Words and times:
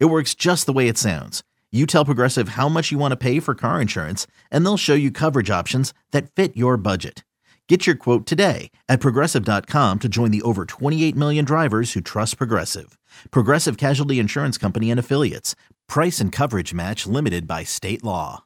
It 0.00 0.06
works 0.06 0.34
just 0.34 0.66
the 0.66 0.72
way 0.72 0.88
it 0.88 0.96
sounds. 0.98 1.42
You 1.72 1.86
tell 1.86 2.04
Progressive 2.04 2.50
how 2.50 2.68
much 2.68 2.92
you 2.92 2.98
want 2.98 3.12
to 3.12 3.16
pay 3.16 3.40
for 3.40 3.54
car 3.54 3.80
insurance, 3.80 4.26
and 4.50 4.64
they'll 4.64 4.76
show 4.76 4.94
you 4.94 5.10
coverage 5.10 5.50
options 5.50 5.92
that 6.12 6.30
fit 6.30 6.56
your 6.56 6.76
budget. 6.76 7.24
Get 7.68 7.86
your 7.86 7.96
quote 7.96 8.26
today 8.26 8.70
at 8.88 9.00
progressive.com 9.00 9.98
to 10.00 10.08
join 10.08 10.30
the 10.30 10.42
over 10.42 10.66
28 10.66 11.16
million 11.16 11.44
drivers 11.44 11.94
who 11.94 12.00
trust 12.00 12.36
Progressive. 12.38 12.96
Progressive 13.30 13.76
Casualty 13.76 14.18
Insurance 14.20 14.56
Company 14.58 14.90
and 14.90 15.00
Affiliates. 15.00 15.56
Price 15.88 16.20
and 16.20 16.30
coverage 16.30 16.72
match 16.74 17.06
limited 17.06 17.46
by 17.48 17.64
state 17.64 18.04
law. 18.04 18.44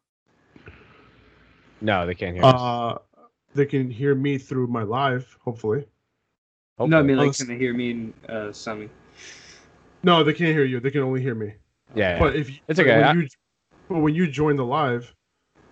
No, 1.80 2.06
they 2.06 2.14
can't 2.14 2.34
hear 2.34 2.44
us. 2.44 2.54
Uh, 2.54 2.98
they 3.54 3.66
can 3.66 3.90
hear 3.90 4.14
me 4.14 4.38
through 4.38 4.68
my 4.68 4.82
live, 4.84 5.36
hopefully. 5.44 5.84
Hopefully. 6.78 6.90
No, 6.90 6.98
I 6.98 7.02
mean 7.02 7.16
like 7.16 7.24
Unless- 7.24 7.38
can 7.38 7.48
they 7.48 7.58
hear 7.58 7.74
me 7.74 7.90
and 7.90 8.12
uh, 8.28 8.52
Sami? 8.52 8.88
No, 10.02 10.22
they 10.24 10.32
can't 10.32 10.54
hear 10.54 10.64
you. 10.64 10.80
They 10.80 10.90
can 10.90 11.02
only 11.02 11.20
hear 11.22 11.34
me. 11.34 11.54
yeah, 11.94 12.14
yeah. 12.14 12.18
But 12.18 12.36
if 12.36 12.50
you, 12.50 12.56
It's 12.68 12.78
but 12.78 12.86
okay. 12.86 13.02
I- 13.02 13.08
When 13.12 13.20
you, 13.20 13.28
but 13.88 13.98
when 13.98 14.14
you 14.14 14.28
join 14.30 14.56
the 14.56 14.64
live, 14.64 15.14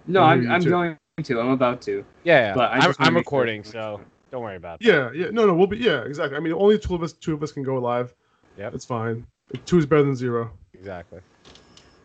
No, 0.07 0.23
I'm 0.23 0.51
I'm 0.51 0.63
too. 0.63 0.71
going 0.71 0.99
to. 1.23 1.41
I'm 1.41 1.51
about 1.51 1.80
to. 1.83 2.05
yeah, 2.24 2.49
yeah. 2.49 2.55
but 2.55 2.71
I 2.73 2.77
I'm, 2.77 2.83
I'm 2.83 2.87
make 2.88 2.99
sure 3.01 3.13
recording, 3.15 3.65
so 3.65 4.01
don't 4.30 4.43
worry 4.43 4.57
about 4.57 4.80
that. 4.80 4.87
yeah, 4.87 5.10
yeah, 5.15 5.30
no, 5.30 5.46
no, 5.46 5.55
we'll 5.55 5.66
be, 5.66 5.79
yeah, 5.79 6.02
exactly. 6.02 6.37
I 6.37 6.41
mean, 6.41 6.52
only 6.52 6.79
two 6.79 6.95
of 6.95 7.02
us, 7.02 7.13
two 7.13 7.35
of 7.35 7.43
us 7.43 7.52
can 7.52 7.63
go 7.63 7.77
live. 7.79 8.15
Yeah. 8.59 8.71
it's 8.73 8.85
fine. 8.85 9.27
Two 9.65 9.79
is 9.79 9.87
better 9.87 10.02
than 10.02 10.16
zero. 10.16 10.51
Exactly. 10.74 11.21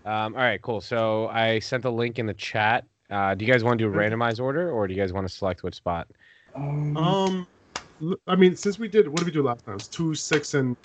Um, 0.06 0.36
all 0.36 0.42
right, 0.42 0.62
cool. 0.62 0.82
So 0.82 1.28
I 1.28 1.60
sent 1.60 1.84
the 1.84 1.92
link 1.92 2.20
in 2.20 2.26
the 2.26 2.34
chat. 2.34 2.86
Uh, 3.10 3.36
do 3.36 3.44
you 3.46 3.52
guys 3.52 3.64
want 3.64 3.80
to 3.80 3.86
do 3.86 3.92
a 3.92 3.96
randomized 3.96 4.40
order, 4.40 4.72
or 4.72 4.88
do 4.88 4.94
you 4.94 5.00
guys 5.00 5.12
want 5.14 5.28
to 5.28 5.34
select 5.34 5.64
which 5.64 5.76
spot? 5.76 6.08
Um, 6.56 7.48
I 8.28 8.36
mean, 8.36 8.56
since 8.56 8.80
we 8.80 8.88
did, 8.88 9.08
what 9.08 9.18
did 9.20 9.26
we 9.26 9.32
do 9.32 9.44
last 9.44 9.66
time? 9.66 9.76
It's 9.76 9.88
two, 9.88 10.16
six, 10.16 10.54
and 10.54 10.76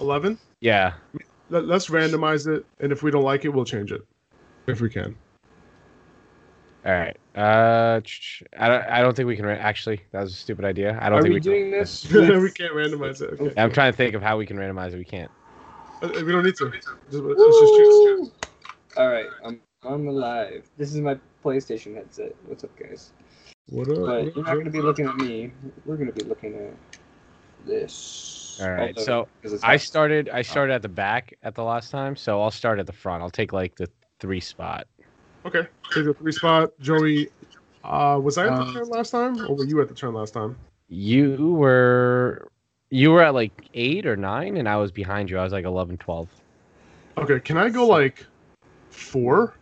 eleven. 0.00 0.38
Yeah. 0.60 0.94
Let, 1.50 1.66
let's 1.66 1.88
randomize 1.88 2.46
it, 2.46 2.66
and 2.80 2.92
if 2.92 3.02
we 3.02 3.10
don't 3.10 3.22
like 3.24 3.44
it, 3.44 3.48
we'll 3.48 3.64
change 3.64 3.92
it, 3.92 4.02
if 4.66 4.80
we 4.80 4.90
can. 4.90 5.16
All 6.84 6.92
right. 6.92 7.16
Uh, 7.34 8.00
I 8.58 8.68
don't. 8.68 8.82
I 8.84 9.00
don't 9.02 9.14
think 9.16 9.26
we 9.28 9.36
can. 9.36 9.46
Ra- 9.46 9.54
actually, 9.54 10.00
that 10.12 10.20
was 10.20 10.32
a 10.32 10.36
stupid 10.36 10.64
idea. 10.64 10.98
I 11.00 11.08
don't 11.08 11.18
are 11.18 11.22
think 11.22 11.32
we 11.32 11.34
we 11.34 11.40
can- 11.40 11.52
doing 11.52 11.70
this? 11.70 12.10
we 12.12 12.20
with- 12.38 12.54
can't 12.54 12.72
randomize 12.74 13.20
it. 13.22 13.40
Okay. 13.40 13.54
I'm 13.60 13.72
trying 13.72 13.92
to 13.92 13.96
think 13.96 14.14
of 14.14 14.22
how 14.22 14.36
we 14.36 14.46
can 14.46 14.56
randomize 14.56 14.92
it. 14.92 14.98
We 14.98 15.04
can't. 15.04 15.30
Uh, 16.02 16.08
We 16.24 16.32
don't 16.32 16.44
need 16.44 16.56
to. 16.56 16.70
Just, 16.70 16.86
let's 17.12 17.40
just 17.40 17.74
choose. 17.76 18.30
All 18.96 19.08
right, 19.08 19.26
I'm 19.44 19.60
I'm 19.82 20.08
alive. 20.08 20.68
This 20.76 20.92
is 20.94 21.00
my 21.00 21.18
PlayStation 21.44 21.94
headset. 21.94 22.34
What's 22.46 22.64
up, 22.64 22.76
guys? 22.78 23.12
What 23.70 23.88
up? 23.88 23.96
But 24.06 24.36
you're 24.36 24.44
not 24.44 24.54
going 24.54 24.64
to 24.64 24.70
be 24.70 24.80
looking 24.80 25.06
at 25.06 25.16
me. 25.16 25.52
We're 25.84 25.96
going 25.96 26.12
to 26.12 26.12
be 26.14 26.24
looking 26.24 26.54
at 26.54 26.74
this. 27.66 28.44
All 28.60 28.70
right. 28.70 28.96
Although- 28.96 29.02
So 29.04 29.28
'cause 29.42 29.60
I 29.64 29.72
not- 29.72 29.80
started. 29.80 30.28
I 30.30 30.42
started 30.42 30.72
at 30.74 30.82
the 30.82 30.88
back 30.88 31.34
at 31.42 31.54
the 31.54 31.62
last 31.64 31.90
time, 31.90 32.16
so 32.16 32.40
I'll 32.42 32.50
start 32.50 32.78
at 32.78 32.86
the 32.86 32.92
front. 32.92 33.22
I'll 33.22 33.30
take 33.30 33.52
like 33.52 33.74
the 33.76 33.88
three 34.20 34.40
spot. 34.40 34.86
Okay. 35.46 35.66
Take 35.92 36.04
the 36.04 36.14
three 36.14 36.32
spot. 36.32 36.70
Joey, 36.80 37.28
uh, 37.84 38.20
was 38.22 38.36
I 38.38 38.46
at 38.48 38.56
the 38.56 38.62
Um, 38.62 38.74
turn 38.74 38.88
last 38.88 39.10
time, 39.10 39.40
or 39.46 39.54
were 39.56 39.64
you 39.64 39.80
at 39.80 39.88
the 39.88 39.94
turn 39.94 40.12
last 40.14 40.34
time? 40.34 40.56
You 40.88 41.54
were. 41.54 42.48
You 42.90 43.10
were 43.12 43.22
at 43.22 43.34
like 43.34 43.52
eight 43.74 44.06
or 44.06 44.16
nine, 44.16 44.56
and 44.56 44.68
I 44.68 44.76
was 44.76 44.90
behind 44.90 45.28
you. 45.30 45.38
I 45.38 45.44
was 45.44 45.52
like 45.52 45.64
11, 45.66 45.98
12. 45.98 46.28
Okay. 47.18 47.38
Can 47.40 47.58
I 47.58 47.68
go 47.68 47.86
like 47.86 48.24
four? 48.90 49.54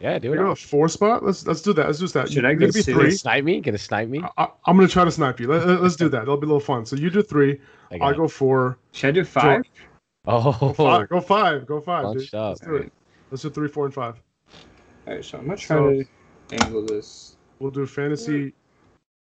Yeah, 0.00 0.18
do 0.18 0.30
Can 0.30 0.40
I 0.40 0.42
go 0.42 0.50
a 0.50 0.56
four 0.56 0.88
spot? 0.88 1.24
Let's 1.24 1.46
let's 1.46 1.62
do 1.62 1.72
that. 1.74 1.86
Let's 1.86 1.98
do 1.98 2.08
that. 2.08 2.30
Should 2.30 2.44
I 2.44 2.50
You're 2.50 2.60
gonna 2.60 2.72
be 2.72 2.82
three? 2.82 3.10
snipe 3.12 3.44
me? 3.44 3.60
Gonna 3.60 3.78
snipe 3.78 4.08
me? 4.08 4.22
I, 4.36 4.48
I'm 4.66 4.76
gonna 4.76 4.88
try 4.88 5.04
to 5.04 5.10
snipe 5.10 5.40
you. 5.40 5.48
Let, 5.48 5.66
us 5.66 5.96
do 5.96 6.08
that. 6.08 6.20
That'll 6.20 6.36
be 6.36 6.44
a 6.44 6.48
little 6.48 6.60
fun. 6.60 6.84
So 6.84 6.96
you 6.96 7.10
do 7.10 7.22
three. 7.22 7.60
I 7.90 7.98
I'll 7.98 8.10
it. 8.10 8.16
go 8.16 8.28
four. 8.28 8.78
Should 8.92 9.08
I 9.08 9.12
do 9.12 9.24
five? 9.24 9.62
Oh, 10.26 10.52
Go 10.52 10.72
five. 10.72 11.08
Go 11.08 11.20
five. 11.20 11.66
Go 11.66 11.80
five. 11.80 12.16
Dude. 12.16 12.34
up. 12.34 12.50
Let's 12.50 12.60
do 12.60 12.76
it. 12.76 12.92
Let's 13.30 13.42
do 13.42 13.50
three, 13.50 13.68
four, 13.68 13.84
and 13.84 13.94
five. 13.94 14.20
All 15.06 15.14
right, 15.14 15.24
so 15.24 15.38
I'm 15.38 15.46
going 15.46 15.58
to 15.58 15.62
try 15.62 15.76
to 15.76 16.04
angle 16.64 16.86
this. 16.86 17.36
We'll 17.58 17.70
do 17.70 17.86
fantasy. 17.86 18.54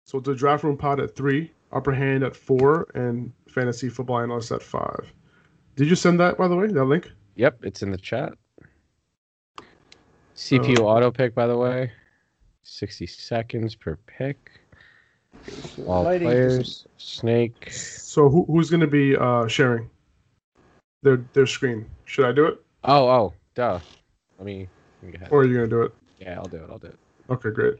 So 0.05 0.17
we'll 0.17 0.21
do 0.21 0.35
draft 0.35 0.63
room 0.63 0.77
pod 0.77 0.99
at 0.99 1.15
three, 1.15 1.51
upper 1.71 1.91
hand 1.91 2.23
at 2.23 2.35
four, 2.35 2.87
and 2.95 3.33
fantasy 3.49 3.89
football 3.89 4.19
analyst 4.19 4.51
at 4.51 4.61
five. 4.61 5.11
Did 5.75 5.89
you 5.89 5.95
send 5.95 6.19
that 6.19 6.37
by 6.37 6.47
the 6.47 6.55
way? 6.55 6.67
That 6.67 6.85
link? 6.85 7.11
Yep, 7.35 7.65
it's 7.65 7.81
in 7.81 7.91
the 7.91 7.97
chat. 7.97 8.33
CPU 10.35 10.79
auto 10.79 11.11
pick, 11.11 11.33
by 11.33 11.47
the 11.47 11.57
way. 11.57 11.91
60 12.63 13.05
seconds 13.07 13.75
per 13.75 13.95
pick. 14.07 14.59
All 15.85 16.03
Lighting 16.03 16.27
players. 16.27 16.87
Snake. 16.97 17.71
So 17.71 18.29
who, 18.29 18.45
who's 18.45 18.69
gonna 18.69 18.87
be 18.87 19.15
uh, 19.15 19.47
sharing 19.47 19.89
their 21.03 21.17
their 21.33 21.45
screen? 21.45 21.85
Should 22.05 22.25
I 22.25 22.31
do 22.31 22.45
it, 22.47 22.61
Oh, 22.83 23.07
oh, 23.07 23.33
duh. 23.53 23.79
Let 24.37 24.45
me, 24.45 24.67
let 25.01 25.07
me 25.07 25.11
go 25.11 25.17
ahead. 25.17 25.31
or 25.31 25.41
are 25.41 25.45
you 25.45 25.55
gonna 25.55 25.67
do 25.67 25.81
it? 25.83 25.93
Yeah, 26.19 26.37
I'll 26.37 26.45
do 26.45 26.57
it. 26.57 26.69
I'll 26.69 26.79
do 26.79 26.87
it. 26.87 26.97
Okay, 27.29 27.49
great. 27.51 27.75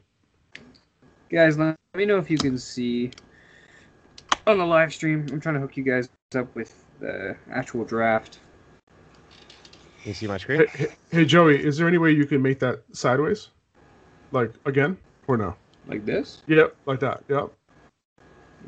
Guys, 1.29 1.57
let 1.57 1.75
me 1.95 2.05
know 2.05 2.17
if 2.17 2.29
you 2.29 2.37
can 2.37 2.57
see 2.57 3.11
on 4.47 4.57
the 4.57 4.65
live 4.65 4.93
stream. 4.93 5.25
I'm 5.31 5.39
trying 5.39 5.55
to 5.55 5.61
hook 5.61 5.75
you 5.77 5.83
guys 5.83 6.09
up 6.35 6.53
with 6.55 6.83
the 6.99 7.35
actual 7.51 7.83
draft. 7.85 8.39
Can 10.05 10.11
you 10.11 10.13
see 10.13 10.27
my 10.27 10.37
screen? 10.37 10.59
Hey, 10.59 10.67
hey, 10.77 10.87
hey, 11.09 11.25
Joey, 11.25 11.65
is 11.65 11.79
there 11.79 11.87
any 11.87 11.97
way 11.97 12.11
you 12.11 12.27
can 12.27 12.39
make 12.39 12.59
that 12.59 12.83
sideways, 12.91 13.47
like 14.31 14.53
again, 14.67 14.97
or 15.27 15.35
no? 15.35 15.55
Like 15.87 16.05
this? 16.05 16.43
Yep, 16.45 16.75
like 16.85 16.99
that. 16.99 17.23
Yep. 17.27 17.51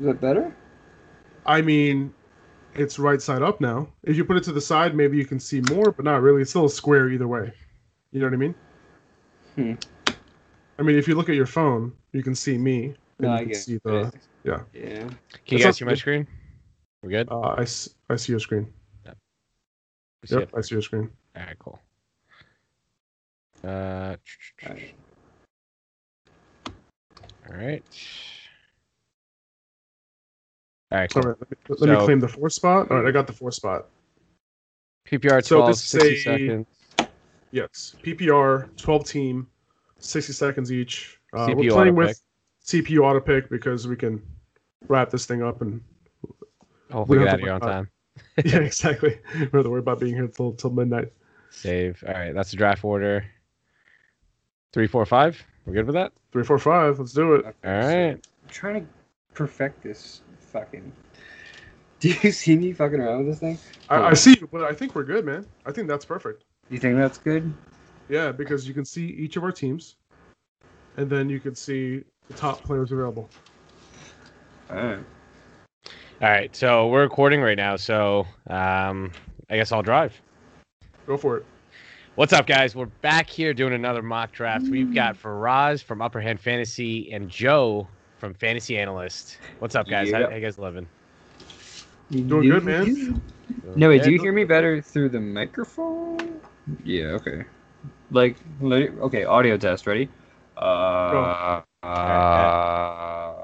Is 0.00 0.06
that 0.06 0.20
better? 0.20 0.52
I 1.46 1.62
mean, 1.62 2.12
it's 2.74 2.98
right 2.98 3.22
side 3.22 3.42
up 3.42 3.60
now. 3.60 3.86
If 4.02 4.16
you 4.16 4.24
put 4.24 4.36
it 4.36 4.42
to 4.44 4.52
the 4.52 4.60
side, 4.60 4.96
maybe 4.96 5.16
you 5.16 5.24
can 5.24 5.38
see 5.38 5.60
more, 5.70 5.92
but 5.92 6.04
not 6.04 6.22
really. 6.22 6.42
It's 6.42 6.50
still 6.50 6.64
a 6.64 6.70
square 6.70 7.08
either 7.08 7.28
way. 7.28 7.52
You 8.10 8.18
know 8.18 8.26
what 8.26 8.32
I 8.34 8.36
mean? 8.36 8.54
Hmm. 9.54 9.74
I 10.80 10.82
mean, 10.82 10.98
if 10.98 11.06
you 11.06 11.14
look 11.14 11.28
at 11.28 11.36
your 11.36 11.46
phone, 11.46 11.92
you 12.10 12.24
can 12.24 12.34
see 12.34 12.58
me, 12.58 12.86
and 12.86 12.96
No, 13.20 13.28
you 13.28 13.34
I 13.36 13.38
can 13.42 13.48
get 13.50 13.56
see 13.58 13.78
the. 13.84 14.12
yeah. 14.42 14.58
Yeah. 14.72 14.96
Can 15.04 15.12
you 15.46 15.58
It's 15.58 15.64
guys 15.66 15.76
see 15.76 15.84
my 15.84 15.94
screen? 15.94 16.26
We're 17.04 17.10
good? 17.10 17.28
Uh, 17.30 17.38
I, 17.42 17.62
s- 17.62 17.90
I 18.10 18.16
see 18.16 18.32
your 18.32 18.40
screen. 18.40 18.72
You 20.22 20.26
see 20.26 20.34
Yep. 20.40 20.50
I 20.56 20.60
see 20.62 20.74
your 20.74 20.82
screen. 20.82 21.10
All 21.38 21.44
right, 21.46 21.58
cool. 21.58 21.78
Uh, 23.64 24.16
Alright. 24.66 24.94
all 27.48 27.56
right. 27.56 27.82
right, 30.90 31.16
All 31.16 31.22
Cool. 31.22 31.30
right, 31.32 31.38
let 31.40 31.50
me, 31.50 31.56
let 31.86 31.98
me 32.00 32.04
claim 32.04 32.20
the 32.20 32.28
fourth 32.28 32.52
spot. 32.52 32.90
All 32.90 32.98
right, 32.98 33.06
I 33.08 33.10
got 33.10 33.26
the 33.26 33.32
fourth 33.32 33.54
spot. 33.54 33.86
PPR 35.06 35.46
12, 35.46 35.46
So 35.46 35.66
this 35.66 35.84
60 35.84 36.16
say- 36.16 36.22
seconds. 36.24 36.66
Yes, 37.50 37.96
PPR, 38.02 38.68
12 38.76 39.04
team, 39.06 39.46
60 39.98 40.32
seconds 40.34 40.70
each. 40.70 41.18
Uh, 41.32 41.46
CPU 41.46 41.54
we're 41.56 41.70
playing 41.70 41.72
auto 41.72 41.92
with 41.92 42.22
CPU 42.64 42.98
auto 43.00 43.20
pick 43.20 43.48
because 43.48 43.88
we 43.88 43.96
can 43.96 44.20
wrap 44.88 45.08
this 45.10 45.24
thing 45.24 45.42
up 45.42 45.62
and 45.62 45.80
Hopefully 46.92 47.18
we 47.18 47.24
get 47.24 47.34
out 47.34 47.40
of 47.40 47.40
here 47.40 47.52
on 47.52 47.60
time. 47.60 47.90
yeah, 48.44 48.58
exactly. 48.58 49.18
We 49.34 49.40
don't 49.40 49.52
have 49.54 49.62
to 49.64 49.70
worry 49.70 49.80
about 49.80 50.00
being 50.00 50.14
here 50.14 50.26
till 50.26 50.52
till 50.52 50.70
midnight. 50.70 51.10
Save. 51.50 52.04
All 52.06 52.14
right, 52.14 52.34
that's 52.34 52.50
the 52.50 52.56
draft 52.56 52.84
order. 52.84 53.24
Three, 54.72 54.86
four, 54.86 55.04
five. 55.06 55.42
We're 55.64 55.74
good 55.74 55.86
with 55.86 55.94
that? 55.94 56.12
Three, 56.32 56.44
four, 56.44 56.58
five. 56.58 56.98
Let's 56.98 57.12
do 57.12 57.34
it. 57.34 57.46
Okay, 57.46 57.52
All 57.64 57.82
so. 57.82 58.10
I'm 58.10 58.20
trying 58.48 58.82
to 58.82 58.86
perfect 59.34 59.82
this 59.82 60.22
fucking. 60.52 60.92
Do 62.00 62.14
you 62.22 62.30
see 62.30 62.56
me 62.56 62.72
fucking 62.72 63.00
around 63.00 63.26
with 63.26 63.28
this 63.28 63.40
thing? 63.40 63.58
I, 63.88 64.10
I 64.10 64.14
see 64.14 64.36
you, 64.40 64.48
but 64.52 64.62
I 64.62 64.72
think 64.72 64.94
we're 64.94 65.04
good, 65.04 65.24
man. 65.24 65.46
I 65.66 65.72
think 65.72 65.88
that's 65.88 66.04
perfect. 66.04 66.44
You 66.70 66.78
think 66.78 66.96
that's 66.96 67.18
good? 67.18 67.52
Yeah, 68.08 68.30
because 68.30 68.68
you 68.68 68.74
can 68.74 68.84
see 68.84 69.06
each 69.06 69.36
of 69.36 69.42
our 69.42 69.50
teams, 69.50 69.96
and 70.96 71.10
then 71.10 71.28
you 71.28 71.40
can 71.40 71.54
see 71.54 72.04
the 72.28 72.34
top 72.34 72.62
players 72.62 72.92
available. 72.92 73.28
Alright. 74.70 75.00
All 76.20 76.28
right, 76.28 76.54
so 76.54 76.88
we're 76.88 77.02
recording 77.02 77.40
right 77.40 77.56
now, 77.56 77.76
so 77.76 78.26
um, 78.48 79.10
I 79.50 79.56
guess 79.56 79.72
I'll 79.72 79.82
drive. 79.82 80.20
Go 81.08 81.16
for 81.16 81.38
it. 81.38 81.46
What's 82.16 82.34
up, 82.34 82.46
guys? 82.46 82.76
We're 82.76 82.84
back 82.84 83.30
here 83.30 83.54
doing 83.54 83.72
another 83.72 84.02
mock 84.02 84.30
draft. 84.30 84.68
We've 84.68 84.94
got 84.94 85.16
Faraz 85.16 85.82
from 85.82 86.02
Upper 86.02 86.20
Hand 86.20 86.38
Fantasy 86.38 87.10
and 87.14 87.30
Joe 87.30 87.88
from 88.18 88.34
Fantasy 88.34 88.76
Analyst. 88.76 89.38
What's 89.58 89.74
up, 89.74 89.88
guys? 89.88 90.12
How, 90.12 90.28
how 90.28 90.36
you 90.36 90.42
guys 90.42 90.58
living? 90.58 90.86
Doing 92.10 92.50
good, 92.50 92.62
man. 92.62 93.22
No, 93.74 93.88
wait, 93.88 94.02
do 94.02 94.12
you 94.12 94.20
hear 94.20 94.34
me 94.34 94.44
better 94.44 94.82
through 94.82 95.08
the 95.08 95.18
microphone? 95.18 96.42
Yeah. 96.84 97.06
Okay. 97.12 97.44
Like, 98.10 98.36
okay. 98.62 99.24
Audio 99.24 99.56
test. 99.56 99.86
Ready? 99.86 100.10
Uh. 100.58 101.62
uh 101.84 103.34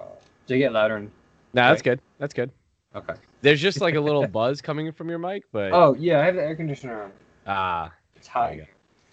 to 0.48 0.58
get 0.58 0.70
louder 0.70 0.96
and. 0.96 1.10
No, 1.54 1.68
that's 1.68 1.80
Okay. 1.80 1.92
good. 1.92 2.00
That's 2.18 2.34
good. 2.34 2.50
Okay. 2.94 3.14
There's 3.40 3.62
just 3.62 3.80
like 3.80 3.94
a 3.94 4.00
little 4.02 4.26
buzz 4.40 4.60
coming 4.60 4.92
from 4.92 5.08
your 5.08 5.18
mic, 5.18 5.44
but 5.50 5.72
Oh 5.72 5.94
yeah, 5.94 6.20
I 6.20 6.26
have 6.26 6.34
the 6.34 6.42
air 6.42 6.56
conditioner 6.56 7.04
on. 7.04 7.12
Ah, 7.46 7.92
It's 8.16 8.26
There 8.28 8.42
hot. 8.42 8.54
you 8.54 8.60
go. 8.62 8.66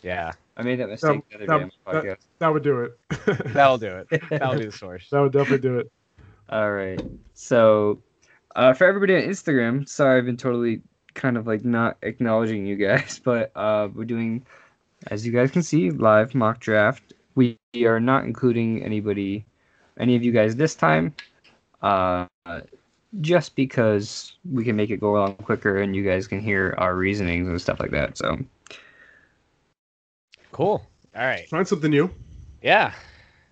yeah, 0.03 0.31
I 0.57 0.63
made 0.63 0.79
that 0.79 0.89
mistake 0.89 1.21
the 1.29 1.35
other 1.35 1.45
day 1.47 1.53
on 1.53 1.71
that- 2.03 2.19
That 2.39 2.47
would 2.53 2.63
do 2.63 2.81
it. 2.81 2.97
that'll 3.53 3.77
do 3.77 3.97
it. 4.09 4.21
That'll 4.29 4.57
be 4.59 4.65
the 4.65 4.71
source. 4.71 5.09
that 5.09 5.19
would 5.19 5.31
definitely 5.31 5.59
do 5.69 5.79
it. 5.79 5.91
All 6.49 6.71
right. 6.71 6.99
So, 7.33 7.99
uh, 8.55 8.73
for 8.73 8.85
everybody 8.85 9.15
on 9.15 9.21
Instagram, 9.21 9.87
sorry 9.87 10.17
I've 10.19 10.25
been 10.25 10.37
totally 10.37 10.81
kind 11.13 11.37
of 11.37 11.47
like 11.47 11.63
not 11.63 11.97
acknowledging 12.01 12.65
you 12.65 12.75
guys, 12.75 13.19
but 13.23 13.51
uh, 13.55 13.89
we're 13.93 14.05
doing, 14.05 14.45
as 15.07 15.25
you 15.25 15.31
guys 15.31 15.51
can 15.51 15.63
see, 15.63 15.91
live 15.91 16.33
mock 16.35 16.59
draft. 16.59 17.13
We 17.35 17.57
are 17.85 17.99
not 17.99 18.25
including 18.25 18.83
anybody, 18.83 19.45
any 19.99 20.15
of 20.15 20.23
you 20.23 20.31
guys 20.33 20.55
this 20.55 20.75
time, 20.75 21.13
uh, 21.81 22.25
just 23.19 23.55
because 23.55 24.33
we 24.49 24.63
can 24.63 24.75
make 24.75 24.89
it 24.89 25.01
go 25.01 25.17
along 25.17 25.35
quicker 25.35 25.77
and 25.77 25.95
you 25.95 26.03
guys 26.03 26.27
can 26.27 26.39
hear 26.39 26.73
our 26.77 26.95
reasonings 26.95 27.47
and 27.47 27.59
stuff 27.61 27.79
like 27.79 27.91
that. 27.91 28.17
So, 28.17 28.37
Cool. 30.51 30.85
All 31.15 31.25
right. 31.25 31.47
Find 31.49 31.67
something 31.67 31.91
new. 31.91 32.09
Yeah. 32.61 32.93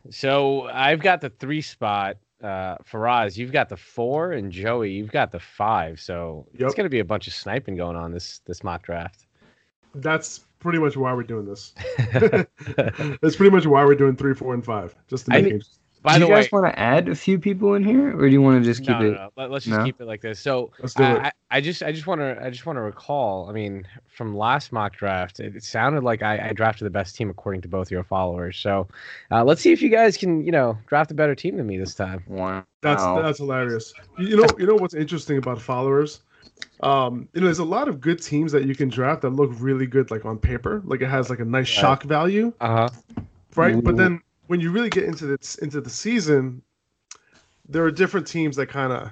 So 0.10 0.64
I've 0.70 1.00
got 1.02 1.22
the 1.22 1.30
three 1.30 1.62
spot. 1.62 2.18
Uh, 2.42 2.78
Faraz, 2.90 3.36
you've 3.36 3.52
got 3.52 3.68
the 3.68 3.76
four, 3.76 4.32
and 4.32 4.50
Joey, 4.50 4.92
you've 4.92 5.12
got 5.12 5.32
the 5.32 5.40
five. 5.40 6.00
So 6.00 6.48
it's 6.54 6.74
gonna 6.74 6.88
be 6.88 7.00
a 7.00 7.06
bunch 7.06 7.28
of 7.28 7.34
sniping 7.34 7.76
going 7.76 7.98
on 7.98 8.12
this 8.14 8.40
this 8.46 8.64
mock 8.64 8.84
draft. 8.84 9.26
That's 9.96 10.40
pretty 10.60 10.80
much 10.80 10.96
why 10.96 11.14
we're 11.14 11.24
doing 11.24 11.46
this. 11.46 11.74
That's 13.22 13.36
pretty 13.36 13.50
much 13.50 13.66
why 13.66 13.84
we're 13.84 13.96
doing 13.96 14.16
three, 14.16 14.34
four, 14.34 14.54
and 14.54 14.64
five. 14.64 14.96
Just 15.10 15.26
to 15.26 15.32
make 15.32 15.46
mean- 15.46 15.56
it. 15.56 15.68
By 16.02 16.14
do 16.14 16.22
the 16.22 16.28
you 16.28 16.34
guys 16.34 16.52
want 16.52 16.66
to 16.66 16.80
add 16.80 17.10
a 17.10 17.16
few 17.16 17.38
people 17.40 17.74
in 17.74 17.84
here, 17.84 18.16
or 18.18 18.22
do 18.22 18.28
you 18.28 18.42
want 18.42 18.64
to 18.64 18.66
just 18.66 18.82
keep 18.82 18.90
no, 18.90 19.04
no, 19.04 19.12
it? 19.12 19.14
no. 19.14 19.30
Let, 19.36 19.52
us 19.52 19.64
just 19.66 19.78
No? 19.78 19.84
keep 19.84 20.00
it 20.00 20.06
like 20.06 20.22
this. 20.22 20.40
So 20.40 20.72
Let's 20.80 20.94
do 20.94 21.04
I, 21.04 21.12
it. 21.12 21.22
I, 21.22 21.32
I 21.52 21.62
just 21.62 21.84
I 21.84 21.92
just 21.92 22.08
want 22.08 22.22
to 22.22 22.40
I 22.42 22.50
just 22.50 22.66
want 22.66 22.78
to 22.78 22.82
recall. 22.82 23.50
I 23.50 23.54
mean, 23.54 23.86
from 24.08 24.36
last 24.38 24.72
mock 24.72 24.96
draft, 24.96 25.40
it, 25.40 25.56
it 25.56 25.64
sounded 25.64 26.04
like 26.04 26.22
I, 26.24 26.50
I 26.50 26.54
drafted 26.54 26.86
the 26.86 26.92
best 26.92 27.16
team 27.16 27.30
according 27.30 27.62
to 27.62 27.68
both 27.68 27.92
your 27.92 28.04
followers. 28.04 28.58
So 28.58 28.88
uh, 29.32 29.44
let's 29.44 29.62
see 29.62 29.72
if 29.72 29.82
you 29.82 29.90
guys 29.90 30.16
can 30.18 30.46
you 30.46 30.52
know 30.52 30.78
draft 30.88 31.12
a 31.12 31.16
better 31.16 31.36
team 31.36 31.58
than 31.58 31.68
me 31.68 31.78
this 31.78 31.96
time. 31.96 32.24
Wow. 32.28 32.66
That's 32.82 33.04
that's 33.06 33.38
hilarious. 33.40 33.94
You 34.18 34.28
you 34.28 34.38
know, 34.38 34.48
you 34.58 34.66
know 34.66 34.76
what's 34.76 34.94
interesting 34.94 35.38
about 35.38 35.62
followers? 35.62 36.22
Um, 36.82 37.28
you 37.34 37.42
know, 37.42 37.48
there's 37.48 37.60
a 37.60 37.66
lot 37.66 37.90
of 37.90 38.00
good 38.00 38.22
teams 38.22 38.52
that 38.54 38.66
you 38.66 38.74
can 38.74 38.90
draft 38.90 39.22
that 39.24 39.32
look 39.32 39.52
really 39.60 39.86
good, 39.86 40.12
like 40.12 40.26
on 40.26 40.38
paper. 40.38 40.82
Like 40.86 41.02
it 41.02 41.08
has 41.08 41.30
like 41.30 41.40
a 41.40 41.46
nice 41.46 41.68
Yeah. 41.68 41.82
shock 41.82 42.04
value, 42.04 42.54
Uh 42.62 42.90
huh. 42.90 43.24
right? 43.56 43.76
Ooh. 43.76 43.82
But 43.82 43.98
then 43.98 44.22
when 44.50 44.60
you 44.60 44.72
really 44.72 44.90
get 44.90 45.04
into 45.04 45.26
the 45.28 45.60
into 45.62 45.80
the 45.80 45.90
season, 45.92 46.62
there 47.68 47.84
are 47.86 47.92
different 47.92 48.26
teams 48.26 48.56
that 48.56 48.66
kind 48.66 48.92
of 48.92 49.12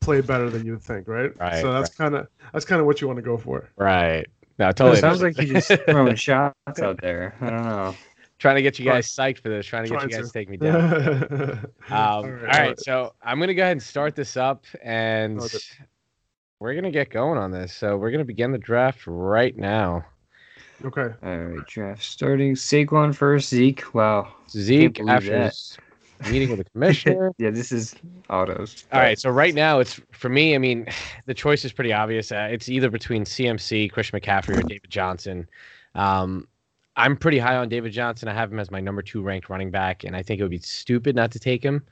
play 0.00 0.20
better 0.20 0.50
than 0.50 0.66
you 0.66 0.72
would 0.72 0.82
think, 0.82 1.08
right? 1.08 1.32
Right, 1.40 1.62
So 1.62 1.72
that's 1.72 1.88
kind 1.94 2.14
of 2.14 2.28
that's 2.52 2.66
kind 2.66 2.80
of 2.80 2.86
what 2.86 3.00
you 3.00 3.06
want 3.06 3.16
to 3.16 3.22
go 3.22 3.38
for. 3.38 3.70
Right. 3.76 4.26
No, 4.58 4.70
totally. 4.72 4.98
It 4.98 5.00
sounds 5.00 5.22
like 5.22 5.36
you're 5.38 5.58
just 5.58 5.82
throwing 5.86 6.16
shots 6.16 6.78
out 6.80 7.00
there. 7.00 7.34
I 7.40 7.48
don't 7.48 7.64
know. 7.64 7.94
trying 8.38 8.56
to 8.56 8.62
get 8.62 8.78
you 8.78 8.84
guys 8.84 9.08
psyched 9.10 9.38
for 9.38 9.48
this. 9.48 9.64
Trying 9.64 9.84
to 9.84 9.88
get 9.88 10.00
Trying 10.00 10.10
you 10.10 10.16
guys 10.16 10.26
to. 10.26 10.32
to 10.32 10.38
take 10.38 10.48
me 10.50 10.56
down. 10.58 11.66
Um, 11.90 11.96
all 11.96 12.22
right, 12.24 12.78
so 12.78 13.14
I'm 13.22 13.40
gonna 13.40 13.54
go 13.54 13.62
ahead 13.62 13.72
and 13.72 13.82
start 13.82 14.14
this 14.14 14.36
up, 14.36 14.64
and 14.82 15.40
Okay. 15.40 15.58
we're 16.60 16.74
gonna 16.74 16.90
get 16.90 17.08
going 17.10 17.38
on 17.38 17.50
this. 17.50 17.72
So 17.74 17.96
we're 17.96 18.10
gonna 18.10 18.24
begin 18.24 18.52
the 18.52 18.58
draft 18.58 19.06
right 19.06 19.56
now. 19.56 20.04
Okay. 20.84 21.14
All 21.22 21.36
right, 21.38 21.66
draft 21.66 22.02
starting. 22.02 22.54
Saquon 22.54 23.14
first. 23.14 23.48
Zeke. 23.48 23.94
Wow. 23.94 24.32
Zeke 24.50 25.00
after 25.08 25.30
that. 25.30 25.54
meeting 26.30 26.48
with 26.50 26.58
the 26.58 26.64
commissioner. 26.64 27.32
Yeah, 27.38 27.50
this 27.50 27.72
is 27.72 27.94
autos. 28.30 28.84
All 28.92 29.00
right, 29.00 29.18
so 29.18 29.30
right 29.30 29.54
now 29.54 29.78
it's 29.80 30.00
for 30.12 30.28
me. 30.28 30.54
I 30.54 30.58
mean, 30.58 30.86
the 31.26 31.34
choice 31.34 31.64
is 31.64 31.72
pretty 31.72 31.92
obvious. 31.92 32.32
Uh, 32.32 32.48
it's 32.50 32.68
either 32.68 32.90
between 32.90 33.24
CMC, 33.24 33.90
Christian 33.92 34.20
McCaffrey, 34.20 34.58
or 34.58 34.62
David 34.62 34.90
Johnson. 34.90 35.48
Um, 35.94 36.48
I'm 36.96 37.16
pretty 37.16 37.38
high 37.38 37.56
on 37.56 37.68
David 37.68 37.92
Johnson. 37.92 38.28
I 38.28 38.34
have 38.34 38.52
him 38.52 38.60
as 38.60 38.70
my 38.70 38.80
number 38.80 39.02
two 39.02 39.22
ranked 39.22 39.48
running 39.48 39.70
back, 39.70 40.04
and 40.04 40.14
I 40.14 40.22
think 40.22 40.38
it 40.40 40.44
would 40.44 40.50
be 40.50 40.58
stupid 40.58 41.16
not 41.16 41.32
to 41.32 41.38
take 41.38 41.62
him. 41.62 41.84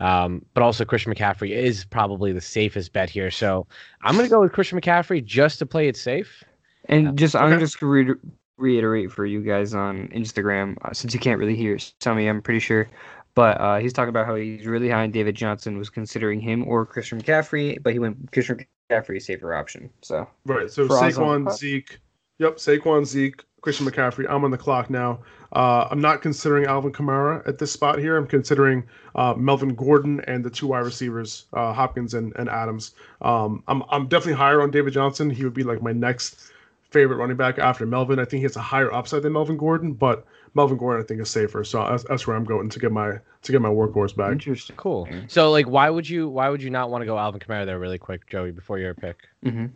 Um, 0.00 0.44
but 0.52 0.62
also 0.62 0.84
Christian 0.84 1.14
McCaffrey 1.14 1.50
is 1.50 1.84
probably 1.84 2.32
the 2.32 2.40
safest 2.40 2.92
bet 2.92 3.08
here. 3.08 3.30
So 3.30 3.66
I'm 4.02 4.16
gonna 4.16 4.28
go 4.28 4.40
with 4.40 4.52
Christian 4.52 4.80
McCaffrey 4.80 5.24
just 5.24 5.58
to 5.60 5.66
play 5.66 5.86
it 5.86 5.96
safe. 5.96 6.42
And 6.86 7.16
just 7.16 7.36
I'm 7.36 7.58
just 7.60 7.80
re- 7.80 8.14
reiterate 8.56 9.12
for 9.12 9.24
you 9.26 9.42
guys 9.42 9.74
on 9.74 10.08
Instagram 10.08 10.76
uh, 10.82 10.92
since 10.92 11.14
you 11.14 11.20
can't 11.20 11.38
really 11.38 11.56
hear 11.56 11.78
tell 12.00 12.14
me 12.14 12.28
I'm 12.28 12.42
pretty 12.42 12.60
sure, 12.60 12.88
but 13.34 13.60
uh, 13.60 13.78
he's 13.78 13.92
talking 13.92 14.10
about 14.10 14.26
how 14.26 14.34
he's 14.34 14.66
really 14.66 14.90
high 14.90 15.04
on 15.04 15.10
David 15.10 15.34
Johnson 15.34 15.78
was 15.78 15.90
considering 15.90 16.40
him 16.40 16.66
or 16.66 16.84
Christian 16.84 17.20
McCaffrey, 17.20 17.82
but 17.82 17.92
he 17.92 17.98
went 17.98 18.32
Christian 18.32 18.64
McCaffrey 18.90 19.22
safer 19.22 19.54
option. 19.54 19.90
So 20.02 20.28
Right. 20.44 20.70
So 20.70 20.86
Faraz 20.86 21.18
on 21.18 21.44
the 21.44 21.50
Saquon? 21.50 21.56
Zeke. 21.56 21.98
Yep. 22.38 22.56
Saquon, 22.56 23.06
Zeke, 23.06 23.44
Christian 23.62 23.86
McCaffrey. 23.86 24.26
I'm 24.28 24.44
on 24.44 24.50
the 24.50 24.58
clock 24.58 24.90
now. 24.90 25.20
Uh, 25.52 25.86
I'm 25.90 26.00
not 26.00 26.22
considering 26.22 26.64
Alvin 26.66 26.92
Kamara 26.92 27.46
at 27.46 27.58
this 27.58 27.70
spot 27.70 27.98
here. 27.98 28.16
I'm 28.16 28.26
considering 28.26 28.84
uh, 29.14 29.34
Melvin 29.34 29.74
Gordon 29.74 30.20
and 30.26 30.44
the 30.44 30.50
two 30.50 30.66
wide 30.66 30.80
receivers, 30.80 31.46
uh, 31.52 31.72
Hopkins 31.72 32.14
and, 32.14 32.32
and 32.36 32.48
Adams. 32.48 32.94
Um, 33.20 33.62
I'm 33.68 33.82
I'm 33.90 34.08
definitely 34.08 34.34
higher 34.34 34.62
on 34.62 34.70
David 34.70 34.92
Johnson. 34.92 35.30
He 35.30 35.44
would 35.44 35.54
be 35.54 35.62
like 35.62 35.82
my 35.82 35.92
next 35.92 36.51
favorite 36.92 37.16
running 37.16 37.36
back 37.36 37.58
after 37.58 37.86
Melvin. 37.86 38.18
I 38.18 38.24
think 38.24 38.38
he 38.38 38.42
has 38.42 38.56
a 38.56 38.60
higher 38.60 38.92
upside 38.92 39.22
than 39.22 39.32
Melvin 39.32 39.56
Gordon, 39.56 39.92
but 39.94 40.24
Melvin 40.54 40.76
Gordon 40.76 41.02
I 41.02 41.06
think 41.06 41.20
is 41.20 41.30
safer. 41.30 41.64
So 41.64 41.84
that's, 41.84 42.04
that's 42.04 42.26
where 42.26 42.36
I'm 42.36 42.44
going 42.44 42.68
to 42.68 42.78
get 42.78 42.92
my 42.92 43.18
to 43.42 43.52
get 43.52 43.60
my 43.60 43.68
workhorse 43.68 44.14
back. 44.16 44.32
interesting. 44.32 44.76
Cool. 44.76 45.08
So 45.28 45.50
like, 45.50 45.66
why 45.66 45.90
would 45.90 46.08
you 46.08 46.28
why 46.28 46.48
would 46.48 46.62
you 46.62 46.70
not 46.70 46.90
want 46.90 47.02
to 47.02 47.06
go 47.06 47.18
Alvin 47.18 47.40
Kamara 47.40 47.66
there 47.66 47.78
really 47.78 47.98
quick, 47.98 48.28
Joey, 48.28 48.50
before 48.50 48.78
your 48.78 48.94
pick? 48.94 49.16
hmm 49.42 49.66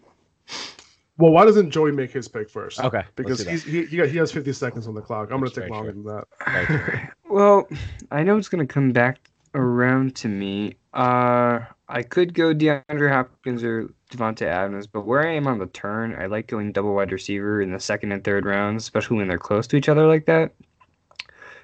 Well, 1.19 1.33
why 1.33 1.45
doesn't 1.45 1.71
Joey 1.71 1.93
make 1.93 2.13
his 2.13 2.29
pick 2.29 2.51
first? 2.51 2.79
Okay, 2.81 3.03
Because 3.15 3.41
he's, 3.41 3.65
he 3.65 3.87
he, 3.87 4.07
he 4.07 4.17
has 4.19 4.31
50 4.31 4.53
seconds 4.53 4.87
on 4.87 4.95
the 4.95 5.01
clock. 5.01 5.31
I'm 5.31 5.41
going 5.41 5.51
to 5.51 5.61
take 5.61 5.71
longer 5.71 5.93
true. 5.93 6.03
than 6.03 6.25
that. 6.47 7.13
Well, 7.29 7.69
I 8.13 8.23
know 8.23 8.39
it's 8.39 8.49
gonna 8.49 8.67
come 8.67 8.93
back 8.93 9.19
around 9.55 10.15
to 10.17 10.29
me. 10.29 10.77
Uh, 10.95 11.61
I 11.89 12.03
could 12.03 12.35
go 12.35 12.55
DeAndre 12.55 13.11
Hopkins 13.11 13.65
or 13.65 13.91
Davante 14.11 14.43
Adams, 14.43 14.87
but 14.87 15.07
where 15.07 15.27
I 15.27 15.33
am 15.35 15.47
on 15.47 15.59
the 15.59 15.67
turn, 15.67 16.15
I 16.15 16.27
like 16.27 16.47
going 16.47 16.73
double 16.73 16.95
wide 16.95 17.13
receiver 17.13 17.61
in 17.61 17.73
the 17.73 17.81
second 17.81 18.13
and 18.13 18.23
third 18.23 18.45
rounds, 18.45 18.85
especially 18.85 19.17
when 19.17 19.29
they're 19.29 19.39
close 19.39 19.67
to 19.69 19.77
each 19.77 19.89
other 19.89 20.07
like 20.07 20.27
that. 20.27 20.53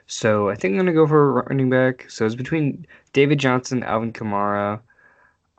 So 0.07 0.51
I 0.51 0.57
think 0.57 0.73
I'm 0.73 0.79
gonna 0.79 0.93
go 0.93 1.07
for 1.07 1.41
a 1.41 1.43
running 1.45 1.71
back. 1.71 2.11
So 2.11 2.27
it's 2.27 2.35
between 2.35 2.87
David 3.13 3.39
Johnson, 3.39 3.83
Alvin 3.83 4.13
Kamara. 4.13 4.81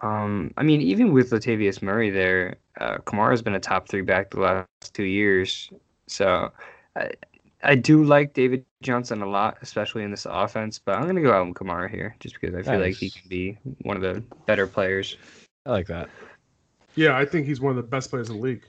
Um, 0.01 0.53
I 0.57 0.63
mean, 0.63 0.81
even 0.81 1.13
with 1.13 1.31
Latavius 1.31 1.81
Murray 1.81 2.09
there, 2.09 2.57
uh, 2.79 2.97
Kamara's 2.97 3.41
been 3.41 3.55
a 3.55 3.59
top 3.59 3.87
three 3.87 4.01
back 4.01 4.31
the 4.31 4.41
last 4.41 4.93
two 4.93 5.05
years. 5.05 5.71
So 6.07 6.51
I, 6.97 7.11
I 7.63 7.75
do 7.75 8.03
like 8.03 8.33
David 8.33 8.65
Johnson 8.81 9.21
a 9.21 9.25
lot, 9.25 9.57
especially 9.61 10.03
in 10.03 10.11
this 10.11 10.27
offense. 10.29 10.77
But 10.77 10.97
I'm 10.97 11.07
gonna 11.07 11.21
go 11.21 11.33
Alvin 11.33 11.53
Kamara 11.53 11.89
here, 11.89 12.15
just 12.19 12.39
because 12.39 12.53
I 12.53 12.61
feel 12.61 12.81
like 12.81 12.95
he 12.95 13.09
can 13.09 13.29
be 13.29 13.57
one 13.83 13.95
of 13.95 14.03
the 14.03 14.21
better 14.45 14.67
players. 14.67 15.15
I 15.65 15.71
like 15.71 15.87
that. 15.87 16.09
Yeah, 16.95 17.17
I 17.17 17.25
think 17.25 17.45
he's 17.47 17.61
one 17.61 17.71
of 17.71 17.77
the 17.77 17.83
best 17.83 18.09
players 18.09 18.29
in 18.29 18.37
the 18.37 18.41
league. 18.41 18.63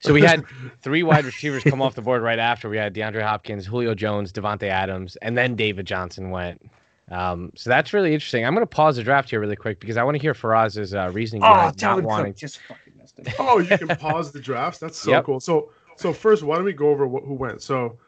So 0.00 0.14
we 0.14 0.22
had 0.22 0.44
three 0.82 1.02
wide 1.02 1.24
receivers 1.24 1.62
come 1.62 1.82
off 1.82 1.94
the 1.94 2.02
board 2.02 2.22
right 2.22 2.38
after. 2.38 2.68
We 2.68 2.78
had 2.78 2.94
DeAndre 2.94 3.22
Hopkins, 3.22 3.66
Julio 3.66 3.94
Jones, 3.94 4.32
Davante 4.32 4.68
Adams, 4.68 5.16
and 5.16 5.36
then 5.36 5.56
David 5.56 5.86
Johnson 5.86 6.30
went. 6.30 6.70
Um, 7.10 7.52
so 7.56 7.70
that's 7.70 7.92
really 7.92 8.14
interesting. 8.14 8.46
I'm 8.46 8.54
going 8.54 8.62
to 8.62 8.70
pause 8.70 8.96
the 8.96 9.02
draft 9.02 9.30
here 9.30 9.40
really 9.40 9.56
quick 9.56 9.80
because 9.80 9.96
I 9.96 10.04
want 10.04 10.14
to 10.14 10.20
hear 10.20 10.32
Faraz's 10.32 10.94
uh, 10.94 11.10
reason 11.12 11.40
behind 11.40 11.82
not 11.82 12.02
wanting. 12.02 12.34
just 12.34 12.60
fucking 12.68 12.92
messed 12.96 13.18
it. 13.18 13.34
Oh, 13.38 13.58
you 13.58 13.76
can 13.76 13.88
pause 13.98 14.32
the 14.32 14.40
drafts. 14.40 14.78
That's 14.78 14.96
so 14.96 15.10
Yep. 15.10 15.24
cool. 15.24 15.40
So, 15.40 15.72
so 15.96 16.12
first, 16.12 16.44
why 16.44 16.56
don't 16.56 16.64
we 16.64 16.72
go 16.72 16.88
over 16.88 17.06
what, 17.06 17.24
who 17.24 17.34
went? 17.34 17.62
So, 17.62 17.98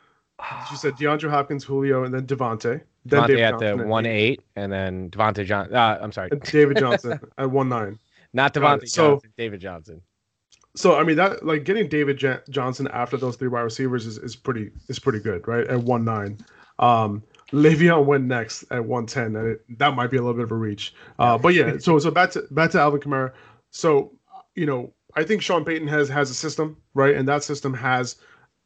you 0.70 0.76
said 0.76 0.94
DeAndre 0.98 1.30
Hopkins, 1.30 1.64
Julio, 1.64 2.04
and 2.04 2.14
then 2.14 2.26
Davante. 2.26 2.80
Then 3.04 3.24
Devontae 3.24 3.26
David 3.26 3.40
at 3.42 3.50
Johnson 3.50 3.76
the 3.78 3.82
at 3.82 3.88
one 3.88 4.06
eight, 4.06 4.12
eight, 4.14 4.42
and 4.54 4.72
then 4.72 5.10
Devontae 5.10 5.44
Johnson. 5.44 5.74
Uh, 5.74 5.98
I'm 6.00 6.12
sorry, 6.12 6.30
David 6.44 6.78
Johnson 6.78 7.18
at 7.38 7.50
one 7.50 7.68
nine. 7.68 7.98
Not. 8.32 8.54
Devontae 8.54 8.88
So- 8.88 9.12
Johnson. 9.14 9.32
David 9.36 9.60
Johnson. 9.60 10.02
So, 10.74 10.98
I 10.98 11.04
mean, 11.04 11.16
that 11.16 11.44
like 11.44 11.64
getting 11.64 11.86
David 11.86 12.16
Jan- 12.16 12.40
Johnson 12.48 12.88
after 12.92 13.18
those 13.18 13.36
three 13.36 13.48
wide 13.48 13.60
receivers 13.60 14.06
is, 14.06 14.16
is 14.18 14.34
pretty 14.34 14.70
is 14.88 14.98
pretty 14.98 15.18
good, 15.20 15.46
right? 15.46 15.66
At 15.66 15.80
one 15.80 16.02
nine. 16.04 16.38
Um, 16.78 17.22
Le'Veon 17.52 18.06
went 18.06 18.24
next 18.24 18.64
at 18.70 18.82
one 18.82 19.04
ten, 19.04 19.36
and 19.36 19.48
it, 19.48 19.78
that 19.78 19.94
might 19.94 20.10
be 20.10 20.16
a 20.16 20.20
little 20.22 20.32
bit 20.34 20.44
of 20.44 20.50
a 20.52 20.54
reach. 20.56 20.94
Uh, 21.18 21.36
but 21.36 21.52
yeah, 21.52 21.76
so 21.78 21.98
so 21.98 22.10
back 22.10 22.30
to 22.30 22.46
back 22.52 22.70
to 22.70 22.80
Alvin 22.80 23.00
Kamara. 23.00 23.32
So, 23.70 24.12
you 24.54 24.64
know, 24.64 24.94
I 25.14 25.24
think 25.24 25.42
Sean 25.42 25.62
Payton 25.62 25.88
has 25.88 26.08
has 26.08 26.30
a 26.30 26.34
system, 26.34 26.78
right? 26.94 27.14
And 27.14 27.28
that 27.28 27.44
system 27.44 27.74
has 27.74 28.16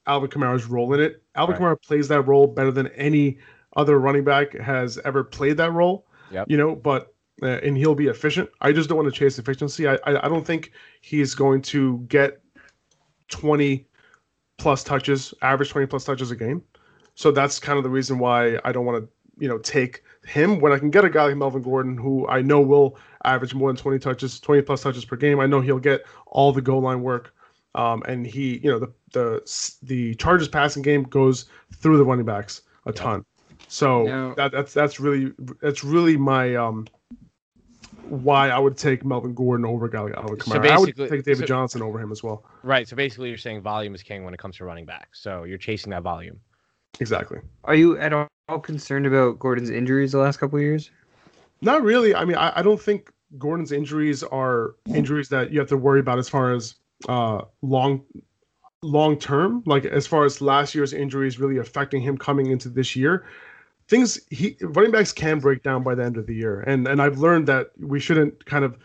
Alvin 0.07 0.31
Kamara's 0.31 0.67
role 0.67 0.95
in 0.95 1.01
it. 1.01 1.25
Alvin 1.35 1.57
Right. 1.61 1.77
Kamara 1.77 1.83
plays 1.83 2.07
that 2.07 2.23
role 2.23 2.47
better 2.47 2.71
than 2.71 2.87
any 2.89 3.39
other 3.75 3.99
running 3.99 4.23
back 4.23 4.53
has 4.57 4.97
ever 5.05 5.25
played 5.25 5.57
that 5.57 5.73
role. 5.73 6.07
Yep. 6.31 6.47
You 6.49 6.57
know, 6.57 6.77
but 6.77 7.13
and 7.43 7.77
he'll 7.77 7.95
be 7.95 8.07
efficient. 8.07 8.49
I 8.61 8.73
just 8.73 8.89
don't 8.89 8.97
want 8.99 9.13
to 9.13 9.19
chase 9.19 9.39
efficiency. 9.39 9.87
I, 9.87 9.95
I 10.05 10.25
I 10.25 10.29
don't 10.29 10.47
think 10.47 10.73
he's 11.01 11.35
going 11.35 11.63
to 11.63 11.99
get 12.09 12.41
20 13.29 13.87
plus 14.59 14.83
touches, 14.85 15.35
average 15.43 15.71
20 15.71 15.87
plus 15.87 16.05
touches 16.05 16.31
a 16.31 16.37
game. 16.37 16.63
So 17.15 17.31
that's 17.31 17.59
kind 17.59 17.79
of 17.79 17.85
the 17.85 17.91
reason 17.91 18.19
why 18.19 18.59
I 18.65 18.73
don't 18.73 18.85
want 18.87 19.03
to, 19.05 19.09
you 19.39 19.49
know, 19.49 19.59
take 19.59 20.03
him 20.27 20.61
when 20.61 20.73
I 20.73 20.79
can 20.79 20.91
get 20.91 21.05
a 21.05 21.11
guy 21.11 21.25
like 21.25 21.37
Melvin 21.37 21.63
Gordon, 21.63 21.97
who 21.97 22.27
I 22.29 22.43
know 22.43 22.61
will 22.61 22.99
average 23.25 23.55
more 23.55 23.69
than 23.71 23.77
20 23.77 23.99
touches, 23.99 24.41
20 24.41 24.63
plus 24.63 24.83
touches 24.83 25.05
per 25.05 25.17
game. 25.17 25.41
I 25.41 25.47
know 25.47 25.61
he'll 25.61 25.79
get 25.79 26.05
all 26.27 26.53
the 26.53 26.63
goal 26.63 26.81
line 26.83 27.03
work. 27.03 27.35
Um, 27.75 28.03
and 28.09 28.27
he, 28.27 28.59
you 28.59 28.71
know, 28.71 28.79
the 28.79 28.93
the 29.13 29.77
the 29.83 30.15
Chargers 30.15 30.49
passing 30.49 30.83
game 30.83 31.03
goes 31.03 31.45
through 31.75 31.99
the 31.99 32.05
running 32.05 32.25
backs 32.25 32.63
a 32.87 32.93
ton. 32.93 33.23
So 33.69 34.05
Now- 34.05 34.35
that, 34.35 34.53
that's 34.53 34.73
that's 34.73 34.99
really 34.99 35.33
that's 35.61 35.85
really 35.85 36.17
my 36.17 36.55
um 36.55 36.87
why 38.09 38.51
I 38.51 38.59
would 38.59 38.77
take 38.77 39.05
Melvin 39.05 39.35
Gordon 39.35 39.67
over 39.67 39.87
a 39.87 39.91
guy 39.91 40.01
like 40.01 40.15
Alvin 40.15 40.41
So 40.41 40.53
Kamara. 40.53 40.71
I 40.71 40.79
would 40.79 40.97
take 40.97 41.25
David 41.25 41.39
so- 41.39 41.47
Johnson 41.47 41.83
over 41.83 42.01
him 42.01 42.13
as 42.13 42.23
well. 42.23 42.45
Right. 42.63 42.89
So 42.89 42.97
basically, 42.97 43.29
you're 43.29 43.39
saying 43.39 43.63
volume 43.63 43.95
is 43.95 44.03
king 44.03 44.25
when 44.25 44.35
it 44.35 44.39
comes 44.39 44.57
to 44.57 44.65
running 44.65 44.87
back. 44.87 45.11
So 45.13 45.45
you're 45.45 45.59
chasing 45.59 45.91
that 45.91 46.03
volume. 46.03 46.41
Exactly. 47.01 47.41
Are 47.65 47.75
you 47.75 47.99
at 47.99 48.13
all 48.13 48.59
concerned 48.61 49.07
about 49.07 49.39
Gordon's 49.39 49.71
injuries 49.71 50.13
the 50.13 50.19
last 50.19 50.39
couple 50.39 50.59
of 50.59 50.63
years? 50.63 50.91
Not 51.61 51.83
really. 51.83 52.15
I 52.15 52.25
mean, 52.25 52.37
I, 52.37 52.61
I 52.61 52.63
don't 52.63 52.81
think 52.81 53.11
Gordon's 53.39 53.73
injuries 53.73 54.23
are 54.23 54.77
injuries 54.87 55.29
that 55.31 55.53
you 55.53 55.59
have 55.59 55.69
to 55.69 55.77
worry 55.77 56.01
about 56.01 56.19
as 56.19 56.29
far 56.29 56.55
as 56.55 56.77
uh, 57.09 57.43
long 57.63 58.03
long 58.83 59.19
term. 59.19 59.63
Like 59.67 59.85
as 59.85 60.07
far 60.07 60.25
as 60.25 60.41
last 60.41 60.75
year's 60.75 60.93
injuries 60.93 61.39
really 61.39 61.59
affecting 61.59 62.01
him 62.01 62.17
coming 62.17 62.51
into 62.51 62.69
this 62.69 62.95
year. 62.97 63.27
Things 63.89 64.21
he 64.31 64.57
running 64.61 64.91
backs 64.91 65.13
can 65.13 65.39
break 65.39 65.63
down 65.63 65.83
by 65.85 65.95
the 65.95 66.05
end 66.05 66.17
of 66.17 66.27
the 66.27 66.35
year, 66.35 66.61
and 66.63 66.89
and 66.89 67.01
I've 67.01 67.19
learned 67.19 67.47
that 67.49 67.71
we 67.79 68.01
shouldn't 68.01 68.45
kind 68.45 68.65
of 68.65 68.77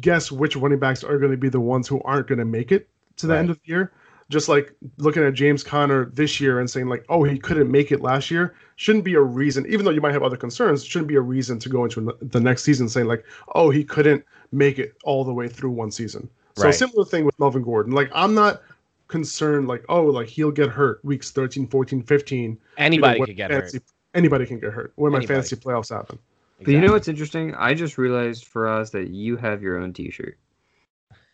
guess 0.00 0.30
which 0.30 0.54
running 0.56 0.78
backs 0.78 1.02
are 1.02 1.18
going 1.18 1.30
to 1.30 1.38
be 1.38 1.48
the 1.48 1.60
ones 1.60 1.88
who 1.88 2.00
aren't 2.02 2.26
going 2.26 2.38
to 2.38 2.44
make 2.44 2.72
it 2.72 2.88
to 3.16 3.26
the 3.26 3.32
Right. 3.32 3.38
end 3.40 3.50
of 3.50 3.56
the 3.62 3.68
year. 3.68 3.92
Just 4.30 4.46
like 4.46 4.74
looking 4.98 5.22
at 5.24 5.32
James 5.32 5.64
Conner 5.64 6.10
this 6.12 6.38
year 6.38 6.60
and 6.60 6.68
saying 6.68 6.88
like, 6.88 7.06
oh, 7.08 7.22
he 7.24 7.38
couldn't 7.38 7.70
make 7.70 7.90
it 7.90 8.02
last 8.02 8.30
year, 8.30 8.54
shouldn't 8.76 9.04
be 9.06 9.14
a 9.14 9.20
reason. 9.22 9.64
Even 9.66 9.86
though 9.86 9.90
you 9.90 10.02
might 10.02 10.12
have 10.12 10.22
other 10.22 10.36
concerns, 10.36 10.84
shouldn't 10.84 11.08
be 11.08 11.14
a 11.14 11.20
reason 11.22 11.58
to 11.60 11.70
go 11.70 11.84
into 11.84 12.14
the 12.20 12.38
next 12.38 12.64
season 12.64 12.90
saying 12.90 13.06
like, 13.06 13.24
oh, 13.54 13.70
he 13.70 13.82
couldn't 13.82 14.22
make 14.52 14.78
it 14.78 14.92
all 15.04 15.24
the 15.24 15.32
way 15.32 15.48
through 15.48 15.70
one 15.70 15.90
season. 15.90 16.28
So 16.56 16.64
Right. 16.64 16.74
similar 16.74 17.06
thing 17.06 17.24
with 17.24 17.38
Melvin 17.40 17.62
Gordon. 17.62 17.94
Like 17.94 18.10
I'm 18.14 18.34
not 18.34 18.60
concerned 19.06 19.66
like, 19.66 19.82
oh, 19.88 20.02
like 20.04 20.28
he'll 20.28 20.50
get 20.50 20.68
hurt 20.68 21.02
weeks 21.02 21.30
13, 21.30 21.66
14, 21.66 22.02
15. 22.02 22.42
you 22.42 22.48
know, 22.50 22.58
Anybody 22.76 23.24
could 23.24 23.36
get 23.36 23.50
hurt. 23.50 23.72
Anybody 24.14 24.46
can 24.46 24.58
get 24.58 24.72
hurt 24.72 24.92
when 24.96 25.12
my 25.12 25.18
Anybody. 25.18 25.34
fantasy 25.34 25.56
playoffs 25.56 25.90
happen. 25.90 26.18
But 26.58 26.68
you 26.68 26.80
know 26.80 26.92
what's 26.92 27.08
interesting? 27.08 27.54
I 27.54 27.74
just 27.74 27.98
realized 27.98 28.52
Faraz 28.52 28.90
that 28.90 29.10
you 29.10 29.36
have 29.36 29.62
your 29.62 29.78
own 29.78 29.92
T-shirt. 29.92 30.36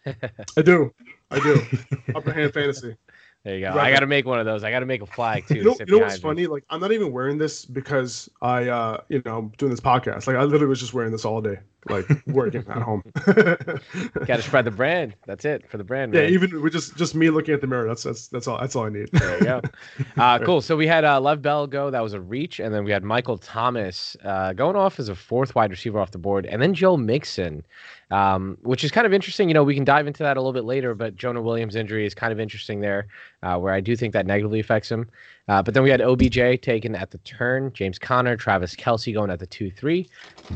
I 0.07 0.63
do. 0.63 0.93
I 1.31 1.41
do. 1.41 1.63
Upper 2.15 2.33
hand 2.33 2.53
fantasy. 2.53 2.97
There 3.43 3.55
you 3.55 3.61
go. 3.61 3.75
Right. 3.75 3.89
I 3.89 3.93
got 3.93 4.01
to 4.01 4.07
make 4.07 4.27
one 4.27 4.39
of 4.39 4.47
those. 4.47 4.65
I 4.65 4.71
got 4.71 4.81
to 4.81 4.87
make 4.87 5.03
a 5.03 5.07
flag 5.07 5.47
too. 5.47 5.57
You 5.57 5.65
know, 5.65 5.75
sit 5.75 5.89
you 5.89 5.99
know 5.99 6.05
what's 6.05 6.17
me. 6.17 6.21
funny? 6.21 6.47
Like 6.47 6.65
I'm 6.71 6.81
not 6.81 6.93
even 6.93 7.13
wearing 7.13 7.39
this 7.39 7.65
because 7.65 8.29
I, 8.43 8.69
uh, 8.69 9.01
you 9.09 9.23
know, 9.25 9.39
I'm 9.39 9.49
doing 9.57 9.71
this 9.71 9.81
podcast. 9.81 10.27
Like 10.27 10.37
I 10.37 10.43
literally 10.43 10.67
was 10.67 10.81
just 10.81 10.95
wearing 10.95 11.13
this 11.13 11.25
all 11.25 11.41
day, 11.41 11.59
like 11.89 12.07
working 12.27 12.65
at 12.69 12.83
home. 12.83 13.03
Got 13.25 14.37
to 14.37 14.43
spread 14.43 14.65
the 14.65 14.71
brand. 14.71 15.15
That's 15.27 15.45
it 15.45 15.69
for 15.71 15.79
the 15.79 15.85
brand. 15.85 16.15
yeah, 16.15 16.23
man. 16.23 16.31
even 16.31 16.63
with 16.63 16.73
just 16.73 16.97
just 16.97 17.15
me 17.15 17.31
looking 17.31 17.55
at 17.55 17.61
the 17.61 17.67
mirror. 17.67 17.87
That's 17.87 18.03
that's 18.03 18.29
that's 18.29 18.47
all. 18.47 18.59
That's 18.59 18.77
all 18.77 18.85
I 18.85 18.89
need. 18.91 19.11
There 19.13 19.39
you 19.39 19.45
go. 19.45 19.61
Uh, 20.17 20.39
cool. 20.39 20.61
So 20.61 20.77
we 20.77 20.87
had 20.87 21.05
uh, 21.05 21.21
Lev 21.21 21.43
Bell 21.43 21.67
go. 21.67 21.91
That 21.91 22.01
was 22.01 22.15
a 22.15 22.21
reach, 22.21 22.61
and 22.61 22.73
then 22.75 22.85
we 22.85 22.91
had 22.93 23.03
Michael 23.03 23.37
Thomas 23.37 24.17
uh, 24.25 24.53
going 24.53 24.77
off 24.77 24.99
as 24.99 25.09
a 25.09 25.15
fourth 25.15 25.55
wide 25.55 25.71
receiver 25.71 25.99
off 25.99 26.13
the 26.13 26.19
board, 26.19 26.47
and 26.47 26.63
then 26.63 26.73
Joe 26.73 26.97
Mixon, 26.97 27.65
um, 28.11 28.57
which 28.63 28.85
is 28.85 28.91
kind 28.91 29.07
of 29.07 29.13
interesting. 29.13 29.49
You 29.49 29.55
know, 29.55 29.65
we 29.65 29.75
can 29.75 29.85
dive 29.85 30.07
into 30.07 30.23
that 30.23 30.37
a 30.37 30.41
little 30.41 30.53
bit 30.53 30.65
later, 30.65 30.95
but 30.95 31.17
Jonah 31.17 31.43
Williams' 31.43 31.75
injury 31.75 32.07
is 32.07 32.15
kind 32.15 32.33
of 32.33 32.41
interesting 32.41 32.81
there, 32.81 33.09
uh, 33.43 33.59
where 33.59 33.73
I 33.73 33.81
do 33.81 33.97
think 33.97 34.13
that 34.13 34.27
negatively 34.27 34.61
affects 34.61 34.91
him. 34.91 35.09
Uh, 35.49 35.63
but 35.63 35.75
then 35.75 35.83
we 35.83 35.91
had 35.91 36.01
OBJ 36.01 36.63
taken 36.63 36.95
at 36.95 37.11
the 37.11 37.19
turn, 37.19 37.71
James 37.75 37.99
Conner, 37.99 38.37
Travis 38.37 38.75
Kelce 38.75 39.13
going 39.13 39.31
at 39.31 39.41
the 39.41 39.47
two 39.47 39.71
three, 39.71 40.09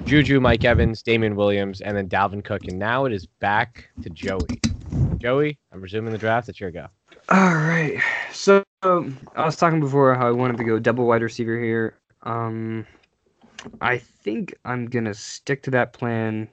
Juju, 0.04 0.40
Mike 0.40 0.64
Evans, 0.64 1.02
Damien 1.02 1.17
Williams, 1.20 1.80
and 1.80 1.96
then 1.96 2.08
Dalvin 2.08 2.44
Cook, 2.44 2.64
and 2.68 2.78
now 2.78 3.04
it 3.04 3.12
is 3.12 3.26
back 3.26 3.88
to 4.02 4.10
Joey. 4.10 4.60
Joey, 5.18 5.58
I'm 5.72 5.80
resuming 5.80 6.12
the 6.12 6.18
draft. 6.18 6.48
It's 6.48 6.60
your 6.60 6.70
go. 6.70 6.86
All 7.30 7.54
right. 7.54 8.00
So 8.32 8.62
um, 8.82 9.18
I 9.36 9.44
was 9.44 9.56
talking 9.56 9.80
before 9.80 10.14
how 10.14 10.28
I 10.28 10.30
wanted 10.30 10.56
to 10.58 10.64
go 10.64 10.78
double 10.78 11.06
wide 11.06 11.22
receiver 11.22 11.60
here. 11.60 11.94
Um, 12.22 12.86
I 13.80 13.98
think 13.98 14.54
I'm 14.64 14.86
gonna 14.86 15.14
stick 15.14 15.62
to 15.64 15.70
that 15.72 15.92
plan. 15.92 16.48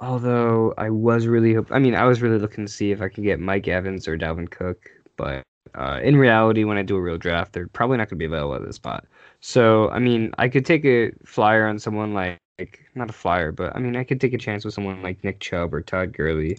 Although 0.00 0.74
I 0.76 0.90
was 0.90 1.28
really, 1.28 1.54
hope- 1.54 1.70
I 1.70 1.78
mean, 1.78 1.94
I 1.94 2.04
was 2.04 2.20
really 2.20 2.38
looking 2.38 2.66
to 2.66 2.72
see 2.72 2.90
if 2.90 3.00
I 3.00 3.08
could 3.08 3.22
get 3.22 3.38
Mike 3.38 3.68
Evans 3.68 4.08
or 4.08 4.18
Dalvin 4.18 4.50
Cook, 4.50 4.90
but 5.16 5.44
uh, 5.76 6.00
in 6.02 6.16
reality, 6.16 6.64
when 6.64 6.76
I 6.76 6.82
do 6.82 6.96
a 6.96 7.00
real 7.00 7.16
draft, 7.18 7.52
they're 7.52 7.68
probably 7.68 7.96
not 7.98 8.08
gonna 8.10 8.18
be 8.18 8.24
available 8.24 8.56
at 8.56 8.66
this 8.66 8.76
spot. 8.76 9.06
So 9.40 9.88
I 9.90 10.00
mean, 10.00 10.32
I 10.38 10.48
could 10.48 10.66
take 10.66 10.84
a 10.84 11.12
flyer 11.24 11.66
on 11.66 11.78
someone 11.78 12.14
like, 12.14 12.38
like 12.58 12.80
not 12.94 13.10
a 13.10 13.12
flyer, 13.12 13.52
but 13.52 13.74
I 13.74 13.78
mean, 13.78 13.96
I 13.96 14.04
could 14.04 14.20
take 14.20 14.34
a 14.34 14.38
chance 14.38 14.64
with 14.64 14.74
someone 14.74 15.02
like 15.02 15.22
Nick 15.24 15.40
Chubb 15.40 15.72
or 15.72 15.80
Todd 15.80 16.12
Gurley. 16.12 16.58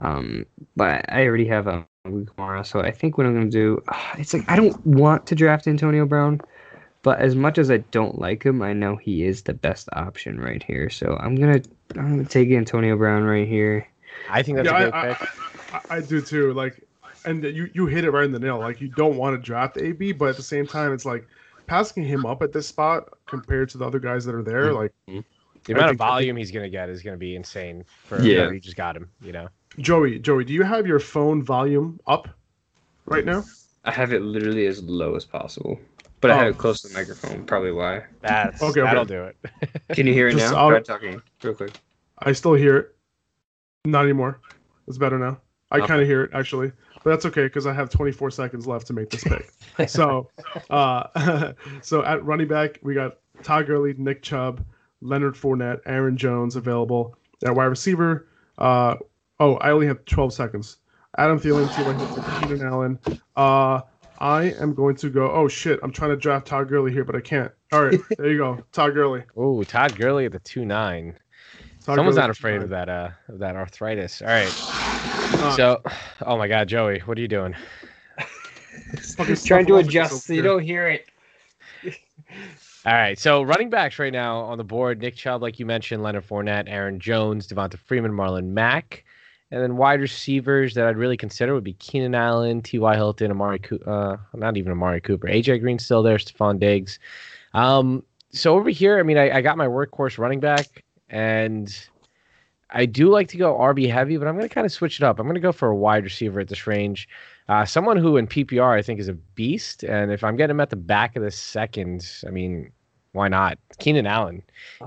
Um, 0.00 0.44
but 0.76 1.04
I 1.12 1.26
already 1.26 1.46
have 1.46 1.66
a 1.66 1.86
Kamara, 2.06 2.66
so 2.66 2.80
I 2.80 2.90
think 2.90 3.16
what 3.16 3.26
I'm 3.26 3.34
gonna 3.34 3.50
do, 3.50 3.82
it's 4.18 4.34
like 4.34 4.48
I 4.48 4.56
don't 4.56 4.84
want 4.86 5.26
to 5.26 5.34
draft 5.34 5.66
Antonio 5.66 6.06
Brown, 6.06 6.40
but 7.02 7.20
as 7.20 7.34
much 7.34 7.58
as 7.58 7.70
I 7.70 7.78
don't 7.78 8.18
like 8.18 8.42
him, 8.42 8.62
I 8.62 8.72
know 8.72 8.96
he 8.96 9.24
is 9.24 9.42
the 9.42 9.54
best 9.54 9.88
option 9.92 10.40
right 10.40 10.62
here. 10.62 10.90
So 10.90 11.16
I'm 11.20 11.34
gonna 11.36 11.62
I'm 11.96 12.10
gonna 12.16 12.24
take 12.24 12.50
Antonio 12.50 12.96
Brown 12.96 13.24
right 13.24 13.48
here. 13.48 13.86
I 14.30 14.42
think 14.42 14.56
that's 14.56 14.68
yeah, 14.68 14.78
a 14.78 14.90
great 14.90 14.94
I, 14.94 15.14
pick. 15.14 15.28
I, 15.72 15.76
I, 15.76 15.96
I 15.96 16.00
do 16.00 16.20
too. 16.20 16.52
Like, 16.52 16.82
and 17.24 17.42
you 17.42 17.70
you 17.72 17.86
hit 17.86 18.04
it 18.04 18.10
right 18.10 18.24
in 18.24 18.32
the 18.32 18.38
nail. 18.38 18.58
Like, 18.58 18.80
you 18.80 18.88
don't 18.88 19.16
want 19.16 19.34
to 19.36 19.44
draft 19.44 19.78
AB, 19.78 20.12
but 20.12 20.28
at 20.28 20.36
the 20.36 20.42
same 20.42 20.66
time, 20.66 20.92
it's 20.92 21.04
like 21.04 21.26
passing 21.66 22.04
him 22.04 22.26
up 22.26 22.42
at 22.42 22.52
this 22.52 22.66
spot 22.68 23.08
compared 23.26 23.68
to 23.70 23.78
the 23.78 23.86
other 23.86 23.98
guys 23.98 24.24
that 24.24 24.34
are 24.34 24.42
there. 24.42 24.66
Mm-hmm. 24.66 24.76
Like, 24.76 24.92
mm-hmm. 25.08 25.20
The 25.64 25.72
I 25.72 25.76
amount 25.78 25.84
of 25.84 25.90
think- 25.92 25.98
think- 26.00 26.08
volume 26.10 26.36
he's 26.36 26.50
going 26.50 26.64
to 26.64 26.70
get 26.70 26.88
is 26.90 27.02
going 27.02 27.14
to 27.14 27.18
be 27.18 27.36
insane 27.36 27.84
for 28.04 28.20
Yeah. 28.20 28.36
whoever 28.40 28.54
you 28.54 28.60
just 28.60 28.76
got 28.76 28.96
him. 28.96 29.08
You 29.22 29.32
know, 29.32 29.48
Joey, 29.78 30.18
Joey, 30.18 30.44
do 30.44 30.52
you 30.52 30.62
have 30.62 30.86
your 30.86 30.98
phone 31.00 31.42
volume 31.42 31.98
up 32.06 32.28
right 33.06 33.24
now? 33.24 33.44
I 33.84 33.90
have 33.90 34.12
it 34.12 34.20
literally 34.22 34.66
as 34.66 34.82
low 34.82 35.14
as 35.14 35.24
possible, 35.24 35.78
but 36.20 36.30
I 36.30 36.34
Oh. 36.34 36.38
have 36.38 36.46
it 36.48 36.50
oh. 36.50 36.58
close 36.58 36.82
to 36.82 36.88
the 36.88 36.94
microphone. 36.94 37.44
Probably 37.46 37.72
why. 37.72 38.04
that's 38.20 38.62
Okay, 38.62 38.80
okay. 38.80 38.88
that'll 38.88 39.04
do 39.06 39.24
it. 39.24 39.36
Can 39.94 40.06
you 40.06 40.12
hear 40.12 40.28
it 40.28 40.32
Just- 40.36 40.52
now? 40.52 40.58
I'll- 40.58 40.70
Try 40.70 40.80
talking 40.80 41.22
real 41.42 41.54
quick. 41.54 41.72
I 42.18 42.32
still 42.32 42.54
hear 42.54 42.76
it. 42.76 42.94
Not 43.86 44.04
anymore. 44.04 44.40
It's 44.86 44.98
better 44.98 45.18
now. 45.18 45.40
I 45.70 45.78
Okay. 45.78 45.86
kind 45.86 46.00
of 46.02 46.06
hear 46.06 46.24
it 46.24 46.30
actually, 46.34 46.72
but 47.04 47.10
that's 47.10 47.26
okay 47.26 47.44
because 47.44 47.66
I 47.66 47.72
have 47.72 47.90
24 47.90 48.30
seconds 48.30 48.66
left 48.66 48.86
to 48.88 48.92
make 48.92 49.10
this 49.10 49.22
pick. 49.22 49.50
so, 49.88 50.30
uh, 50.70 51.52
so 51.82 52.02
at 52.02 52.24
running 52.24 52.48
back 52.48 52.80
we 52.82 52.94
got 52.94 53.18
Todd 53.42 53.66
Gurley, 53.66 53.94
Nick 53.98 54.22
Chubb, 54.22 54.64
Leonard 55.02 55.34
Fournette, 55.34 55.80
Aaron 55.86 56.16
Jones 56.16 56.56
available. 56.56 57.16
At 57.44 57.54
wide 57.54 57.66
receiver, 57.66 58.28
uh, 58.58 58.96
oh, 59.38 59.56
I 59.56 59.70
only 59.70 59.86
have 59.86 60.04
12 60.06 60.32
seconds. 60.32 60.78
Adam 61.18 61.38
Thielen, 61.38 61.72
T.Y. 61.76 61.92
Hilton, 61.92 62.40
Keenan 62.40 62.66
Allen. 62.66 62.98
Uh, 63.36 63.82
I 64.18 64.54
am 64.58 64.74
going 64.74 64.96
to 64.96 65.10
go. 65.10 65.30
Oh 65.30 65.48
shit! 65.48 65.78
I'm 65.82 65.92
trying 65.92 66.10
to 66.10 66.16
draft 66.16 66.46
Todd 66.46 66.68
Gurley 66.68 66.92
here, 66.92 67.04
but 67.04 67.14
I 67.14 67.20
can't. 67.20 67.52
All 67.72 67.84
right, 67.84 68.00
there 68.18 68.30
you 68.30 68.38
go, 68.38 68.64
Todd 68.72 68.94
Gurley. 68.94 69.24
Oh, 69.36 69.62
Todd 69.64 69.96
Gurley 69.96 70.24
at 70.24 70.32
the 70.32 70.38
two 70.38 70.64
nine. 70.64 71.18
Todd 71.84 71.96
Someone's 71.96 72.16
Gurley, 72.16 72.28
not 72.28 72.30
afraid 72.30 72.62
of 72.62 72.70
that 72.70 72.88
uh 72.88 73.10
of 73.28 73.40
that 73.40 73.56
arthritis. 73.56 74.22
All 74.22 74.28
right. 74.28 74.83
Uh, 75.44 75.56
So, 75.56 75.82
oh 76.22 76.36
my 76.36 76.48
God, 76.48 76.68
Joey, 76.68 77.00
what 77.00 77.18
are 77.18 77.20
you 77.20 77.28
doing? 77.28 77.54
fucking 79.16 79.36
Trying 79.36 79.66
to 79.66 79.76
adjust 79.76 80.26
so 80.26 80.32
you 80.32 80.42
don't 80.42 80.62
hear 80.62 80.88
it. 80.88 81.06
All 82.86 82.92
right, 82.92 83.18
so 83.18 83.42
running 83.42 83.70
backs 83.70 83.98
right 83.98 84.12
now 84.12 84.40
on 84.40 84.58
the 84.58 84.64
board: 84.64 85.00
Nick 85.00 85.16
Chubb, 85.16 85.40
like 85.40 85.58
you 85.58 85.64
mentioned, 85.64 86.02
Leonard 86.02 86.26
Fournette, 86.26 86.64
Aaron 86.66 87.00
Jones, 87.00 87.48
Devonta 87.48 87.78
Freeman, 87.78 88.12
Marlon 88.12 88.48
Mack, 88.48 89.04
and 89.50 89.62
then 89.62 89.76
wide 89.78 90.00
receivers 90.00 90.74
that 90.74 90.86
I'd 90.86 90.98
really 90.98 91.16
consider 91.16 91.54
would 91.54 91.64
be 91.64 91.72
Keenan 91.74 92.14
Allen, 92.14 92.60
T.Y. 92.60 92.94
Hilton, 92.94 93.30
Amari, 93.30 93.58
Coo- 93.58 93.80
uh, 93.86 94.18
not 94.34 94.58
even 94.58 94.72
Amari 94.72 95.00
Cooper, 95.00 95.28
AJ 95.28 95.60
Green 95.60 95.78
still 95.78 96.02
there, 96.02 96.18
Stefon 96.18 96.58
Diggs. 96.58 96.98
Um, 97.54 98.02
so 98.32 98.54
over 98.54 98.68
here, 98.68 98.98
I 98.98 99.02
mean, 99.02 99.16
I, 99.16 99.38
I 99.38 99.40
got 99.40 99.56
my 99.56 99.66
workhorse 99.66 100.18
running 100.18 100.40
back, 100.40 100.84
and 101.08 101.74
I 102.74 102.86
do 102.86 103.08
like 103.08 103.28
to 103.28 103.36
go 103.36 103.54
RB 103.54 103.90
heavy, 103.90 104.16
but 104.16 104.26
I'm 104.26 104.36
going 104.36 104.48
to 104.48 104.54
kind 104.54 104.64
of 104.64 104.72
switch 104.72 104.98
it 105.00 105.04
up. 105.04 105.18
I'm 105.18 105.26
going 105.26 105.34
to 105.34 105.40
go 105.40 105.52
for 105.52 105.68
a 105.68 105.76
wide 105.76 106.04
receiver 106.04 106.40
at 106.40 106.48
this 106.48 106.66
range. 106.66 107.08
Uh, 107.48 107.64
someone 107.64 107.96
who 107.96 108.16
in 108.16 108.26
PPR 108.26 108.76
I 108.76 108.82
think 108.82 108.98
is 109.00 109.08
a 109.08 109.14
beast, 109.14 109.84
and 109.84 110.10
if 110.10 110.24
I'm 110.24 110.36
getting 110.36 110.56
him 110.56 110.60
at 110.60 110.70
the 110.70 110.76
back 110.76 111.14
of 111.14 111.22
the 111.22 111.30
second, 111.30 112.06
I 112.26 112.30
mean, 112.30 112.72
why 113.12 113.28
not? 113.28 113.58
Keenan 113.78 114.06
Allen. 114.06 114.42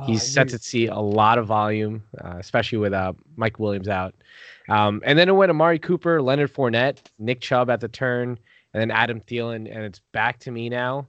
He's 0.05 0.21
set 0.21 0.49
to 0.49 0.59
see 0.59 0.87
a 0.87 0.99
lot 0.99 1.37
of 1.37 1.47
volume, 1.47 2.03
uh, 2.23 2.35
especially 2.37 2.77
with 2.77 2.91
uh, 2.93 3.13
Mike 3.37 3.57
Williams 3.57 3.87
out. 3.87 4.13
Um, 4.67 5.01
and 5.05 5.17
then 5.17 5.29
it 5.29 5.31
went 5.31 5.49
Amari 5.49 5.79
Cooper, 5.79 6.21
Leonard 6.21 6.53
Fournette, 6.53 6.99
Nick 7.19 7.39
Chubb 7.39 7.69
at 7.69 7.79
the 7.79 7.87
turn, 7.87 8.37
and 8.73 8.81
then 8.81 8.91
Adam 8.91 9.21
Thielen, 9.21 9.73
and 9.73 9.85
it's 9.85 10.01
back 10.11 10.39
to 10.39 10.51
me 10.51 10.69
now. 10.69 11.07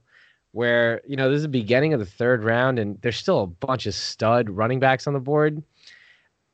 Where 0.51 1.01
you 1.05 1.15
know 1.15 1.29
this 1.29 1.37
is 1.37 1.43
the 1.43 1.49
beginning 1.49 1.93
of 1.93 1.99
the 1.99 2.05
third 2.05 2.43
round, 2.43 2.79
and 2.79 2.99
there's 3.01 3.17
still 3.17 3.41
a 3.41 3.47
bunch 3.47 3.85
of 3.85 3.93
stud 3.93 4.49
running 4.49 4.79
backs 4.79 5.05
on 5.05 5.13
the 5.13 5.19
board. 5.19 5.61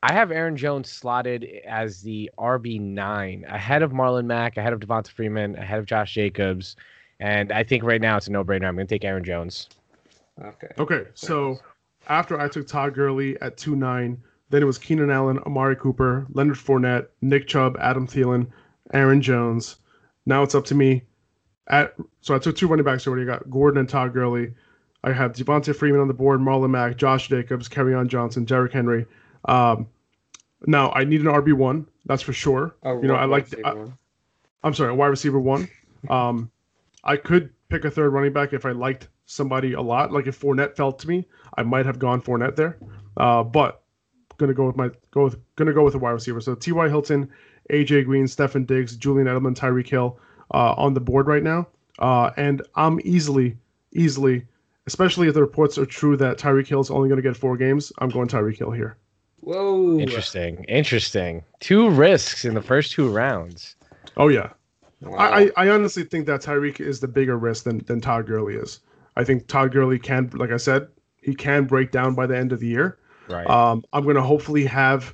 I 0.08 0.14
have 0.14 0.32
Aaron 0.32 0.56
Jones 0.56 0.92
slotted 0.92 1.46
as 1.66 2.04
the 2.04 2.30
RB 2.38 2.80
nine, 2.80 3.44
ahead 3.48 3.82
of 3.82 3.92
Marlon 3.92 4.26
Mack, 4.26 4.56
ahead 4.56 4.72
of 4.72 4.80
Devonta 4.80 5.08
Freeman, 5.08 5.56
ahead 5.56 5.80
of 5.80 5.88
Josh 5.88 6.14
Jacobs, 6.14 6.76
and 7.20 7.52
I 7.52 7.64
think 7.64 7.84
right 7.84 8.00
now 8.00 8.16
it's 8.16 8.28
a 8.28 8.32
no 8.32 8.44
brainer. 8.44 8.68
I'm 8.68 8.76
going 8.76 8.86
to 8.86 8.94
take 8.94 9.04
Aaron 9.04 9.24
Jones. 9.24 9.68
Okay. 10.40 10.68
Okay, 10.78 11.06
so 11.16 11.58
after 12.08 12.40
I 12.40 12.48
took 12.48 12.68
Todd 12.68 12.94
Gurley 12.94 13.42
at 13.42 13.58
two 13.58 13.76
nine, 13.76 14.22
then 14.52 14.62
it 14.62 14.66
was 14.66 14.78
Keenan 14.78 15.10
Allen, 15.10 15.40
Amari 15.40 15.76
Cooper, 15.76 16.28
Leonard 16.34 16.58
Fournette, 16.58 17.08
Nick 17.24 17.48
Chubb, 17.48 17.76
Adam 17.80 18.06
Thielen, 18.06 18.46
Aaron 18.94 19.24
Jones. 19.24 19.78
Now 20.28 20.44
it's 20.44 20.54
up 20.54 20.66
to 20.66 20.76
me. 20.76 21.02
At 21.66 21.96
so 22.22 22.36
I 22.36 22.38
took 22.38 22.56
two 22.56 22.68
running 22.68 22.86
backs 22.86 23.08
already. 23.08 23.24
I 23.24 23.26
got 23.26 23.50
Gordon 23.50 23.80
and 23.80 23.90
Todd 23.90 24.14
Gurley. 24.14 24.54
I 25.04 25.14
have 25.14 25.34
Devonta 25.34 25.76
Freeman 25.76 26.00
on 26.00 26.08
the 26.08 26.14
board, 26.14 26.42
Marlon 26.42 26.70
Mack, 26.70 26.96
Josh 26.96 27.28
Jacobs, 27.28 27.68
Kerryon 27.68 28.08
Johnson, 28.08 28.46
Derrick 28.46 28.72
Henry. 28.72 29.08
Um, 29.46 29.88
now 30.66 30.92
I 30.92 31.04
need 31.04 31.22
an 31.22 31.28
RB 31.28 31.54
one, 31.54 31.88
that's 32.06 32.22
for 32.22 32.34
sure. 32.34 32.76
Oh, 32.84 33.02
you 33.02 33.08
know, 33.08 33.16
I 33.16 33.26
like. 33.26 33.48
I, 33.64 33.74
I'm 34.64 34.74
sorry, 34.74 34.92
a 34.92 34.96
wide 34.96 35.08
receiver 35.08 35.40
one. 35.40 35.70
Um, 36.08 36.52
I 37.04 37.18
could 37.18 37.50
pick 37.70 37.84
a 37.84 37.90
third 37.90 38.12
running 38.12 38.32
back 38.32 38.54
if 38.54 38.64
I 38.64 38.72
liked 38.72 39.08
somebody 39.26 39.74
a 39.74 39.82
lot. 39.82 40.12
Like 40.12 40.28
if 40.28 40.40
Fournette 40.40 40.76
felt 40.76 41.00
to 41.00 41.08
me, 41.08 41.28
I 41.58 41.64
might 41.64 41.86
have 41.88 41.98
gone 41.98 42.22
Fournette 42.22 42.56
there. 42.56 42.78
Uh, 43.18 43.44
but 43.44 43.82
gonna 44.38 44.54
go 44.54 44.68
with 44.68 44.76
my 44.76 44.90
go 45.12 45.24
with 45.24 45.38
gonna 45.56 45.74
go 45.74 45.84
with 45.84 45.96
a 45.96 45.98
wide 45.98 46.12
receiver. 46.12 46.42
So 46.42 46.56
T.Y. 46.56 46.90
Hilton, 46.90 47.30
AJ 47.72 48.06
Green, 48.06 48.26
Stefon 48.26 48.68
Diggs, 48.68 48.96
Julian 48.96 49.28
Edelman, 49.28 49.56
Tyreek 49.56 49.90
Hill 49.90 50.20
uh, 50.54 50.74
on 50.74 50.94
the 50.94 51.00
board 51.00 51.28
right 51.28 51.44
now. 51.44 51.68
Uh, 52.00 52.32
and 52.38 52.62
I'm 52.76 53.00
easily, 53.04 53.58
easily, 53.94 54.46
especially 54.86 55.28
if 55.28 55.34
the 55.34 55.42
reports 55.42 55.78
are 55.78 55.86
true 55.86 56.18
that 56.18 56.38
Tyreek 56.38 56.68
Hill 56.68 56.82
is 56.82 56.92
only 56.92 57.10
gonna 57.10 57.22
get 57.22 57.38
four 57.38 57.58
games, 57.58 57.92
I'm 58.00 58.10
going 58.10 58.28
Tyreek 58.28 58.58
Hill 58.58 58.72
here. 58.72 58.98
Whoa. 59.40 60.00
Interesting. 60.00 60.64
Interesting. 60.66 61.44
Two 61.60 61.90
risks 61.90 62.46
in 62.46 62.54
the 62.54 62.62
first 62.62 62.92
two 62.94 63.10
rounds. 63.10 63.76
Oh 64.18 64.28
yeah, 64.30 64.50
Wow. 65.02 65.18
I, 65.18 65.42
I 65.42 65.52
I 65.58 65.70
honestly 65.70 66.04
think 66.04 66.26
that 66.28 66.42
Tyreek 66.42 66.80
is 66.80 67.00
the 67.00 67.08
bigger 67.08 67.38
risk 67.38 67.66
than 67.66 67.80
than 67.86 68.02
Todd 68.02 68.26
Gurley 68.26 68.56
is. 68.56 68.80
I 69.16 69.24
think 69.24 69.48
Todd 69.48 69.72
Gurley 69.72 70.00
can, 70.00 70.30
like 70.34 70.52
I 70.52 70.58
said, 70.58 70.88
he 71.22 71.36
can 71.36 71.66
break 71.66 71.92
down 71.92 72.16
by 72.16 72.26
the 72.26 72.38
end 72.38 72.52
of 72.52 72.60
the 72.60 72.68
year. 72.68 72.98
Right. 73.30 73.48
Um, 73.50 73.84
I'm 73.94 74.04
going 74.04 74.18
to 74.18 74.22
hopefully 74.22 74.66
have 74.66 75.14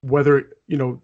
whether 0.00 0.50
you 0.66 0.76
know 0.76 1.00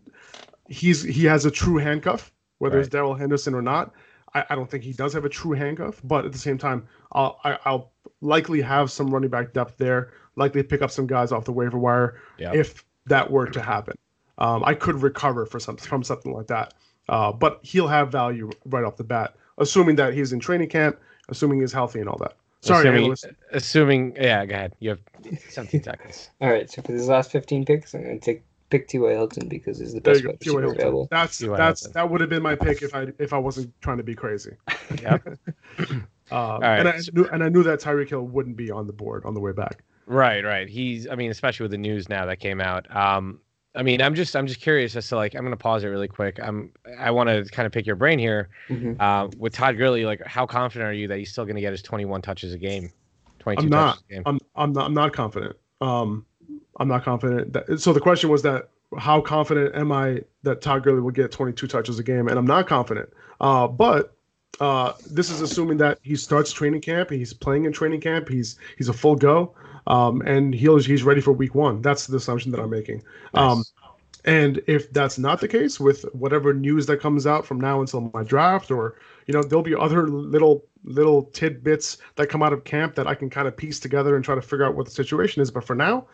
he's 0.68 1.02
he 1.02 1.24
has 1.26 1.44
a 1.44 1.50
true 1.50 1.76
handcuff, 1.76 2.32
whether 2.58 2.80
it's 2.80 2.88
Darrell 2.88 3.14
Henderson 3.14 3.54
or 3.54 3.62
not. 3.62 3.92
I, 4.34 4.44
I 4.50 4.54
don't 4.54 4.70
think 4.70 4.82
he 4.84 4.92
does 4.92 5.12
have 5.12 5.24
a 5.24 5.28
true 5.28 5.52
handcuff, 5.52 6.00
but 6.04 6.24
at 6.24 6.32
the 6.32 6.38
same 6.38 6.58
time, 6.58 6.86
I'll 7.12 7.38
I, 7.44 7.58
I'll 7.64 7.92
likely 8.20 8.60
have 8.60 8.90
some 8.90 9.12
running 9.12 9.30
back 9.30 9.52
depth 9.52 9.78
there. 9.78 10.12
Likely 10.36 10.62
pick 10.62 10.82
up 10.82 10.90
some 10.90 11.06
guys 11.06 11.32
off 11.32 11.44
the 11.44 11.52
waiver 11.52 11.78
wire 11.78 12.20
Yep. 12.38 12.54
if 12.54 12.84
that 13.06 13.30
were 13.30 13.46
to 13.46 13.60
happen. 13.60 13.96
Um, 14.38 14.64
I 14.64 14.74
could 14.74 15.02
recover 15.02 15.46
for 15.46 15.60
some 15.60 15.76
from 15.76 16.02
something 16.02 16.32
like 16.32 16.46
that, 16.48 16.74
uh, 17.08 17.32
but 17.32 17.60
he'll 17.62 17.88
have 17.88 18.10
value 18.10 18.50
right 18.66 18.84
off 18.84 18.96
the 18.96 19.04
bat, 19.04 19.36
assuming 19.58 19.96
that 19.96 20.14
he's 20.14 20.32
in 20.32 20.40
training 20.40 20.68
camp, 20.68 20.98
assuming 21.28 21.60
he's 21.60 21.72
healthy 21.72 22.00
and 22.00 22.08
all 22.08 22.18
that. 22.18 22.36
Sorry, 22.62 22.88
assuming, 22.88 23.16
assuming, 23.52 24.16
yeah, 24.16 24.46
go 24.46 24.54
ahead. 24.54 24.72
You 24.78 24.90
have 24.90 25.00
17 25.50 25.82
seconds. 25.82 26.30
All 26.40 26.48
right, 26.48 26.70
so 26.70 26.80
for 26.80 26.92
these 26.92 27.08
last 27.08 27.32
15 27.32 27.64
picks, 27.64 27.92
I'm 27.92 28.04
going 28.04 28.20
to 28.20 28.24
take 28.24 28.44
pick 28.70 28.86
T.Y. 28.86 29.10
Hilton 29.10 29.48
because 29.48 29.80
he's 29.80 29.94
the 29.94 30.00
best 30.00 30.22
you 30.22 30.28
wide 30.28 30.40
T.Y. 30.40 30.60
receiver 30.60 30.72
available. 30.74 31.08
That's 31.10 31.38
T.Y. 31.38 31.56
that's 31.56 31.82
Hilton. 31.82 31.92
that 31.94 32.10
would 32.10 32.20
have 32.20 32.30
been 32.30 32.42
my 32.42 32.54
pick 32.54 32.82
if 32.82 32.94
I 32.94 33.08
if 33.18 33.32
I 33.32 33.38
wasn't 33.38 33.72
trying 33.80 33.96
to 33.96 34.04
be 34.04 34.14
crazy. 34.14 34.52
Yep. 35.02 35.38
Uh, 36.32 36.58
right, 36.60 36.78
and 36.80 36.88
I 36.88 36.98
knew 37.12 37.28
and 37.32 37.44
I 37.44 37.48
knew 37.48 37.62
that 37.62 37.80
Tyreek 37.80 38.08
Hill 38.08 38.22
wouldn't 38.22 38.56
be 38.56 38.70
on 38.70 38.86
the 38.86 38.92
board 38.92 39.24
on 39.24 39.34
the 39.34 39.40
way 39.40 39.52
back. 39.52 39.82
Right, 40.06 40.44
right. 40.44 40.68
He's 40.68 41.08
I 41.08 41.14
mean, 41.14 41.30
especially 41.30 41.64
with 41.64 41.70
the 41.72 41.78
news 41.78 42.08
now 42.08 42.26
that 42.26 42.40
came 42.40 42.60
out. 42.60 42.94
Um 42.94 43.40
I 43.74 43.82
mean, 43.82 44.02
I'm 44.02 44.14
just 44.14 44.36
I'm 44.36 44.46
just 44.46 44.60
curious 44.60 44.94
as 44.96 45.08
to 45.08 45.16
like 45.16 45.34
I'm 45.34 45.42
gonna 45.44 45.56
pause 45.56 45.82
it 45.84 45.88
really 45.88 46.08
quick. 46.08 46.38
I'm 46.42 46.72
I 46.98 47.10
want 47.10 47.28
to 47.28 47.44
kind 47.44 47.66
of 47.66 47.72
pick 47.72 47.86
your 47.86 47.96
brain 47.96 48.18
here. 48.18 48.48
Mhm. 48.68 49.00
Uh, 49.00 49.28
with 49.38 49.54
Todd 49.54 49.78
Gurley, 49.78 50.04
like 50.04 50.22
how 50.26 50.44
confident 50.46 50.90
are 50.90 50.92
you 50.92 51.08
that 51.08 51.18
he's 51.18 51.30
still 51.30 51.46
gonna 51.46 51.60
get 51.60 51.72
his 51.72 51.82
21 51.82 52.20
touches 52.20 52.52
a 52.52 52.58
game, 52.58 52.90
22 53.38 53.62
I'm 53.64 53.70
not. 53.70 53.86
touches 53.94 54.02
a 54.10 54.12
game? 54.14 54.22
I'm 54.26 54.38
I'm 54.56 54.72
not 54.72 54.86
I'm 54.86 54.94
not 54.94 55.12
confident. 55.14 55.56
Um, 55.80 56.26
I'm 56.78 56.88
not 56.88 57.02
confident. 57.04 57.52
That, 57.54 57.80
so 57.80 57.92
the 57.92 58.00
question 58.00 58.28
was 58.28 58.42
that 58.42 58.68
how 58.98 59.20
confident 59.22 59.74
am 59.74 59.90
I 59.90 60.22
that 60.42 60.60
Todd 60.60 60.82
Gurley 60.82 61.00
will 61.00 61.10
get 61.10 61.32
22 61.32 61.66
touches 61.66 61.98
a 61.98 62.02
game? 62.02 62.28
And 62.28 62.38
I'm 62.38 62.46
not 62.46 62.66
confident. 62.66 63.08
Uh, 63.40 63.66
but 63.68 64.14
uh, 64.60 64.92
this 65.10 65.30
is 65.30 65.40
assuming 65.40 65.78
that 65.78 65.98
he 66.02 66.16
starts 66.16 66.52
training 66.52 66.80
camp. 66.80 67.10
He's 67.10 67.32
playing 67.32 67.64
in 67.64 67.72
training 67.72 68.00
camp. 68.00 68.28
He's 68.28 68.58
he's 68.76 68.88
a 68.88 68.92
full 68.92 69.16
go, 69.16 69.54
um, 69.86 70.22
and 70.22 70.54
he's 70.54 70.86
he's 70.86 71.02
ready 71.02 71.20
for 71.20 71.32
week 71.32 71.54
one. 71.54 71.82
That's 71.82 72.06
the 72.06 72.16
assumption 72.16 72.52
that 72.52 72.60
I'm 72.60 72.70
making. 72.70 73.02
Um, 73.34 73.64
and 74.24 74.62
if 74.66 74.92
that's 74.92 75.18
not 75.18 75.40
the 75.40 75.48
case, 75.48 75.80
with 75.80 76.02
whatever 76.12 76.54
news 76.54 76.86
that 76.86 77.00
comes 77.00 77.26
out 77.26 77.44
from 77.44 77.60
now 77.60 77.80
until 77.80 78.10
my 78.14 78.22
draft, 78.22 78.70
or 78.70 78.96
you 79.26 79.34
know, 79.34 79.42
there'll 79.42 79.62
be 79.62 79.74
other 79.74 80.06
little 80.08 80.64
little 80.84 81.24
tidbits 81.26 81.98
that 82.16 82.28
come 82.28 82.42
out 82.42 82.52
of 82.52 82.64
camp 82.64 82.94
that 82.96 83.06
I 83.06 83.14
can 83.14 83.30
kind 83.30 83.48
of 83.48 83.56
piece 83.56 83.80
together 83.80 84.16
and 84.16 84.24
try 84.24 84.34
to 84.34 84.42
figure 84.42 84.64
out 84.64 84.74
what 84.74 84.84
the 84.84 84.92
situation 84.92 85.42
is. 85.42 85.50
But 85.50 85.64
for 85.64 85.74
now, 85.74 86.06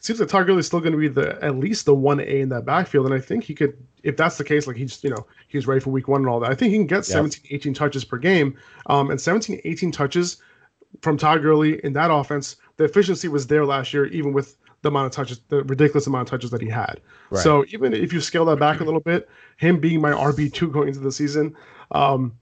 seems 0.00 0.20
like 0.20 0.28
Todd 0.28 0.46
Gurley 0.46 0.60
is 0.60 0.66
still 0.66 0.80
going 0.80 0.92
to 0.92 0.98
be 0.98 1.08
the 1.08 1.42
at 1.42 1.56
least 1.56 1.86
the 1.86 1.94
one 1.94 2.20
A 2.20 2.40
in 2.40 2.48
that 2.50 2.64
backfield, 2.64 3.06
and 3.06 3.14
I 3.14 3.20
think 3.20 3.44
he 3.44 3.54
could, 3.54 3.76
if 4.02 4.16
that's 4.16 4.38
the 4.38 4.44
case, 4.44 4.66
like 4.66 4.76
he's 4.76 5.02
you 5.02 5.10
know 5.10 5.26
he's 5.48 5.66
ready 5.66 5.80
for 5.80 5.90
week 5.90 6.08
one 6.08 6.20
and 6.20 6.28
all 6.28 6.40
that. 6.40 6.50
I 6.50 6.54
think 6.54 6.70
he 6.72 6.78
can 6.78 6.86
get 6.86 7.04
17, 7.04 7.44
18 7.50 7.74
touches 7.74 8.04
per 8.04 8.16
game, 8.18 8.56
um, 8.86 9.10
and 9.10 9.20
17, 9.20 9.60
18 9.64 9.92
touches 9.92 10.38
from 11.02 11.16
Todd 11.16 11.42
Gurley 11.42 11.84
in 11.84 11.92
that 11.94 12.10
offense. 12.10 12.56
The 12.76 12.84
efficiency 12.84 13.28
was 13.28 13.46
there 13.46 13.64
last 13.66 13.92
year, 13.92 14.06
even 14.06 14.32
with 14.32 14.56
the 14.82 14.88
amount 14.88 15.06
of 15.06 15.12
touches, 15.12 15.40
the 15.48 15.64
ridiculous 15.64 16.06
amount 16.06 16.28
of 16.28 16.30
touches 16.30 16.50
that 16.52 16.60
he 16.60 16.68
had. 16.68 17.00
Right. 17.30 17.42
So 17.42 17.64
even 17.70 17.92
if 17.92 18.12
you 18.12 18.20
scale 18.20 18.44
that 18.46 18.60
back 18.60 18.80
a 18.80 18.84
little 18.84 19.00
bit, 19.00 19.28
him 19.56 19.80
being 19.80 20.00
my 20.00 20.12
RB 20.12 20.52
two 20.52 20.68
going 20.70 20.88
into 20.88 21.00
the 21.00 21.10
season, 21.12 21.56
um, 21.90 22.36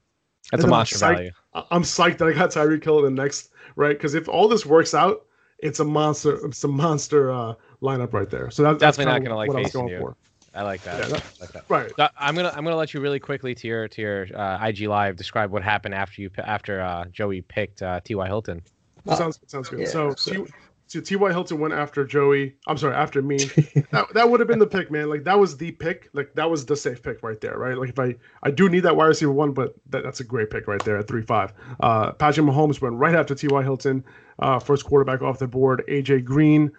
That's 0.51 0.63
a 0.63 0.65
and 0.65 0.73
I'm 0.73 0.77
monster 0.77 0.95
psyched- 0.97 1.15
value. 1.15 1.31
I'm 1.71 1.81
psyched 1.81 2.19
that 2.19 2.27
I 2.27 2.33
got 2.33 2.51
Tyreek 2.51 2.83
Hill 2.83 3.03
in 3.03 3.15
the 3.15 3.21
next 3.23 3.49
right 3.75 3.97
because 3.97 4.13
if 4.13 4.29
all 4.29 4.47
this 4.47 4.63
works 4.65 4.93
out, 4.93 5.25
it's 5.59 5.79
a 5.79 5.85
monster. 5.85 6.45
It's 6.45 6.63
a 6.63 6.67
monster 6.67 7.31
uh, 7.31 7.55
lineup 7.81 8.13
right 8.13 8.29
there. 8.29 8.49
So 8.51 8.63
that, 8.63 8.79
that's 8.79 8.97
Definitely 8.97 9.19
not 9.19 9.25
gonna 9.25 9.35
like 9.37 9.47
what 9.49 9.57
I 9.57 9.61
was 9.61 9.71
going 9.73 9.89
you. 9.89 9.99
for. 9.99 10.15
I 10.53 10.63
like 10.63 10.81
that. 10.83 10.99
Yeah, 10.99 11.07
that- 11.09 11.23
I 11.23 11.41
like 11.41 11.51
that. 11.53 11.65
Right. 11.69 11.91
So 11.95 12.07
I'm 12.17 12.35
gonna 12.35 12.51
I'm 12.55 12.63
gonna 12.63 12.75
let 12.75 12.93
you 12.93 12.99
really 12.99 13.19
quickly 13.19 13.53
to 13.55 13.67
your 13.67 13.87
to 13.89 14.01
your 14.01 14.27
uh, 14.35 14.65
IG 14.67 14.81
live 14.87 15.15
describe 15.15 15.51
what 15.51 15.63
happened 15.63 15.93
after 15.93 16.21
you 16.21 16.29
after 16.37 16.81
uh, 16.81 17.05
Joey 17.05 17.41
picked 17.41 17.81
uh, 17.81 17.99
T.Y. 18.03 18.25
Hilton. 18.27 18.61
Oh, 19.07 19.15
sounds 19.15 19.39
sounds 19.47 19.69
good. 19.69 19.79
yeah, 19.81 19.87
so, 19.87 20.13
so- 20.15 20.47
so 20.89 21.01
T.Y. 21.01 21.31
Hilton 21.31 21.59
went 21.59 21.73
after 21.73 22.05
Joey. 22.05 22.55
I'm 22.65 22.77
sorry, 22.77 22.95
after 22.95 23.21
me. 23.21 23.37
that, 23.91 24.07
that 24.13 24.29
would 24.29 24.39
have 24.39 24.47
been 24.47 24.57
the 24.57 24.65
pick, 24.65 24.89
man. 24.89 25.09
Like 25.09 25.25
that 25.25 25.37
was 25.37 25.57
the 25.57 25.71
pick. 25.73 26.09
Like 26.13 26.33
that 26.35 26.49
was 26.49 26.65
the 26.65 26.77
safe 26.77 27.03
pick 27.03 27.21
right 27.23 27.39
there, 27.41 27.57
right? 27.57 27.77
Like 27.77 27.89
if 27.89 27.99
I 27.99 28.15
I 28.41 28.51
do 28.51 28.69
need 28.69 28.79
that 28.81 28.95
wide 28.95 29.07
receiver 29.07 29.33
one, 29.33 29.51
but 29.51 29.75
that, 29.89 30.03
that's 30.03 30.21
a 30.21 30.23
great 30.23 30.49
pick 30.49 30.65
right 30.65 30.81
there 30.85 30.97
at 30.97 31.05
three 31.09 31.23
five. 31.23 31.51
Uh, 31.81 32.13
Patrick 32.13 32.45
Mahomes 32.45 32.79
went 32.81 32.95
right 32.95 33.15
after 33.15 33.35
T.Y. 33.35 33.61
Hilton, 33.63 34.01
uh, 34.39 34.59
first 34.59 34.85
quarterback 34.85 35.21
off 35.21 35.39
the 35.39 35.47
board. 35.47 35.83
AJ 35.87 36.23
Green 36.23 36.71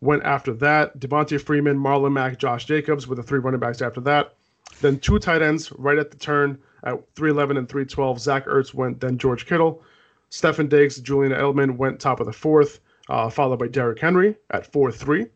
went 0.00 0.22
after 0.24 0.52
that. 0.54 0.98
Devonta 0.98 1.40
Freeman, 1.40 1.78
Marlon 1.78 2.12
Mack, 2.12 2.38
Josh 2.38 2.64
Jacobs 2.64 3.06
with 3.06 3.16
the 3.16 3.22
three 3.22 3.38
running 3.38 3.60
backs 3.60 3.82
after 3.82 4.00
that. 4.02 4.34
Then 4.80 4.98
two 4.98 5.18
tight 5.18 5.42
ends 5.42 5.72
right 5.72 5.98
at 5.98 6.10
the 6.10 6.16
turn 6.16 6.58
at 6.84 6.94
311 7.14 7.56
and 7.56 7.68
312. 7.68 8.20
Zach 8.20 8.46
Ertz 8.46 8.74
went, 8.74 9.00
then 9.00 9.18
George 9.18 9.46
Kittle. 9.46 9.82
Stefon 10.30 10.68
Diggs, 10.68 11.00
Julian 11.00 11.32
Edelman 11.32 11.76
went 11.76 12.00
top 12.00 12.20
of 12.20 12.26
the 12.26 12.32
fourth, 12.32 12.80
uh, 13.08 13.30
followed 13.30 13.58
by 13.58 13.66
Derrick 13.66 13.98
Henry 13.98 14.36
at 14.50 14.70
4 14.70 14.92
3. 14.92 15.26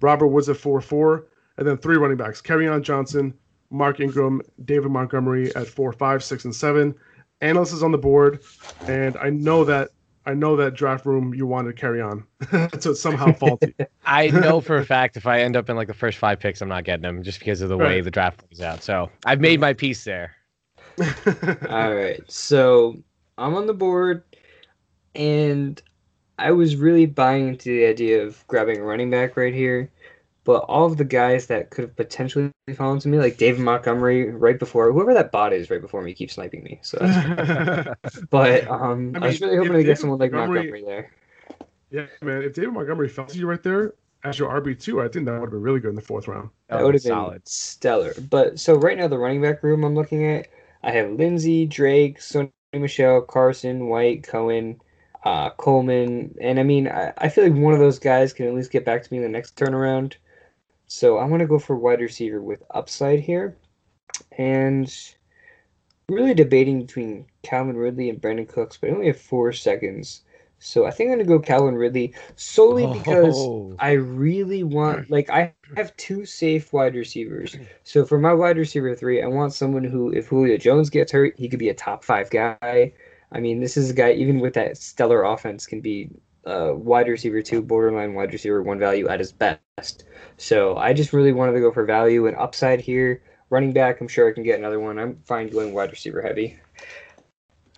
Robert 0.00 0.28
Woods 0.28 0.48
at 0.48 0.56
4 0.56 0.80
4. 0.80 1.26
And 1.58 1.66
then 1.66 1.76
three 1.76 1.96
running 1.96 2.16
backs 2.16 2.40
Kerryon 2.40 2.82
Johnson, 2.82 3.34
Mark 3.70 4.00
Ingram, 4.00 4.40
David 4.64 4.90
Montgomery 4.90 5.54
at 5.54 5.66
4 5.66 5.92
5, 5.92 6.24
6, 6.24 6.44
and 6.44 6.54
7. 6.54 6.94
Analysts 7.40 7.72
is 7.72 7.82
on 7.82 7.92
the 7.92 7.98
board. 7.98 8.42
And 8.86 9.16
I 9.16 9.30
know 9.30 9.64
that. 9.64 9.90
I 10.24 10.34
know 10.34 10.56
that 10.56 10.74
draft 10.74 11.04
room 11.04 11.34
you 11.34 11.46
wanted 11.46 11.74
to 11.74 11.80
carry 11.80 12.00
on. 12.00 12.24
so 12.78 12.92
it's 12.92 13.00
somehow 13.00 13.32
faulty. 13.38 13.74
I 14.04 14.28
know 14.30 14.60
for 14.60 14.76
a 14.76 14.84
fact 14.84 15.16
if 15.16 15.26
I 15.26 15.40
end 15.40 15.56
up 15.56 15.68
in 15.68 15.76
like 15.76 15.88
the 15.88 15.94
first 15.94 16.18
five 16.18 16.38
picks, 16.38 16.60
I'm 16.62 16.68
not 16.68 16.84
getting 16.84 17.02
them 17.02 17.22
just 17.22 17.40
because 17.40 17.60
of 17.60 17.68
the 17.68 17.76
way 17.76 18.00
the 18.00 18.10
draft 18.10 18.46
plays 18.46 18.60
out. 18.60 18.82
So 18.82 19.10
I've 19.24 19.40
made 19.40 19.60
my 19.60 19.72
piece 19.72 20.04
there. 20.04 20.34
All 21.68 21.94
right, 21.94 22.20
so 22.28 23.02
I'm 23.38 23.54
on 23.54 23.66
the 23.66 23.74
board, 23.74 24.22
and 25.14 25.80
I 26.38 26.50
was 26.50 26.76
really 26.76 27.06
buying 27.06 27.48
into 27.48 27.70
the 27.70 27.86
idea 27.86 28.22
of 28.22 28.46
grabbing 28.46 28.78
a 28.78 28.82
running 28.82 29.10
back 29.10 29.36
right 29.36 29.54
here. 29.54 29.90
But 30.44 30.64
all 30.64 30.86
of 30.86 30.96
the 30.96 31.04
guys 31.04 31.46
that 31.46 31.70
could 31.70 31.82
have 31.84 31.94
potentially 31.96 32.50
fallen 32.74 32.98
to 33.00 33.08
me, 33.08 33.18
like 33.18 33.36
David 33.36 33.60
Montgomery, 33.60 34.30
right 34.30 34.58
before 34.58 34.92
whoever 34.92 35.14
that 35.14 35.30
bot 35.30 35.52
is 35.52 35.70
right 35.70 35.80
before 35.80 36.02
me, 36.02 36.14
keeps 36.14 36.34
sniping 36.34 36.64
me. 36.64 36.80
So, 36.82 36.98
but 38.30 38.66
um, 38.68 39.12
I, 39.14 39.20
I 39.20 39.26
was 39.28 39.40
really 39.40 39.56
hoping 39.56 39.72
if 39.74 39.78
to 39.78 39.84
get 39.84 39.98
someone 39.98 40.18
like 40.18 40.32
Montgomery- 40.32 40.72
Montgomery 40.72 40.84
there. 40.84 41.10
Yeah, 41.90 42.06
man. 42.22 42.42
If 42.42 42.54
David 42.54 42.72
Montgomery 42.72 43.08
fell 43.08 43.26
to 43.26 43.38
you 43.38 43.46
right 43.46 43.62
there 43.62 43.94
as 44.24 44.38
your 44.38 44.50
RB 44.60 44.80
two, 44.80 45.00
I 45.00 45.08
think 45.08 45.26
that 45.26 45.32
would 45.32 45.42
have 45.42 45.50
been 45.50 45.62
really 45.62 45.78
good 45.80 45.90
in 45.90 45.94
the 45.94 46.00
fourth 46.02 46.26
round. 46.26 46.48
That 46.68 46.82
would 46.82 46.94
have 46.94 47.02
been 47.02 47.10
solid. 47.10 47.46
stellar. 47.46 48.14
But 48.30 48.58
so 48.58 48.74
right 48.74 48.96
now, 48.96 49.08
the 49.08 49.18
running 49.18 49.42
back 49.42 49.62
room 49.62 49.84
I'm 49.84 49.94
looking 49.94 50.24
at, 50.26 50.48
I 50.82 50.90
have 50.92 51.10
Lindsay, 51.12 51.66
Drake, 51.66 52.18
Sony 52.18 52.50
Michel, 52.72 53.20
Carson, 53.20 53.88
White, 53.88 54.22
Cohen, 54.24 54.80
uh, 55.24 55.50
Coleman, 55.50 56.34
and 56.40 56.58
I 56.58 56.62
mean, 56.62 56.88
I, 56.88 57.12
I 57.18 57.28
feel 57.28 57.44
like 57.44 57.52
one 57.62 57.74
of 57.74 57.78
those 57.78 57.98
guys 57.98 58.32
can 58.32 58.46
at 58.46 58.54
least 58.54 58.72
get 58.72 58.84
back 58.84 59.02
to 59.04 59.12
me 59.12 59.18
in 59.18 59.22
the 59.22 59.28
next 59.28 59.54
turnaround. 59.56 60.14
So 60.94 61.18
I'm 61.18 61.30
gonna 61.30 61.46
go 61.46 61.58
for 61.58 61.74
wide 61.74 62.02
receiver 62.02 62.42
with 62.42 62.62
upside 62.70 63.20
here, 63.20 63.56
and 64.36 64.94
really 66.10 66.34
debating 66.34 66.82
between 66.82 67.24
Calvin 67.42 67.78
Ridley 67.78 68.10
and 68.10 68.20
Brandin 68.20 68.46
Cooks, 68.46 68.76
but 68.76 68.90
I 68.90 68.92
only 68.92 69.06
have 69.06 69.18
four 69.18 69.52
seconds. 69.52 70.22
So 70.58 70.84
I 70.84 70.90
think 70.90 71.08
I'm 71.08 71.14
gonna 71.16 71.24
go 71.28 71.40
Calvin 71.40 71.76
Ridley 71.76 72.14
solely 72.36 72.86
because 72.86 73.36
Oh. 73.38 73.74
I 73.78 73.92
really 73.92 74.64
want 74.64 75.10
like 75.10 75.30
I 75.30 75.54
have 75.76 75.96
two 75.96 76.26
safe 76.26 76.74
wide 76.74 76.94
receivers. 76.94 77.56
So 77.84 78.04
for 78.04 78.18
my 78.18 78.34
wide 78.34 78.58
receiver 78.58 78.94
three, 78.94 79.22
I 79.22 79.28
want 79.28 79.54
someone 79.54 79.84
who, 79.84 80.12
if 80.12 80.26
Julio 80.28 80.58
Jones 80.58 80.90
gets 80.90 81.10
hurt, 81.12 81.34
he 81.38 81.48
could 81.48 81.58
be 81.58 81.70
a 81.70 81.74
top 81.74 82.04
five 82.04 82.28
guy. 82.30 82.92
I 83.32 83.40
mean, 83.40 83.60
this 83.60 83.78
is 83.78 83.90
a 83.90 83.94
guy 83.94 84.12
even 84.12 84.40
with 84.40 84.52
that 84.54 84.76
stellar 84.76 85.22
offense 85.24 85.66
can 85.66 85.80
be 85.80 86.10
uh, 86.44 86.72
wide 86.74 87.08
receiver 87.08 87.42
two, 87.42 87.62
borderline 87.62 88.14
wide 88.14 88.32
receiver 88.32 88.62
one 88.62 88.78
value 88.78 89.08
at 89.08 89.20
his 89.20 89.32
best. 89.32 90.04
So 90.36 90.76
I 90.76 90.92
just 90.92 91.12
really 91.12 91.32
wanted 91.32 91.52
to 91.52 91.60
go 91.60 91.72
for 91.72 91.84
value 91.84 92.26
and 92.26 92.36
upside 92.36 92.80
here. 92.80 93.22
Running 93.50 93.72
back, 93.72 94.00
I'm 94.00 94.08
sure 94.08 94.28
I 94.28 94.32
can 94.32 94.42
get 94.42 94.58
another 94.58 94.80
one. 94.80 94.98
I'm 94.98 95.18
fine 95.24 95.48
going 95.48 95.74
wide 95.74 95.90
receiver 95.90 96.22
heavy. 96.22 96.58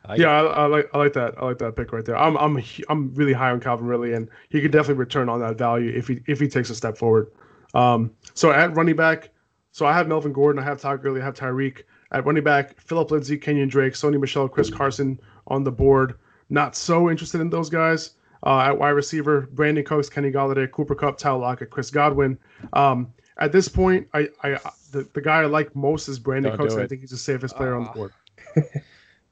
I 0.04 0.12
like 0.12 0.20
yeah, 0.20 0.28
I, 0.30 0.44
I 0.44 0.66
like 0.66 0.90
I 0.92 0.98
like 0.98 1.12
that. 1.14 1.34
I 1.38 1.44
like 1.46 1.58
that 1.58 1.76
pick 1.76 1.92
right 1.92 2.04
there. 2.04 2.16
I'm 2.16 2.36
I'm 2.36 2.62
I'm 2.88 3.14
really 3.14 3.32
high 3.32 3.50
on 3.50 3.60
Calvin 3.60 3.86
Ridley, 3.86 4.12
and 4.12 4.28
he 4.50 4.60
could 4.60 4.70
definitely 4.70 5.00
return 5.00 5.28
on 5.28 5.40
that 5.40 5.56
value 5.58 5.90
if 5.90 6.06
he 6.06 6.20
if 6.26 6.38
he 6.38 6.46
takes 6.46 6.70
a 6.70 6.74
step 6.74 6.96
forward. 6.96 7.30
Um, 7.74 8.12
so 8.34 8.52
at 8.52 8.74
running 8.76 8.96
back, 8.96 9.30
so 9.72 9.86
I 9.86 9.92
have 9.94 10.06
Melvin 10.06 10.32
Gordon, 10.32 10.62
I 10.62 10.64
have 10.64 10.80
Todd 10.80 11.02
Gurley, 11.02 11.20
I 11.20 11.24
have 11.24 11.34
Tyreek. 11.34 11.82
At 12.12 12.24
running 12.24 12.44
back, 12.44 12.80
Phillip 12.80 13.10
Lindsay, 13.10 13.36
Kenyan 13.36 13.68
Drake, 13.68 13.94
Sony 13.94 14.20
Michel, 14.20 14.48
Chris 14.48 14.70
Carson 14.70 15.18
on 15.48 15.64
the 15.64 15.72
board. 15.72 16.14
Not 16.48 16.76
so 16.76 17.10
interested 17.10 17.40
in 17.40 17.50
those 17.50 17.68
guys. 17.68 18.14
Uh, 18.44 18.60
at 18.60 18.78
wide 18.78 18.90
receiver, 18.90 19.48
Brandin 19.54 19.86
Cooks, 19.86 20.10
Kenny 20.10 20.30
Golladay, 20.30 20.70
Cooper 20.70 20.94
Kupp, 20.94 21.16
Tyler 21.16 21.38
Lockett, 21.38 21.70
Chris 21.70 21.90
Godwin. 21.90 22.38
Um, 22.74 23.12
at 23.38 23.52
this 23.52 23.68
point, 23.68 24.06
I, 24.12 24.28
I 24.42 24.58
the, 24.92 25.08
the 25.14 25.20
guy 25.22 25.40
I 25.42 25.46
like 25.46 25.74
most 25.74 26.08
is 26.08 26.20
Brandin 26.20 26.44
Don't 26.44 26.58
Cooks. 26.58 26.74
and 26.74 26.82
I 26.82 26.86
think 26.86 27.00
he's 27.00 27.10
the 27.10 27.16
safest 27.16 27.56
player 27.56 27.74
on 27.74 27.84
the 27.84 27.90
Ah. 27.90 27.92
board. 27.94 28.12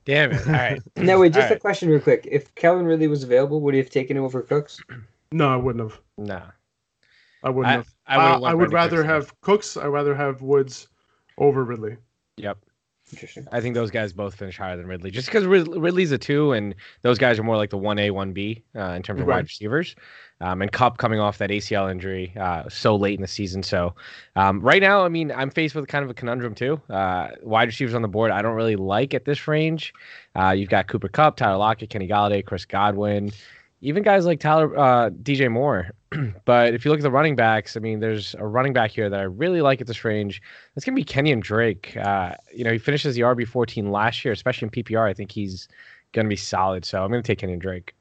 Damn 0.04 0.32
it. 0.32 0.46
All 0.46 0.52
right. 0.52 0.82
Now, 0.96 1.20
wait, 1.20 1.32
just 1.32 1.50
All 1.50 1.56
a 1.56 1.60
question 1.60 1.88
real 1.88 2.00
quick. 2.00 2.26
If 2.30 2.52
Calvin 2.56 2.86
Ridley 2.86 3.06
was 3.06 3.22
available, 3.22 3.60
would 3.60 3.74
he 3.74 3.78
have 3.78 3.90
taken 3.90 4.16
him 4.16 4.24
over 4.24 4.42
Cooks? 4.42 4.80
No, 5.30 5.48
I 5.48 5.56
wouldn't 5.56 5.88
have. 5.90 6.00
No. 6.18 6.42
I 7.44 7.50
wouldn't 7.50 7.66
I, 7.70 7.72
have. 7.76 7.94
I, 8.06 8.16
I, 8.16 8.32
would've 8.36 8.44
I 8.44 8.54
would 8.54 8.70
Brandin 8.70 8.72
rather 8.72 8.96
Cooks, 8.96 9.06
though. 9.06 9.14
have 9.14 9.40
Cooks. 9.42 9.76
I'd 9.76 9.86
rather 9.86 10.14
have 10.14 10.42
Woods 10.42 10.88
over 11.38 11.64
Ridley. 11.64 11.96
Yep. 12.38 12.58
Interesting. 13.12 13.46
I 13.52 13.60
think 13.60 13.74
those 13.74 13.90
guys 13.90 14.12
both 14.12 14.34
finish 14.34 14.56
higher 14.56 14.76
than 14.76 14.86
Ridley, 14.86 15.10
just 15.10 15.28
because 15.28 15.44
Ridley's 15.44 16.12
a 16.12 16.18
two, 16.18 16.52
and 16.52 16.74
those 17.02 17.18
guys 17.18 17.38
are 17.38 17.42
more 17.42 17.56
like 17.58 17.70
the 17.70 17.76
one 17.78 17.98
A, 17.98 18.10
one 18.10 18.32
B 18.32 18.62
uh, 18.74 18.80
in 18.92 19.02
terms 19.02 19.20
of 19.20 19.26
Right. 19.26 19.36
wide 19.36 19.44
receivers. 19.44 19.94
Um, 20.40 20.60
and 20.62 20.72
Kupp 20.72 20.98
coming 20.98 21.20
off 21.20 21.38
that 21.38 21.50
ACL 21.50 21.88
injury 21.90 22.32
uh, 22.40 22.68
so 22.68 22.96
late 22.96 23.14
in 23.14 23.20
the 23.22 23.28
season. 23.28 23.62
So 23.62 23.94
um, 24.34 24.60
right 24.60 24.82
now, 24.82 25.04
I 25.04 25.08
mean, 25.08 25.30
I'm 25.30 25.50
faced 25.50 25.74
with 25.74 25.86
kind 25.86 26.02
of 26.04 26.10
a 26.10 26.14
conundrum 26.14 26.54
too. 26.54 26.80
Uh, 26.90 27.28
wide 27.42 27.68
receivers 27.68 27.94
on 27.94 28.02
the 28.02 28.08
board, 28.08 28.32
I 28.32 28.42
don't 28.42 28.56
really 28.56 28.74
like 28.76 29.14
at 29.14 29.24
this 29.24 29.46
range. 29.46 29.92
Uh, 30.34 30.50
you've 30.50 30.70
got 30.70 30.88
Cooper 30.88 31.08
Kupp, 31.08 31.36
Tyler 31.36 31.58
Lockett, 31.58 31.90
Kenny 31.90 32.08
Golladay, 32.08 32.44
Chris 32.44 32.64
Godwin, 32.64 33.30
even 33.82 34.04
guys 34.04 34.24
like 34.24 34.40
Tyler 34.40 34.78
uh, 34.78 35.10
DJ 35.10 35.50
Moore. 35.50 35.90
but 36.44 36.72
if 36.72 36.84
you 36.84 36.90
look 36.90 37.00
at 37.00 37.02
the 37.02 37.10
running 37.10 37.34
backs, 37.34 37.76
I 37.76 37.80
mean, 37.80 37.98
there's 37.98 38.34
a 38.38 38.46
running 38.46 38.72
back 38.72 38.92
here 38.92 39.10
that 39.10 39.18
I 39.18 39.24
really 39.24 39.60
like 39.60 39.80
at 39.80 39.88
this 39.88 40.04
range. 40.04 40.40
That's 40.74 40.84
gonna 40.84 40.94
be 40.94 41.04
Kenyan 41.04 41.42
Drake. 41.42 41.96
Uh, 41.96 42.34
you 42.54 42.64
know, 42.64 42.72
he 42.72 42.78
finishes 42.78 43.16
the 43.16 43.22
RB 43.22 43.46
14 43.46 43.90
last 43.90 44.24
year, 44.24 44.32
especially 44.32 44.66
in 44.66 44.84
PPR. 44.84 45.08
I 45.08 45.12
think 45.12 45.32
he's 45.32 45.68
gonna 46.12 46.28
be 46.28 46.36
solid. 46.36 46.84
So 46.84 47.02
I'm 47.02 47.10
gonna 47.10 47.22
take 47.22 47.40
Kenyan 47.40 47.58
Drake. 47.58 47.94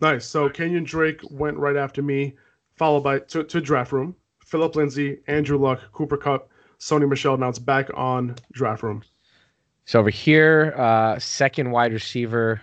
Nice. 0.00 0.26
So 0.26 0.50
Kenyan 0.50 0.84
Drake 0.84 1.20
went 1.30 1.56
right 1.56 1.76
after 1.76 2.02
me, 2.02 2.34
followed 2.76 3.02
by 3.02 3.20
to, 3.20 3.44
to 3.44 3.60
draft 3.60 3.92
room. 3.92 4.16
Phillip 4.44 4.74
Lindsay, 4.74 5.18
Andrew 5.28 5.56
Luck, 5.56 5.80
Cooper 5.92 6.16
Kupp, 6.16 6.50
Sony 6.80 7.08
Michel. 7.08 7.36
Now 7.36 7.48
it's 7.48 7.58
back 7.60 7.90
on 7.94 8.34
draft 8.52 8.82
room. 8.82 9.02
So 9.86 10.00
over 10.00 10.10
here, 10.10 10.74
uh, 10.76 11.18
second 11.18 11.70
wide 11.70 11.92
receiver. 11.92 12.60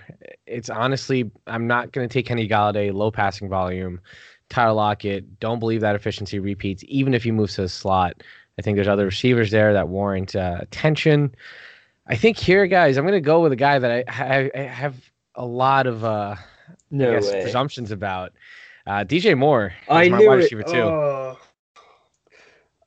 It's 0.48 0.70
honestly, 0.70 1.30
I'm 1.46 1.68
not 1.68 1.92
going 1.92 2.08
to 2.08 2.12
take 2.12 2.26
Kenny 2.26 2.48
Golladay, 2.48 2.94
low 2.94 3.12
passing 3.12 3.48
volume. 3.48 4.02
Tyler 4.50 4.74
Lockett, 4.74 5.40
don't 5.40 5.60
believe 5.60 5.82
that 5.82 5.96
efficiency 5.96 6.40
repeats, 6.40 6.84
even 6.88 7.14
if 7.14 7.24
he 7.24 7.32
moves 7.32 7.56
to 7.56 7.62
the 7.62 7.70
slot. 7.70 8.22
I 8.60 8.62
think 8.62 8.76
there's 8.76 8.88
other 8.88 9.06
receivers 9.06 9.52
there 9.52 9.74
that 9.74 9.88
warrant 9.88 10.36
uh, 10.36 10.58
attention. 10.60 11.34
I 12.08 12.16
think 12.16 12.38
here, 12.38 12.66
guys, 12.68 12.98
I'm 12.98 13.06
going 13.06 13.14
to 13.14 13.22
go 13.22 13.42
with 13.42 13.54
a 13.54 13.58
guy 13.58 13.80
that 13.80 13.92
I, 13.92 14.04
I, 14.08 14.52
I 14.54 14.62
have 14.64 14.96
a 15.36 15.46
lot 15.46 15.88
of 15.88 16.04
uh, 16.04 16.36
I 16.38 16.76
No 16.90 17.12
guess, 17.12 17.32
presumptions 17.32 17.92
about. 17.92 18.34
Uh, 18.86 19.06
DJ 19.06 19.38
Moore 19.38 19.68
is 19.68 19.88
I 19.90 20.10
my 20.10 20.18
knew 20.18 20.28
wide 20.28 20.40
it. 20.40 20.50
too. 20.50 20.60
Oh. 20.64 21.40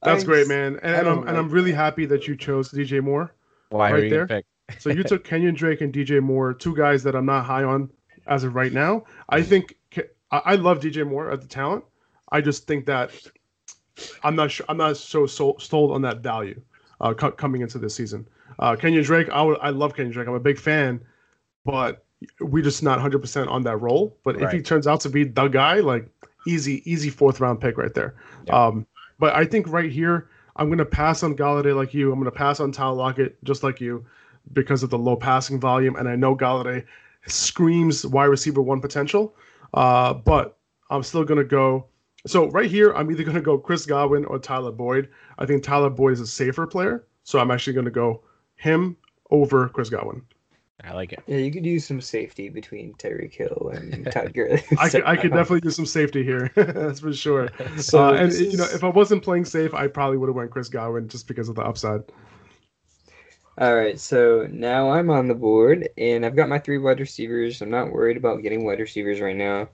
That's 0.03 0.23
I'm 0.23 0.29
great, 0.29 0.49
man. 0.49 0.79
And, 0.83 0.94
I 0.94 0.99
and 0.99 1.09
I'm 1.09 1.16
don't 1.16 1.29
and 1.29 1.37
I'm 1.38 1.49
really 1.49 1.73
happy 1.73 2.05
that 2.07 2.29
you 2.29 2.37
chose 2.37 2.70
DJ 2.70 3.03
Moore. 3.03 3.33
Why 3.75 3.91
right 3.91 4.01
are 4.01 4.05
you 4.05 4.11
gonna 4.11 4.27
there. 4.27 4.43
So 4.79 4.89
you 4.89 5.03
took 5.03 5.27
Kenyan 5.27 5.55
Drake 5.55 5.83
and 5.83 5.93
DJ 5.93 6.23
Moore, 6.23 6.55
two 6.55 6.75
guys 6.75 7.03
that 7.03 7.15
I'm 7.15 7.27
not 7.27 7.45
high 7.45 7.65
on 7.65 7.91
as 8.27 8.45
of 8.45 8.55
right 8.55 8.73
now. 8.73 9.05
I 9.29 9.43
think 9.43 9.77
I, 10.31 10.55
love 10.55 10.81
DJ 10.81 11.07
Moore 11.07 11.31
as 11.31 11.41
the 11.41 11.47
talent. 11.47 11.85
I 12.33 12.41
just 12.41 12.67
think 12.67 12.87
that 12.87 13.11
I'm 14.23 14.35
not 14.35 14.51
sure. 14.51 14.65
I'm 14.69 14.79
not 14.79 14.97
so 14.97 15.27
sold, 15.27 15.91
on 15.91 16.03
that 16.03 16.21
value 16.21 16.61
uh, 17.01 17.13
coming 17.15 17.61
into 17.61 17.79
this 17.79 17.95
season. 17.95 18.27
Uh, 18.59 18.75
Kenyan 18.75 19.05
Drake, 19.05 19.29
I 19.29 19.43
would, 19.43 19.59
I 19.61 19.71
love 19.71 19.95
Kenyan 19.95 20.13
Drake. 20.13 20.29
I'm 20.29 20.35
a 20.35 20.41
big 20.41 20.59
fan, 20.59 21.01
but 21.65 22.05
we're 22.41 22.65
just 22.65 22.83
not 22.83 22.93
100 22.93 23.19
percent 23.19 23.49
on 23.51 23.63
that 23.65 23.77
role. 23.77 24.17
But 24.25 24.41
if 24.41 24.51
he 24.51 24.63
turns 24.63 24.87
out 24.87 25.01
to 25.03 25.11
be 25.11 25.25
the 25.25 25.49
guy, 25.49 25.81
like 25.81 26.09
easy, 26.47 26.83
easy 26.91 27.11
fourth 27.11 27.41
round 27.41 27.61
pick 27.61 27.77
right 27.77 27.93
there. 27.93 28.15
Yeah. 28.47 28.67
Um, 28.67 28.87
but 29.19 29.35
I 29.35 29.45
think 29.45 29.69
right 29.69 29.93
here, 29.93 30.29
I'm 30.57 30.69
gonna 30.69 30.85
pass 30.85 31.23
on 31.23 31.37
Golladay 31.37 31.75
like 31.75 31.95
you. 31.95 32.12
I'm 32.12 32.19
gonna 32.19 32.31
pass 32.31 32.61
on 32.61 32.73
Tyler 32.73 32.95
Lockett 32.95 33.43
just 33.45 33.62
like 33.62 33.81
you 33.81 34.05
because 34.53 34.83
of 34.83 34.90
the 34.90 34.99
low 34.99 35.17
passing 35.17 35.59
volume, 35.59 35.97
and 35.97 36.09
I 36.09 36.17
know 36.17 36.37
Golladay 36.37 36.85
screams 37.27 38.07
wide 38.07 38.27
receiver 38.27 38.62
one 38.62 38.81
potential. 38.81 39.35
Uh, 39.73 40.14
but 40.14 40.57
I'm 40.90 41.03
still 41.03 41.25
gonna 41.25 41.45
go. 41.45 41.87
So 42.27 42.49
right 42.51 42.71
here, 42.71 42.93
I'm 42.95 43.11
either 43.11 43.25
gonna 43.25 43.40
go 43.40 43.59
Chris 43.59 43.87
Godwin 43.87 44.25
or 44.27 44.38
Tyler 44.38 44.73
Boyd. 44.73 45.09
I 45.38 45.47
think 45.47 45.62
Tyler 45.62 45.90
Boyd 45.90 46.12
is 46.12 46.21
a 46.21 46.27
safer 46.27 46.67
player, 46.67 47.05
so 47.25 47.38
I'm 47.38 47.51
actually 47.51 47.75
gonna 47.75 47.90
go 47.90 48.23
him 48.57 48.97
over 49.31 49.69
Chris 49.69 49.90
Godwin. 49.90 50.23
I 50.83 50.93
like 50.93 51.13
it. 51.13 51.23
Yeah, 51.27 51.37
you 51.39 51.53
could 51.53 51.65
use 51.65 51.87
some 51.87 52.01
safety 52.01 52.49
between 52.49 52.95
Tyreek 52.95 53.33
Hill 53.35 53.71
and 53.73 54.07
Todd 54.11 54.35
Gurley. 54.35 54.63
I 54.77 54.89
could, 54.89 55.05
I 55.05 55.17
could 55.17 55.33
definitely 55.35 55.61
do 55.61 55.71
some 55.71 55.87
safety 55.87 56.25
here. 56.25 56.51
That's 56.57 57.01
for 57.01 57.13
sure. 57.13 57.49
So 57.77 58.05
uh, 58.05 58.13
and 58.13 58.33
this 58.33 58.41
you 58.41 58.57
know, 58.57 58.65
if 58.65 58.83
I 58.83 58.89
wasn't 58.89 59.23
playing 59.23 59.45
safe, 59.45 59.73
I 59.73 59.87
probably 59.87 60.19
would 60.19 60.29
have 60.29 60.37
went 60.37 60.51
Chris 60.51 60.69
Godwin 60.69 61.09
just 61.09 61.29
because 61.29 61.49
of 61.49 61.55
the 61.55 61.63
upside. 61.63 62.03
All 63.57 63.77
right, 63.77 63.99
so 64.01 64.49
now 64.51 64.91
I'm 64.91 65.11
on 65.11 65.29
the 65.29 65.35
board 65.35 65.89
and 65.97 66.27
I've 66.27 66.35
got 66.35 66.49
my 66.49 66.59
three 66.59 66.79
wide 66.79 66.99
receivers. 66.99 67.63
I'm 67.63 67.71
not 67.71 67.93
worried 67.93 68.17
about 68.17 68.43
getting 68.43 68.65
wide 68.65 68.81
receivers 68.81 69.21
right 69.21 69.37
now. 69.37 69.69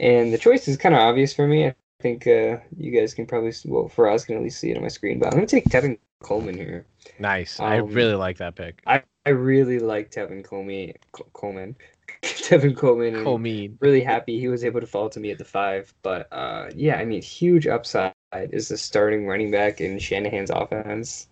And 0.00 0.32
the 0.32 0.38
choice 0.38 0.66
is 0.66 0.76
kind 0.76 0.94
of 0.94 1.00
obvious 1.00 1.32
for 1.32 1.46
me. 1.46 1.66
I 1.68 1.74
think 2.00 2.26
uh, 2.26 2.58
you 2.76 2.90
guys 2.90 3.14
can 3.14 3.26
probably, 3.26 3.52
well, 3.66 3.88
Faraz, 3.88 4.26
can 4.26 4.36
at 4.36 4.42
least 4.42 4.58
see 4.58 4.70
it 4.72 4.76
on 4.76 4.82
my 4.82 4.88
screen. 4.88 5.20
But 5.20 5.26
I'm 5.28 5.34
going 5.34 5.46
to 5.46 5.56
take 5.56 5.68
Tevin 5.68 5.98
Coleman 6.22 6.56
here. 6.56 6.86
Nice. 7.18 7.60
I 7.60 7.78
Um, 7.78 7.92
really 7.92 8.14
like 8.14 8.38
that 8.38 8.56
pick. 8.56 8.82
I, 8.86 9.02
I 9.26 9.30
really 9.30 9.78
like 9.78 10.10
Tevin 10.10 10.44
Coleman. 10.44 10.94
Coleman. 11.32 11.76
Tevin 12.22 12.76
Coleman. 12.76 13.14
Comey. 13.24 13.74
Really 13.80 14.02
happy 14.02 14.40
he 14.40 14.48
was 14.48 14.64
able 14.64 14.80
to 14.80 14.86
fall 14.86 15.08
to 15.10 15.20
me 15.20 15.30
at 15.30 15.38
the 15.38 15.44
five. 15.44 15.92
But 16.02 16.28
uh, 16.32 16.70
yeah, 16.74 16.96
I 16.96 17.04
mean, 17.04 17.22
huge 17.22 17.66
upside 17.66 18.14
is 18.32 18.68
the 18.68 18.76
starting 18.78 19.26
running 19.26 19.50
back 19.50 19.80
in 19.80 19.98
Shanahan's 19.98 20.50
offense. 20.50 21.28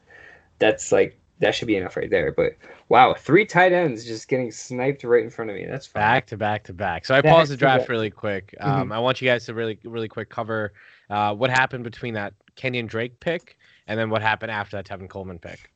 That's 0.58 0.92
like, 0.92 1.18
that 1.40 1.54
should 1.54 1.68
be 1.68 1.76
enough 1.76 1.96
right 1.96 2.10
there. 2.10 2.32
But 2.32 2.56
wow, 2.88 3.14
three 3.14 3.46
tight 3.46 3.72
ends 3.72 4.04
just 4.04 4.28
getting 4.28 4.50
sniped 4.50 5.04
right 5.04 5.22
in 5.22 5.30
front 5.30 5.50
of 5.50 5.56
me. 5.56 5.66
That's 5.66 5.86
fine. 5.86 6.02
back 6.02 6.26
to 6.26 6.36
back 6.36 6.64
to 6.64 6.72
back. 6.72 7.06
So 7.06 7.14
I 7.14 7.20
Back 7.20 7.32
paused 7.32 7.52
the 7.52 7.56
draft 7.56 7.82
back. 7.82 7.88
really 7.88 8.10
quick. 8.10 8.54
Um, 8.60 8.92
I 8.92 8.98
want 8.98 9.20
you 9.22 9.28
guys 9.28 9.46
to 9.46 9.54
really, 9.54 9.78
really 9.84 10.08
quick 10.08 10.28
cover 10.28 10.72
uh, 11.10 11.34
what 11.34 11.50
happened 11.50 11.84
between 11.84 12.14
that 12.14 12.34
Kenyan 12.56 12.86
Drake 12.86 13.18
pick 13.20 13.56
and 13.86 13.98
then 13.98 14.10
what 14.10 14.20
happened 14.20 14.50
after 14.52 14.76
that 14.76 14.86
Tevin 14.86 15.08
Coleman 15.08 15.38
pick. 15.38 15.70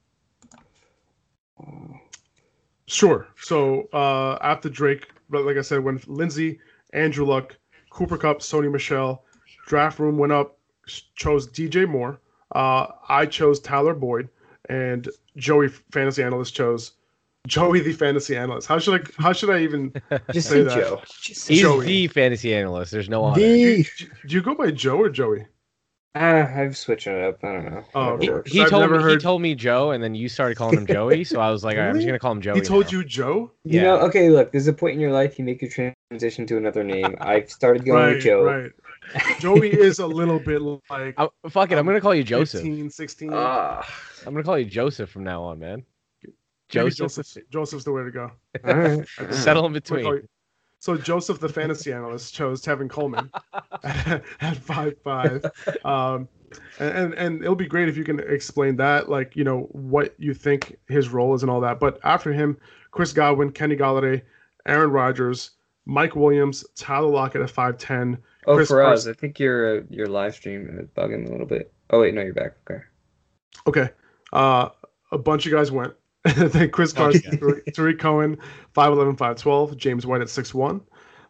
Sure. 2.86 3.26
So 3.40 3.88
uh, 3.92 4.38
after 4.42 4.68
Drake, 4.68 5.08
but 5.30 5.44
like 5.44 5.56
I 5.56 5.62
said, 5.62 5.82
when 5.82 6.00
Lindsay, 6.06 6.58
Andrew 6.92 7.24
Luck, 7.24 7.56
Cooper 7.90 8.18
Kupp, 8.18 8.40
Sony 8.40 8.70
Michel, 8.70 9.24
draft 9.66 9.98
room 9.98 10.18
went 10.18 10.32
up, 10.32 10.58
chose 11.14 11.48
DJ 11.48 11.88
Moore. 11.88 12.20
Uh, 12.54 12.86
I 13.08 13.24
chose 13.26 13.60
Tyler 13.60 13.94
Boyd, 13.94 14.28
and 14.68 15.08
Joey, 15.36 15.68
fantasy 15.68 16.22
analyst, 16.22 16.54
chose 16.54 16.92
Joey, 17.46 17.80
the 17.80 17.92
fantasy 17.92 18.36
analyst. 18.36 18.68
How 18.68 18.78
should 18.78 19.00
I? 19.00 19.22
How 19.22 19.32
should 19.32 19.50
I 19.50 19.60
even? 19.60 19.92
Just 20.32 20.48
Say 20.48 20.56
say 20.56 20.62
that. 20.64 20.74
Joe. 20.76 21.00
Just 21.20 21.48
He's 21.48 21.60
Joey. 21.60 21.86
the 21.86 22.06
fantasy 22.08 22.54
analyst. 22.54 22.92
There's 22.92 23.08
no 23.08 23.24
other. 23.24 23.40
the. 23.40 23.84
Do 24.26 24.34
you 24.34 24.42
go 24.42 24.54
by 24.54 24.70
Joe 24.70 24.98
or 24.98 25.08
Joey? 25.08 25.46
Uh, 26.14 26.46
I've 26.54 26.76
switched 26.76 27.06
it 27.06 27.24
up. 27.24 27.42
I 27.42 27.52
don't 27.52 27.64
know. 27.70 27.84
Oh, 27.94 28.18
He, 28.44 28.58
he 28.60 28.64
told 28.66 28.82
never 28.82 29.00
me 29.02 29.12
he 29.12 29.18
told 29.18 29.40
me 29.40 29.54
Joe, 29.54 29.92
and 29.92 30.04
then 30.04 30.14
you 30.14 30.28
started 30.28 30.56
calling 30.58 30.76
him 30.76 30.86
Joey. 30.86 31.24
So 31.24 31.40
I 31.40 31.50
was 31.50 31.64
like, 31.64 31.76
all 31.76 31.82
right, 31.84 31.88
I'm 31.88 31.94
just 31.96 32.06
gonna 32.06 32.18
call 32.18 32.32
him 32.32 32.42
Joey. 32.42 32.56
He 32.56 32.60
told 32.60 32.84
now. 32.92 32.98
you 32.98 33.04
Joe. 33.04 33.50
You 33.64 33.76
Yeah. 33.80 33.82
know, 33.84 33.98
okay, 34.08 34.28
look, 34.28 34.52
there's 34.52 34.66
a 34.66 34.74
point 34.74 34.94
in 34.94 35.00
your 35.00 35.12
life 35.12 35.38
you 35.38 35.44
make 35.46 35.62
your 35.62 35.70
transition 36.10 36.46
to 36.48 36.58
another 36.58 36.84
name. 36.84 37.16
I've 37.18 37.50
started 37.58 37.86
going 37.86 37.98
Right. 38.02 38.14
with 38.16 38.24
Joe. 38.24 38.44
Right. 38.44 38.70
Joey 39.40 39.72
is 39.72 39.98
a 40.00 40.06
little 40.06 40.38
bit 40.38 40.60
like 40.60 41.14
I, 41.18 41.28
fuck 41.48 41.70
it, 41.70 41.74
I'm 41.74 41.80
Um, 41.80 41.86
gonna 41.86 42.00
call 42.02 42.14
you 42.14 42.24
Joseph. 42.24 42.60
15, 42.62 42.90
16. 42.90 43.30
Ah, 43.32 43.82
I'm 44.26 44.34
gonna 44.34 44.44
call 44.44 44.58
you 44.58 44.66
Joseph 44.66 45.08
from 45.08 45.24
now 45.24 45.42
on, 45.44 45.58
man. 45.60 45.82
Joseph, 46.68 46.98
Joseph. 47.16 47.42
Joseph's 47.50 47.84
the 47.84 47.92
way 47.92 48.04
to 48.04 48.10
go. 48.10 48.30
all 48.66 48.74
right. 48.74 49.08
settle 49.30 49.64
in 49.66 49.72
We'll 49.72 49.80
between. 49.80 50.28
So 50.82 50.96
Joseph, 50.96 51.38
the 51.38 51.48
fantasy 51.48 51.92
analyst, 51.92 52.34
chose 52.34 52.60
Tevin 52.60 52.90
Coleman 52.90 53.30
at 53.84 54.56
five 54.56 54.96
five, 55.04 55.44
um, 55.84 56.28
and, 56.80 56.96
and 56.96 57.14
and 57.14 57.40
it'll 57.40 57.54
be 57.54 57.68
great 57.68 57.88
if 57.88 57.96
you 57.96 58.02
can 58.02 58.18
explain 58.18 58.74
that, 58.78 59.08
like 59.08 59.36
you 59.36 59.44
know 59.44 59.68
what 59.70 60.12
you 60.18 60.34
think 60.34 60.76
his 60.88 61.08
role 61.08 61.36
is 61.36 61.42
and 61.42 61.50
all 61.52 61.60
that. 61.60 61.78
But 61.78 62.00
after 62.02 62.32
him, 62.32 62.58
Chris 62.90 63.12
Godwin, 63.12 63.52
Kenny 63.52 63.76
Golladay, 63.76 64.22
Aaron 64.66 64.90
Rodgers, 64.90 65.52
Mike 65.86 66.16
Williams, 66.16 66.64
Tyler 66.74 67.10
Lockett 67.10 67.42
at 67.42 67.50
five 67.50 67.78
ten. 67.78 68.18
Oh, 68.48 68.56
Chris 68.56 68.68
Faraz, 68.68 69.08
I 69.08 69.12
think 69.12 69.38
your 69.38 69.78
uh, 69.78 69.82
your 69.88 70.08
live 70.08 70.34
stream 70.34 70.80
is 70.80 70.88
bugging 71.00 71.28
a 71.28 71.30
little 71.30 71.46
bit. 71.46 71.72
Oh 71.90 72.00
wait, 72.00 72.12
no, 72.12 72.22
you're 72.22 72.34
back. 72.34 72.56
Okay. 72.68 72.82
Okay, 73.68 73.90
uh, 74.32 74.70
a 75.12 75.18
bunch 75.18 75.46
of 75.46 75.52
guys 75.52 75.70
went. 75.70 75.94
then 76.36 76.70
Chris 76.70 76.92
Bunch 76.92 77.16
of 77.16 77.22
Carson, 77.24 77.38
Tarik 77.40 77.74
Tarik 77.74 77.98
Cohen, 77.98 78.36
5'11", 78.74 79.16
5'12", 79.16 79.76
James 79.76 80.06
White 80.06 80.20
at 80.20 80.28
6'1", 80.28 80.80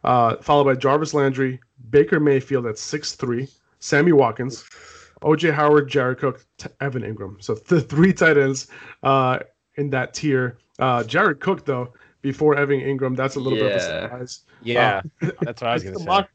uh, 0.03 0.35
followed 0.37 0.65
by 0.65 0.75
Jarvis 0.75 1.13
Landry, 1.13 1.59
Baker 1.89 2.19
Mayfield 2.19 2.65
at 2.67 2.75
6'3", 2.75 3.51
Sammy 3.79 4.11
Watkins, 4.11 4.63
OJ 5.21 5.53
Howard, 5.53 5.89
Jared 5.89 6.19
Cook, 6.19 6.45
T- 6.57 6.69
Evan 6.79 7.01
Engram. 7.01 7.41
So 7.43 7.55
the 7.67 7.81
three 7.81 8.13
tight 8.13 8.37
ends 8.37 8.67
uh, 9.01 9.39
in 9.75 9.89
that 9.91 10.13
tier. 10.13 10.57
Uh, 10.79 11.03
Jared 11.03 11.39
Cook, 11.39 11.65
though, 11.65 11.93
before 12.21 12.55
Evan 12.55 12.79
Engram, 12.79 13.15
that's 13.15 13.35
a 13.35 13.39
little 13.39 13.57
bit 13.57 13.71
of 13.71 13.77
a 13.77 13.79
surprise. 14.03 14.41
Yeah, 14.61 15.01
that's 15.41 15.61
what 15.61 15.63
I 15.63 15.73
was 15.73 15.83
gonna 15.83 15.99
say. 15.99 16.05
mock- 16.05 16.29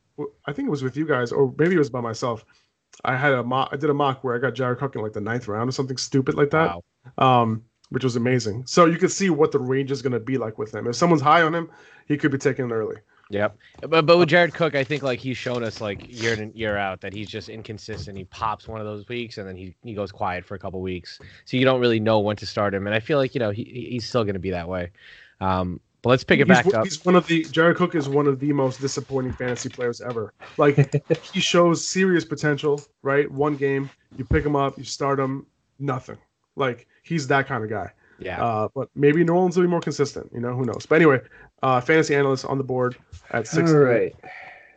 I 0.46 0.52
think 0.52 0.66
it 0.66 0.70
was 0.70 0.82
with 0.82 0.96
you 0.96 1.06
guys, 1.06 1.30
or 1.30 1.54
maybe 1.58 1.76
it 1.76 1.78
was 1.78 1.90
by 1.90 2.00
myself. 2.00 2.44
I 3.04 3.16
had 3.16 3.32
a 3.32 3.42
mock. 3.44 3.68
I 3.72 3.76
did 3.76 3.88
a 3.88 3.94
mock 3.94 4.24
where 4.24 4.34
I 4.34 4.38
got 4.38 4.54
Jared 4.54 4.78
Cook 4.78 4.96
in 4.96 5.02
like 5.02 5.12
the 5.12 5.20
ninth 5.20 5.46
round 5.46 5.68
or 5.68 5.72
something 5.72 5.96
stupid 5.96 6.34
like 6.34 6.50
that 6.50 6.74
Wow. 7.16 7.42
um, 7.42 7.62
which 7.90 8.04
was 8.04 8.16
amazing. 8.16 8.64
So 8.66 8.86
you 8.86 8.98
can 8.98 9.08
see 9.08 9.30
what 9.30 9.52
the 9.52 9.58
range 9.58 9.90
is 9.90 10.02
going 10.02 10.12
to 10.12 10.20
be 10.20 10.38
like 10.38 10.58
with 10.58 10.74
him. 10.74 10.86
If 10.86 10.96
someone's 10.96 11.22
high 11.22 11.42
on 11.42 11.54
him, 11.54 11.70
he 12.06 12.16
could 12.16 12.30
be 12.30 12.38
taken 12.38 12.70
early. 12.72 12.96
Yep. 13.30 13.58
But 13.88 14.06
but 14.06 14.18
with 14.18 14.28
Jared 14.28 14.54
Cook, 14.54 14.74
I 14.74 14.82
think 14.84 15.02
like 15.02 15.18
he's 15.18 15.36
shown 15.36 15.62
us 15.62 15.80
like 15.80 16.06
year 16.08 16.32
in 16.32 16.50
year 16.54 16.78
out 16.78 17.02
that 17.02 17.12
he's 17.12 17.28
just 17.28 17.48
inconsistent. 17.48 18.16
He 18.16 18.24
pops 18.24 18.66
one 18.66 18.80
of 18.80 18.86
those 18.86 19.06
weeks 19.08 19.36
and 19.36 19.46
then 19.46 19.54
he, 19.54 19.74
he 19.84 19.92
goes 19.92 20.10
quiet 20.10 20.46
for 20.46 20.54
a 20.54 20.58
couple 20.58 20.80
weeks. 20.80 21.18
So 21.44 21.56
you 21.56 21.64
don't 21.64 21.80
really 21.80 22.00
know 22.00 22.20
when 22.20 22.36
to 22.36 22.46
start 22.46 22.72
him. 22.72 22.86
And 22.86 22.94
I 22.94 23.00
feel 23.00 23.18
like, 23.18 23.34
you 23.34 23.38
know, 23.38 23.50
he 23.50 23.88
he's 23.90 24.08
still 24.08 24.24
gonna 24.24 24.38
be 24.38 24.50
that 24.50 24.68
way. 24.68 24.90
Um 25.40 25.80
but 26.00 26.10
let's 26.10 26.24
pick 26.24 26.40
it 26.40 26.46
he's, 26.46 26.56
back 26.56 26.72
up. 26.72 26.84
he's 26.84 27.04
one 27.04 27.16
of 27.16 27.26
the 27.26 27.44
Jared 27.44 27.76
Cook 27.76 27.94
is 27.94 28.08
one 28.08 28.26
of 28.26 28.40
the 28.40 28.52
most 28.52 28.80
disappointing 28.80 29.34
fantasy 29.34 29.68
players 29.68 30.00
ever. 30.00 30.32
Like 30.56 31.04
he 31.32 31.40
shows 31.40 31.86
serious 31.86 32.24
potential, 32.24 32.80
right? 33.02 33.30
One 33.30 33.56
game, 33.56 33.90
you 34.16 34.24
pick 34.24 34.46
him 34.46 34.56
up, 34.56 34.78
you 34.78 34.84
start 34.84 35.20
him, 35.20 35.44
nothing. 35.78 36.16
Like 36.58 36.86
he's 37.02 37.26
that 37.28 37.46
kind 37.46 37.64
of 37.64 37.70
guy. 37.70 37.92
Yeah. 38.18 38.42
Uh, 38.42 38.68
but 38.74 38.88
maybe 38.94 39.22
New 39.24 39.32
Orleans 39.32 39.56
will 39.56 39.64
be 39.64 39.70
more 39.70 39.80
consistent. 39.80 40.30
You 40.34 40.40
know, 40.40 40.54
who 40.54 40.64
knows? 40.64 40.86
But 40.86 40.96
anyway, 40.96 41.20
uh, 41.62 41.80
fantasy 41.80 42.14
analyst 42.14 42.44
on 42.44 42.58
the 42.58 42.64
board 42.64 42.96
at 43.30 43.46
six. 43.46 43.70
All 43.70 43.78
right. 43.78 44.14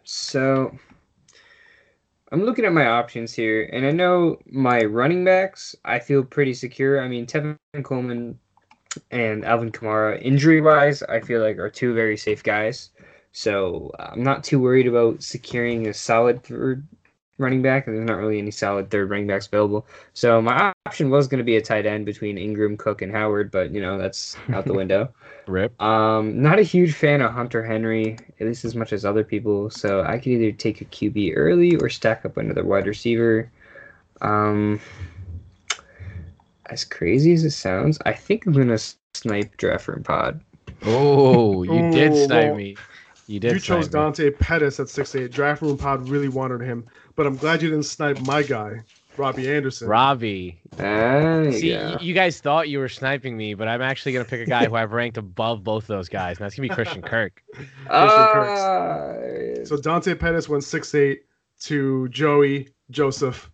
So 0.04 0.78
I'm 2.32 2.44
looking 2.44 2.66
at 2.66 2.74
my 2.74 2.86
options 2.86 3.34
here, 3.34 3.70
and 3.74 3.86
I 3.86 3.92
know 3.92 4.38
my 4.46 4.82
running 4.82 5.26
backs. 5.26 5.76
I 5.84 6.00
feel 6.00 6.24
pretty 6.24 6.54
secure. 6.54 7.02
I 7.02 7.08
mean, 7.08 7.26
Tevin 7.26 7.58
Coleman 7.84 8.40
and 9.10 9.44
Alvin 9.46 9.72
Kamara, 9.72 10.22
injury 10.22 10.62
wise, 10.62 11.02
I 11.04 11.20
feel 11.20 11.42
like 11.42 11.58
are 11.58 11.70
two 11.70 11.94
very 11.94 12.18
safe 12.18 12.44
guys. 12.44 12.92
So 13.32 13.92
I'm 14.00 14.24
not 14.24 14.44
too 14.44 14.60
worried 14.60 14.88
about 14.88 15.24
securing 15.24 15.88
a 15.88 15.94
solid 15.94 16.44
third 16.44 16.86
running 17.42 17.62
back. 17.62 17.88
And 17.88 17.96
there's 17.96 18.08
not 18.08 18.18
really 18.18 18.40
any 18.40 18.52
solid 18.52 18.90
third 18.90 19.10
running 19.10 19.28
backs 19.28 19.48
available. 19.48 19.86
So 20.14 20.42
my 20.42 20.72
option 20.86 21.10
was 21.10 21.28
going 21.28 21.40
to 21.40 21.44
be 21.44 21.58
a 21.58 21.62
tight 21.62 21.86
end 21.86 22.06
between 22.06 22.38
Engram, 22.38 22.78
Cook, 22.78 23.02
and 23.02 23.12
Howard, 23.12 23.52
but 23.52 23.72
you 23.72 23.82
know 23.82 23.98
that's 23.98 24.38
out 24.54 24.66
the 24.66 24.74
window. 24.82 25.14
Rip. 25.48 25.80
Um, 25.82 26.42
not 26.42 26.60
a 26.60 26.64
huge 26.64 26.94
fan 26.94 27.22
of 27.22 27.32
Hunter 27.32 27.64
Henry, 27.64 28.18
at 28.40 28.48
least 28.48 28.66
as 28.66 28.76
much 28.76 28.94
as 28.94 29.06
other 29.06 29.24
people. 29.24 29.70
So 29.70 30.04
I 30.04 30.18
could 30.18 30.28
either 30.28 30.52
take 30.52 30.82
a 30.82 30.86
QB 30.86 31.34
early 31.36 31.76
or 31.78 31.90
stack 31.90 32.26
up 32.26 32.38
another 32.38 32.64
wide 32.64 32.88
receiver. 32.88 33.52
Um, 34.22 34.80
as 36.68 36.86
crazy 36.86 37.34
as 37.34 37.44
it 37.44 37.52
sounds, 37.52 38.00
I 38.06 38.14
think 38.14 38.46
I'm 38.46 38.54
gonna 38.54 38.78
snipe 39.14 39.58
draft 39.58 39.88
room 39.88 40.04
pod. 40.04 40.42
Oh, 40.84 41.64
you 41.64 41.92
did 41.92 42.16
snipe 42.28 42.48
well, 42.48 42.56
me. 42.56 42.78
You 43.28 43.40
did 43.40 43.54
You 43.54 43.60
chose 43.60 43.86
snipe 43.86 43.94
me. 43.94 44.00
Dante 44.00 44.30
Pettis 44.32 44.80
at 44.80 44.90
six 44.90 45.16
eight. 45.16 45.32
Draft 45.32 45.62
room 45.62 45.78
pod 45.78 46.08
really 46.08 46.30
wanted 46.30 46.62
him, 46.62 46.88
but 47.16 47.26
I'm 47.28 47.36
glad 47.38 47.62
you 47.62 47.70
didn't 47.70 47.86
snipe 47.86 48.20
my 48.22 48.44
guy, 48.44 48.82
Robbie 49.18 49.50
Anderson. 49.52 49.88
Robbie. 49.88 50.60
Ah, 50.80 51.44
See, 51.52 51.70
yeah. 51.72 52.00
you 52.00 52.14
guys 52.14 52.40
thought 52.40 52.70
you 52.70 52.80
were 52.80 52.90
sniping 52.90 53.36
me, 53.38 53.54
but 53.54 53.68
I'm 53.68 53.82
actually 53.82 54.14
gonna 54.14 54.26
pick 54.26 54.42
a 54.42 54.46
guy 54.50 54.66
who 54.66 54.76
I've 54.76 54.92
ranked 54.94 55.18
above 55.18 55.64
both 55.64 55.84
of 55.84 55.88
those 55.88 56.10
guys. 56.10 56.40
Now 56.40 56.46
it's 56.48 56.56
gonna 56.56 56.70
be 56.70 56.74
Christian 56.76 57.02
Kirk. 57.02 57.44
There. 57.90 59.66
So 59.66 59.78
Dante 59.78 60.16
Pettis 60.16 60.48
went 60.50 60.64
six 60.64 60.94
eight 60.96 61.24
to 61.62 62.08
Joey 62.10 62.70
Joseph, 62.90 63.52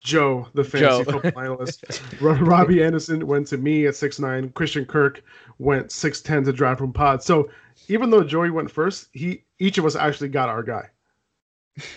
Joe, 0.00 0.48
the 0.54 0.64
fantasy 0.64 1.04
Joe. 1.04 1.20
football 1.20 1.42
analyst. 1.44 1.84
Ro- 2.20 2.34
Robbie 2.34 2.82
Anderson 2.82 3.26
went 3.26 3.46
to 3.48 3.56
me 3.58 3.86
at 3.86 3.96
six 3.96 4.18
nine. 4.18 4.50
Christian 4.50 4.84
Kirk 4.84 5.22
went 5.58 5.92
six 5.92 6.20
ten 6.20 6.44
to 6.44 6.52
draft 6.52 6.80
room 6.80 6.92
pod. 6.92 7.22
So 7.22 7.50
even 7.88 8.10
though 8.10 8.22
Joey 8.24 8.50
went 8.50 8.70
first, 8.70 9.08
he 9.12 9.44
each 9.58 9.78
of 9.78 9.84
us 9.84 9.96
actually 9.96 10.28
got 10.28 10.48
our 10.48 10.62
guy. 10.62 10.88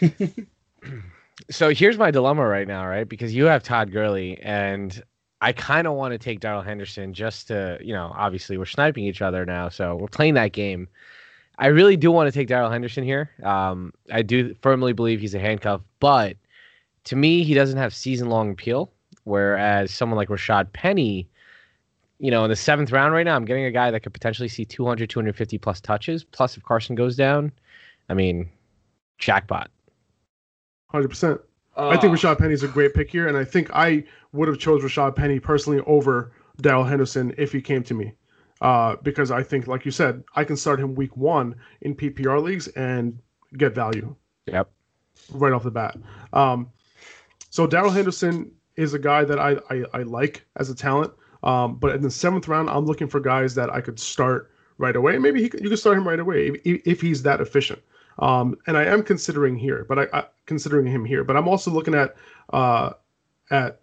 So 1.50 1.70
here's 1.70 1.98
my 1.98 2.12
dilemma 2.12 2.46
right 2.48 2.68
now, 2.68 2.86
right? 2.88 3.08
Because 3.08 3.34
you 3.34 3.46
have 3.46 3.64
Todd 3.64 3.92
Gurley, 3.92 4.40
and 4.42 5.02
I 5.40 5.54
kind 5.54 5.86
of 5.86 5.94
want 5.94 6.14
to 6.14 6.18
take 6.18 6.40
Darrell 6.40 6.64
Henderson 6.64 7.14
just 7.14 7.48
to, 7.48 7.78
you 7.80 7.94
know, 7.94 8.12
obviously 8.16 8.58
we're 8.58 8.66
sniping 8.66 9.04
each 9.04 9.22
other 9.22 9.46
now, 9.46 9.70
so 9.70 9.96
we're 9.96 10.08
playing 10.08 10.34
that 10.34 10.52
game. 10.52 10.88
I 11.60 11.68
really 11.68 11.96
do 11.98 12.12
want 12.12 12.28
to 12.28 12.32
take 12.32 12.48
Darrell 12.48 12.70
Henderson 12.70 13.04
here. 13.04 13.32
Um, 13.44 13.94
I 14.12 14.22
do 14.22 14.56
firmly 14.62 14.94
believe 14.94 15.20
he's 15.20 15.36
a 15.36 15.40
handcuff, 15.40 15.82
but 16.00 16.38
to 17.06 17.16
me, 17.16 17.44
he 17.44 17.54
doesn't 17.54 17.78
have 17.78 17.94
season 17.94 18.30
long 18.30 18.52
appeal. 18.52 18.92
Whereas 19.24 19.94
someone 19.94 20.18
like 20.18 20.30
Rashaad 20.30 20.72
Penny, 20.72 21.28
you 22.20 22.32
know, 22.32 22.44
in 22.46 22.50
the 22.50 22.56
seventh 22.56 22.92
round 22.92 23.14
right 23.14 23.26
now, 23.26 23.36
I'm 23.36 23.46
getting 23.46 23.66
a 23.66 23.72
guy 23.72 23.92
that 23.92 24.02
could 24.02 24.14
potentially 24.14 24.48
see 24.48 24.66
200, 24.66 25.10
250 25.10 25.58
plus 25.58 25.82
touches. 25.82 26.24
Plus, 26.24 26.58
if 26.58 26.64
Carson 26.64 26.96
goes 26.96 27.16
down, 27.16 27.52
I 28.10 28.14
mean, 28.14 28.50
jackpot. 29.18 29.70
Hundred 30.90 31.10
percent. 31.10 31.42
I 31.76 31.98
think 31.98 32.12
Ah. 32.12 32.16
Rashaad 32.16 32.38
Penny's 32.40 32.64
a 32.64 32.68
great 32.68 32.94
pick 32.94 33.12
here, 33.12 33.28
and 33.28 33.38
I 33.38 33.44
think 33.44 33.70
I 33.74 34.04
would 34.32 34.48
have 34.48 34.58
chose 34.58 34.82
Rashaad 34.84 35.16
Penny 35.16 35.40
personally 35.40 35.82
over 35.86 36.32
Darrell 36.62 36.84
Henderson 36.84 37.36
if 37.38 37.52
he 37.52 37.62
came 37.62 37.84
to 37.84 37.94
me, 37.94 38.14
uh, 38.62 38.96
because 39.04 39.30
I 39.30 39.44
think, 39.44 39.68
like 39.68 39.86
you 39.86 39.92
said, 39.92 40.24
I 40.36 40.44
can 40.44 40.58
start 40.58 40.80
him 40.80 40.96
week 40.96 41.16
one 41.16 41.54
in 41.82 41.94
PPR 41.94 42.42
leagues 42.42 42.68
and 42.70 43.20
get 43.58 43.76
value 43.76 44.16
Yep. 44.48 44.70
right 45.34 45.54
off 45.54 45.64
the 45.64 45.70
bat. 45.72 45.98
Um, 46.34 46.72
so 47.52 47.68
Darrell 47.68 47.92
Henderson 47.92 48.52
is 48.76 48.96
a 48.96 49.00
guy 49.00 49.24
that 49.26 49.38
I, 49.40 49.58
I, 49.70 49.84
I 49.94 50.02
like 50.04 50.46
as 50.56 50.72
a 50.72 50.76
talent, 50.76 51.14
um, 51.44 51.76
but 51.76 51.94
in 51.96 52.02
the 52.02 52.10
seventh 52.10 52.48
round, 52.48 52.72
I'm 52.72 52.86
looking 52.86 53.08
for 53.08 53.20
guys 53.20 53.54
that 53.56 53.70
I 53.72 53.82
could 53.82 54.00
start 54.00 54.52
right 54.80 54.96
away. 54.96 55.20
Maybe 55.20 55.44
he, 55.44 55.50
could- 55.50 55.62
you 55.62 55.70
could 55.70 55.78
start 55.80 55.96
him 55.98 56.08
right 56.08 56.20
away 56.20 56.48
if, 56.66 56.82
if 56.88 57.02
he's 57.02 57.22
that 57.24 57.40
efficient. 57.40 57.82
Um, 58.20 58.58
and 58.68 58.78
I 58.78 58.86
am 58.86 59.04
considering 59.04 59.58
here, 59.58 59.86
but 59.88 60.00
I, 60.00 60.08
I 60.14 60.26
considering 60.46 60.86
him 60.88 61.06
here, 61.06 61.24
but 61.24 61.36
I'm 61.38 61.48
also 61.48 61.70
looking 61.72 61.94
at 61.94 62.16
uh, 62.52 62.92
at 63.52 63.80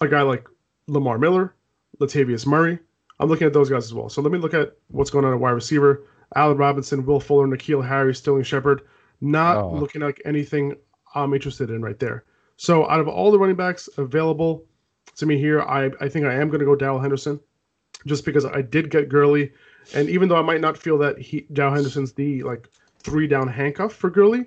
a 0.00 0.08
guy 0.08 0.22
like 0.22 0.48
Lamar 0.88 1.18
Miller, 1.18 1.54
Latavius 2.00 2.46
Murray. 2.46 2.78
I'm 3.20 3.28
looking 3.28 3.46
at 3.46 3.52
those 3.52 3.70
guys 3.70 3.84
as 3.84 3.94
well. 3.94 4.08
So 4.08 4.20
let 4.22 4.32
me 4.32 4.38
look 4.38 4.54
at 4.54 4.76
what's 4.88 5.10
going 5.10 5.24
on 5.24 5.32
at 5.32 5.38
wide 5.38 5.50
receiver. 5.52 6.04
Allen 6.34 6.56
Robinson, 6.56 7.06
Will 7.06 7.20
Fuller, 7.20 7.46
N'Keal 7.46 7.86
Harry, 7.86 8.14
Sterling 8.14 8.42
Shepard. 8.42 8.82
Not 9.20 9.56
Oh. 9.56 9.70
looking 9.72 10.00
like 10.02 10.20
anything 10.24 10.74
I'm 11.14 11.32
interested 11.32 11.70
in 11.70 11.80
right 11.80 11.98
there. 12.00 12.24
So 12.56 12.88
out 12.90 12.98
of 12.98 13.06
all 13.06 13.30
the 13.30 13.38
running 13.38 13.54
backs 13.56 13.88
available 13.98 14.64
to 15.16 15.26
me 15.26 15.38
here, 15.38 15.62
I, 15.62 15.90
I 16.00 16.08
think 16.08 16.26
I 16.26 16.34
am 16.34 16.48
going 16.48 16.58
to 16.58 16.66
go 16.66 16.74
Darrell 16.74 16.98
Henderson, 16.98 17.38
just 18.04 18.24
because 18.24 18.44
I 18.44 18.62
did 18.62 18.90
get 18.90 19.08
Gurley, 19.08 19.52
and 19.94 20.08
even 20.10 20.28
though 20.28 20.36
I 20.36 20.42
might 20.42 20.60
not 20.60 20.76
feel 20.76 20.98
that 20.98 21.18
he 21.18 21.46
Darrell 21.52 21.74
Henderson's 21.74 22.12
the 22.12 22.42
like 22.42 22.68
three 23.04 23.26
down 23.28 23.46
handcuff 23.46 23.92
for 23.92 24.10
Gurley, 24.10 24.46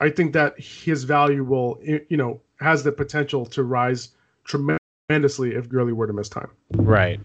I 0.00 0.10
think 0.10 0.32
that 0.32 0.58
his 0.58 1.04
value 1.04 1.44
will 1.44 1.78
you 1.82 2.16
know 2.16 2.40
has 2.60 2.82
the 2.82 2.92
potential 2.92 3.46
to 3.46 3.62
rise 3.62 4.10
tremendously 4.44 5.54
if 5.54 5.68
Gurley 5.68 5.92
were 5.92 6.06
to 6.06 6.12
miss 6.12 6.28
time. 6.28 6.50
Right. 6.72 7.20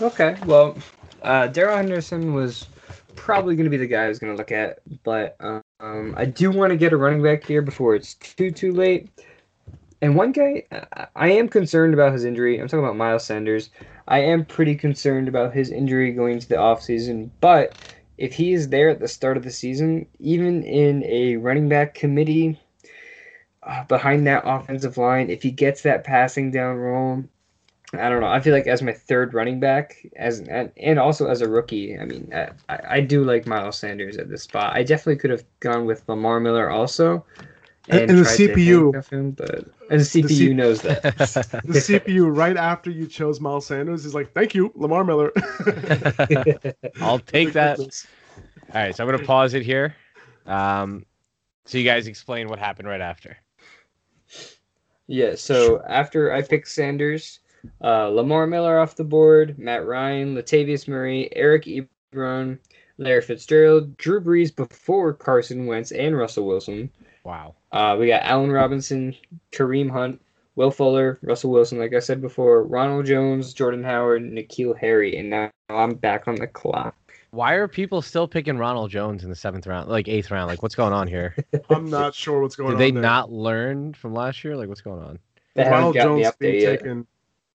Okay, 0.00 0.36
well, 0.46 0.76
uh, 1.22 1.46
Darrell 1.48 1.76
Henderson 1.76 2.34
was 2.34 2.66
probably 3.14 3.54
going 3.56 3.64
to 3.64 3.70
be 3.70 3.76
the 3.76 3.86
guy 3.86 4.04
I 4.04 4.08
was 4.08 4.18
going 4.18 4.32
to 4.32 4.36
look 4.36 4.52
at, 4.52 4.80
but 5.04 5.36
um, 5.40 6.14
I 6.16 6.24
do 6.24 6.50
want 6.50 6.70
to 6.70 6.76
get 6.76 6.92
a 6.92 6.96
running 6.96 7.22
back 7.22 7.44
here 7.44 7.62
before 7.62 7.94
it's 7.94 8.14
too 8.14 8.50
too 8.50 8.72
late. 8.72 9.08
And 10.00 10.16
one 10.16 10.32
guy, 10.32 10.64
I- 10.72 11.06
I 11.14 11.28
am 11.28 11.48
concerned 11.48 11.94
about 11.94 12.12
his 12.12 12.24
injury. 12.24 12.58
I'm 12.58 12.66
talking 12.66 12.84
about 12.84 12.96
Miles 12.96 13.24
Sanders. 13.24 13.70
I 14.08 14.18
am 14.20 14.44
pretty 14.44 14.74
concerned 14.74 15.28
about 15.28 15.54
his 15.54 15.70
injury 15.70 16.12
going 16.12 16.34
into 16.34 16.48
the 16.48 16.56
offseason, 16.56 17.30
but 17.40 17.76
if 18.22 18.32
he 18.32 18.52
is 18.52 18.68
there 18.68 18.88
at 18.88 19.00
the 19.00 19.08
start 19.08 19.36
of 19.36 19.42
the 19.42 19.50
season, 19.50 20.06
even 20.20 20.62
in 20.62 21.02
a 21.02 21.36
running 21.38 21.68
back 21.68 21.92
committee 21.92 22.56
uh, 23.64 23.82
behind 23.84 24.28
that 24.28 24.44
offensive 24.46 24.96
line, 24.96 25.28
if 25.28 25.42
he 25.42 25.50
gets 25.50 25.82
that 25.82 26.04
passing 26.04 26.52
down 26.52 26.76
role, 26.76 27.24
I 27.92 28.08
don't 28.08 28.20
know. 28.20 28.28
I 28.28 28.38
feel 28.38 28.54
like 28.54 28.68
as 28.68 28.80
my 28.80 28.92
third 28.92 29.34
running 29.34 29.58
back, 29.58 30.06
as 30.14 30.38
and, 30.38 31.00
also 31.00 31.26
as 31.26 31.40
a 31.40 31.48
rookie, 31.48 31.98
I 31.98 32.04
mean, 32.04 32.32
I, 32.32 32.78
I 32.88 33.00
do 33.00 33.24
like 33.24 33.44
Miles 33.44 33.76
Sanders 33.76 34.16
at 34.18 34.30
this 34.30 34.44
spot. 34.44 34.72
I 34.72 34.84
definitely 34.84 35.16
could 35.16 35.30
have 35.30 35.44
gone 35.58 35.84
with 35.84 36.08
Lamar 36.08 36.38
Miller 36.38 36.70
also, 36.70 37.26
And- 37.88 38.10
and 38.10 38.18
the 38.18 38.22
CPU 38.24 39.10
him, 39.10 39.32
but 39.32 39.64
and 39.90 40.00
the 40.00 40.04
CPU 40.04 40.28
C- 40.28 40.54
knows 40.54 40.82
that. 40.82 41.02
The 41.02 41.80
CPU 41.80 42.34
right 42.34 42.56
after 42.56 42.90
you 42.90 43.06
chose 43.06 43.40
Miles 43.40 43.66
Sanders 43.66 44.04
is 44.04 44.14
like, 44.14 44.32
thank 44.32 44.54
you, 44.54 44.70
Lamar 44.76 45.02
Miller. 45.04 45.32
I'll 47.00 47.18
take 47.18 47.52
that. 47.54 47.78
All 47.80 47.86
right, 48.72 48.94
so 48.94 49.04
I'm 49.04 49.10
gonna 49.10 49.24
pause 49.24 49.54
it 49.54 49.64
here. 49.64 49.96
Um, 50.46 51.04
so 51.64 51.76
you 51.78 51.84
guys 51.84 52.06
explain 52.06 52.48
what 52.48 52.58
happened 52.58 52.88
right 52.88 53.00
after. 53.00 53.36
Yeah, 55.08 55.34
so 55.34 55.82
after 55.88 56.32
I 56.32 56.42
picked 56.42 56.68
Sanders, 56.68 57.40
uh, 57.82 58.08
Lamar 58.08 58.46
Miller 58.46 58.78
off 58.78 58.96
the 58.96 59.04
board, 59.04 59.58
Matt 59.58 59.84
Ryan, 59.86 60.34
Latavius 60.34 60.88
Murray, 60.88 61.28
Eric 61.36 61.64
Ebron, 62.14 62.58
Larry 62.98 63.20
Fitzgerald, 63.22 63.96
Drew 63.96 64.20
Brees 64.20 64.54
before 64.54 65.12
Carson 65.12 65.66
Wentz 65.66 65.90
and 65.92 66.16
Russell 66.16 66.46
Wilson. 66.46 66.88
Wow. 67.24 67.54
Uh, 67.72 67.96
we 67.98 68.06
got 68.06 68.22
Allen 68.22 68.50
Robinson, 68.52 69.14
Kareem 69.50 69.90
Hunt, 69.90 70.20
Will 70.56 70.70
Fuller, 70.70 71.18
Russell 71.22 71.50
Wilson, 71.50 71.78
like 71.78 71.94
I 71.94 71.98
said 72.00 72.20
before, 72.20 72.64
Ronald 72.64 73.06
Jones, 73.06 73.54
Jordan 73.54 73.82
Howard, 73.82 74.22
N'Keal 74.22 74.76
Harry, 74.78 75.16
and 75.16 75.30
now 75.30 75.50
I'm 75.70 75.94
back 75.94 76.28
on 76.28 76.34
the 76.34 76.46
clock. 76.46 76.94
Why 77.30 77.54
are 77.54 77.66
people 77.66 78.02
still 78.02 78.28
picking 78.28 78.58
Ronald 78.58 78.90
Jones 78.90 79.24
in 79.24 79.30
the 79.30 79.36
seventh 79.36 79.66
round, 79.66 79.88
like 79.88 80.06
eighth 80.06 80.30
round? 80.30 80.48
Like, 80.48 80.62
what's 80.62 80.74
going 80.74 80.92
on 80.92 81.08
here? 81.08 81.34
I'm 81.70 81.88
not 81.88 82.14
sure 82.14 82.42
what's 82.42 82.56
going 82.56 82.70
Did 82.70 82.74
on. 82.74 82.78
they 82.80 82.90
there. 82.90 83.00
not 83.02 83.32
learn 83.32 83.94
from 83.94 84.12
last 84.12 84.44
year? 84.44 84.54
Like, 84.54 84.68
what's 84.68 84.82
going 84.82 85.02
on? 85.02 85.18
They 85.54 85.66
Ronald 85.68 85.94
Jones 85.94 86.26
being 86.38 86.60
yet. 86.60 86.80
taken, 86.80 87.06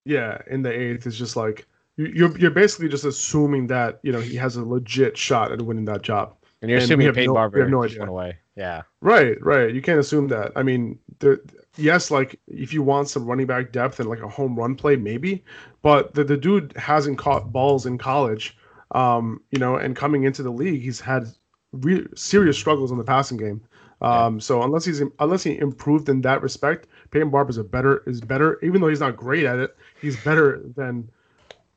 yeah, 0.06 0.40
in 0.48 0.64
the 0.64 0.72
eighth 0.72 1.06
is 1.06 1.16
just 1.18 1.36
like 1.36 1.68
you- 1.98 2.08
you're 2.08 2.38
you're 2.40 2.52
basically 2.52 2.90
just 2.90 3.06
assuming 3.06 3.68
that 3.68 4.00
you 4.02 4.12
know 4.12 4.20
he 4.20 4.36
has 4.38 4.56
a 4.56 4.64
legit 4.66 5.16
shot 5.16 5.52
at 5.52 5.62
winning 5.62 5.86
that 5.86 6.02
job. 6.02 6.34
And 6.64 6.72
you're 6.72 6.78
And 6.80 6.86
assuming 6.86 7.06
have 7.08 7.16
Peyton 7.16 7.28
no- 7.28 7.34
we 7.34 7.36
Barber 7.36 7.60
have 7.62 7.70
no 7.70 7.84
just 7.84 7.94
idea. 7.94 8.00
went 8.02 8.10
away. 8.10 8.38
Yeah. 8.58 8.82
Right, 9.02 9.38
right. 9.46 9.74
You 9.74 9.82
can't 9.84 10.00
assume 10.00 10.28
that. 10.30 10.52
I 10.56 10.64
mean, 10.64 10.98
there, 11.20 11.40
yes, 11.78 12.10
like 12.10 12.40
if 12.48 12.74
you 12.74 12.82
want 12.82 13.08
some 13.08 13.26
running 13.26 13.46
back 13.46 13.72
depth 13.72 14.00
and 14.00 14.10
like 14.10 14.22
a 14.22 14.28
home 14.28 14.56
run 14.56 14.76
play, 14.76 14.96
maybe. 14.96 15.46
But 15.84 16.16
the, 16.16 16.24
the 16.24 16.36
dude 16.36 16.74
hasn't 16.76 17.20
caught 17.20 17.54
balls 17.54 17.86
in 17.86 18.00
college, 18.00 18.58
um, 18.92 19.42
you 19.52 19.60
know, 19.60 19.76
and 19.76 19.96
coming 19.96 20.24
into 20.24 20.42
the 20.42 20.50
league, 20.50 20.82
he's 20.82 21.00
had 21.00 21.28
re- 21.72 22.08
serious 22.16 22.58
struggles 22.58 22.92
in 22.92 22.98
the 22.98 23.04
passing 23.04 23.38
game. 23.38 23.62
Um, 24.02 24.40
so 24.40 24.64
unless 24.64 24.86
he's 24.86 25.02
unless 25.20 25.44
he 25.44 25.58
improved 25.60 26.10
in 26.10 26.22
that 26.22 26.42
respect, 26.42 26.88
Peyton 27.12 27.30
Barber 27.30 27.52
is 27.52 27.58
a 27.58 27.64
better 27.64 28.04
is 28.08 28.22
better. 28.22 28.60
Even 28.64 28.82
though 28.82 28.90
he's 28.90 29.00
not 29.00 29.18
great 29.18 29.46
at 29.46 29.60
it, 29.60 29.76
he's 30.02 30.18
better 30.24 30.64
than 30.76 31.10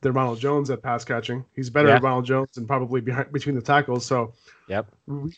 than 0.02 0.12
Ronald 0.12 0.40
Jones 0.40 0.70
at 0.70 0.82
pass 0.82 1.04
catching. 1.04 1.44
He's 1.54 1.70
better 1.70 1.88
Yeah. 1.88 1.96
at 1.96 2.02
Ronald 2.02 2.24
Jones 2.24 2.56
and 2.56 2.66
probably 2.66 3.00
behind 3.00 3.32
between 3.32 3.54
the 3.54 3.62
tackles. 3.62 4.06
So 4.06 4.32
Yep. 4.68 4.86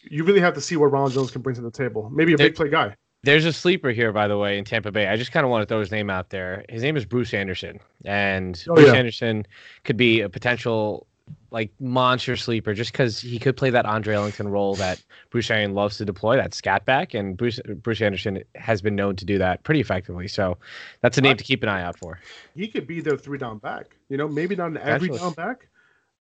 you 0.02 0.24
really 0.24 0.40
have 0.40 0.54
to 0.54 0.60
see 0.60 0.76
what 0.76 0.86
Ronald 0.92 1.12
Jones 1.12 1.30
can 1.30 1.42
bring 1.42 1.56
to 1.56 1.62
the 1.62 1.70
table. 1.70 2.10
Maybe 2.14 2.34
a 2.34 2.36
There- 2.36 2.48
big 2.48 2.56
play 2.56 2.68
guy. 2.68 2.94
There's 3.24 3.44
a 3.44 3.52
sleeper 3.52 3.90
here, 3.90 4.12
by 4.12 4.26
the 4.26 4.36
way, 4.36 4.58
in 4.58 4.64
Tampa 4.64 4.90
Bay. 4.90 5.06
I 5.06 5.16
just 5.16 5.30
kind 5.30 5.44
of 5.44 5.50
want 5.50 5.62
to 5.62 5.66
throw 5.66 5.78
his 5.78 5.92
name 5.92 6.10
out 6.10 6.30
there. 6.30 6.64
His 6.68 6.82
name 6.82 6.96
is 6.96 7.04
Bruce 7.04 7.32
Anderson, 7.32 7.78
and 8.04 8.60
Oh, 8.68 8.74
Bruce 8.74 8.88
yeah. 8.88 8.94
Anderson 8.94 9.46
could 9.84 9.96
be 9.96 10.22
a 10.22 10.28
potential 10.28 11.06
like 11.50 11.70
monster 11.78 12.36
sleeper 12.36 12.74
just 12.74 12.92
because 12.92 13.20
he 13.20 13.38
could 13.38 13.56
play 13.56 13.70
that 13.70 13.84
Andre 13.84 14.14
Ellington 14.14 14.48
role 14.48 14.74
that 14.76 15.02
Bruce 15.30 15.50
Arians 15.50 15.74
loves 15.74 15.98
to 15.98 16.04
deploy, 16.04 16.36
that 16.36 16.54
scat 16.54 16.84
back, 16.84 17.14
and 17.14 17.36
Bruce 17.36 17.60
Bruce 17.82 18.00
Anderson 18.00 18.42
has 18.54 18.80
been 18.80 18.96
known 18.96 19.16
to 19.16 19.24
do 19.24 19.38
that 19.38 19.62
pretty 19.62 19.80
effectively. 19.80 20.28
So 20.28 20.58
that's 21.00 21.18
a 21.18 21.20
name 21.20 21.36
to 21.36 21.44
keep 21.44 21.62
an 21.62 21.68
eye 21.68 21.82
out 21.82 21.98
for. 21.98 22.18
He 22.54 22.68
could 22.68 22.86
be 22.86 23.00
their 23.00 23.16
three 23.16 23.38
down 23.38 23.58
back. 23.58 23.96
You 24.08 24.16
know, 24.16 24.28
maybe 24.28 24.56
not 24.56 24.68
an 24.68 24.78
every 24.78 25.08
Potentially. 25.08 25.18
down 25.18 25.32
back, 25.34 25.68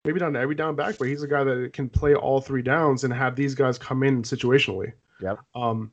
maybe 0.04 0.20
not 0.20 0.28
an 0.28 0.36
every 0.36 0.54
down 0.54 0.74
back, 0.74 0.98
but 0.98 1.08
he's 1.08 1.22
a 1.22 1.28
guy 1.28 1.44
that 1.44 1.72
can 1.72 1.88
play 1.88 2.14
all 2.14 2.40
three 2.40 2.62
downs 2.62 3.04
and 3.04 3.14
have 3.14 3.36
these 3.36 3.54
guys 3.54 3.78
come 3.78 4.02
in 4.02 4.22
situationally. 4.22 4.92
Yep. 5.20 5.38
Um, 5.54 5.92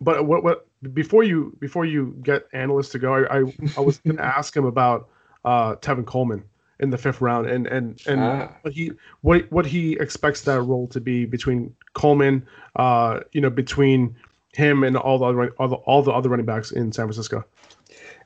but 0.00 0.26
what 0.26 0.44
what 0.44 0.66
before 0.94 1.24
you 1.24 1.56
before 1.60 1.84
you 1.84 2.16
get 2.22 2.46
analysts 2.52 2.90
to 2.90 2.98
go, 2.98 3.14
I 3.14 3.38
I, 3.38 3.38
I 3.76 3.80
was 3.80 3.98
going 3.98 4.16
to 4.18 4.24
ask 4.24 4.56
him 4.56 4.64
about 4.64 5.08
uh, 5.44 5.74
Tevin 5.76 6.06
Coleman 6.06 6.44
in 6.80 6.90
the 6.90 6.98
fifth 6.98 7.20
round 7.20 7.46
and 7.46 7.66
and 7.66 8.00
and 8.06 8.20
Ah. 8.20 8.52
what 8.62 8.72
he 8.74 8.92
what 9.20 9.50
what 9.52 9.66
he 9.66 9.92
expects 9.94 10.42
that 10.42 10.60
role 10.62 10.86
to 10.88 11.00
be 11.00 11.24
between 11.26 11.74
Coleman, 11.94 12.46
uh, 12.76 13.20
you 13.32 13.40
know, 13.40 13.50
between 13.50 14.16
him 14.52 14.82
and 14.82 14.96
all 14.96 15.18
the 15.18 15.26
other 15.26 15.50
all 15.58 15.68
the, 15.68 15.76
all 15.76 16.02
the 16.02 16.10
other 16.12 16.28
running 16.28 16.46
backs 16.46 16.72
in 16.72 16.92
San 16.92 17.06
Francisco. 17.06 17.44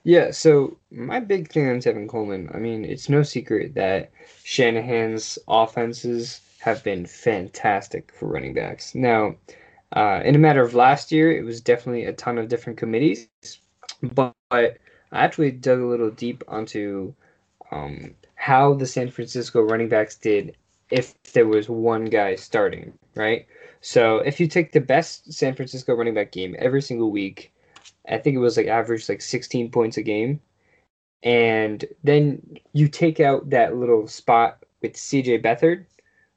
Yeah, 0.05 0.31
so 0.33 0.77
my 0.91 1.19
big 1.21 1.51
thing 1.51 1.69
on 1.69 1.77
Tevin 1.77 2.09
Coleman, 2.09 2.51
I 2.55 2.59
mean, 2.59 2.85
it's 2.85 3.09
no 3.09 3.23
secret 3.23 3.75
that 3.75 4.11
Shanahan's 4.45 5.39
offenses 5.49 6.41
have 6.61 6.85
been 6.85 7.07
fantastic 7.07 8.13
for 8.13 8.27
running 8.27 8.53
backs. 8.55 8.95
Now, 8.95 9.35
uh, 9.93 10.21
in 10.25 10.35
a 10.35 10.39
matter 10.39 10.63
of 10.63 10.75
last 10.75 11.11
year, 11.11 11.33
it 11.33 11.43
was 11.43 11.61
definitely 11.61 12.05
a 12.05 12.13
ton 12.13 12.37
of 12.37 12.49
different 12.49 12.79
committees, 12.79 13.29
but 14.03 14.35
I 14.51 14.73
actually 15.13 15.53
dug 15.53 15.81
a 15.81 15.87
little 15.87 16.11
deep 16.11 16.45
onto 16.49 17.15
um, 17.71 18.15
how 18.35 18.75
the 18.75 18.87
San 18.87 19.11
Francisco 19.11 19.61
running 19.63 19.89
backs 19.89 20.17
did 20.17 20.57
if 20.91 21.15
there 21.33 21.47
was 21.47 21.69
one 21.69 22.07
guy 22.07 22.35
starting, 22.35 22.93
right? 23.15 23.47
So 23.81 24.19
if 24.19 24.41
you 24.41 24.47
take 24.47 24.73
the 24.73 24.81
best 24.81 25.33
San 25.33 25.55
Francisco 25.55 25.95
running 25.95 26.15
back 26.15 26.33
game 26.33 26.57
every 26.59 26.83
single 26.83 27.11
week, 27.11 27.53
I 28.09 28.19
think 28.19 28.37
it 28.37 28.41
was 28.41 28.57
like 28.57 28.67
average 28.67 29.09
like 29.09 29.21
16 29.21 29.71
points 29.71 29.97
a 29.97 30.03
game. 30.03 30.41
And 31.23 31.85
then 32.03 32.59
you 32.73 32.89
take 32.89 33.21
out 33.21 33.51
that 33.51 33.77
little 33.77 34.07
spot 34.07 34.63
with 34.83 34.93
CJ 34.95 35.43
Beathard, 35.43 35.87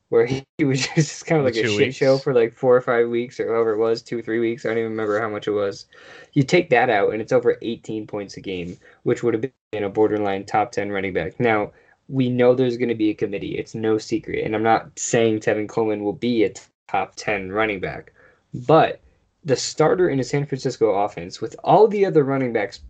where 0.10 0.26
he, 0.26 0.44
he 0.58 0.64
was 0.64 0.88
just 0.96 1.26
kind 1.26 1.40
of 1.40 1.46
like 1.46 1.56
a 1.56 1.68
shit 1.68 1.94
show 1.94 2.18
for 2.18 2.34
like 2.34 2.54
four 2.54 2.76
or 2.76 2.82
five 2.82 3.10
weeks 3.10 3.40
or 3.40 3.54
however 3.54 3.74
it 3.74 3.80
was, 3.80 4.02
two, 4.02 4.22
three 4.22 4.40
weeks. 4.40 4.66
I 4.66 4.70
don't 4.70 4.78
even 4.80 4.92
remember 4.92 5.20
how 5.20 5.30
much 5.30 5.48
it 5.48 5.52
was. 5.52 5.88
You 6.34 6.44
take 6.44 6.70
that 6.70 6.90
out, 6.90 7.12
and 7.12 7.22
it's 7.22 7.34
over 7.34 7.58
18 7.62 8.08
points 8.08 8.38
a 8.38 8.42
game, 8.42 8.78
which 9.04 9.24
would 9.24 9.34
have 9.34 9.52
been 9.72 9.84
a 9.84 9.90
borderline 9.90 10.46
top 10.46 10.72
10 10.72 10.92
running 10.92 11.14
back. 11.14 11.40
Now, 11.40 11.72
we 12.10 12.30
know 12.30 12.56
there's 12.56 12.78
going 12.78 12.90
to 12.90 12.96
be 12.96 13.10
a 13.10 13.16
committee. 13.16 13.58
It's 13.58 13.76
no 13.76 13.98
secret. 13.98 14.46
And 14.46 14.56
I'm 14.56 14.64
not 14.64 14.98
saying 14.98 15.40
Tevin 15.40 15.68
Coleman 15.68 16.04
will 16.04 16.14
be 16.14 16.44
a 16.44 16.54
top 16.88 17.16
10 17.16 17.52
running 17.52 17.80
back. 17.80 18.14
But 18.54 19.02
the 19.44 19.56
starter 19.56 20.10
in 20.10 20.18
the 20.18 20.24
San 20.24 20.46
Francisco 20.46 20.92
offense, 20.92 21.42
with 21.42 21.56
all 21.64 21.88
the 21.88 22.06
other 22.06 22.24
running 22.24 22.54
backs 22.54 22.82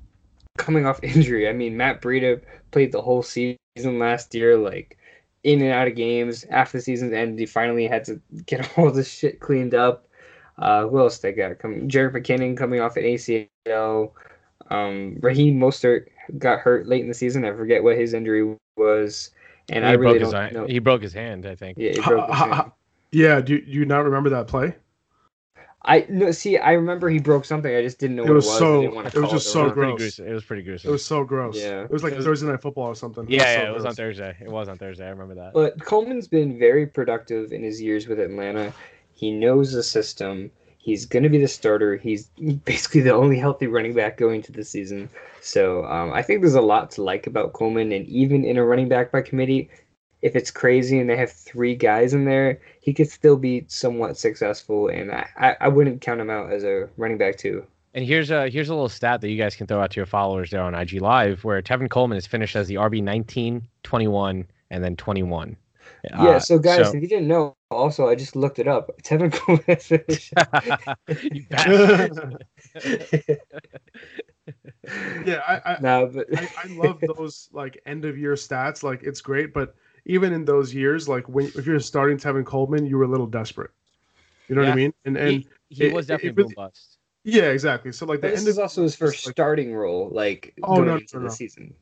coming 0.58 0.86
off 0.86 0.99
injury, 1.03 1.49
I 1.49 1.53
mean, 1.53 1.77
Matt 1.77 2.01
Breida 2.01 2.41
played 2.71 2.91
the 2.91 3.01
whole 3.01 3.23
season 3.23 3.58
last 3.99 4.34
year, 4.36 4.58
like 4.58 4.97
in 5.43 5.62
and 5.62 5.71
out 5.71 5.88
of 5.88 5.95
games. 5.95 6.45
After 6.49 6.77
the 6.77 6.84
season's 6.84 7.13
ended, 7.13 7.39
he 7.39 7.45
finally 7.45 7.88
had 7.88 8.06
to 8.06 8.21
get 8.45 8.69
all 8.77 8.91
this 8.91 9.12
shit 9.12 9.39
cleaned 9.39 9.73
up. 9.73 10.08
Uh, 10.60 10.88
who 10.88 10.99
else 10.99 11.19
they 11.19 11.32
got 11.32 11.58
coming? 11.60 11.88
Jerick 11.88 12.13
McKinnon 12.13 12.58
coming 12.58 12.82
off 12.82 12.97
an 12.97 13.03
ACL. 13.03 14.12
Um, 14.69 15.17
Raheem 15.21 15.60
Mostert 15.60 16.08
got 16.38 16.60
hurt 16.60 16.88
late 16.88 17.01
in 17.01 17.08
the 17.08 17.13
season. 17.13 17.45
I 17.45 17.53
forget 17.53 17.84
what 17.84 17.97
his 17.97 18.13
injury 18.13 18.58
was, 18.78 19.32
and 19.70 19.84
he 19.84 19.90
I 19.90 19.94
really 19.94 20.20
broke 20.20 20.22
his 20.22 20.32
don't 20.32 20.42
eye- 20.42 20.50
know. 20.52 20.66
he 20.68 20.80
broke 20.80 21.02
his 21.02 21.13
hand, 21.13 21.46
I 21.46 21.56
think. 21.56 21.78
Yeah, 21.78 21.92
he 21.92 22.00
Ha- 22.02 22.10
broke 22.10 22.28
his 22.28 22.36
ha- 22.36 22.44
hand. 22.46 22.54
ha- 22.56 22.72
Yeah, 23.12 23.42
do, 23.42 23.60
do 23.62 23.72
you 23.72 23.86
not 23.86 24.04
remember 24.06 24.30
that 24.32 24.48
play? 24.48 24.76
I 25.86 26.06
no 26.10 26.32
see. 26.32 26.58
I 26.58 26.74
remember 26.74 27.08
he 27.10 27.20
broke 27.20 27.46
something. 27.46 27.74
I 27.74 27.82
just 27.82 27.98
didn't 27.98 28.18
know 28.18 28.24
It 28.24 28.28
what 28.28 28.36
was 28.36 28.46
it 28.46 28.50
was. 28.50 28.60
so- 28.60 28.82
didn't 28.82 28.96
want 28.96 29.08
it 29.16 29.20
was 29.22 29.32
just 29.32 29.48
it 29.48 29.50
so. 29.52 29.62
It 29.62 29.63
was 29.63 29.74
pretty 29.74 29.92
gross. 29.92 29.98
gruesome. 30.00 30.28
It 30.28 30.34
was 30.34 30.44
pretty 30.44 30.62
gruesome. 30.63 30.90
It 30.90 30.92
was 30.92 31.06
so 31.06 31.24
gross. 31.24 31.56
Yeah. 31.58 31.84
It 31.84 31.92
was 31.92 32.04
like 32.04 32.13
It 32.13 32.18
was- 32.18 32.26
Thursday 32.26 32.48
night 32.48 32.62
football 32.62 32.88
or 32.88 32.96
something. 32.96 33.26
yeah, 33.30 33.44
so 33.44 33.62
yeah, 33.62 33.70
it 33.70 33.74
was 33.74 33.86
on. 33.86 33.94
Thursday. 33.96 34.36
It 34.42 34.50
was 34.50 34.68
on 34.68 34.78
Thursday. 34.78 35.06
I 35.06 35.10
remember 35.10 35.36
that. 35.36 35.54
But 35.54 35.80
Coleman's 35.84 36.28
been 36.28 36.60
very 36.60 36.86
productive 36.88 37.54
in 37.54 37.63
his 37.63 37.82
years 37.82 38.08
with 38.08 38.20
Atlanta. 38.20 38.74
He 39.13 39.32
knows 39.32 39.72
the 39.72 39.82
system. 39.84 40.52
He's 40.88 41.06
going 41.06 41.23
to 41.23 41.30
be 41.30 41.38
the 41.38 41.50
starter. 41.50 41.97
He's 41.97 42.28
basically 42.63 43.02
the 43.02 43.13
only 43.13 43.38
healthy 43.38 43.67
running 43.67 43.94
back 43.94 44.15
going 44.15 44.42
to 44.44 44.54
the 44.54 44.63
season. 44.63 45.10
So 45.42 45.83
um, 45.83 46.13
I 46.13 46.21
think 46.21 46.40
there's 46.40 46.56
a 46.56 46.62
lot 46.62 46.92
to 46.92 47.04
like 47.04 47.27
about 47.27 47.52
Coleman. 47.52 47.92
And 47.92 48.08
even 48.08 48.46
in 48.46 48.56
a 48.56 48.63
running 48.63 48.88
back 48.88 49.12
by 49.12 49.21
committee, 49.21 49.69
if 50.21 50.33
it's 50.33 50.50
crazy 50.50 50.98
and 50.98 51.10
they 51.10 51.17
have 51.17 51.29
three 51.29 51.75
guys 51.75 52.13
in 52.13 52.23
there, 52.23 52.62
he 52.79 52.94
could 52.94 53.10
still 53.10 53.35
be 53.35 53.65
somewhat 53.67 54.17
successful. 54.17 54.88
And 54.88 55.12
I, 55.12 55.27
I, 55.38 55.58
I 55.60 55.67
wouldn't 55.67 56.00
count 56.00 56.21
him 56.21 56.29
out 56.29 56.54
as 56.54 56.63
a 56.63 56.88
running 56.96 57.17
back 57.17 57.35
too. 57.35 57.67
And 57.94 58.06
here's 58.06 58.31
a 58.31 58.48
here's 58.48 58.69
a 58.69 58.73
little 58.73 58.88
stat 58.88 59.19
that 59.19 59.29
you 59.29 59.38
guys 59.38 59.58
can 59.58 59.67
throw 59.67 59.81
out 59.81 59.92
to 59.92 59.98
your 59.98 60.06
followers 60.06 60.52
there 60.52 60.62
on 60.62 60.73
IG 60.73 61.02
Live, 61.02 61.44
where 61.44 61.62
Tevin 61.62 61.90
Coleman 61.90 62.17
is 62.17 62.25
finished 62.27 62.56
as 62.56 62.67
the 62.69 62.75
RB 62.75 63.04
19, 63.04 63.62
21, 63.83 64.48
and 64.69 64.83
then 64.83 64.96
21. 64.96 65.58
Yeah. 66.04 66.21
Uh, 66.21 66.39
So 66.39 66.60
guys, 66.60 66.89
so- 66.89 66.95
if 66.95 67.02
you 67.02 67.08
didn't 67.08 67.27
know, 67.27 67.56
also 67.71 68.08
I 68.08 68.15
just 68.15 68.35
looked 68.35 68.60
it 68.60 68.67
up. 68.67 68.91
Tevin 69.04 69.31
Coleman 69.33 69.63
has 69.67 69.85
finished 69.87 70.33
yeah, 75.25 75.41
I, 75.48 75.73
I, 75.73 75.77
no, 75.81 76.08
but 76.13 76.27
I, 76.37 76.48
I 76.63 76.67
love 76.69 77.00
those 77.02 77.50
like 77.52 77.81
end 77.85 78.06
of 78.06 78.17
year 78.17 78.33
stats. 78.35 78.83
Like 78.83 79.04
it's 79.04 79.19
great, 79.21 79.54
but 79.54 79.75
even 80.06 80.31
in 80.33 80.45
those 80.45 80.73
years, 80.73 81.10
like 81.10 81.27
when 81.27 81.48
if 81.56 81.65
you're 81.65 81.79
starting 81.79 82.17
Tevin 82.17 82.45
Coleman, 82.45 82.85
you 82.85 82.98
were 82.98 83.04
a 83.04 83.08
little 83.08 83.27
desperate. 83.27 83.71
You 84.48 84.56
know 84.56 84.62
what 84.62 84.71
I 84.71 84.75
mean? 84.75 84.93
And 85.04 85.17
and 85.17 85.29
he, 85.29 85.48
he 85.69 85.83
it- 85.85 85.93
was 85.93 86.08
definitely 86.08 86.29
it 86.29 86.35
boom 86.35 86.43
really- 86.45 86.56
bust. 86.56 86.98
yeah, 87.25 87.43
exactly. 87.45 87.91
So 87.91 88.06
like 88.06 88.21
the 88.21 88.27
But 88.27 88.31
this 88.31 88.39
end 88.41 88.48
is 88.48 88.58
of 88.58 88.63
also 88.63 88.83
his 88.83 88.95
first 88.95 89.25
like- 89.25 89.33
starting 89.33 89.73
role, 89.75 90.10
like 90.13 90.54
Oh, 90.63 90.75
going 90.77 90.87
no, 90.87 90.95
into 90.95 91.17
no, 91.17 91.23
the 91.23 91.31
season. 91.31 91.73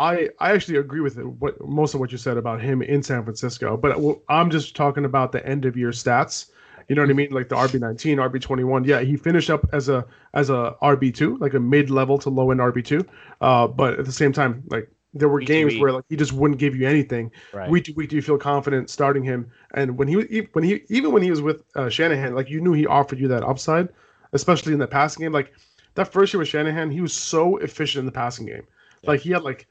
I 0.00 0.30
I 0.38 0.52
actually 0.52 0.78
agree 0.78 1.00
with 1.00 1.18
it. 1.18 1.26
What 1.26 1.60
most 1.60 1.92
of 1.92 2.00
what 2.00 2.10
you 2.10 2.16
said 2.16 2.38
about 2.38 2.60
him 2.62 2.80
in 2.80 3.02
San 3.02 3.22
Francisco, 3.22 3.76
but 3.76 3.98
I'm 4.30 4.50
just 4.50 4.74
talking 4.74 5.04
about 5.04 5.30
the 5.30 5.46
end 5.46 5.66
of 5.66 5.76
year 5.76 5.90
stats. 5.90 6.50
You 6.88 6.96
know 6.96 7.02
what 7.02 7.10
I 7.10 7.12
mean? 7.12 7.30
Like 7.30 7.50
the 7.50 7.54
RB 7.54 7.78
19, 7.78 8.16
RB 8.16 8.40
21. 8.40 8.84
Yeah, 8.84 9.00
he 9.00 9.16
finished 9.16 9.50
up 9.50 9.68
as 9.72 9.90
a 9.90 10.06
as 10.32 10.48
a 10.48 10.74
RB 10.82 11.14
two, 11.14 11.36
like 11.36 11.52
a 11.52 11.60
mid 11.60 11.90
level 11.90 12.18
to 12.18 12.30
low 12.30 12.50
end 12.50 12.60
RB 12.60 12.82
two. 12.82 13.04
Uh, 13.42 13.66
but 13.66 13.98
at 13.98 14.06
the 14.06 14.12
same 14.12 14.32
time, 14.32 14.62
like 14.70 14.90
there 15.12 15.28
were 15.28 15.40
Week 15.40 15.46
games 15.46 15.76
where 15.76 15.92
like 15.92 16.04
he 16.08 16.16
just 16.16 16.32
wouldn't 16.32 16.58
give 16.58 16.74
you 16.74 16.88
anything. 16.88 17.30
Right. 17.52 17.68
Week 17.68 17.84
to 17.84 17.92
week, 17.92 18.08
do 18.08 18.16
you 18.16 18.22
feel 18.22 18.38
confident 18.38 18.88
starting 18.88 19.22
him? 19.22 19.50
And 19.74 19.98
when 19.98 20.08
he 20.08 20.16
was 20.16 20.26
when 20.54 20.64
he 20.64 20.80
even 20.88 21.12
when 21.12 21.22
he 21.22 21.30
was 21.30 21.42
with 21.42 21.62
uh, 21.76 21.90
Shanahan, 21.90 22.34
like 22.34 22.48
you 22.48 22.62
knew 22.62 22.72
he 22.72 22.86
offered 22.86 23.20
you 23.20 23.28
that 23.28 23.42
upside, 23.42 23.90
especially 24.32 24.72
in 24.72 24.78
the 24.78 24.88
passing 24.88 25.22
game. 25.22 25.32
Like 25.32 25.52
that 25.94 26.10
first 26.10 26.32
year 26.32 26.38
with 26.38 26.48
Shanahan, 26.48 26.90
he 26.90 27.02
was 27.02 27.12
so 27.12 27.58
efficient 27.58 28.00
in 28.00 28.06
the 28.06 28.12
passing 28.12 28.46
game. 28.46 28.66
Like 29.04 29.20
he 29.20 29.30
had 29.30 29.42
like 29.42 29.66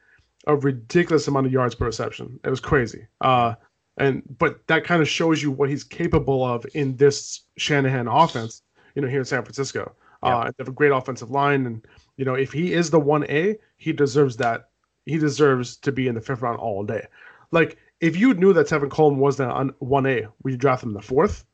a 0.50 0.56
ridiculous 0.56 1.28
amount 1.28 1.45
of 1.45 1.52
yards 1.54 1.76
per 1.76 1.86
reception. 1.86 2.39
It 2.43 2.50
was 2.50 2.60
crazy. 2.60 3.06
Uh, 3.22 3.54
and 3.97 4.24
but 4.38 4.66
that 4.68 4.84
kind 4.84 5.02
of 5.02 5.08
shows 5.08 5.43
you 5.43 5.52
what 5.52 5.70
he's 5.70 5.84
capable 5.84 6.43
of 6.43 6.66
in 6.74 6.95
this 6.97 7.41
Shanahan 7.58 8.08
offense. 8.08 8.64
You 8.95 9.04
know, 9.04 9.08
here 9.08 9.20
in 9.20 9.26
San 9.26 9.43
Francisco, 9.43 9.93
uh, 10.24 10.45
they 10.45 10.54
have 10.58 10.68
a 10.68 10.72
great 10.72 10.91
offensive 10.91 11.30
line, 11.30 11.66
and 11.66 11.86
you 12.18 12.26
know 12.26 12.34
if 12.34 12.52
he 12.52 12.74
is 12.74 12.89
the 12.89 13.00
one 13.00 13.26
A, 13.30 13.58
he 13.78 13.93
deserves 13.93 14.38
that. 14.38 14.70
He 15.06 15.18
deserves 15.18 15.78
to 15.78 15.91
be 15.91 16.08
in 16.08 16.16
the 16.16 16.22
fifth 16.22 16.41
round 16.41 16.60
all 16.60 16.84
day. 16.84 17.06
Like 17.52 17.78
if 18.00 18.18
you 18.18 18.34
knew 18.34 18.54
that 18.54 18.68
Tevin 18.68 18.89
Coleman 18.89 19.20
was 19.20 19.38
the 19.38 19.74
one 19.80 20.06
A, 20.08 20.26
would 20.43 20.52
you 20.52 20.58
draft 20.58 20.84
him 20.84 20.89
in 20.89 20.95
the 20.95 21.02
fourth? 21.02 21.45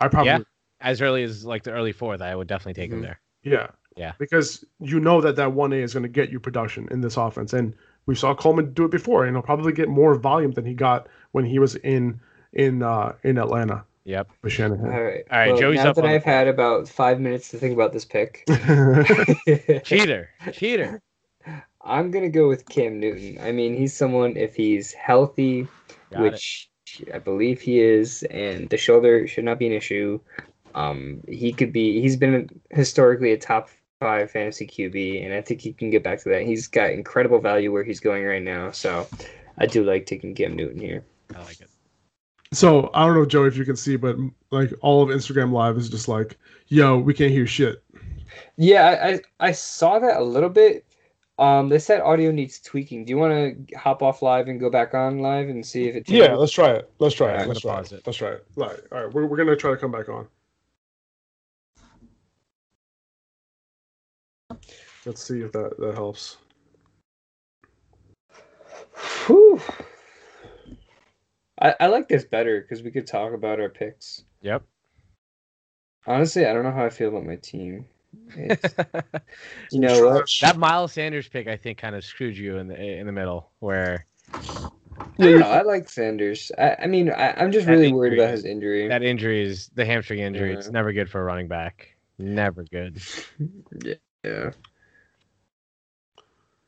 I 0.00 0.08
probably 0.08 0.28
Yeah. 0.30 0.38
As 0.80 1.02
early 1.02 1.22
as 1.24 1.44
like 1.44 1.62
the 1.64 1.72
early 1.72 1.92
fourth, 1.92 2.22
I 2.22 2.34
would 2.34 2.48
definitely 2.48 2.80
take 2.80 2.90
him 2.90 3.00
Mhm. 3.00 3.02
there. 3.02 3.20
Yeah. 3.42 3.66
Yeah. 3.96 4.12
Because 4.18 4.64
you 4.78 4.98
know 5.00 5.20
that 5.20 5.36
that 5.36 5.52
1A 5.52 5.82
is 5.82 5.92
going 5.92 6.04
to 6.04 6.08
get 6.08 6.30
you 6.30 6.40
production 6.40 6.88
in 6.90 7.00
this 7.00 7.16
offense. 7.16 7.52
And 7.52 7.74
we 8.10 8.16
saw 8.16 8.34
Coleman 8.34 8.72
do 8.74 8.86
it 8.86 8.90
before, 8.90 9.24
and 9.24 9.36
he'll 9.36 9.42
probably 9.42 9.72
get 9.72 9.88
more 9.88 10.16
volume 10.16 10.50
than 10.50 10.66
he 10.66 10.74
got 10.74 11.06
when 11.30 11.44
he 11.44 11.60
was 11.60 11.76
in 11.76 12.18
in 12.52 12.82
uh, 12.82 13.14
in 13.22 13.38
Atlanta 13.38 13.84
Yep. 14.02 14.28
with 14.42 14.52
Shanahan. 14.52 14.84
All 14.92 15.00
right. 15.04 15.24
All 15.30 15.38
right, 15.38 15.48
well, 15.52 15.60
Joey's 15.60 15.76
now 15.76 15.90
up 15.90 15.94
that 15.94 16.04
on 16.04 16.10
I've 16.10 16.24
had 16.24 16.48
about 16.48 16.88
five 16.88 17.20
minutes 17.20 17.50
to 17.50 17.56
think 17.58 17.72
about 17.72 17.92
this 17.92 18.04
pick, 18.04 18.44
Cheater. 19.84 20.30
Cheater. 20.52 21.00
I'm 21.82 22.10
gonna 22.10 22.28
go 22.30 22.48
with 22.48 22.68
Cam 22.68 22.98
Newton. 22.98 23.38
I 23.40 23.52
mean, 23.52 23.76
he's 23.76 23.96
someone 23.96 24.36
if 24.36 24.56
he's 24.56 24.92
healthy, 24.92 25.68
Got 26.10 26.20
it. 26.20 26.32
which 26.32 26.68
I 27.14 27.18
believe 27.20 27.60
he 27.60 27.78
is, 27.80 28.24
and 28.24 28.68
the 28.70 28.76
shoulder 28.76 29.28
should 29.28 29.44
not 29.44 29.60
be 29.60 29.68
an 29.68 29.72
issue. 29.72 30.18
Um, 30.74 31.20
he 31.28 31.52
could 31.52 31.72
be. 31.72 32.00
He's 32.02 32.16
been 32.16 32.48
historically 32.70 33.30
a 33.30 33.38
top 33.38 33.70
five 34.00 34.30
fantasy 34.30 34.66
QB, 34.66 35.24
and 35.24 35.34
I 35.34 35.42
think 35.42 35.60
he 35.60 35.72
can 35.72 35.90
get 35.90 36.02
back 36.02 36.20
to 36.22 36.30
that. 36.30 36.42
He's 36.42 36.66
got 36.66 36.90
incredible 36.90 37.38
value 37.38 37.70
where 37.70 37.84
he's 37.84 38.00
going 38.00 38.24
right 38.24 38.42
now, 38.42 38.70
so 38.70 39.06
I 39.58 39.66
do 39.66 39.84
like 39.84 40.06
taking 40.06 40.34
Cam 40.34 40.56
Newton 40.56 40.80
here. 40.80 41.04
I 41.34 41.40
like 41.40 41.60
it. 41.60 41.70
so 42.52 42.90
I 42.94 43.06
don't 43.06 43.14
know, 43.14 43.26
Joe, 43.26 43.44
if 43.44 43.56
you 43.56 43.64
can 43.64 43.76
see, 43.76 43.96
but 43.96 44.16
like 44.50 44.72
all 44.80 45.02
of 45.02 45.10
Instagram 45.10 45.52
Live 45.52 45.76
is 45.76 45.88
just 45.88 46.08
like, 46.08 46.36
yo, 46.68 46.98
we 46.98 47.14
can't 47.14 47.30
hear 47.30 47.46
shit. 47.46 47.84
Yeah, 48.56 48.84
I, 48.86 49.08
I 49.08 49.20
I 49.48 49.52
saw 49.52 49.98
that 49.98 50.16
a 50.18 50.24
little 50.24 50.48
bit. 50.48 50.86
Um, 51.38 51.68
they 51.70 51.78
said 51.78 52.00
audio 52.00 52.30
needs 52.30 52.60
tweaking. 52.60 53.04
Do 53.06 53.10
you 53.10 53.16
want 53.18 53.32
to 53.68 53.76
hop 53.76 54.02
off 54.02 54.20
live 54.20 54.48
and 54.48 54.60
go 54.60 54.68
back 54.70 54.92
on 54.92 55.20
live 55.20 55.48
and 55.48 55.64
see 55.64 55.88
if 55.88 55.96
it 55.96 56.06
changes? 56.06 56.28
Yeah, 56.28 56.34
let's 56.34 56.52
try 56.52 56.70
it. 56.72 56.90
Let's 56.98 57.14
try 57.14 57.28
All 57.28 57.32
right, 57.32 57.40
it. 57.40 57.42
I'm 57.44 57.48
Let's 57.48 57.60
try 57.60 57.80
it. 57.80 57.92
it. 57.92 58.02
Let's 58.06 58.18
try 58.18 58.28
it. 58.32 58.46
All 58.56 58.66
right, 58.66 58.80
all 58.92 59.04
right. 59.04 59.12
We're, 59.14 59.26
we're 59.26 59.36
gonna 59.38 59.56
try 59.56 59.70
to 59.70 59.76
come 59.76 59.90
back 59.92 60.08
on. 60.10 60.28
Let's 65.06 65.22
see 65.22 65.40
if 65.40 65.52
that 65.52 65.78
that 65.78 65.94
helps. 65.94 66.36
Whew. 69.26 69.60
I, 71.60 71.74
I 71.80 71.86
like 71.86 72.08
this 72.08 72.24
better 72.24 72.60
because 72.60 72.82
we 72.82 72.90
could 72.90 73.06
talk 73.06 73.32
about 73.32 73.60
our 73.60 73.68
picks. 73.68 74.24
Yep. 74.42 74.62
Honestly, 76.06 76.46
I 76.46 76.52
don't 76.52 76.64
know 76.64 76.72
how 76.72 76.86
I 76.86 76.90
feel 76.90 77.08
about 77.08 77.26
my 77.26 77.36
team. 77.36 77.86
You 79.70 79.80
know 79.80 80.08
what? 80.08 80.28
that 80.40 80.56
Miles 80.56 80.92
Sanders 80.92 81.28
pick, 81.28 81.46
I 81.46 81.56
think, 81.56 81.78
kind 81.78 81.94
of 81.94 82.04
screwed 82.04 82.36
you 82.36 82.56
in 82.56 82.66
the 82.66 82.76
in 82.76 83.06
the 83.06 83.12
middle, 83.12 83.50
where 83.60 84.06
I, 84.32 84.38
don't 85.18 85.42
I 85.42 85.62
like 85.62 85.88
Sanders. 85.88 86.50
I, 86.58 86.76
I 86.82 86.86
mean, 86.86 87.10
I, 87.10 87.32
I'm 87.36 87.52
just 87.52 87.66
That 87.66 87.72
really 87.72 87.92
worried 87.92 88.18
about 88.18 88.30
his 88.30 88.44
injury. 88.44 88.88
that 88.88 89.02
injury 89.02 89.44
is 89.44 89.70
the 89.74 89.84
hamstring 89.84 90.20
injury. 90.20 90.54
It's 90.54 90.70
never 90.70 90.92
good 90.92 91.08
for 91.10 91.20
a 91.20 91.24
running 91.24 91.46
back. 91.46 91.94
Never 92.18 92.64
good. 92.64 93.00
yeah. 94.24 94.50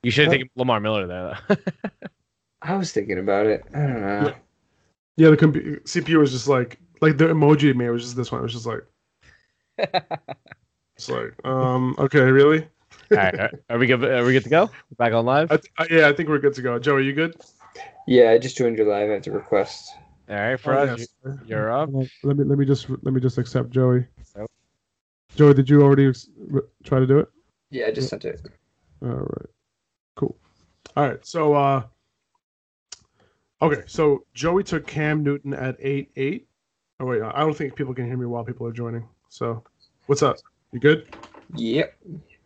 You 0.03 0.11
should 0.11 0.25
have 0.25 0.31
Well- 0.31 0.39
taken 0.39 0.51
Lamar 0.57 0.81
Miller 0.81 1.07
there. 1.07 1.39
Though. 1.49 1.57
I 2.63 2.77
was 2.77 2.93
thinking 2.93 3.19
about 3.19 3.47
it. 3.47 3.65
I 3.75 3.79
don't 3.79 4.01
know. 4.01 4.35
Yeah, 5.17 5.31
the 5.31 5.37
compu- 5.37 5.83
CPU 5.83 6.19
was 6.19 6.31
just 6.33 6.49
like 6.49 6.79
like 7.01 7.19
the 7.19 7.27
emoji 7.27 7.65
it 7.71 7.77
made 7.77 7.91
was 7.91 8.03
just 8.05 8.17
this 8.17 8.31
one. 8.33 8.41
It 8.41 8.45
was 8.45 8.53
just 8.53 8.67
like 8.67 8.85
it's 10.97 11.09
like 11.09 11.35
um 11.45 11.95
okay 11.99 12.21
really. 12.21 12.67
All 13.11 13.19
right, 13.19 13.39
are- 13.41 13.51
are 13.71 13.79
we 13.79 13.87
good? 13.87 14.03
Are 14.05 14.25
we 14.25 14.33
good 14.33 14.45
to 14.45 14.49
go? 14.51 14.71
Back 14.97 15.13
on 15.13 15.25
live. 15.27 15.51
I 15.53 15.57
th- 15.57 15.73
I- 15.79 15.87
yeah, 15.91 16.09
I 16.09 16.13
think 16.13 16.29
we're 16.29 16.39
good 16.39 16.55
to 16.55 16.63
go. 16.63 16.79
Joe, 16.79 16.95
are 16.95 17.01
you 17.01 17.13
good? 17.13 17.35
Yeah, 18.07 18.31
I 18.31 18.39
just 18.39 18.57
joined 18.57 18.79
your 18.79 18.87
live. 18.89 19.11
I 19.11 19.15
have 19.15 19.23
to 19.23 19.33
request. 19.33 19.93
All 20.29 20.37
right, 20.37 20.59
for 20.59 20.75
Oh, 20.75 20.83
us, 20.85 21.01
yes. 21.01 21.09
you- 21.25 21.39
you're 21.47 21.71
up. 21.71 21.91
Let 22.23 22.37
me 22.37 22.45
let 22.45 22.59
me 22.59 22.65
just 22.65 22.89
let 22.89 23.13
me 23.13 23.21
just 23.21 23.39
accept 23.39 23.71
Joey. 23.71 24.07
Yep. 24.37 24.47
Joey, 25.37 25.55
did 25.55 25.69
you 25.69 25.83
already 25.83 26.07
ex- 26.09 26.29
try 26.85 26.99
to 27.01 27.07
do 27.07 27.19
it? 27.19 27.29
Yeah, 27.71 27.87
I 27.87 27.91
just 27.91 28.09
sent 28.09 28.25
it. 28.25 28.41
All 29.03 29.09
right. 29.09 29.47
Cool. 30.15 30.37
All 30.97 31.09
right. 31.09 31.25
So 31.25 31.55
uh 31.55 31.83
Okay, 33.61 33.83
so 33.87 34.25
Joey 34.35 34.65
took 34.65 34.87
Cam 34.87 35.23
Newton 35.23 35.55
at 35.55 35.77
eight 35.79 36.11
eight. 36.17 36.49
Oh 36.99 37.07
wait, 37.07 37.23
I 37.23 37.41
don't 37.41 37.57
think 37.57 37.77
people 37.77 37.95
can 37.95 38.07
hear 38.07 38.17
me 38.17 38.27
while 38.27 38.45
people 38.45 38.67
are 38.67 38.73
joining. 38.73 39.07
So 39.29 39.63
what's 40.07 40.23
up? 40.23 40.37
You 40.73 40.81
good? 40.81 41.15
Yep. 41.55 41.97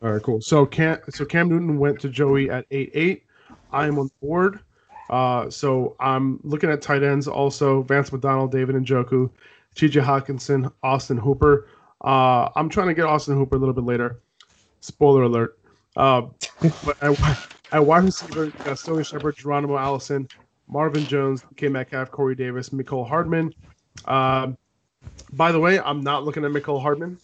All 0.02 0.12
right, 0.12 0.22
cool. 0.22 0.40
So 0.40 0.66
Cam 0.66 0.98
so 1.08 1.24
Cam 1.24 1.48
Newton 1.48 1.78
went 1.78 2.00
to 2.00 2.08
Joey 2.08 2.50
at 2.50 2.66
eight 2.70 2.90
eight. 2.94 3.24
I'm 3.72 3.98
on 3.98 4.10
board. 4.20 4.60
Uh 5.08 5.48
so 5.50 5.96
I'm 6.00 6.40
looking 6.42 6.70
at 6.70 6.82
tight 6.82 7.02
ends 7.02 7.26
also 7.28 7.82
Vance 7.82 8.12
McDonald, 8.12 8.52
David 8.52 8.76
Njoku, 8.76 9.30
TJ 9.74 10.02
Hawkinson, 10.02 10.70
Austin 10.82 11.16
Hooper. 11.16 11.68
Uh 12.02 12.50
I'm 12.56 12.68
trying 12.68 12.88
to 12.88 12.94
get 12.94 13.06
Austin 13.06 13.36
Hooper 13.36 13.56
a 13.56 13.58
little 13.58 13.74
bit 13.74 13.84
later. 13.84 14.20
Spoiler 14.80 15.22
alert. 15.22 15.58
Uh, 15.96 16.22
but 16.84 17.02
at, 17.02 17.48
at 17.72 17.84
wide 17.84 18.04
receiver, 18.04 18.46
you 18.46 18.52
got 18.64 18.78
Sterling 18.78 19.04
Shepard, 19.04 19.36
Geronimo 19.36 19.76
Allison, 19.76 20.28
Marvin 20.68 21.04
Jones, 21.06 21.44
K. 21.56 21.68
Metcalf, 21.68 22.10
Corey 22.10 22.34
Davis, 22.34 22.70
Mecole 22.70 23.06
Hardman. 23.08 23.52
Um, 24.06 24.56
by 25.32 25.52
the 25.52 25.60
way, 25.60 25.80
I'm 25.80 26.00
not 26.00 26.24
looking 26.24 26.44
at 26.44 26.50
Mecole 26.50 26.80
Hardman 26.80 27.18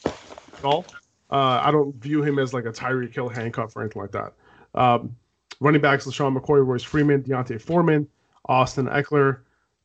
at 0.59 0.65
all. 0.65 0.85
Uh, 1.31 1.61
I 1.63 1.71
don't 1.71 1.95
view 1.97 2.23
him 2.23 2.39
as 2.39 2.53
like 2.53 2.65
a 2.67 2.73
Tyreek 2.73 3.15
Hill 3.15 3.29
handcuff 3.29 3.75
or 3.77 3.83
anything 3.83 4.03
like 4.03 4.13
that. 4.13 4.33
Um, 4.75 5.17
running 5.61 5.81
backs: 5.81 6.07
LeSean 6.07 6.37
McCoy, 6.37 6.65
Royce 6.65 6.83
Freeman, 6.83 7.23
D'Onta 7.23 7.61
Foreman, 7.61 8.07
Austin 8.47 8.87
Ekeler, 8.87 9.41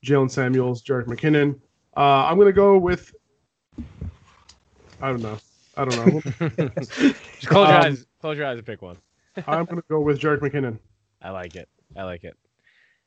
Jaylen 0.05 0.29
Samuels, 0.29 0.83
Jerick 0.83 1.05
McKinnon. 1.05 1.59
Uh, 1.95 2.25
I'm 2.25 2.37
gonna 2.37 2.51
go 2.51 2.77
with. 2.77 3.13
I 5.01 5.09
don't 5.09 5.21
know. 5.21 5.37
I 5.77 5.85
don't 5.85 5.95
know. 5.95 6.21
Just 7.39 7.47
close 7.47 7.67
your 7.69 7.77
Um, 7.77 7.83
eyes. 7.83 8.05
Close 8.19 8.37
your 8.37 8.47
eyes 8.47 8.57
and 8.57 8.65
pick 8.65 8.81
one. 8.81 8.97
I'm 9.47 9.65
gonna 9.65 9.81
go 9.89 9.99
with 9.99 10.19
Jerick 10.19 10.39
McKinnon. 10.39 10.79
I 11.21 11.31
like 11.31 11.55
it. 11.55 11.67
I 11.95 12.03
like 12.03 12.23
it. 12.23 12.35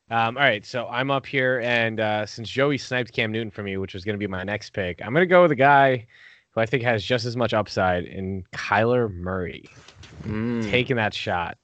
Um, 0.09 0.35
all 0.37 0.43
right, 0.43 0.65
so 0.65 0.87
I'm 0.87 1.09
up 1.09 1.25
here, 1.25 1.61
and 1.63 1.99
uh, 2.01 2.25
since 2.25 2.49
Joey 2.49 2.77
sniped 2.77 3.13
Cam 3.13 3.31
Newton 3.31 3.49
for 3.49 3.63
me, 3.63 3.77
which 3.77 3.93
was 3.93 4.03
going 4.03 4.15
to 4.15 4.19
be 4.19 4.27
my 4.27 4.43
next 4.43 4.71
pick, 4.73 4.99
I'm 5.01 5.13
going 5.13 5.21
to 5.21 5.25
go 5.25 5.41
with 5.43 5.51
a 5.51 5.55
guy 5.55 6.05
who 6.49 6.59
I 6.59 6.65
think 6.65 6.83
has 6.83 7.01
just 7.01 7.23
as 7.25 7.37
much 7.37 7.53
upside 7.53 8.03
in 8.03 8.43
Kyler 8.51 9.09
Murray, 9.13 9.69
Mm. 10.23 10.69
taking 10.69 10.97
that 10.97 11.13
shot. 11.13 11.57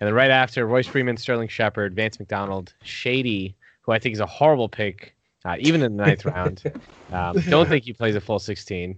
And 0.00 0.06
then 0.06 0.12
right 0.14 0.30
after, 0.30 0.66
Royce 0.66 0.86
Freeman, 0.86 1.16
Sterling 1.16 1.48
Shepard, 1.48 1.94
Vance 1.96 2.18
McDonald, 2.18 2.74
Shady, 2.82 3.56
who 3.80 3.92
I 3.92 3.98
think 3.98 4.12
is 4.12 4.20
a 4.20 4.26
horrible 4.26 4.68
pick, 4.68 5.14
uh, 5.46 5.56
even 5.58 5.82
in 5.82 5.96
the 5.96 6.04
ninth 6.04 6.24
round. 6.26 6.62
Um, 7.10 7.38
don't 7.48 7.66
think 7.66 7.84
he 7.84 7.94
plays 7.94 8.14
a 8.16 8.20
full 8.20 8.38
16. 8.38 8.94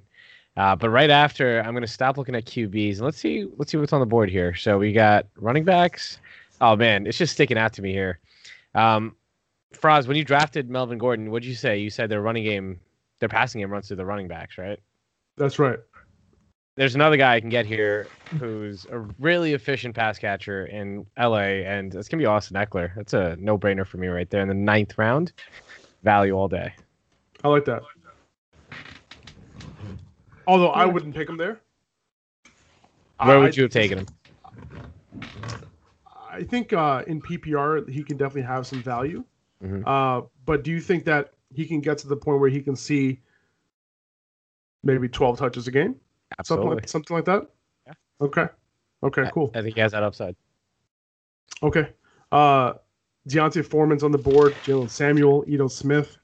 Uh, 0.57 0.75
but 0.77 0.91
right 0.91 1.11
after, 1.11 1.61
I'm 1.61 1.73
going 1.73 1.83
to 1.83 1.89
stop 1.89 2.19
looking 2.19 2.35
at 2.35 2.45
QBs 2.45 2.97
and 2.97 3.03
let's 3.03 3.19
see 3.19 3.47
let's 3.57 3.71
see 3.71 3.79
what's 3.79 3.93
on 3.93 4.01
the 4.01 4.07
board 4.07 4.31
here. 4.31 4.55
So 4.55 4.79
we 4.79 4.93
got 4.93 5.27
running 5.37 5.65
backs. 5.65 6.19
Oh 6.61 6.77
man, 6.77 7.07
it's 7.07 7.17
just 7.17 7.33
sticking 7.33 7.57
out 7.57 7.73
to 7.75 7.83
me 7.83 7.93
here. 7.93 8.19
Um, 8.75 9.17
Faraz, 9.75 10.07
when 10.07 10.17
you 10.17 10.25
drafted 10.25 10.69
Melvin 10.69 10.99
Gordon, 10.99 11.31
what'd 11.31 11.49
you 11.49 11.55
say? 11.55 11.79
You 11.79 11.91
said 11.91 12.11
their 12.11 12.21
running 12.21 12.45
game, 12.45 12.81
their 13.21 13.29
passing 13.29 13.61
game 13.61 13.71
runs 13.71 13.87
through 13.87 13.97
the 13.99 14.05
running 14.05 14.29
backs, 14.29 14.59
right? 14.59 14.79
That's 15.37 15.59
right. 15.59 15.79
there's 16.77 16.95
another 16.95 17.17
guy 17.17 17.35
I 17.35 17.41
can 17.41 17.49
get 17.49 17.67
here 17.67 18.07
who's 18.39 18.87
a 18.91 18.99
really 19.19 19.55
efficient 19.55 19.95
pass 19.95 20.19
catcher 20.19 20.67
in 20.67 21.07
LA, 21.19 21.63
and 21.65 21.95
it's 21.95 22.09
gonna 22.09 22.21
be 22.21 22.27
Austin 22.27 22.57
Ekeler. 22.57 22.95
That's 22.97 23.15
a 23.15 23.37
no 23.39 23.57
brainer 23.57 23.87
for 23.87 23.99
me 23.99 24.09
right 24.09 24.29
there 24.29 24.43
in 24.43 24.49
the 24.49 24.55
ninth 24.55 24.99
round. 24.99 25.33
Value 26.03 26.33
all 26.33 26.49
day. 26.49 26.75
I 27.45 27.49
like 27.49 27.65
that. 27.67 27.83
Although 30.51 30.71
I 30.71 30.85
wouldn't 30.85 31.15
pick 31.15 31.29
him 31.29 31.37
there. 31.37 31.61
Where 33.23 33.37
I- 33.37 33.39
would 33.39 33.57
you 33.57 33.63
have 33.63 33.71
taken 33.71 33.99
him? 33.99 34.07
I 36.29 36.43
think 36.43 36.73
uh, 36.73 37.05
in 37.07 37.21
PPR 37.23 37.89
he 37.89 38.03
can 38.03 38.17
definitely 38.17 38.43
have 38.43 38.67
some 38.67 38.83
value. 38.83 39.23
Mhm. 39.63 39.85
Uh, 39.87 40.27
but 40.47 40.65
do 40.65 40.73
you 40.73 40.81
think 40.81 41.05
that 41.05 41.35
he 41.55 41.67
can 41.67 41.81
get 41.81 41.99
to 41.99 42.09
the 42.09 42.17
point 42.17 42.41
where 42.41 42.51
he 42.51 42.61
can 42.61 42.75
see 42.75 43.21
maybe 44.83 45.09
12 45.09 45.39
touches 45.39 45.69
a 45.69 45.71
game? 45.71 45.95
Something 45.95 46.37
Absolutely. 46.41 46.75
like, 46.77 46.89
something 46.89 47.15
like 47.17 47.25
that? 47.27 47.49
Yeah. 47.87 47.93
Okay. 48.21 48.49
Okay, 49.05 49.31
cool. 49.33 49.53
I 49.55 49.63
think 49.63 49.77
he 49.77 49.81
has 49.81 49.93
that 49.93 50.03
upside. 50.03 50.35
Okay. 51.63 51.91
Uh, 52.33 52.75
D'Onta 53.29 53.65
Foreman's 53.65 54.03
on 54.03 54.11
the 54.11 54.19
board. 54.19 54.55
Jaylen 54.65 54.91
Samuel, 54.91 55.45
Ito 55.47 55.69
Smith, 55.69 56.17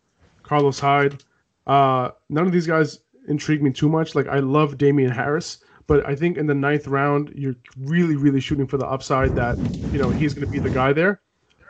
Carlos 0.43 0.81
Hyde. 0.81 1.23
Uh, 1.67 2.11
none 2.29 2.47
of 2.47 2.53
these 2.53 2.67
guys 2.67 3.01
intrigue 3.29 3.63
me 3.63 3.71
too 3.73 3.89
much. 3.89 4.15
Like 4.15 4.27
I 4.29 4.39
love 4.39 4.79
Damien 4.79 5.11
Harris, 5.11 5.59
but 5.87 6.07
I 6.07 6.15
think 6.15 6.37
in 6.39 6.47
the 6.47 6.55
ninth 6.55 6.87
round 6.87 7.33
you're 7.35 7.57
really, 7.81 8.17
really 8.17 8.41
shooting 8.41 8.67
for 8.67 8.77
the 8.79 8.87
upside 8.87 9.35
that 9.37 9.59
you 9.93 9.99
know 9.99 10.11
he's 10.11 10.35
going 10.35 10.45
to 10.47 10.51
be 10.51 10.59
the 10.59 10.71
guy 10.71 10.93
there. 10.93 11.21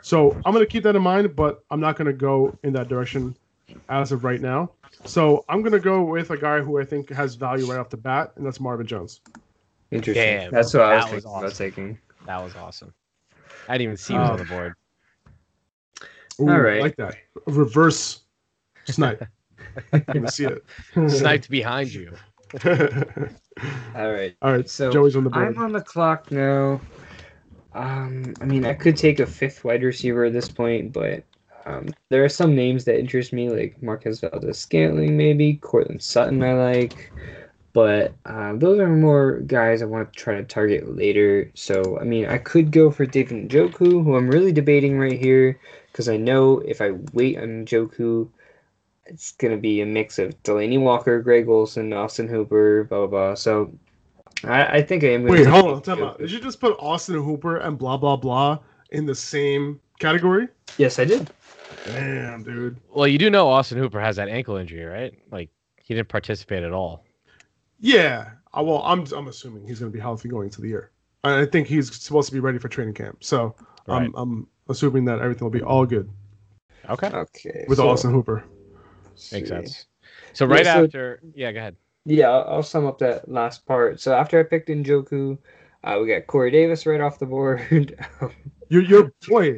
So 0.01 0.37
I'm 0.45 0.53
going 0.53 0.65
to 0.65 0.71
keep 0.71 0.83
that 0.83 0.95
in 0.95 1.01
mind, 1.01 1.35
but 1.35 1.63
I'm 1.71 1.79
not 1.79 1.97
going 1.97 2.05
to 2.05 2.13
go 2.13 2.57
in 2.63 2.71
that 2.73 2.87
direction 2.87 3.35
as 3.89 4.11
of 4.11 4.23
right 4.23 4.39
now. 4.39 4.71
So 5.05 5.43
I'm 5.49 5.61
going 5.61 5.73
to 5.73 5.79
go 5.79 6.03
with 6.03 6.29
a 6.31 6.37
guy 6.37 6.59
who 6.61 6.79
I 6.79 6.85
think 6.85 7.09
has 7.11 7.35
value 7.35 7.65
right 7.65 7.79
off 7.79 7.89
the 7.89 7.97
bat, 7.97 8.31
and 8.35 8.45
that's 8.45 8.59
Marvin 8.59 8.87
Jones. 8.87 9.21
Interesting. 9.91 10.23
Damn, 10.23 10.51
That's 10.51 10.73
what 10.73 10.83
I 10.83 10.95
was 10.95 11.05
that 11.05 11.13
was 11.13 11.23
thinking 11.23 11.29
about 11.29 11.43
awesome. 11.45 11.57
taking. 11.57 11.97
That 12.25 12.43
was 12.43 12.55
awesome. 12.55 12.93
I 13.67 13.73
didn't 13.73 13.81
even 13.83 13.97
see 13.97 14.13
he 14.13 14.19
was 14.19 14.29
Oh. 14.29 14.33
on 14.33 14.39
the 14.39 14.45
board. 14.45 14.73
Ooh, 16.39 16.49
All 16.49 16.59
right. 16.61 16.77
I 16.77 16.81
like 16.81 16.95
that 16.97 17.15
reverse 17.47 18.21
snipe. 18.85 19.23
I'm 19.93 20.03
going 20.07 20.25
to 20.25 20.31
see 20.31 20.45
it. 20.45 20.63
Sniped 21.09 21.49
behind 21.49 21.93
you. 21.93 22.13
All 22.63 24.11
right. 24.11 24.35
All 24.41 24.51
right, 24.51 24.69
So 24.69 24.91
Joey's 24.91 25.15
on 25.15 25.23
the 25.23 25.29
board. 25.29 25.47
I'm 25.47 25.61
on 25.61 25.71
the 25.71 25.81
clock 25.81 26.31
now. 26.31 26.79
Um, 27.73 28.33
I 28.41 28.45
mean, 28.45 28.65
I 28.65 28.73
could 28.73 28.97
take 28.97 29.19
a 29.19 29.25
fifth 29.25 29.63
wide 29.63 29.83
receiver 29.83 30.25
at 30.25 30.33
this 30.33 30.49
point, 30.49 30.93
but 30.93 31.23
um, 31.65 31.89
there 32.09 32.23
are 32.23 32.29
some 32.29 32.55
names 32.55 32.85
that 32.85 32.97
interest 32.97 33.33
me, 33.33 33.49
like 33.49 33.81
Marquez 33.83 34.21
Valdes-Scantling, 34.21 35.17
maybe 35.17 35.57
Courtland 35.57 36.01
Sutton. 36.01 36.41
I 36.41 36.53
like, 36.53 37.11
but 37.73 38.13
uh, 38.25 38.53
those 38.55 38.79
are 38.79 38.87
more 38.87 39.41
guys 39.41 39.81
I 39.81 39.85
want 39.85 40.11
to 40.11 40.17
try 40.19 40.35
to 40.35 40.43
target 40.43 40.95
later. 40.95 41.51
So, 41.53 41.99
I 41.99 42.03
mean, 42.05 42.25
I 42.25 42.37
could 42.37 42.71
go 42.71 42.89
for 42.89 43.05
David 43.05 43.49
Njoku, 43.49 44.03
who 44.03 44.15
I'm 44.15 44.29
really 44.29 44.51
debating 44.51 44.97
right 44.97 45.19
here, 45.19 45.59
because 45.91 46.07
I 46.07 46.17
know 46.17 46.59
if 46.59 46.81
I 46.81 46.91
wait 47.13 47.37
on 47.37 47.65
Njoku, 47.65 48.29
it's 49.07 49.31
gonna 49.33 49.57
be 49.57 49.81
a 49.81 49.85
mix 49.85 50.19
of 50.19 50.41
Delanie 50.43 50.79
Walker, 50.79 51.21
Greg 51.21 51.47
Olsen, 51.47 51.93
Austin 51.93 52.27
Hooper, 52.27 52.83
blah 52.85 52.99
blah 52.99 53.07
blah. 53.07 53.33
So 53.35 53.71
I, 54.43 54.77
I 54.77 54.81
think 54.81 55.03
I 55.03 55.07
am. 55.13 55.21
gonna 55.25 55.33
Wait, 55.33 55.47
hold 55.47 55.65
on. 55.73 55.81
Time 55.81 55.97
Njoku. 55.99 56.07
out. 56.09 56.19
Did 56.19 56.31
you 56.31 56.39
just 56.39 56.59
put 56.59 56.75
Austin 56.79 57.15
Hooper 57.23 57.57
and 57.57 57.77
blah 57.77 57.97
blah 57.97 58.15
blah 58.15 58.59
in 58.91 59.05
the 59.05 59.15
same 59.15 59.79
category? 59.99 60.47
Yes, 60.77 60.99
I 60.99 61.05
did. 61.05 61.29
Damn, 61.85 62.43
dude. 62.43 62.77
Well, 62.93 63.07
you 63.07 63.17
do 63.17 63.29
know 63.29 63.47
Austin 63.49 63.77
Hooper 63.77 63.99
has 63.99 64.15
that 64.17 64.27
ankle 64.29 64.57
injury, 64.57 64.83
right? 64.85 65.13
Like 65.31 65.49
he 65.81 65.93
didn't 65.93 66.09
participate 66.09 66.63
at 66.63 66.73
all. 66.73 67.03
Yeah. 67.79 68.31
Uh, 68.57 68.63
well, 68.63 68.81
I'm 68.83 69.05
I'm 69.13 69.27
assuming 69.27 69.65
he's 69.67 69.79
going 69.79 69.91
to 69.91 69.95
be 69.95 70.01
healthy 70.01 70.29
going 70.29 70.45
into 70.47 70.61
the 70.61 70.67
year. 70.67 70.91
I 71.23 71.41
I 71.41 71.45
think 71.45 71.67
he's 71.67 71.93
supposed 71.95 72.27
to 72.29 72.33
be 72.33 72.39
ready 72.39 72.57
for 72.57 72.67
training 72.69 72.93
camp. 72.95 73.23
So 73.23 73.55
Right. 73.87 74.03
I'm 74.03 74.13
I'm 74.15 74.47
assuming 74.69 75.05
that 75.05 75.19
everything 75.19 75.45
will 75.45 75.51
be 75.51 75.61
all 75.61 75.85
good 75.85 76.09
Okay. 76.89 77.07
Okay. 77.07 77.65
with 77.69 77.77
so- 77.77 77.87
Austin 77.89 78.11
Hooper. 78.11 78.43
Makes 79.31 79.31
see. 79.31 79.45
sense. 79.55 79.85
So 80.33 80.45
Yeah, 80.45 80.53
right 80.53 80.65
so- 80.65 80.83
after, 80.85 81.19
yeah, 81.35 81.51
go 81.51 81.59
ahead. 81.59 81.75
Yeah, 82.05 82.29
I'll, 82.29 82.55
I'll 82.57 82.63
sum 82.63 82.85
up 82.85 82.99
that 82.99 83.29
last 83.29 83.65
part. 83.65 83.99
So 83.99 84.13
after 84.13 84.39
I 84.39 84.43
picked 84.43 84.69
Njoku, 84.69 85.37
uh, 85.83 85.97
we 86.01 86.07
got 86.07 86.25
Corey 86.27 86.51
Davis 86.51 86.85
right 86.85 87.01
off 87.01 87.19
the 87.19 87.25
board. 87.25 87.61
Your 88.69 88.81
your 88.81 89.11
boy 89.27 89.57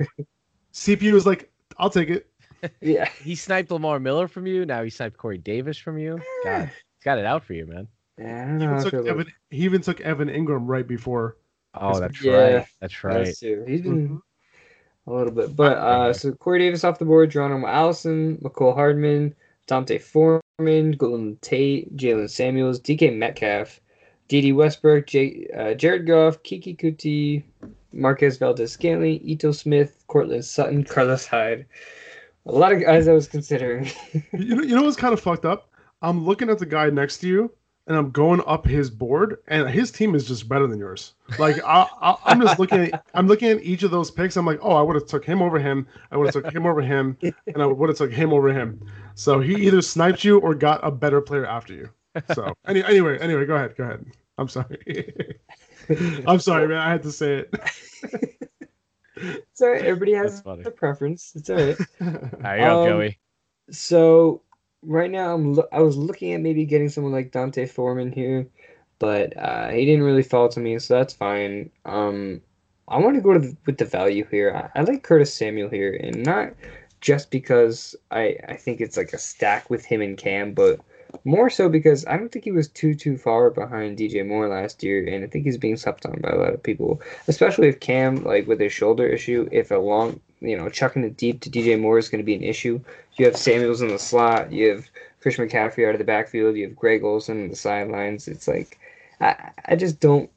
CPU 0.74 1.14
is 1.16 1.26
like, 1.26 1.52
I'll 1.78 1.90
take 1.90 2.10
it. 2.10 2.28
yeah. 2.82 3.10
He 3.24 3.36
sniped 3.36 3.72
Lamar 3.72 4.00
Miller 4.00 4.28
from 4.28 4.46
you. 4.48 4.66
Now 4.66 4.84
he 4.84 4.90
sniped 4.90 5.18
Corey 5.18 5.38
Davis 5.38 5.78
from 5.78 5.98
you. 5.98 6.20
God, 6.44 6.66
he's 6.96 7.04
got 7.04 7.18
it 7.20 7.26
out 7.26 7.44
for 7.44 7.54
you, 7.54 7.66
man. 7.66 7.88
Yeah, 8.18 8.44
I 8.44 8.48
don't 8.48 8.60
He 8.60 8.66
even, 8.66 8.82
took 8.82 8.92
feel 8.92 9.02
like- 9.02 9.10
Evan, 9.12 9.28
he 9.50 9.58
even 9.64 9.82
took 9.82 10.02
Evan 10.02 10.28
Engram 10.30 10.64
right 10.68 10.88
before. 10.88 11.38
Oh, 11.74 12.00
that's 12.00 12.22
Yeah. 12.24 12.34
right. 12.58 12.66
That's 12.82 13.04
right. 13.04 13.26
That's 13.26 13.40
true. 13.40 13.64
He's 13.68 13.82
been 13.82 14.10
Mhm. 14.10 14.22
a 15.08 15.14
little 15.14 15.32
bit, 15.34 15.56
but 15.56 15.78
uh, 15.78 16.14
so 16.14 16.32
Corey 16.34 16.60
Davis 16.60 16.84
off 16.84 17.00
the 17.00 17.06
board, 17.06 17.32
Geronimo 17.32 17.68
Allison, 17.68 18.38
Mecole 18.38 18.74
Hardman, 18.76 19.36
D'Onta 19.70 20.00
Foreman, 20.00 20.94
Golden 20.94 21.38
Tate, 21.42 21.96
Jalen 21.96 22.28
Samuels, 22.28 22.80
DK 22.82 23.16
Metcalf, 23.16 23.80
Dede 24.28 24.56
Westbrook, 24.56 25.06
J- 25.06 25.48
uh, 25.56 25.76
Jared 25.76 26.08
Goff, 26.08 26.42
Keke 26.42 26.76
Coutee, 26.76 27.44
Marquez 27.94 28.38
Valdez 28.38 28.72
Scantling, 28.72 29.22
Ito 29.24 29.52
Smith, 29.52 30.04
Courtland 30.08 30.44
Sutton, 30.44 30.84
Carlos 30.84 31.28
Hyde. 31.28 31.68
A 32.48 32.52
lot 32.52 32.72
of 32.72 32.82
guys 32.82 33.08
I 33.08 33.14
was 33.14 33.28
considering. 33.28 33.92
You 34.34 34.56
know, 34.56 34.64
you 34.64 34.76
know 34.76 34.84
what's 34.84 34.98
kind 34.98 35.14
of 35.14 35.20
fucked 35.20 35.46
up? 35.46 35.70
I'm 36.02 36.26
looking 36.26 36.50
at 36.50 36.58
the 36.58 36.66
guy 36.66 36.90
next 36.90 37.20
to 37.20 37.28
you, 37.28 37.52
and 37.90 37.98
I'm 37.98 38.12
going 38.12 38.42
up 38.46 38.66
his 38.68 38.90
board, 38.92 39.40
and 39.48 39.68
his 39.68 39.90
team 39.92 40.14
is 40.14 40.28
just 40.28 40.48
better 40.48 40.68
than 40.68 40.78
yours. 40.78 41.16
Like 41.40 41.58
I, 41.66 41.88
I, 42.02 42.16
I'm 42.26 42.40
just 42.40 42.60
looking 42.60 42.82
at, 42.82 43.04
I'm 43.16 43.28
looking 43.28 43.50
at 43.50 43.64
each 43.64 43.82
of 43.82 43.90
those 43.90 44.12
picks. 44.12 44.38
I'm 44.38 44.46
like, 44.46 44.60
oh, 44.62 44.74
I 44.74 44.82
would 44.84 44.96
have 44.96 45.08
took 45.08 45.26
him 45.26 45.42
over 45.42 45.58
him. 45.60 45.88
I 46.12 46.18
would 46.18 46.34
have 46.34 46.44
took 46.44 46.54
him 46.54 46.68
over 46.68 46.82
him, 46.82 47.18
and 47.22 47.58
I 47.58 47.66
would 47.66 47.90
have 47.90 47.98
took 47.98 48.12
him 48.12 48.32
over 48.32 48.54
him. 48.54 48.80
So 49.16 49.40
he 49.40 49.56
either 49.66 49.82
sniped 49.82 50.24
you 50.24 50.40
or 50.40 50.54
got 50.54 50.80
a 50.84 50.92
better 50.92 51.20
player 51.20 51.48
after 51.48 51.74
you. 51.74 51.90
So 52.34 52.54
any, 52.68 52.84
anyway, 52.84 53.18
anyway, 53.20 53.46
go 53.46 53.56
ahead, 53.56 53.76
go 53.76 53.84
ahead. 53.86 54.06
I'm 54.38 54.48
sorry. 54.48 55.14
I'm 56.28 56.40
sorry, 56.40 56.68
man. 56.68 56.78
I 56.78 56.92
had 56.92 57.04
to 57.04 57.12
say 57.12 57.40
it. 57.40 57.54
it's 59.16 59.62
all 59.62 59.70
right. 59.70 59.82
Everybody 59.82 60.14
has 60.14 60.44
a 60.46 60.72
preference. 60.72 61.34
It's 61.36 61.50
all 61.50 61.56
right. 61.56 61.78
There 62.00 62.58
you 62.58 62.64
go, 62.64 62.82
Um, 62.82 62.88
Joey. 62.88 63.20
So 63.72 64.44
right 64.84 65.12
now, 65.12 65.34
I'm 65.34 65.54
lo- 65.54 65.68
I 65.72 65.82
was 65.82 65.98
looking 65.98 66.34
at 66.34 66.42
maybe 66.42 66.66
getting 66.66 66.90
someone 66.90 67.14
like 67.14 67.32
D'Onta 67.32 67.68
Foreman 67.68 68.12
here, 68.12 68.48
but 69.00 69.36
uh, 69.38 69.70
he 69.70 69.86
didn't 69.86 70.04
really 70.04 70.24
fall 70.24 70.50
to 70.50 70.60
me, 70.60 70.80
so 70.80 70.96
that's 70.96 71.14
fine. 71.14 71.70
Um, 71.86 72.42
I 72.88 72.98
want 72.98 73.16
to 73.16 73.22
go 73.22 73.38
the, 73.38 73.56
with 73.66 73.78
the 73.78 73.86
value 73.86 74.26
here. 74.30 74.72
I, 74.76 74.80
I 74.80 74.84
like 74.84 75.04
Curtis 75.04 75.34
Samuel 75.34 75.70
here, 75.70 75.94
and 75.94 76.24
not 76.24 76.54
just 77.02 77.32
because 77.32 77.96
I 78.12 78.38
I 78.48 78.56
think 78.56 78.82
it's 78.82 78.98
like 78.98 79.14
a 79.14 79.18
stack 79.18 79.70
with 79.70 79.86
him 79.86 80.02
and 80.02 80.18
Cam, 80.18 80.54
but 80.54 80.80
more 81.24 81.50
so 81.50 81.70
because 81.70 82.06
I 82.06 82.18
don't 82.18 82.32
think 82.32 82.46
he 82.46 82.52
was 82.52 82.68
too 82.68 82.94
too 82.94 83.18
far 83.18 83.50
behind 83.50 83.98
DJ 83.98 84.26
Moore 84.26 84.48
last 84.48 84.84
year, 84.84 85.06
and 85.08 85.24
I 85.24 85.28
think 85.28 85.46
he's 85.46 85.58
being 85.58 85.78
slept 85.78 86.06
on 86.06 86.20
by 86.22 86.30
a 86.30 86.38
lot 86.38 86.54
of 86.54 86.64
people, 86.64 87.02
especially 87.28 87.68
if 87.68 87.80
Cam 87.80 88.24
like 88.24 88.48
with 88.48 88.60
his 88.60 88.74
shoulder 88.74 89.08
issue, 89.08 89.48
if 89.52 89.72
a 89.72 89.76
long 89.76 90.20
you 90.42 90.58
know 90.58 90.70
chucking 90.70 91.04
it 91.04 91.18
deep 91.18 91.42
to 91.42 91.50
DJ 91.50 91.80
Moore 91.80 91.98
is 91.98 92.10
going 92.10 92.20
to 92.22 92.26
be 92.26 92.36
an 92.36 92.44
issue. 92.44 92.80
You 93.18 93.26
have 93.26 93.36
Samuels 93.38 93.82
in 93.82 93.90
the 93.90 94.00
slot. 94.00 94.52
You 94.52 94.70
have 94.70 94.86
Chris 95.22 95.38
McCaffrey 95.38 95.88
out 95.88 95.96
of 95.96 96.00
the 96.00 96.06
backfield. 96.06 96.56
You 96.56 96.68
have 96.68 96.76
Greg 96.76 97.04
Olsen 97.04 97.42
in 97.42 97.50
the 97.50 97.56
sidelines. 97.56 98.28
It's 98.28 98.48
like 98.48 98.80
I, 99.22 99.52
I 99.66 99.76
just 99.76 100.00
don't 100.00 100.30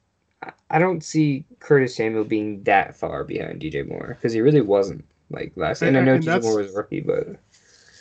I- 0.43 0.53
I 0.71 0.79
don't 0.79 1.05
see 1.05 1.45
Curtis 1.61 1.95
Samuel 1.95 2.25
being 2.25 2.63
that 2.65 2.97
far 2.97 3.25
behind 3.25 3.61
DJ 3.61 3.87
Moore 3.87 4.17
because 4.19 4.33
he 4.33 4.41
really 4.41 4.63
wasn't 4.63 5.05
like 5.31 5.53
last. 5.55 5.83
And, 5.83 5.97
I 5.97 6.01
And- 6.01 6.07
know 6.07 6.15
and 6.15 6.25
DJ 6.25 6.43
Moore 6.43 6.57
was 6.59 6.75
rookie, 6.75 7.01
but 7.01 7.29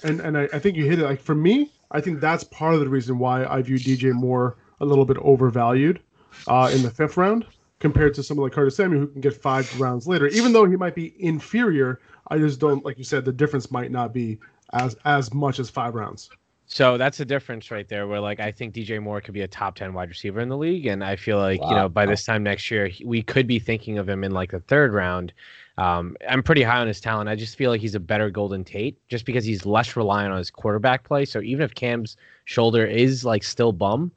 and 0.04 0.20
and 0.22 0.38
I, 0.38 0.44
I 0.54 0.60
think 0.60 0.76
you 0.78 0.86
hit 0.86 0.98
it. 1.00 1.04
Like 1.04 1.22
for 1.22 1.36
me, 1.36 1.72
I 1.92 2.02
think 2.02 2.20
that's 2.20 2.44
part 2.46 2.74
of 2.74 2.80
the 2.80 2.90
reason 2.90 3.20
why 3.20 3.46
I 3.46 3.62
view 3.62 3.78
DJ 3.78 4.14
Moore 4.14 4.56
a 4.80 4.86
little 4.86 5.06
bit 5.06 5.18
overvalued 5.18 6.00
uh, 6.48 6.72
in 6.74 6.82
the 6.82 6.90
fifth 6.90 7.18
round 7.18 7.46
compared 7.82 8.14
to 8.14 8.24
someone 8.24 8.46
like 8.46 8.54
Curtis 8.54 8.78
Samuel 8.78 9.02
who 9.02 9.08
can 9.08 9.22
get 9.22 9.34
five 9.34 9.80
rounds 9.80 10.08
later. 10.08 10.28
Even 10.28 10.54
though 10.54 10.66
he 10.66 10.78
might 10.78 10.96
be 10.96 11.14
inferior, 11.20 12.00
I 12.30 12.38
just 12.38 12.60
don't 12.60 12.86
like 12.86 12.98
you 12.98 13.04
said 13.04 13.26
the 13.26 13.34
difference 13.34 13.72
might 13.72 13.92
not 13.92 14.14
be 14.14 14.38
as 14.72 14.96
as 15.04 15.34
much 15.34 15.60
as 15.60 15.70
five 15.70 15.96
rounds. 15.96 16.30
So 16.68 16.98
that's 16.98 17.18
the 17.18 17.26
difference 17.26 17.70
right 17.70 17.88
there. 17.90 18.08
Where 18.08 18.22
like 18.22 18.40
I 18.40 18.52
think 18.52 18.74
DJ 18.74 19.02
Moore 19.02 19.20
could 19.20 19.34
be 19.34 19.42
a 19.42 19.48
top 19.48 19.76
ten 19.76 19.94
wide 19.94 20.08
receiver 20.08 20.40
in 20.40 20.48
the 20.48 20.56
league, 20.56 20.86
and 20.86 21.04
I 21.04 21.18
feel 21.18 21.38
like 21.38 21.60
you 21.62 21.76
know 21.76 21.90
by 21.90 22.06
this 22.06 22.24
time 22.24 22.44
next 22.44 22.72
year 22.72 22.90
we 23.04 23.22
could 23.22 23.48
be 23.48 23.60
thinking 23.60 23.98
of 23.98 24.08
him 24.08 24.24
in 24.24 24.32
like 24.32 24.52
the 24.52 24.62
third 24.62 24.94
round. 24.94 25.34
Um, 25.78 26.16
I'm 26.30 26.44
pretty 26.44 26.62
high 26.62 26.80
on 26.80 26.88
his 26.88 27.02
talent. 27.02 27.28
I 27.30 27.36
just 27.36 27.58
feel 27.58 27.72
like 27.72 27.82
he's 27.82 27.96
a 27.96 28.00
better 28.00 28.30
Golden 28.30 28.64
Tate, 28.64 28.96
just 29.10 29.26
because 29.26 29.44
he's 29.44 29.66
less 29.66 29.96
reliant 29.96 30.32
on 30.32 30.38
his 30.38 30.52
quarterback 30.52 31.04
play. 31.04 31.26
So 31.26 31.42
even 31.42 31.64
if 31.64 31.74
Cam's 31.74 32.18
shoulder 32.46 32.86
is 32.86 33.26
like 33.26 33.44
still 33.44 33.72
bum, 33.72 34.12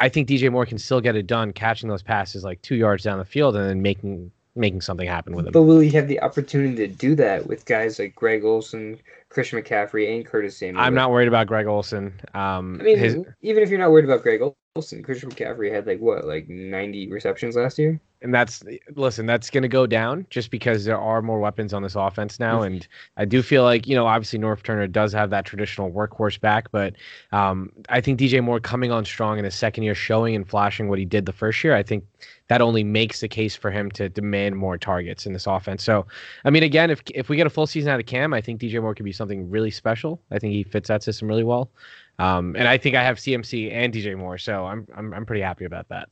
I 0.00 0.08
think 0.08 0.28
DJ 0.28 0.50
Moore 0.50 0.66
can 0.66 0.78
still 0.78 1.00
get 1.00 1.14
it 1.14 1.26
done, 1.26 1.52
catching 1.52 1.88
those 1.88 2.02
passes 2.02 2.42
like 2.42 2.60
two 2.62 2.74
yards 2.74 3.04
down 3.04 3.18
the 3.18 3.24
field 3.24 3.54
and 3.56 3.68
then 3.68 3.82
making 3.82 4.32
making 4.56 4.80
something 4.80 5.06
happen 5.06 5.36
with 5.36 5.46
him. 5.46 5.52
but 5.52 5.62
will 5.62 5.78
he 5.78 5.90
have 5.90 6.08
the 6.08 6.20
opportunity 6.20 6.74
to 6.74 6.88
do 6.88 7.14
that 7.14 7.46
with 7.46 7.64
guys 7.66 7.98
like 7.98 8.14
Greg 8.16 8.44
Olsen, 8.44 8.98
Christian 9.28 9.62
McCaffrey, 9.62 10.12
and 10.12 10.26
Curtis 10.26 10.56
Samuel? 10.56 10.82
I'm 10.82 10.94
not 10.94 11.10
worried 11.10 11.28
about 11.28 11.46
Greg 11.46 11.66
Olsen. 11.66 12.20
Um, 12.34 12.78
I 12.80 12.84
mean, 12.84 12.98
his, 12.98 13.16
even 13.42 13.62
if 13.62 13.70
you're 13.70 13.78
not 13.78 13.92
worried 13.92 14.04
about 14.06 14.22
Greg 14.22 14.40
and 14.76 15.04
Christian 15.04 15.30
McCaffrey 15.30 15.72
had 15.72 15.86
like 15.86 15.98
what, 15.98 16.24
like 16.24 16.48
90 16.48 17.10
receptions 17.10 17.56
last 17.56 17.76
year? 17.76 18.00
and 18.22 18.34
that's 18.34 18.62
listen 18.94 19.24
that's 19.24 19.48
going 19.48 19.62
to 19.62 19.68
go 19.68 19.86
down 19.86 20.26
just 20.30 20.50
because 20.50 20.84
there 20.84 20.98
are 20.98 21.22
more 21.22 21.40
weapons 21.40 21.72
on 21.72 21.82
this 21.82 21.94
offense 21.94 22.38
now. 22.38 22.62
And 22.62 22.86
i 23.16 23.24
do 23.24 23.42
feel 23.42 23.62
like 23.62 23.86
you 23.86 23.94
know 23.94 24.06
obviously 24.06 24.38
Norv 24.38 24.62
Turner 24.62 24.86
does 24.86 25.12
have 25.12 25.30
that 25.30 25.44
traditional 25.44 25.90
workhorse 25.90 26.40
back 26.40 26.70
but 26.70 26.94
um, 27.32 27.72
i 27.88 28.00
think 28.00 28.18
dj 28.18 28.42
moore 28.42 28.60
coming 28.60 28.92
on 28.92 29.04
strong 29.04 29.38
in 29.38 29.44
his 29.44 29.54
second 29.54 29.84
year 29.84 29.94
showing 29.94 30.34
and 30.34 30.48
flashing 30.48 30.88
what 30.88 30.98
he 30.98 31.04
did 31.04 31.26
the 31.26 31.32
first 31.32 31.62
year 31.64 31.74
i 31.74 31.82
think 31.82 32.04
that 32.48 32.60
only 32.60 32.82
makes 32.82 33.20
the 33.20 33.28
case 33.28 33.54
for 33.54 33.70
him 33.70 33.90
to 33.92 34.08
demand 34.08 34.56
more 34.56 34.76
targets 34.76 35.24
in 35.24 35.32
this 35.32 35.46
offense. 35.46 35.82
So 35.84 36.06
i 36.44 36.50
mean 36.50 36.62
again 36.62 36.90
if 36.90 37.02
if 37.14 37.28
we 37.28 37.36
get 37.36 37.46
a 37.46 37.50
full 37.50 37.66
season 37.66 37.90
out 37.90 38.00
of 38.00 38.06
cam 38.06 38.34
i 38.34 38.40
think 38.40 38.60
dj 38.60 38.80
moore 38.80 38.94
could 38.94 39.04
be 39.04 39.12
something 39.12 39.48
really 39.48 39.70
special. 39.70 40.20
I 40.30 40.38
think 40.38 40.52
he 40.52 40.62
fits 40.62 40.88
that 40.88 41.02
system 41.02 41.28
really 41.28 41.44
well 41.44 41.70
um, 42.20 42.54
and 42.56 42.66
i 42.68 42.76
think 42.78 42.94
i 42.96 43.02
have 43.02 43.16
cmc 43.16 43.72
and 43.72 43.92
dj 43.94 44.16
moore 44.16 44.38
so 44.38 44.64
i'm 44.66 44.86
i'm, 44.96 45.12
I'm 45.14 45.26
pretty 45.26 45.42
happy 45.42 45.64
about 45.64 45.88
that 45.88 46.08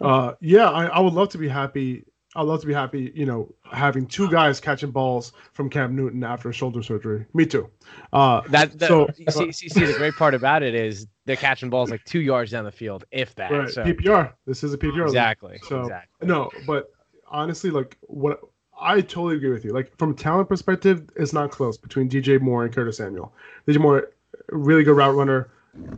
Uh, 0.00 0.32
yeah, 0.40 0.68
I, 0.70 0.86
I 0.86 0.98
would 1.00 1.12
love 1.12 1.28
to 1.30 1.38
be 1.38 1.46
happy. 1.46 2.04
I'd 2.34 2.42
love 2.42 2.60
to 2.62 2.66
be 2.66 2.74
happy, 2.74 3.12
you 3.14 3.24
know, 3.26 3.54
having 3.70 4.06
two 4.06 4.28
guys 4.28 4.58
catching 4.60 4.90
balls 4.90 5.32
from 5.52 5.70
Cam 5.70 5.94
Newton 5.94 6.24
after 6.24 6.52
shoulder 6.52 6.82
surgery. 6.82 7.26
Me 7.32 7.46
too. 7.46 7.70
Uh, 8.12 8.40
That, 8.48 8.76
that 8.80 8.88
So- 8.88 9.08
you 9.16 9.30
see, 9.30 9.52
see, 9.52 9.68
see, 9.68 9.84
the 9.86 9.94
great 9.96 10.14
part 10.16 10.34
about 10.34 10.64
it 10.64 10.74
is 10.74 11.06
they're 11.26 11.36
catching 11.36 11.70
balls 11.70 11.90
like 11.92 12.02
two 12.04 12.18
yards 12.20 12.50
down 12.50 12.64
the 12.64 12.72
field, 12.72 13.04
if 13.12 13.34
that. 13.36 13.52
right, 13.52 13.70
So 13.70 13.84
PPR. 13.84 14.32
This 14.46 14.64
is 14.64 14.74
a 14.74 14.78
PPR. 14.78 14.94
league. 14.96 15.06
exactly, 15.06 15.60
So 15.68 15.82
exactly. 15.82 16.26
no, 16.26 16.50
but 16.66 16.90
honestly, 17.28 17.70
like 17.70 17.96
what 18.08 18.40
I 18.80 19.00
totally 19.00 19.36
agree 19.36 19.50
with 19.50 19.64
you. 19.64 19.72
Like 19.72 19.96
from 19.96 20.10
a 20.10 20.14
talent 20.14 20.48
perspective, 20.48 21.08
it's 21.14 21.32
not 21.32 21.52
close 21.52 21.78
between 21.78 22.08
DJ 22.10 22.40
Moore 22.40 22.64
and 22.64 22.74
Curtis 22.74 22.96
Samuel. 22.96 23.32
DJ 23.68 23.78
Moore, 23.78 24.10
really 24.50 24.84
good 24.84 24.96
route 24.96 25.14
runner, 25.14 25.50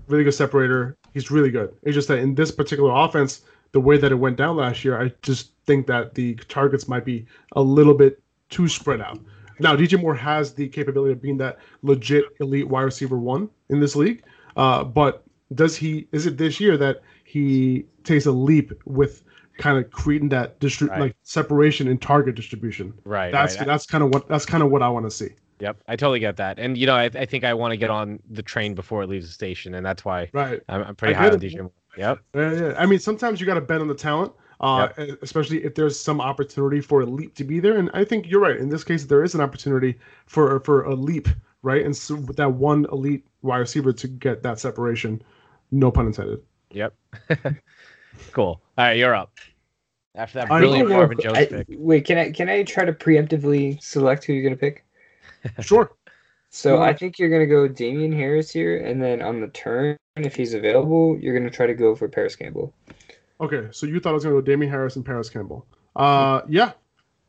really 0.08 0.24
good 0.24 0.34
separator. 0.34 0.96
He's 1.14 1.30
really 1.30 1.50
good. 1.50 1.74
It's 1.82 1.94
just 1.94 2.08
that 2.08 2.18
in 2.18 2.34
this 2.34 2.50
particular 2.50 2.92
offense, 2.94 3.42
the 3.72 3.80
way 3.80 3.96
that 3.98 4.10
it 4.12 4.16
went 4.16 4.36
down 4.36 4.56
last 4.56 4.84
year, 4.84 5.00
I 5.00 5.12
just 5.22 5.52
think 5.66 5.86
that 5.86 6.14
the 6.14 6.34
targets 6.48 6.88
might 6.88 7.04
be 7.04 7.26
a 7.52 7.62
little 7.62 7.94
bit 7.94 8.22
too 8.48 8.68
spread 8.68 9.00
out. 9.00 9.18
Now, 9.60 9.76
DJ 9.76 10.00
Moore 10.00 10.14
has 10.14 10.54
the 10.54 10.68
capability 10.68 11.12
of 11.12 11.20
being 11.22 11.36
that 11.38 11.58
legit 11.82 12.24
elite 12.40 12.68
wide 12.68 12.82
receiver 12.82 13.18
one 13.18 13.48
in 13.68 13.78
this 13.78 13.94
league, 13.94 14.22
uh, 14.56 14.82
but 14.84 15.22
does 15.54 15.76
he? 15.76 16.08
Is 16.12 16.26
it 16.26 16.38
this 16.38 16.58
year 16.60 16.76
that 16.78 17.02
he 17.24 17.84
takes 18.04 18.26
a 18.26 18.32
leap 18.32 18.72
with 18.86 19.22
kind 19.58 19.76
of 19.76 19.90
creating 19.90 20.30
that 20.30 20.58
distri- 20.60 20.88
Right. 20.88 21.00
like 21.00 21.16
separation 21.22 21.88
in 21.88 21.98
target 21.98 22.34
distribution? 22.36 22.94
Right, 23.04 23.30
That's 23.30 23.58
right. 23.58 23.66
that's 23.66 23.84
kind 23.86 24.02
of 24.02 24.14
what 24.14 24.26
that's 24.28 24.46
kind 24.46 24.62
of 24.62 24.70
what 24.70 24.82
I 24.82 24.88
want 24.88 25.06
to 25.06 25.10
see. 25.10 25.30
Yep, 25.60 25.82
I 25.88 25.96
totally 25.96 26.20
get 26.20 26.36
that. 26.38 26.58
And 26.58 26.76
you 26.78 26.86
know, 26.86 26.94
I, 26.94 27.04
I 27.04 27.26
think 27.26 27.44
I 27.44 27.54
want 27.54 27.72
to 27.72 27.76
get 27.76 27.90
on 27.90 28.18
the 28.30 28.42
train 28.42 28.74
before 28.74 29.02
it 29.02 29.08
leaves 29.08 29.26
the 29.26 29.32
station, 29.32 29.74
and 29.74 29.84
that's 29.84 30.04
why 30.04 30.28
Right. 30.32 30.60
I'm, 30.68 30.82
I'm 30.82 30.96
pretty 30.96 31.14
I 31.14 31.18
high 31.18 31.28
on 31.28 31.34
it. 31.34 31.40
DJ 31.40 31.60
Moore. 31.60 31.70
Yep. 31.96 32.18
Yeah, 32.34 32.52
yeah. 32.54 32.74
I 32.78 32.86
mean, 32.86 32.98
sometimes 32.98 33.40
you 33.40 33.46
got 33.46 33.54
to 33.54 33.60
bet 33.60 33.80
on 33.80 33.88
the 33.88 33.94
talent, 33.94 34.32
uh, 34.60 34.88
especially 35.22 35.64
if 35.64 35.74
there's 35.74 35.98
some 35.98 36.20
opportunity 36.20 36.80
for 36.80 37.00
a 37.02 37.06
leap 37.06 37.34
to 37.34 37.44
be 37.44 37.60
there. 37.60 37.76
And 37.76 37.90
I 37.94 38.04
think 38.04 38.28
you're 38.30 38.40
right. 38.40 38.56
In 38.56 38.68
this 38.68 38.84
case, 38.84 39.04
there 39.04 39.22
is 39.24 39.34
an 39.34 39.40
opportunity 39.40 39.98
for 40.26 40.60
for 40.60 40.84
a 40.84 40.94
leap, 40.94 41.28
right? 41.62 41.84
And 41.84 41.94
so 41.96 42.14
with 42.14 42.36
that 42.36 42.52
one 42.52 42.86
elite 42.92 43.26
wide 43.42 43.58
receiver 43.58 43.92
to 43.92 44.08
get 44.08 44.42
that 44.44 44.58
separation, 44.60 45.20
no 45.72 45.90
pun 45.90 46.06
intended. 46.06 46.40
Yep. 46.70 46.94
cool. 48.32 48.60
All 48.78 48.84
right, 48.84 48.96
you're 48.96 49.14
up. 49.14 49.32
After 50.14 50.40
that 50.40 50.50
I 50.50 50.58
brilliant 50.58 50.88
don't 50.88 50.90
know 50.90 50.96
Marvin 50.98 51.20
Jones 51.20 51.38
I- 51.38 51.46
pick. 51.46 51.66
wait, 51.70 52.04
can 52.04 52.18
I 52.18 52.30
can 52.30 52.48
I 52.48 52.62
try 52.62 52.84
to 52.84 52.92
preemptively 52.92 53.82
select 53.82 54.24
who 54.24 54.32
you're 54.32 54.42
gonna 54.42 54.56
pick? 54.56 54.84
Sure. 55.60 55.92
So 56.52 56.82
I 56.82 56.92
think 56.92 57.18
you're 57.18 57.30
gonna 57.30 57.46
go 57.46 57.68
Damien 57.68 58.12
Harris 58.12 58.50
here, 58.50 58.78
and 58.84 59.00
then 59.00 59.22
on 59.22 59.40
the 59.40 59.46
turn, 59.48 59.96
if 60.16 60.34
he's 60.34 60.52
available, 60.52 61.16
you're 61.20 61.36
gonna 61.38 61.50
try 61.50 61.66
to 61.66 61.74
go 61.74 61.94
for 61.94 62.08
Parris 62.08 62.34
Campbell. 62.34 62.74
Okay. 63.40 63.68
So 63.70 63.86
you 63.86 64.00
thought 64.00 64.10
I 64.10 64.12
was 64.12 64.24
going 64.24 64.36
to 64.36 64.42
go 64.42 64.44
Damien 64.44 64.70
Harris 64.70 64.96
and 64.96 65.04
Parris 65.04 65.30
Campbell. 65.30 65.66
Uh, 65.96 66.42
yeah, 66.48 66.72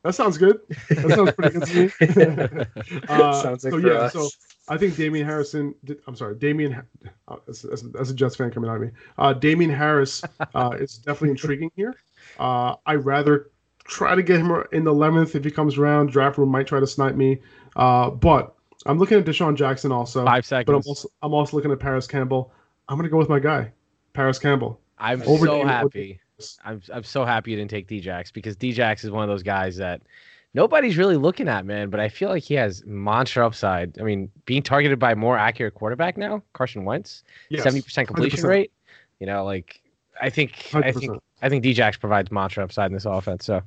that 0.04 0.14
sounds 0.14 0.38
good. 0.38 0.60
That 0.90 1.10
sounds 1.10 1.32
pretty 1.32 1.60
good 1.60 1.68
to 1.68 2.58
me. 2.58 3.02
Uh, 3.08 3.42
Sounds 3.42 3.64
like 3.64 3.72
so 3.72 3.78
yeah, 3.78 3.94
us. 3.94 4.14
so 4.14 4.30
I 4.68 4.78
think 4.78 4.96
Damien 4.96 5.26
Harrison. 5.26 5.74
I'm 6.08 6.16
sorry, 6.16 6.36
Damien. 6.36 6.84
Uh, 7.28 7.38
as, 7.48 7.66
as, 7.66 7.86
as 8.00 8.10
a 8.12 8.14
Jets 8.14 8.36
fan 8.36 8.52
coming 8.52 8.70
out 8.70 8.76
of 8.78 8.82
me, 8.82 8.90
uh, 9.18 9.34
Damien 9.34 9.72
Harris 9.72 10.24
uh, 10.54 10.76
is 10.80 10.98
definitely 10.98 11.30
intriguing 11.32 11.72
here. 11.76 11.96
Uh, 12.40 12.76
I 12.86 12.96
rather 12.96 13.50
try 13.86 14.16
to 14.16 14.24
get 14.24 14.40
him 14.40 14.52
in 14.72 14.84
the 14.84 14.94
11th 14.94 15.36
if 15.36 15.44
he 15.44 15.52
comes 15.52 15.78
around. 15.78 16.12
Draft 16.12 16.38
room 16.38 16.50
might 16.50 16.68
try 16.68 16.80
to 16.80 16.88
snipe 16.88 17.16
me, 17.16 17.40
uh, 17.76 18.10
but 18.10 18.56
I'm 18.86 18.98
looking 18.98 19.18
at 19.18 19.26
DeSean 19.26 19.56
Jackson 19.56 19.92
also. 19.92 20.26
Five 20.26 20.48
But 20.50 20.58
I'm 20.58 20.66
seconds. 20.66 20.88
also 20.88 21.08
I'm 21.22 21.34
also 21.34 21.56
looking 21.58 21.72
at 21.72 21.80
Parris 21.80 22.08
Campbell. 22.08 22.52
I'm 22.90 22.98
gonna 22.98 23.10
go 23.10 23.18
with 23.18 23.30
my 23.30 23.40
guy, 23.40 23.72
Parris 24.14 24.40
Campbell. 24.40 24.80
I'm 24.98 25.22
over 25.24 25.46
so 25.46 25.66
happy. 25.66 26.20
I'm 26.66 26.82
I'm 26.94 27.04
so 27.04 27.24
happy 27.26 27.52
you 27.52 27.58
didn't 27.58 27.70
take 27.72 27.88
Djax 27.88 28.34
because 28.34 28.56
Djax 28.56 29.04
is 29.04 29.12
one 29.12 29.24
of 29.24 29.30
those 29.30 29.44
guys 29.44 29.78
that 29.78 30.02
nobody's 30.54 30.98
really 30.98 31.16
looking 31.16 31.48
at, 31.48 31.66
man. 31.66 31.90
But 31.90 32.00
I 32.00 32.10
feel 32.10 32.30
like 32.30 32.44
he 32.44 32.56
has 32.56 32.84
monster 32.86 33.44
upside. 33.44 34.00
I 34.00 34.04
mean, 34.04 34.30
being 34.46 34.64
targeted 34.64 34.98
by 35.00 35.12
a 35.12 35.16
more 35.16 35.38
accurate 35.38 35.76
quarterback 35.76 36.18
now, 36.18 36.42
Carson 36.54 36.84
Wentz, 36.84 37.24
Yes, 37.50 37.64
seventy 37.64 37.82
percent 37.84 38.08
completion 38.08 38.40
100%. 38.40 38.48
rate. 38.50 38.72
You 39.20 39.28
know, 39.28 39.46
like 39.46 39.82
I 40.20 40.30
think 40.32 40.70
I 40.74 40.92
think 40.92 41.16
I 41.44 41.50
think 41.50 41.64
Djax 41.64 42.00
provides 42.00 42.32
monster 42.32 42.62
upside 42.62 42.88
in 42.88 42.94
this 42.94 43.06
offense. 43.06 43.46
So 43.46 43.62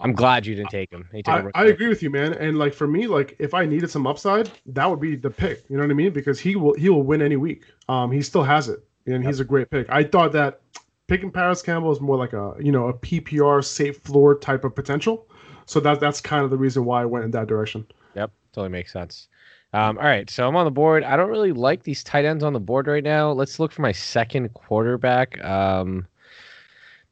I'm 0.00 0.12
glad 0.12 0.46
you 0.46 0.54
didn't 0.54 0.70
take 0.70 0.90
him. 0.90 1.08
You 1.12 1.22
took 1.22 1.34
a 1.34 1.50
I. 1.54 1.62
I 1.62 1.66
agree 1.66 1.88
with 1.88 2.02
you, 2.02 2.10
man. 2.10 2.34
And 2.34 2.58
like 2.58 2.74
for 2.74 2.86
me, 2.86 3.06
like 3.06 3.34
if 3.38 3.54
I 3.54 3.64
needed 3.64 3.90
some 3.90 4.06
upside, 4.06 4.50
that 4.66 4.88
would 4.88 5.00
be 5.00 5.16
the 5.16 5.30
pick. 5.30 5.64
You 5.68 5.76
know 5.76 5.82
what 5.82 5.90
I 5.90 5.94
mean? 5.94 6.12
Because 6.12 6.38
he 6.38 6.56
will 6.56 6.74
he 6.74 6.88
will 6.88 7.02
win 7.02 7.22
any 7.22 7.36
week. 7.36 7.64
Um, 7.88 8.10
he 8.10 8.22
still 8.22 8.42
has 8.42 8.68
it, 8.68 8.80
and 9.06 9.24
he's 9.24 9.40
a 9.40 9.44
great 9.44 9.70
pick. 9.70 9.88
I 9.88 10.04
thought 10.04 10.32
that 10.32 10.60
picking 11.06 11.30
Parris 11.30 11.62
Campbell 11.62 11.92
is 11.92 12.00
more 12.00 12.16
like 12.16 12.32
a 12.32 12.54
you 12.60 12.72
know 12.72 12.88
a 12.88 12.94
PPR 12.94 13.64
safe 13.64 13.98
floor 13.98 14.38
type 14.38 14.64
of 14.64 14.74
potential. 14.74 15.26
So 15.64 15.80
that 15.80 15.98
that's 15.98 16.20
kind 16.20 16.44
of 16.44 16.50
the 16.50 16.58
reason 16.58 16.84
why 16.84 17.02
I 17.02 17.04
went 17.06 17.24
in 17.24 17.30
that 17.32 17.46
direction. 17.46 17.86
Yep, 18.14 18.30
totally 18.52 18.68
makes 18.68 18.92
sense. 18.92 19.28
Um, 19.72 19.98
all 19.98 20.04
right, 20.04 20.30
so 20.30 20.46
I'm 20.46 20.56
on 20.56 20.64
the 20.64 20.70
board. 20.70 21.04
I 21.04 21.16
don't 21.16 21.28
really 21.28 21.52
like 21.52 21.82
these 21.82 22.04
tight 22.04 22.24
ends 22.24 22.44
on 22.44 22.52
the 22.52 22.60
board 22.60 22.86
right 22.86 23.02
now. 23.02 23.32
Let's 23.32 23.58
look 23.58 23.72
for 23.72 23.82
my 23.82 23.92
second 23.92 24.54
quarterback. 24.54 25.42
Um, 25.44 26.06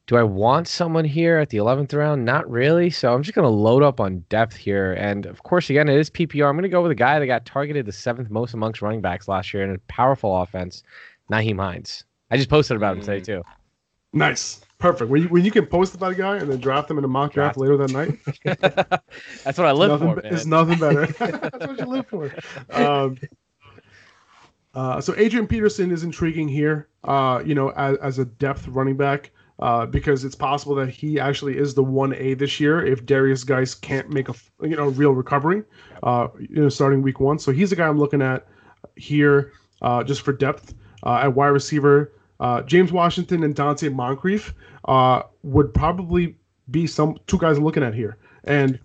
do 0.07 0.17
I 0.17 0.23
want 0.23 0.69
someone 0.69 1.05
here 1.05 1.39
at 1.39 1.49
the 1.49 1.57
11th 1.57 1.95
round? 1.95 2.25
Not 2.25 2.49
really. 2.51 2.91
So 2.91 3.15
I'm 3.15 3.23
just 3.23 3.35
going 3.35 3.47
to 3.47 3.49
load 3.49 3.83
up 3.83 4.01
on 4.01 4.25
depth 4.29 4.55
here. 4.55 4.93
And 4.95 5.25
of 5.25 5.43
course, 5.45 5.71
again, 5.71 5.89
it 5.89 5.99
is 5.99 6.11
PPR. 6.11 6.47
I'm 6.49 6.55
going 6.55 6.63
to 6.65 6.69
go 6.69 6.83
with 6.83 6.91
a 6.91 6.97
guy 6.97 7.19
that 7.19 7.27
got 7.27 7.47
targeted 7.47 7.87
the 7.87 7.93
seventh 7.93 8.31
most 8.31 8.53
amongst 8.53 8.83
running 8.83 9.01
backs 9.01 9.29
last 9.29 9.55
year 9.55 9.63
in 9.63 9.71
a 9.75 9.79
powerful 9.89 10.37
offense, 10.43 10.83
Nyheim 11.31 11.59
Hines. 11.59 12.05
I 12.31 12.37
just 12.37 12.51
posted 12.51 12.77
about 12.77 12.97
him 12.97 13.03
today, 13.03 13.21
too. 13.21 13.43
Nice, 14.13 14.61
perfect. 14.79 15.11
When 15.11 15.23
you, 15.23 15.29
when 15.29 15.45
you 15.45 15.51
can 15.51 15.67
post 15.67 15.95
about 15.95 16.13
a 16.13 16.15
guy 16.15 16.37
and 16.37 16.51
then 16.51 16.61
draft 16.61 16.91
him 16.91 16.99
in 16.99 17.05
a 17.05 17.09
mock 17.09 17.33
draft 17.33 17.57
Draft. 17.57 17.59
later 17.59 17.77
that 17.79 17.91
night, 17.91 19.01
That's 19.45 19.59
what 19.59 19.67
I 19.67 19.73
live 19.73 19.91
nothing, 19.91 20.15
for, 20.15 20.21
be- 20.21 20.29
it's 20.29 20.47
nothing 20.47 20.79
better. 20.79 21.07
That's 21.19 21.67
what 21.67 21.79
you 21.79 21.87
live 21.87 22.07
for. 22.07 22.33
Um, 22.71 23.19
uh, 24.75 25.01
so 25.01 25.15
Adrian 25.17 25.47
Peterson 25.47 25.91
is 25.91 26.05
intriguing 26.05 26.49
here. 26.49 26.89
Uh, 27.05 27.43
you 27.45 27.55
know, 27.55 27.71
as, 27.71 27.97
as 27.99 28.19
a 28.19 28.25
depth 28.25 28.69
running 28.69 28.97
back, 28.97 29.31
uh, 29.61 29.87
because 29.87 30.25
it's 30.25 30.35
possible 30.35 30.75
that 30.75 30.91
he 30.91 31.21
actually 31.21 31.57
is 31.57 31.75
the 31.75 31.83
one 31.83 32.15
A 32.15 32.35
this 32.35 32.59
year 32.59 32.85
if 32.85 33.07
Derrius 33.07 33.47
Guice 33.47 33.75
can't 33.75 34.11
make 34.11 34.29
a 34.29 34.35
you 34.63 34.77
know 34.77 34.89
real 34.89 35.13
recovery. 35.13 35.63
Uh, 36.03 36.29
you 36.39 36.63
know, 36.63 36.69
starting 36.69 37.03
week 37.03 37.21
one. 37.21 37.39
So 37.39 37.53
he's 37.53 37.71
the 37.71 37.77
guy 37.77 37.87
I'm 37.87 37.99
looking 37.99 38.21
at 38.21 38.47
here, 38.97 39.53
uh, 39.81 40.05
just 40.05 40.23
for 40.23 40.33
depth 40.33 40.75
uh, 41.05 41.21
at 41.23 41.35
wide 41.35 41.49
receiver. 41.49 42.13
Uh, 42.41 42.63
James 42.63 42.93
Washington 42.93 43.45
and 43.45 43.55
Donte 43.55 43.93
Moncrief 43.93 44.55
uh, 44.87 45.23
would 45.43 45.73
probably 45.73 46.37
be 46.71 46.87
some 46.87 47.17
two 47.27 47.39
guys 47.39 47.57
I'm 47.57 47.65
looking 47.65 47.83
at 47.83 47.95
here, 47.95 48.19
and 48.45 48.79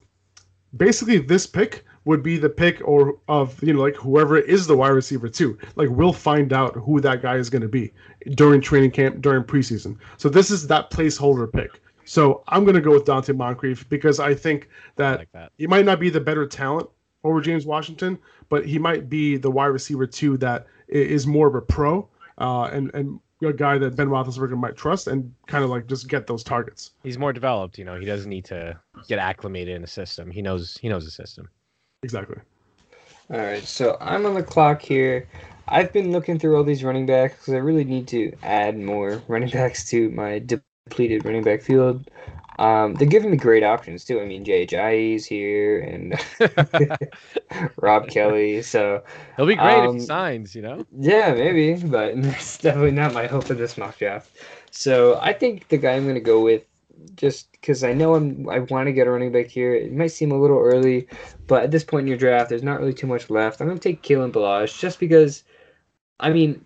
basically 0.78 1.18
this 1.18 1.48
pick 1.48 1.84
would 2.06 2.24
be 2.24 2.38
the 2.38 2.50
pick 2.50 2.82
or 2.86 3.18
of 3.28 3.62
you 3.64 3.74
know 3.74 3.82
like 3.82 3.96
whoever 3.96 4.38
is 4.38 4.68
the 4.68 4.76
wide 4.76 4.90
receiver 4.90 5.30
too. 5.30 5.58
Like 5.76 5.90
we'll 5.90 6.14
find 6.14 6.54
out 6.54 6.76
who 6.76 7.00
that 7.02 7.22
guy 7.22 7.36
is 7.36 7.50
going 7.50 7.62
to 7.62 7.68
be 7.68 7.94
during 8.32 8.62
training 8.62 8.92
camp 8.92 9.22
during 9.22 9.44
preseason. 9.44 9.98
So 10.18 10.30
this 10.30 10.52
is 10.52 10.68
that 10.68 10.92
placeholder 10.92 11.52
pick. 11.52 11.82
So 12.06 12.44
I'm 12.48 12.64
going 12.64 12.76
to 12.76 12.82
go 12.82 12.92
with 12.92 13.06
Donte 13.06 13.36
Moncrief 13.36 13.88
because 13.88 14.20
I 14.20 14.34
think 14.34 14.68
that, 14.96 15.20
like 15.20 15.32
that. 15.34 15.52
he 15.60 15.68
might 15.68 15.86
not 15.86 16.00
be 16.00 16.10
the 16.10 16.20
better 16.20 16.48
talent 16.48 16.90
over 17.24 17.40
James 17.40 17.68
Washington, 17.68 18.18
but 18.50 18.66
he 18.66 18.80
might 18.80 19.10
be 19.10 19.38
the 19.38 19.52
wide 19.52 19.68
receiver 19.68 20.08
too 20.08 20.36
that 20.38 20.66
is 20.88 21.28
more 21.28 21.48
of 21.48 21.54
a 21.56 21.62
pro 21.62 22.08
uh, 22.40 22.64
and 22.64 22.90
and 22.94 23.20
a 23.42 23.54
guy 23.54 23.78
that 23.78 23.96
Ben 23.96 24.08
Roethlisberger 24.08 24.58
might 24.58 24.76
trust 24.76 25.08
and 25.08 25.34
kind 25.48 25.64
of 25.64 25.70
like 25.70 25.88
just 25.88 26.08
get 26.08 26.28
those 26.28 26.44
targets. 26.44 26.92
He's 27.04 27.18
more 27.18 27.32
developed. 27.32 27.78
You 27.78 27.86
know, 27.86 27.98
he 28.00 28.06
doesn't 28.06 28.30
need 28.30 28.46
to 28.46 28.78
get 29.08 29.20
acclimated 29.20 29.76
in 29.76 29.82
the 29.82 29.88
system. 29.88 30.30
He 30.32 30.42
knows 30.42 30.78
he 30.82 30.90
knows 30.90 31.06
the 31.06 31.12
system. 31.12 31.48
Exactly. 32.04 32.38
All 33.32 33.38
right, 33.38 33.64
so 33.64 33.98
I'm 34.02 34.26
on 34.26 34.34
the 34.34 34.44
clock 34.44 34.82
here. 34.82 35.28
I've 35.68 35.94
been 35.94 36.12
looking 36.12 36.40
through 36.40 36.58
all 36.58 36.64
these 36.64 36.84
running 36.84 37.06
backs 37.06 37.36
because 37.36 37.54
I 37.54 37.58
really 37.58 37.84
need 37.84 38.08
to 38.10 38.34
add 38.42 38.78
more 38.78 39.22
running 39.28 39.50
backs 39.54 39.88
to 39.92 40.10
my 40.12 40.40
depleted 40.40 41.26
running 41.26 41.44
back 41.44 41.62
field. 41.62 42.10
Um, 42.58 42.96
they're 42.96 43.08
giving 43.08 43.32
me 43.32 43.38
great 43.38 43.64
options 43.64 44.04
too. 44.04 44.20
I 44.20 44.26
mean, 44.26 44.44
Jay 44.44 44.66
here 45.20 45.80
and 45.80 46.20
Rob 47.78 48.08
Kelley, 48.08 48.62
So 48.64 49.04
he'll 49.38 49.46
be 49.46 49.56
great 49.56 49.78
um, 49.78 49.86
if 49.86 49.94
he 49.94 50.00
signs. 50.00 50.56
You 50.56 50.64
know. 50.64 50.86
Yeah, 50.98 51.34
maybe, 51.34 51.76
but 51.76 52.10
it's 52.18 52.58
definitely 52.58 52.92
not 52.92 53.14
my 53.14 53.28
hope 53.28 53.46
for 53.46 53.54
this 53.54 53.78
mock 53.78 53.98
draft. 53.98 54.32
So 54.72 55.20
I 55.22 55.34
think 55.34 55.68
the 55.70 55.78
guy 55.78 55.94
I'm 55.94 56.04
going 56.04 56.16
to 56.16 56.22
go 56.22 56.42
with, 56.42 56.64
just 57.16 57.52
because 57.54 57.84
I 57.84 57.94
know 57.94 58.16
I'm, 58.16 58.50
I 58.50 58.60
want 58.60 58.88
to 58.88 58.94
get 58.94 59.08
a 59.08 59.12
running 59.12 59.32
back 59.32 59.48
here. 59.48 59.74
It 59.74 59.94
might 59.94 60.08
seem 60.08 60.32
a 60.32 60.40
little 60.40 60.60
early, 60.60 61.08
but 61.48 61.64
at 61.64 61.72
this 61.72 61.84
point 61.84 62.04
in 62.04 62.08
your 62.08 62.18
draft, 62.18 62.50
there's 62.50 62.64
not 62.64 62.80
really 62.80 62.94
too 62.94 63.08
much 63.08 63.30
left. 63.30 63.62
I'm 63.62 63.68
going 63.68 63.80
to 63.80 63.90
take 63.90 64.02
Kalen 64.02 64.32
Ballage 64.32 64.80
just 64.80 65.00
because, 65.00 65.44
I 66.20 66.32
mean, 66.32 66.66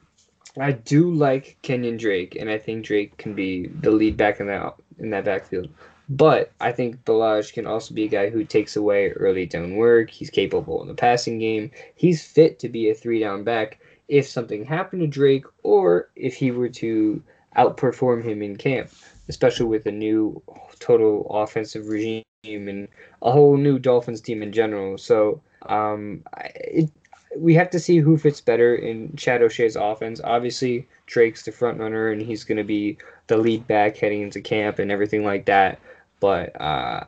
I 0.59 0.71
do 0.73 1.11
like 1.11 1.57
Kenyan 1.63 1.97
Drake, 1.97 2.35
and 2.39 2.49
I 2.49 2.57
think 2.57 2.85
Drake 2.85 3.17
can 3.17 3.33
be 3.33 3.67
the 3.67 3.91
lead 3.91 4.17
back 4.17 4.39
in 4.39 4.47
that 4.47 4.75
in 4.99 5.09
that 5.09 5.25
backfield. 5.25 5.69
But 6.09 6.51
I 6.59 6.71
think 6.71 7.03
Ballage 7.05 7.53
can 7.53 7.65
also 7.65 7.93
be 7.93 8.03
a 8.03 8.09
guy 8.09 8.29
who 8.29 8.43
takes 8.43 8.75
away 8.75 9.09
early 9.11 9.45
down 9.45 9.77
work. 9.77 10.11
He's 10.11 10.29
capable 10.29 10.81
in 10.81 10.87
the 10.87 10.93
passing 10.93 11.39
game. 11.39 11.71
He's 11.95 12.23
fit 12.23 12.59
to 12.59 12.69
be 12.69 12.89
a 12.89 12.93
three 12.93 13.19
down 13.19 13.43
back 13.43 13.79
if 14.07 14.27
something 14.27 14.65
happened 14.65 15.01
to 15.01 15.07
Drake 15.07 15.45
or 15.63 16.09
if 16.15 16.35
he 16.35 16.51
were 16.51 16.69
to 16.69 17.23
outperform 17.57 18.23
him 18.23 18.41
in 18.41 18.57
camp, 18.57 18.89
especially 19.33 19.65
with 19.65 19.87
a 19.87 19.91
new 19.91 20.39
total 20.77 21.25
offensive 21.31 21.87
regime 21.87 22.23
and 22.45 22.87
a 23.23 23.31
whole 23.31 23.57
new 23.57 23.79
Dolphins 23.79 24.21
team 24.21 24.43
in 24.43 24.51
general. 24.51 24.99
So 24.99 25.41
um, 25.65 26.23
it, 26.37 26.87
we 27.35 27.55
have 27.55 27.71
to 27.71 27.79
see 27.79 27.97
who 27.97 28.15
fits 28.15 28.41
better 28.41 28.75
in 28.75 29.15
Chad 29.15 29.41
O'Shea's 29.41 29.75
offense. 29.75 30.21
Obviously, 30.23 30.87
Drake's 31.07 31.41
the 31.41 31.51
front 31.51 31.79
runner, 31.79 32.11
and 32.11 32.21
he's 32.21 32.43
going 32.43 32.59
to 32.59 32.63
be 32.63 32.95
the 33.25 33.37
lead 33.37 33.65
back 33.65 33.97
heading 33.97 34.21
into 34.21 34.39
camp 34.39 34.77
and 34.77 34.91
everything 34.91 35.25
like 35.25 35.45
that. 35.45 35.79
But 36.19 36.61
uh, 36.61 37.03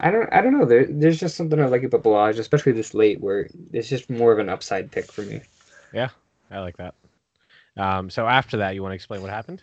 I 0.00 0.10
don't, 0.10 0.30
I 0.34 0.42
don't 0.42 0.58
know. 0.58 0.66
There, 0.66 0.84
there's 0.86 1.18
just 1.18 1.34
something 1.34 1.58
I 1.58 1.64
like 1.64 1.82
about 1.82 2.02
Ballage, 2.02 2.38
especially 2.38 2.72
this 2.72 2.92
late, 2.92 3.22
where 3.22 3.48
it's 3.72 3.88
just 3.88 4.10
more 4.10 4.32
of 4.32 4.38
an 4.38 4.50
upside 4.50 4.90
pick 4.90 5.10
for 5.10 5.22
me. 5.22 5.40
Yeah, 5.94 6.10
I 6.50 6.58
like 6.58 6.76
that. 6.76 6.94
Um, 7.78 8.10
so 8.10 8.26
after 8.26 8.58
that, 8.58 8.74
you 8.74 8.82
want 8.82 8.92
to 8.92 8.96
explain 8.96 9.22
what 9.22 9.30
happened? 9.30 9.62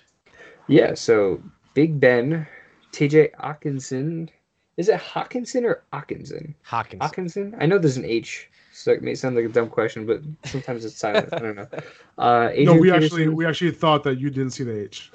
Yeah. 0.68 0.96
So 0.96 1.44
Big 1.78 2.00
Ben, 2.00 2.48
T.J. 2.92 3.30
Hockenson. 3.40 4.30
Is 4.78 4.90
it 4.90 5.00
Hawkinson 5.00 5.64
or 5.64 5.84
Hawkinson? 5.94 6.56
Hawkins. 6.64 7.04
Hawkinson. 7.04 7.56
I 7.60 7.68
know 7.68 7.78
there's 7.78 7.98
an 7.98 8.04
H 8.04 8.50
so 8.72 8.92
it 8.92 9.04
may 9.04 9.14
sound 9.14 9.36
like 9.36 9.46
a 9.46 9.50
dumb 9.50 9.70
question, 9.70 10.08
but 10.08 10.24
sometimes 10.44 10.86
it's 10.86 10.98
silent. 10.98 11.32
I 11.32 11.38
don't 11.38 11.56
know. 11.56 11.68
Uh, 12.18 12.50
no, 12.58 12.74
we 12.74 12.90
Peterson... 12.90 13.04
actually 13.04 13.28
we 13.28 13.46
actually 13.46 13.70
thought 13.70 14.02
that 14.04 14.20
you 14.20 14.32
didn't 14.32 14.50
see 14.50 14.64
the 14.64 14.86
H. 14.86 15.12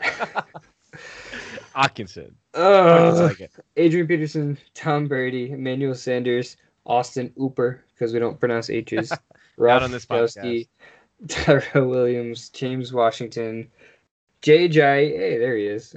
Atkinson. 1.76 2.34
Uh, 2.54 3.28
like 3.38 3.52
Adrian 3.76 4.06
Peterson, 4.06 4.56
Tom 4.72 5.08
Brady, 5.08 5.50
Emmanuel 5.50 5.94
Sanders, 5.94 6.56
Austin 6.86 7.34
Ooper, 7.38 7.80
because 7.92 8.14
we 8.14 8.18
don't 8.18 8.40
pronounce 8.40 8.70
H's. 8.70 9.12
Ralph 9.58 9.82
on 9.82 9.90
this 9.90 10.06
podcast. 10.06 10.68
Tyrell 11.28 11.86
Williams, 11.86 12.48
James 12.48 12.94
Washington, 12.94 13.68
JJ. 14.42 14.74
Hey, 14.74 15.38
there 15.38 15.56
he 15.56 15.66
is. 15.66 15.94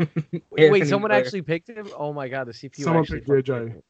Wait, 0.50 0.86
someone 0.86 1.10
Blair. 1.10 1.20
actually 1.20 1.42
picked 1.42 1.68
him? 1.68 1.88
Oh 1.96 2.12
my 2.12 2.28
god, 2.28 2.46
the 2.46 2.52
CPU. 2.52 2.84
Someone 2.84 3.04
picked 3.04 3.28
JJ. 3.28 3.80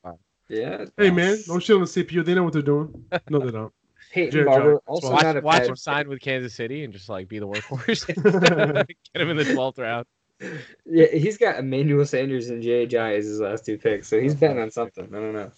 Yeah. 0.49 0.87
Hey 0.97 1.11
man, 1.11 1.39
don't 1.47 1.63
shit 1.63 1.75
on 1.75 1.83
the 1.83 1.87
CPU. 1.87 2.25
They 2.25 2.35
know 2.35 2.43
what 2.43 2.55
they're 2.55 2.63
doing. 2.63 3.05
No, 3.31 3.39
they 3.41 3.51
don't. 3.51 3.73
Peyton 4.11 4.47
Barber 4.47 4.81
also 4.87 5.13
watch, 5.13 5.23
not 5.23 5.37
a 5.37 5.41
watch 5.41 5.67
him 5.67 5.77
sign 5.77 6.09
with 6.09 6.21
Kansas 6.21 6.55
City 6.55 6.85
and 6.85 6.93
just 6.95 7.11
like 7.11 7.29
be 7.29 7.39
the 7.39 7.47
workhorse. 7.47 8.07
Get 9.13 9.21
him 9.21 9.29
in 9.29 9.37
the 9.37 9.53
twelfth 9.53 9.79
round. 9.79 10.07
Yeah, 10.87 11.07
he's 11.13 11.37
got 11.37 11.59
Emmanuel 11.59 12.07
Sanders 12.07 12.49
and 12.49 12.63
J.J. 12.63 13.19
as 13.19 13.27
his 13.27 13.41
last 13.41 13.67
two 13.67 13.77
picks, 13.77 14.09
so 14.09 14.19
he's 14.19 14.35
betting 14.35 14.59
on 14.61 14.71
something. 14.71 15.05
I 15.05 15.19
don't 15.19 15.35
know. 15.35 15.51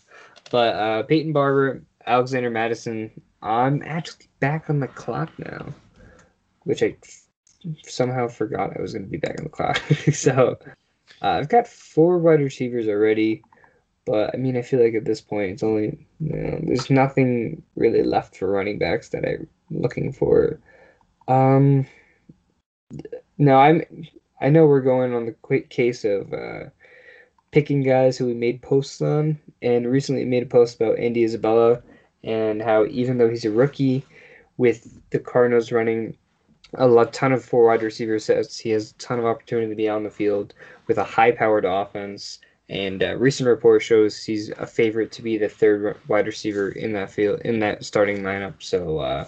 But 0.50 0.74
uh, 0.74 1.02
Peyton 1.04 1.32
Barber, 1.32 1.82
Alexander 2.06 2.50
Mattison. 2.50 3.10
I'm 3.42 3.82
actually 3.84 4.26
back 4.40 4.68
on 4.68 4.80
the 4.80 4.88
clock 4.88 5.30
now, 5.38 5.66
which 6.64 6.82
I 6.82 6.96
somehow 7.86 8.28
forgot 8.28 8.76
I 8.76 8.82
was 8.82 8.92
going 8.92 9.04
to 9.04 9.10
be 9.10 9.18
back 9.18 9.38
in 9.38 9.44
the 9.44 9.50
clock. 9.50 9.78
so 10.12 10.58
uh, 11.22 11.26
I've 11.26 11.48
got 11.48 11.66
four 11.66 12.18
wide 12.18 12.40
receivers 12.40 12.88
already. 12.88 13.42
But 14.06 14.34
I 14.34 14.38
mean, 14.38 14.56
I 14.56 14.62
feel 14.62 14.82
like 14.82 14.94
at 14.94 15.04
this 15.04 15.20
point, 15.20 15.52
it's 15.52 15.62
only 15.62 16.06
you 16.20 16.36
know, 16.36 16.60
there's 16.62 16.90
nothing 16.90 17.62
really 17.76 18.02
left 18.02 18.36
for 18.36 18.50
running 18.50 18.78
backs 18.78 19.10
that 19.10 19.24
I'm 19.24 19.46
looking 19.70 20.12
for. 20.12 20.58
Um, 21.28 21.86
no, 23.38 23.56
I'm. 23.56 23.82
I 24.40 24.48
know 24.48 24.66
we're 24.66 24.80
going 24.80 25.14
on 25.14 25.26
the 25.26 25.32
quick 25.32 25.68
case 25.68 26.04
of 26.04 26.32
uh, 26.32 26.70
picking 27.50 27.82
guys 27.82 28.16
who 28.16 28.26
we 28.26 28.34
made 28.34 28.62
posts 28.62 29.02
on, 29.02 29.38
and 29.60 29.86
recently 29.86 30.24
made 30.24 30.44
a 30.44 30.46
post 30.46 30.76
about 30.76 30.98
Andy 30.98 31.22
Isabella 31.22 31.82
and 32.22 32.60
how 32.60 32.86
even 32.86 33.18
though 33.18 33.28
he's 33.28 33.44
a 33.44 33.50
rookie, 33.50 34.04
with 34.56 35.00
the 35.10 35.18
Cardinals 35.18 35.72
running 35.72 36.16
a 36.74 37.06
ton 37.06 37.32
of 37.32 37.44
four 37.44 37.66
wide 37.66 37.82
receiver 37.82 38.18
sets, 38.18 38.58
he 38.58 38.70
has 38.70 38.90
a 38.90 38.94
ton 38.94 39.18
of 39.18 39.24
opportunity 39.24 39.68
to 39.68 39.76
be 39.76 39.88
on 39.88 40.04
the 40.04 40.10
field 40.10 40.54
with 40.86 40.98
a 40.98 41.04
high-powered 41.04 41.64
offense 41.64 42.38
and 42.70 43.02
uh, 43.02 43.16
recent 43.16 43.48
report 43.48 43.82
shows 43.82 44.22
he's 44.22 44.50
a 44.50 44.66
favorite 44.66 45.10
to 45.10 45.22
be 45.22 45.36
the 45.36 45.48
third 45.48 45.96
wide 46.06 46.26
receiver 46.26 46.70
in 46.70 46.92
that 46.92 47.10
field 47.10 47.40
in 47.40 47.58
that 47.58 47.84
starting 47.84 48.18
lineup. 48.22 48.54
So 48.60 48.98
uh, 48.98 49.26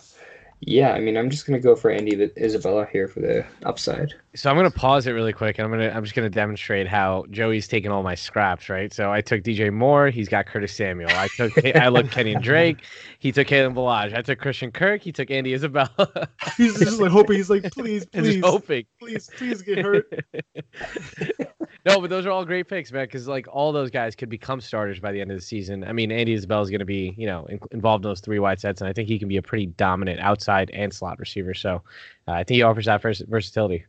yeah, 0.65 0.93
I 0.93 1.01
mean, 1.01 1.17
I'm 1.17 1.29
just 1.29 1.45
gonna 1.45 1.59
go 1.59 1.75
for 1.75 1.91
Andy 1.91 2.31
Isabella 2.39 2.87
here 2.93 3.09
for 3.09 3.19
the 3.19 3.45
upside. 3.65 4.15
So 4.37 4.49
I'm 4.49 4.55
gonna 4.57 4.71
pause 4.71 5.09
it 5.09 5.11
really 5.11 5.33
quick, 5.33 5.59
and 5.59 5.65
I'm 5.67 5.73
gonna 5.73 5.91
I'm 5.91 6.05
just 6.05 6.15
gonna 6.15 6.31
demonstrate 6.31 6.87
how 6.87 7.25
Joey's 7.31 7.67
taking 7.67 7.91
all 7.91 8.05
my 8.05 8.15
scraps, 8.15 8.69
right? 8.69 8.93
So 8.93 9.13
I 9.13 9.23
took 9.23 9.43
DJ 9.43 9.73
Moore, 9.73 10.09
he's 10.09 10.29
got 10.29 10.47
Curtis 10.47 10.73
Samuel. 10.73 11.11
I 11.11 11.27
took 11.37 11.53
I 11.75 11.89
looked 11.89 12.13
Kenny 12.13 12.37
Drake, 12.37 12.79
he 13.19 13.33
took 13.33 13.49
Kalen 13.49 13.75
Ballage. 13.75 14.17
I 14.17 14.23
took 14.23 14.39
Christian 14.39 14.71
Kirk, 14.71 15.03
he 15.03 15.11
took 15.11 15.33
Andy 15.33 15.53
Isabella. 15.53 16.29
he's 16.57 16.79
just 16.79 17.01
like 17.01 17.11
hoping. 17.11 17.39
He's 17.39 17.51
like, 17.51 17.65
please, 17.73 18.07
please, 18.13 18.41
hoping, 18.45 18.85
please, 19.01 19.29
please 19.37 19.63
get 19.63 19.79
hurt. 19.79 20.13
no, 21.87 22.01
but 22.01 22.09
those 22.09 22.25
are 22.25 22.31
all 22.31 22.45
great 22.45 22.69
picks, 22.69 22.93
man. 22.93 23.07
Because 23.07 23.27
like 23.27 23.49
all 23.51 23.73
those 23.73 23.91
guys 23.91 24.15
could 24.15 24.29
become 24.29 24.61
starters 24.61 25.01
by 25.01 25.11
the 25.11 25.21
end 25.21 25.33
of 25.33 25.37
the 25.37 25.45
season. 25.45 25.83
I 25.83 25.93
mean, 25.93 26.13
Andy 26.13 26.35
Isabella 26.35 26.63
is 26.63 26.71
going 26.71 26.79
to 26.79 26.85
be, 26.85 27.15
you 27.19 27.27
know, 27.27 27.47
in, 27.47 27.59
involved 27.73 28.05
in 28.05 28.11
those 28.11 28.21
three 28.21 28.39
wide 28.39 28.61
sets, 28.61 28.81
and 28.81 28.89
I 28.89 28.93
think 28.93 29.09
he 29.09 29.19
can 29.19 29.29
be 29.29 29.39
a 29.39 29.43
pretty 29.43 29.67
dominant 29.67 30.21
outside 30.21 30.52
and 30.73 30.93
slot 30.93 31.19
receiver. 31.19 31.55
So 31.55 31.83
uh, 32.29 32.33
I 32.33 32.45
think 32.45 32.57
he 32.57 32.63
offers 32.63 32.87
that 32.87 33.03
vers- 33.03 33.21
versatility. 33.21 33.85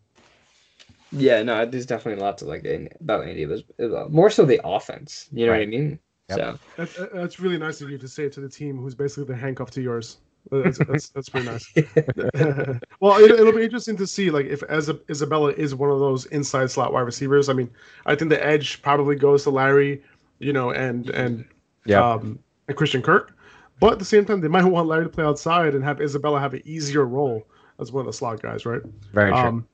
Yeah, 1.12 1.44
no, 1.44 1.66
there's 1.66 1.86
definitely 1.86 2.24
lots 2.24 2.42
of 2.42 2.48
like 2.48 2.66
about 3.00 3.28
Andy, 3.28 3.46
but 3.46 4.12
more 4.12 4.30
so 4.32 4.46
the 4.46 4.60
offense. 4.64 5.28
You 5.32 5.46
know 5.46 5.52
right. 5.52 5.60
what 5.60 5.64
I 5.64 5.66
mean? 5.68 6.00
Yep. 6.30 6.38
So 6.38 6.60
that's, 6.78 7.00
that's 7.14 7.40
really 7.40 7.58
nice 7.58 7.82
of 7.82 7.90
you 7.90 7.98
to 8.00 8.08
say 8.08 8.24
it 8.24 8.34
to 8.34 8.42
the 8.42 8.50
team 8.50 8.78
who's 8.78 8.96
basically 8.96 9.26
the 9.26 9.36
handcuff 9.36 9.70
to 9.72 9.82
yours. 9.82 10.18
That's, 10.52 10.78
that's, 10.80 11.10
that's 11.10 11.30
pretty 11.30 11.48
nice. 11.48 11.72
well, 13.00 13.24
it, 13.24 13.40
will 13.40 13.54
be 13.54 13.64
interesting 13.64 13.96
to 13.98 14.08
see 14.08 14.30
like 14.30 14.46
if 14.48 14.64
as 14.64 14.92
Isabella 15.10 15.52
is 15.54 15.76
one 15.76 15.90
of 15.90 16.00
those 16.00 16.26
inside 16.28 16.72
slot 16.72 16.94
wide 16.94 17.02
receivers. 17.02 17.48
I 17.48 17.54
mean, 17.54 17.70
I 18.06 18.16
think 18.16 18.30
the 18.30 18.44
edge 18.44 18.82
probably 18.82 19.16
goes 19.16 19.44
to 19.44 19.52
Larry, 19.52 20.02
you 20.40 20.52
know, 20.52 20.72
and 20.72 21.10
and 21.12 21.46
yeah, 21.86 22.14
um, 22.14 22.40
and 22.68 22.76
Christian 22.76 23.02
Kirk. 23.02 23.36
But 23.80 23.94
at 23.94 24.00
the 24.00 24.06
same 24.06 24.26
time, 24.26 24.42
they 24.42 24.48
might 24.48 24.64
want 24.66 24.88
Larry 24.88 25.06
to 25.06 25.10
play 25.10 25.24
outside 25.24 25.76
and 25.76 25.84
have 25.84 26.02
Isabella 26.02 26.40
have 26.40 26.54
an 26.54 26.62
easier 26.66 27.06
role 27.06 27.48
as 27.80 27.92
one 27.92 28.02
of 28.02 28.08
the 28.08 28.14
slot 28.14 28.42
guys, 28.42 28.66
right? 28.66 28.82
Very 29.14 29.32
true. 29.32 29.40
Um, 29.40 29.68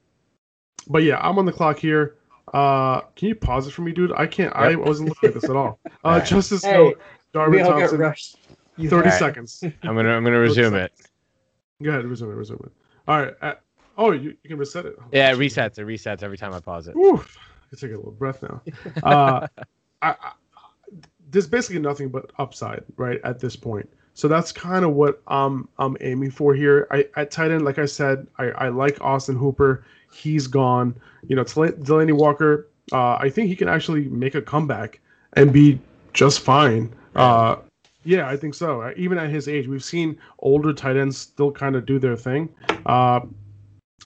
but 0.87 1.03
yeah, 1.03 1.19
I'm 1.19 1.37
on 1.37 1.45
the 1.45 1.51
clock 1.51 1.77
here. 1.77 2.15
Uh, 2.53 3.01
can 3.15 3.27
you 3.27 3.35
pause 3.35 3.67
it 3.67 3.71
for 3.71 3.83
me, 3.83 3.91
dude? 3.91 4.11
I 4.13 4.25
can't. 4.25 4.53
Yep. 4.55 4.63
I 4.63 4.75
wasn't 4.75 5.09
looking 5.09 5.29
at 5.29 5.35
this 5.35 5.49
at 5.49 5.55
all. 5.55 5.79
Uh, 6.03 6.21
Justice 6.21 6.63
hey, 6.63 6.71
Hill, 6.71 6.93
Darwin 7.33 7.65
Thompson. 7.65 8.13
30 8.87 8.95
right. 8.95 9.19
seconds. 9.19 9.61
I'm 9.83 9.95
gonna 9.95 10.15
I'm 10.15 10.23
gonna 10.23 10.39
resume 10.39 10.75
it. 10.75 10.93
Go 11.83 11.89
ahead, 11.89 12.05
resume 12.05 12.31
it, 12.31 12.35
resume 12.35 12.59
it. 12.63 12.71
All 13.07 13.21
right. 13.21 13.33
Uh, 13.41 13.53
oh, 13.97 14.11
you, 14.11 14.35
you 14.41 14.49
can 14.49 14.57
reset 14.57 14.85
it. 14.85 14.95
Oh, 14.97 15.03
yeah, 15.11 15.31
it 15.31 15.37
resets. 15.37 15.77
It 15.77 15.85
resets 15.85 16.23
every 16.23 16.37
time 16.37 16.53
I 16.53 16.61
pause 16.61 16.87
it. 16.87 16.95
Whew. 16.95 17.17
I 17.17 17.69
can 17.69 17.79
take 17.79 17.91
a 17.91 17.97
little 17.97 18.11
breath 18.11 18.41
now. 18.41 18.61
Uh, 19.03 19.47
I, 20.01 20.11
I, 20.11 20.31
there's 21.31 21.47
basically 21.47 21.79
nothing 21.79 22.09
but 22.09 22.31
upside, 22.37 22.83
right, 22.97 23.19
at 23.23 23.39
this 23.39 23.55
point. 23.55 23.89
So 24.13 24.27
that's 24.27 24.51
kind 24.51 24.83
of 24.83 24.93
what 24.93 25.21
I'm 25.27 25.69
I'm 25.77 25.95
aiming 26.01 26.31
for 26.31 26.53
here. 26.53 26.87
I 26.91 27.07
at 27.15 27.31
tight 27.31 27.51
end, 27.51 27.63
like 27.63 27.79
I 27.79 27.85
said, 27.85 28.27
I, 28.37 28.45
I 28.51 28.67
like 28.69 28.99
Austin 29.01 29.35
Hooper. 29.35 29.85
He's 30.11 30.47
gone. 30.47 30.95
You 31.27 31.35
know, 31.35 31.43
Delanie 31.43 32.13
Walker. 32.13 32.67
Uh, 32.91 33.17
I 33.19 33.29
think 33.29 33.47
he 33.47 33.55
can 33.55 33.69
actually 33.69 34.09
make 34.09 34.35
a 34.35 34.41
comeback 34.41 34.99
and 35.33 35.53
be 35.53 35.79
just 36.13 36.41
fine. 36.41 36.93
Uh, 37.15 37.57
yeah, 38.03 38.27
I 38.27 38.35
think 38.35 38.55
so. 38.55 38.81
Uh, 38.81 38.93
even 38.97 39.17
at 39.17 39.29
his 39.29 39.47
age, 39.47 39.67
we've 39.67 39.83
seen 39.83 40.17
older 40.39 40.73
tight 40.73 40.97
ends 40.97 41.17
still 41.17 41.51
kind 41.51 41.75
of 41.75 41.85
do 41.85 41.99
their 41.99 42.15
thing. 42.15 42.49
Uh, 42.85 43.21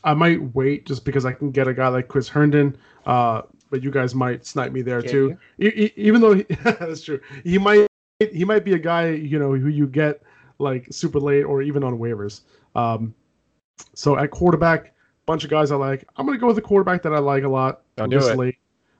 I 0.03 0.13
might 0.13 0.53
wait 0.53 0.85
just 0.85 1.05
because 1.05 1.25
I 1.25 1.31
can 1.31 1.51
get 1.51 1.67
a 1.67 1.73
guy 1.73 1.87
like 1.87 2.07
Chris 2.07 2.27
Herndon, 2.27 2.75
uh, 3.05 3.43
but 3.73 3.81
you 3.81 3.89
guys 3.89 4.13
might 4.13 4.45
snipe 4.45 4.71
me 4.71 4.83
there 4.83 5.01
can 5.01 5.09
too. 5.11 5.37
even 5.97 6.21
though 6.21 6.35
he, 6.35 6.43
that's 6.63 7.01
true, 7.01 7.19
he 7.43 7.57
might 7.57 7.87
he 8.19 8.45
might 8.45 8.63
be 8.63 8.73
a 8.73 8.77
guy 8.77 9.09
you 9.09 9.39
know 9.39 9.55
who 9.55 9.67
you 9.67 9.87
get 9.87 10.21
like 10.59 10.85
super 10.91 11.19
late 11.19 11.41
or 11.41 11.63
even 11.63 11.83
on 11.83 11.97
waivers. 11.97 12.41
Um, 12.75 13.15
so 13.95 14.15
at 14.15 14.29
quarterback, 14.29 14.93
bunch 15.25 15.43
of 15.43 15.49
guys 15.49 15.71
I 15.71 15.75
like. 15.75 16.07
I'm 16.17 16.27
gonna 16.27 16.37
go 16.37 16.45
with 16.45 16.55
the 16.55 16.61
quarterback 16.61 17.01
that 17.01 17.13
I 17.15 17.17
like 17.17 17.43
a 17.45 17.49
lot 17.49 17.81
Don't 17.95 18.09
do 18.11 18.19
it. 18.19 18.37
Late. 18.37 18.57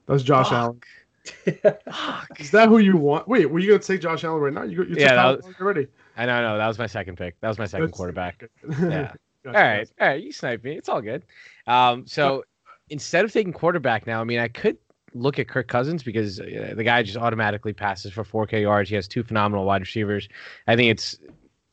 That's 0.07 0.23
Josh 0.23 0.51
Allen. 0.51 0.81
Is 1.45 2.49
that 2.49 2.67
who 2.67 2.79
you 2.79 2.97
want? 2.97 3.27
Wait, 3.27 3.45
were 3.47 3.59
you 3.59 3.67
gonna 3.69 3.79
take 3.83 4.01
Josh 4.01 4.23
Allen 4.23 4.41
right 4.41 4.53
now? 4.53 4.63
You, 4.63 4.85
you 4.85 4.95
Yeah, 4.97 5.13
that 5.13 5.45
was- 5.45 5.55
already. 5.61 5.87
I 6.17 6.25
know, 6.25 6.41
no, 6.41 6.57
that 6.57 6.67
was 6.67 6.79
my 6.79 6.87
second 6.87 7.15
pick. 7.17 7.39
That 7.41 7.47
was 7.47 7.59
my 7.59 7.65
second 7.67 7.85
That's- 7.91 7.95
quarterback. 7.97 8.49
Yeah. 8.81 9.13
Gotcha, 9.43 9.57
All 9.57 9.63
right, 9.63 9.91
all 9.99 10.07
right, 10.07 10.23
you 10.23 10.31
snipe 10.31 10.63
me. 10.63 10.77
It's 10.77 10.87
all 10.87 11.01
good. 11.01 11.25
Um, 11.67 12.07
so 12.07 12.45
instead 12.93 13.25
of 13.25 13.33
taking 13.33 13.51
quarterback 13.51 14.05
now, 14.05 14.21
I 14.21 14.23
mean, 14.23 14.39
I 14.39 14.47
could 14.47 14.77
look 15.15 15.39
at 15.39 15.47
Kirk 15.47 15.67
Cousins 15.67 16.03
because 16.03 16.39
uh, 16.39 16.73
the 16.77 16.83
guy 16.83 17.01
just 17.01 17.17
automatically 17.17 17.73
passes 17.73 18.13
for 18.13 18.23
4K 18.23 18.61
yards. 18.61 18.87
He 18.87 18.95
has 18.95 19.07
two 19.07 19.23
phenomenal 19.23 19.65
wide 19.65 19.81
receivers. 19.81 20.29
I 20.67 20.75
think 20.75 20.91
it's 20.91 21.17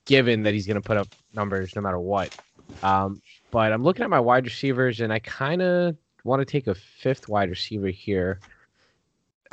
given 0.07 0.43
that 0.45 0.55
he's 0.55 0.67
going 0.67 0.81
to 0.81 0.87
put 0.87 0.97
up 0.97 1.09
numbers 1.35 1.77
no 1.77 1.83
matter 1.83 1.99
what. 1.99 2.35
Um, 2.83 3.21
but 3.51 3.71
I'm 3.71 3.83
looking 3.83 4.03
at 4.03 4.09
my 4.11 4.19
wide 4.19 4.47
receivers, 4.47 5.01
and 5.01 5.13
I 5.13 5.19
kind 5.19 5.61
of 5.61 5.95
want 6.25 6.41
to 6.41 6.47
take 6.47 6.67
a 6.67 6.75
fifth 6.75 7.29
wide 7.29 7.51
receiver 7.51 7.89
here. 7.89 8.41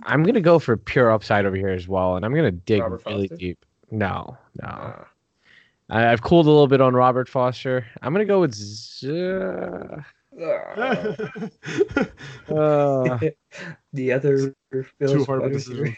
I'm 0.03 0.23
going 0.23 0.35
to 0.35 0.41
go 0.41 0.59
for 0.59 0.77
pure 0.77 1.11
upside 1.11 1.45
over 1.45 1.55
here 1.55 1.69
as 1.69 1.87
well, 1.87 2.15
and 2.15 2.25
I'm 2.25 2.33
going 2.33 2.45
to 2.45 2.51
dig 2.51 2.81
Robert 2.81 3.03
really 3.05 3.27
Foster? 3.27 3.35
deep. 3.35 3.65
No, 3.91 4.37
no. 4.61 4.69
Uh, 4.69 5.03
I've 5.89 6.21
cooled 6.21 6.45
a 6.45 6.49
little 6.49 6.67
bit 6.67 6.81
on 6.81 6.93
Robert 6.93 7.29
Foster. 7.29 7.85
I'm 8.01 8.13
gonna 8.13 8.25
go 8.25 8.41
with 8.41 8.53
Z- 8.53 9.07
uh, 10.39 11.19
the 13.93 14.11
other 14.11 14.55
Bills 14.99 15.25
hard 15.25 15.43
of 15.43 15.45
a 15.45 15.47
wide 15.47 15.53
receiver. 15.53 15.97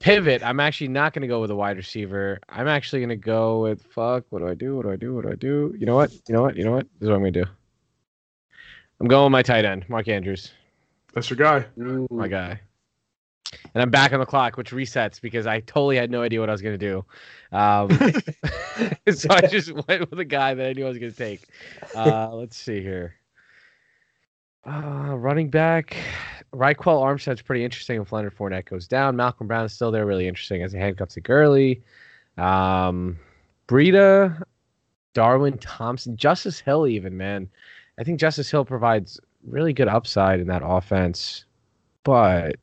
pivot. 0.00 0.42
I'm 0.42 0.60
actually 0.60 0.88
not 0.88 1.12
gonna 1.12 1.28
go 1.28 1.40
with 1.40 1.50
a 1.50 1.56
wide 1.56 1.76
receiver. 1.76 2.40
I'm 2.48 2.68
actually 2.68 3.00
gonna 3.02 3.16
go 3.16 3.62
with 3.62 3.82
fuck. 3.82 4.24
What 4.30 4.40
do 4.40 4.48
I 4.48 4.54
do? 4.54 4.76
What 4.76 4.82
do 4.86 4.92
I 4.92 4.96
do? 4.96 5.14
What 5.14 5.24
do 5.24 5.32
I 5.32 5.36
do? 5.36 5.74
You 5.78 5.86
know 5.86 5.96
what? 5.96 6.12
You 6.28 6.34
know 6.34 6.42
what? 6.42 6.56
You 6.56 6.64
know 6.64 6.72
what? 6.72 6.86
This 6.98 7.02
is 7.02 7.08
what 7.08 7.16
I'm 7.16 7.20
gonna 7.20 7.30
do. 7.32 7.44
I'm 9.00 9.08
going 9.08 9.24
with 9.24 9.32
my 9.32 9.42
tight 9.42 9.64
end, 9.64 9.88
Mark 9.88 10.08
Andrews, 10.08 10.52
That's 11.14 11.28
your 11.28 11.36
guy. 11.36 11.66
Ooh. 11.80 12.06
my 12.10 12.28
guy. 12.28 12.60
And 13.74 13.82
I'm 13.82 13.90
back 13.90 14.12
on 14.12 14.20
the 14.20 14.26
clock, 14.26 14.56
which 14.56 14.70
resets 14.72 15.20
because 15.20 15.46
I 15.46 15.60
totally 15.60 15.96
had 15.96 16.10
no 16.10 16.22
idea 16.22 16.40
what 16.40 16.48
I 16.48 16.52
was 16.52 16.62
gonna 16.62 16.78
do. 16.78 17.04
Um, 17.52 17.88
so 19.12 19.28
I 19.30 19.42
just 19.42 19.72
went 19.72 20.10
with 20.10 20.18
a 20.18 20.24
guy 20.24 20.54
that 20.54 20.66
I 20.66 20.72
knew 20.72 20.84
I 20.84 20.88
was 20.88 20.98
going 20.98 21.12
to 21.12 21.16
take. 21.18 21.42
Uh, 21.94 22.34
let's 22.34 22.56
see 22.56 22.82
here. 22.82 23.14
Uh, 24.66 25.14
running 25.16 25.50
back, 25.50 25.96
Ryquell 26.54 27.02
Armstead's 27.02 27.42
pretty 27.42 27.64
interesting 27.64 28.00
if 28.00 28.12
Leonard 28.12 28.36
Fournette 28.36 28.64
goes 28.64 28.88
down. 28.88 29.16
Malcolm 29.16 29.46
Brown 29.46 29.66
is 29.66 29.72
still 29.72 29.90
there, 29.90 30.06
really 30.06 30.26
interesting 30.26 30.62
as 30.62 30.72
he 30.72 30.78
handcuffs 30.78 31.14
to 31.14 31.20
Gurley. 31.20 31.82
Um, 32.38 33.18
Breida, 33.68 34.42
Darwin 35.12 35.58
Thompson, 35.58 36.16
Justice 36.16 36.60
Hill, 36.60 36.86
even 36.86 37.16
man. 37.16 37.48
I 37.98 38.04
think 38.04 38.18
Justice 38.18 38.50
Hill 38.50 38.64
provides 38.64 39.20
really 39.46 39.72
good 39.72 39.88
upside 39.88 40.40
in 40.40 40.46
that 40.46 40.62
offense, 40.64 41.44
but 42.02 42.56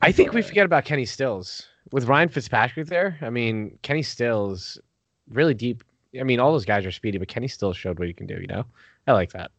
I 0.00 0.10
think 0.10 0.32
we 0.32 0.42
forget 0.42 0.66
about 0.66 0.84
Kenny 0.84 1.04
Stills 1.04 1.68
with 1.92 2.06
Ryan 2.06 2.28
Fitzpatrick 2.28 2.88
there. 2.88 3.16
I 3.22 3.30
mean, 3.30 3.78
Kenny 3.82 4.02
Stills 4.02 4.78
really 5.30 5.54
deep. 5.54 5.84
I 6.18 6.24
mean, 6.24 6.40
all 6.40 6.52
those 6.52 6.64
guys 6.64 6.84
are 6.84 6.90
speedy, 6.90 7.18
but 7.18 7.28
Kenny 7.28 7.48
Stills 7.48 7.76
showed 7.76 7.98
what 8.00 8.08
he 8.08 8.14
can 8.14 8.26
do. 8.26 8.38
You 8.40 8.48
know, 8.48 8.64
I 9.06 9.12
like 9.12 9.30
that. 9.32 9.52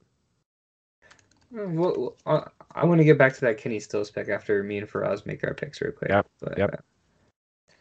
Well, 1.54 2.16
uh, 2.26 2.42
I 2.74 2.86
want 2.86 3.00
to 3.00 3.06
get 3.06 3.18
back 3.18 3.34
to 3.36 3.42
that 3.42 3.58
Kenny 3.58 3.80
Stills 3.80 4.10
pick 4.10 4.28
after 4.28 4.64
me 4.64 4.80
and 4.80 4.90
Faraz 4.90 5.26
make 5.26 5.44
our 5.44 5.54
picks 5.54 5.80
real 5.82 5.92
quick. 5.92 6.10
Yep, 6.10 6.28
But, 6.42 6.58
yep. 6.58 6.74
uh, 6.74 7.72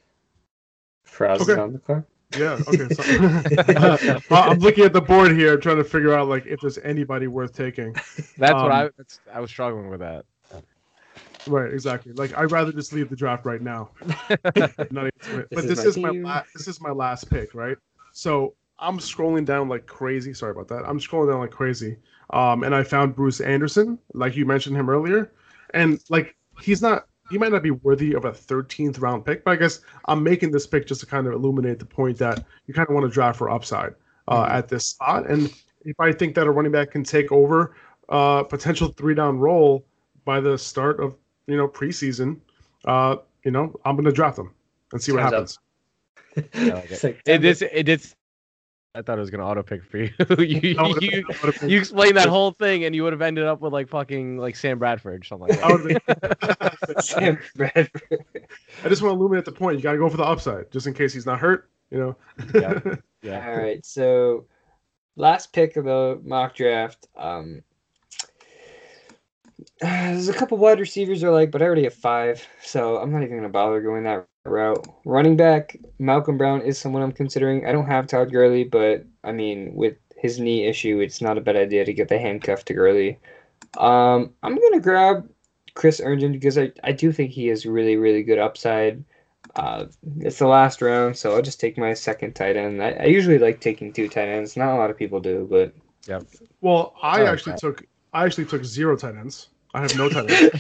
Faraz 1.09 1.41
is 1.41 1.49
on 1.49 1.73
the 1.73 1.79
clock. 1.79 2.05
Yeah. 2.37 2.59
Okay. 2.67 2.89
So, 2.95 3.03
Uh, 4.35 4.41
I'm 4.51 4.59
looking 4.59 4.85
at 4.85 4.93
the 4.93 5.01
board 5.01 5.33
here, 5.33 5.57
trying 5.57 5.77
to 5.77 5.85
figure 5.85 6.15
out 6.15 6.29
like 6.29 6.47
if 6.47 6.61
there's 6.61 6.79
anybody 6.79 7.27
worth 7.27 7.55
taking. 7.55 7.93
That's 8.39 8.55
what 8.55 8.73
I. 8.73 8.85
Um, 8.85 8.91
That's, 8.97 9.21
I 9.33 9.41
was 9.41 9.51
struggling 9.51 9.91
with 9.91 10.01
that. 10.01 10.25
Right. 11.47 11.73
Exactly. 11.73 12.13
Like 12.13 12.37
I'd 12.39 12.51
rather 12.51 12.73
just 12.73 12.93
leave 12.93 13.11
the 13.11 13.17
draft 13.17 13.45
right 13.45 13.61
now. 13.61 13.91
Not 14.57 14.79
even 14.79 15.11
to 15.23 15.39
it. 15.41 15.49
But 15.51 15.65
is 15.65 15.67
this 15.67 15.79
my 15.79 15.85
is 15.85 15.97
my 15.99 16.11
team. 16.11 16.23
la- 16.23 16.43
this 16.55 16.69
is 16.69 16.81
my 16.81 16.91
last 16.91 17.29
pick, 17.29 17.55
right? 17.55 17.77
So 18.13 18.55
I'm 18.79 18.99
scrolling 18.99 19.45
down 19.45 19.69
like 19.69 19.87
crazy. 19.87 20.33
Sorry 20.33 20.53
about 20.53 20.69
that. 20.69 20.85
I'm 20.87 21.01
scrolling 21.01 21.31
down 21.31 21.41
like 21.41 21.51
crazy. 21.51 21.97
Um, 22.33 22.63
and 22.65 22.75
I 22.75 22.83
found 22.83 23.15
Bruce 23.15 23.41
Anderson, 23.41 23.99
like 24.15 24.37
you 24.37 24.47
mentioned 24.47 24.77
him 24.77 24.89
earlier, 24.89 25.33
and 25.75 26.01
like 26.09 26.35
he's 26.61 26.81
not. 26.83 27.07
He 27.31 27.39
might 27.39 27.53
not 27.53 27.63
be 27.63 27.71
worthy 27.71 28.15
of 28.15 28.25
a 28.27 28.33
13th 28.33 29.01
round 29.01 29.25
pick, 29.25 29.43
but 29.45 29.53
I 29.53 29.57
guess 29.57 29.81
I'm 30.07 30.23
making 30.23 30.51
this 30.51 30.67
pick 30.67 30.87
just 30.87 31.01
to 31.01 31.07
kind 31.07 31.27
of 31.27 31.33
illuminate 31.33 31.79
the 31.79 31.87
point 31.87 32.19
that 32.19 32.45
you 32.67 32.75
kind 32.75 32.87
of 32.87 32.95
want 32.95 33.07
to 33.07 33.11
draft 33.11 33.39
for 33.39 33.49
upside 33.49 33.95
uh, 34.29 34.45
Mhm. 34.45 34.51
at 34.51 34.69
this 34.69 34.87
spot. 34.89 35.31
And 35.31 35.51
if 35.85 35.99
I 35.99 36.13
think 36.13 36.35
that 36.35 36.47
a 36.47 36.51
running 36.51 36.73
back 36.73 36.91
can 36.91 37.05
take 37.05 37.33
over 37.33 37.75
uh, 38.11 38.43
potential 38.43 38.89
three 38.89 39.15
down 39.15 39.39
role 39.39 39.87
by 40.27 40.41
the 40.41 40.59
start 40.59 41.01
of 41.01 41.17
you 41.47 41.57
know 41.57 41.69
preseason, 41.69 42.39
uh, 42.85 43.17
you 43.45 43.51
know 43.51 43.73
I'm 43.87 43.97
going 43.97 44.05
to 44.05 44.13
draft 44.13 44.37
them 44.37 44.53
and 44.93 45.03
see 45.03 45.13
what 45.13 45.21
Time's 45.21 45.33
happens. 45.33 45.59
like 46.37 46.91
It's 46.91 47.05
it. 47.05 47.07
like, 47.07 47.23
It 47.27 47.39
did. 47.39 47.63
It 47.73 47.83
did. 47.85 48.07
I 48.95 49.01
thought 49.01 49.17
it 49.17 49.21
was 49.21 49.31
gonna 49.31 49.47
auto 49.47 49.63
pick 49.63 49.85
for 49.85 49.99
you. 49.99 50.11
you, 50.19 50.75
That 50.75 50.99
you, 51.01 51.25
that 51.27 51.71
you 51.71 51.79
explained 51.79 52.17
that 52.19 52.29
whole 52.29 52.51
thing, 52.51 52.85
and 52.85 52.95
you 52.95 53.03
would 53.05 53.15
have 53.15 53.23
ended 53.23 53.45
up 53.45 53.61
with 53.63 53.73
like 53.73 53.89
fucking 53.89 54.37
like 54.37 54.55
Sam 54.55 54.79
Bradford 54.79 55.23
or 55.23 55.25
something 55.25 55.49
like 55.49 55.61
that 55.61 55.69
that. 56.07 56.67
would've 56.79 56.87
been- 56.87 57.03
Sam 57.03 57.39
Bradford. 57.57 58.25
I 58.85 58.89
just 58.89 59.01
want 59.01 59.15
to 59.15 59.19
illuminate 59.19 59.47
the 59.47 59.53
point. 59.53 59.79
You 59.79 59.83
got 59.83 59.93
to 59.93 59.99
go 59.99 60.11
for 60.11 60.19
the 60.19 60.25
upside, 60.25 60.71
just 60.71 60.87
in 60.87 60.93
case 60.93 61.15
he's 61.15 61.25
not 61.25 61.39
hurt. 61.39 61.71
You 61.91 61.99
know. 61.99 62.17
Yeah. 62.55 62.81
yeah. 63.23 63.49
All 63.49 63.57
right, 63.57 63.85
so 63.85 64.47
last 65.17 65.53
pick 65.55 65.77
of 65.77 65.85
the 65.87 66.21
mock 66.23 66.55
draft. 66.55 67.07
Um, 67.17 67.63
there's 69.81 70.29
a 70.29 70.35
couple 70.35 70.59
wide 70.59 70.81
receivers 70.81 71.25
I 71.25 71.29
like, 71.29 71.51
but 71.51 71.63
I 71.63 71.65
already 71.65 71.85
have 71.85 71.95
five, 71.95 72.47
so 72.63 72.99
I'm 72.99 73.11
not 73.11 73.23
even 73.23 73.37
gonna 73.37 73.49
bother 73.49 73.81
going 73.81 74.05
that 74.05 74.27
route. 74.45 74.87
Running 75.05 75.37
back, 75.37 75.77
Malcolm 75.99 76.37
Brown 76.39 76.63
is 76.63 76.79
someone 76.79 77.03
I'm 77.03 77.13
considering. 77.13 77.67
I 77.67 77.73
don't 77.73 77.87
have 77.87 78.07
Todd 78.07 78.31
Gurley, 78.33 78.65
but 78.65 79.05
I 79.25 79.33
mean, 79.33 79.75
with 79.75 79.97
his 80.17 80.39
knee 80.39 80.67
issue, 80.67 81.01
it's 81.01 81.21
not 81.21 81.39
a 81.39 81.41
bad 81.41 81.57
idea 81.57 81.85
to 81.85 81.93
get 81.93 82.09
the 82.09 82.19
handcuff 82.19 82.65
to 82.67 82.75
Gurley. 82.75 83.19
Um, 83.79 84.33
I'm 84.43 84.57
gonna 84.57 84.81
grab 84.81 85.29
Chris 85.75 85.99
Herndon 86.01 86.33
because 86.33 86.59
I, 86.59 86.73
I 86.85 86.93
do 86.93 87.13
think 87.13 87.31
he 87.31 87.47
has 87.49 87.65
really 87.67 87.97
really 87.97 88.23
good 88.23 88.39
upside. 88.39 89.05
Uh, 89.57 89.87
it's 90.21 90.39
the 90.39 90.47
last 90.47 90.81
round, 90.81 91.17
so 91.17 91.35
I'll 91.35 91.43
just 91.43 91.61
take 91.61 91.77
my 91.77 91.95
second 91.95 92.35
tight 92.35 92.57
end. 92.57 92.83
I, 92.83 92.91
I 92.93 93.05
usually 93.05 93.39
like 93.39 93.61
taking 93.61 93.93
two 93.93 94.09
tight 94.09 94.29
ends. 94.29 94.57
Not 94.57 94.75
a 94.75 94.79
lot 94.79 94.91
of 94.91 94.97
people 94.97 95.21
do, 95.21 95.47
but 95.51 95.73
Yeah. 96.07 96.21
well, 96.61 96.95
I 97.03 97.23
I 97.23 97.31
actually 97.33 97.53
that. 97.53 97.61
took 97.61 97.85
I 98.13 98.25
actually 98.25 98.47
took 98.47 98.65
zero 98.65 98.97
tight 98.97 99.15
ends. 99.17 99.49
I 99.75 99.81
have 99.83 99.95
no 99.97 100.07
ends. 100.07 100.51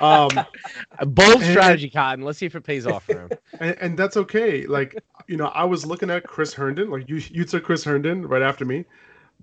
Um, 0.00 0.46
Bold 1.06 1.42
strategy, 1.42 1.90
Cotton. 1.90 2.24
Let's 2.24 2.38
see 2.38 2.46
if 2.46 2.54
it 2.54 2.62
pays 2.64 2.86
off 2.86 3.04
for 3.04 3.20
him. 3.20 3.30
and, 3.60 3.76
and 3.80 3.98
that's 3.98 4.16
okay. 4.16 4.66
Like 4.66 5.02
you 5.26 5.36
know, 5.36 5.46
I 5.46 5.64
was 5.64 5.84
looking 5.86 6.10
at 6.10 6.24
Chris 6.24 6.54
Herndon. 6.54 6.90
Like 6.90 7.08
you, 7.08 7.16
you 7.30 7.44
took 7.44 7.64
Chris 7.64 7.84
Herndon 7.84 8.26
right 8.26 8.42
after 8.42 8.64
me, 8.64 8.84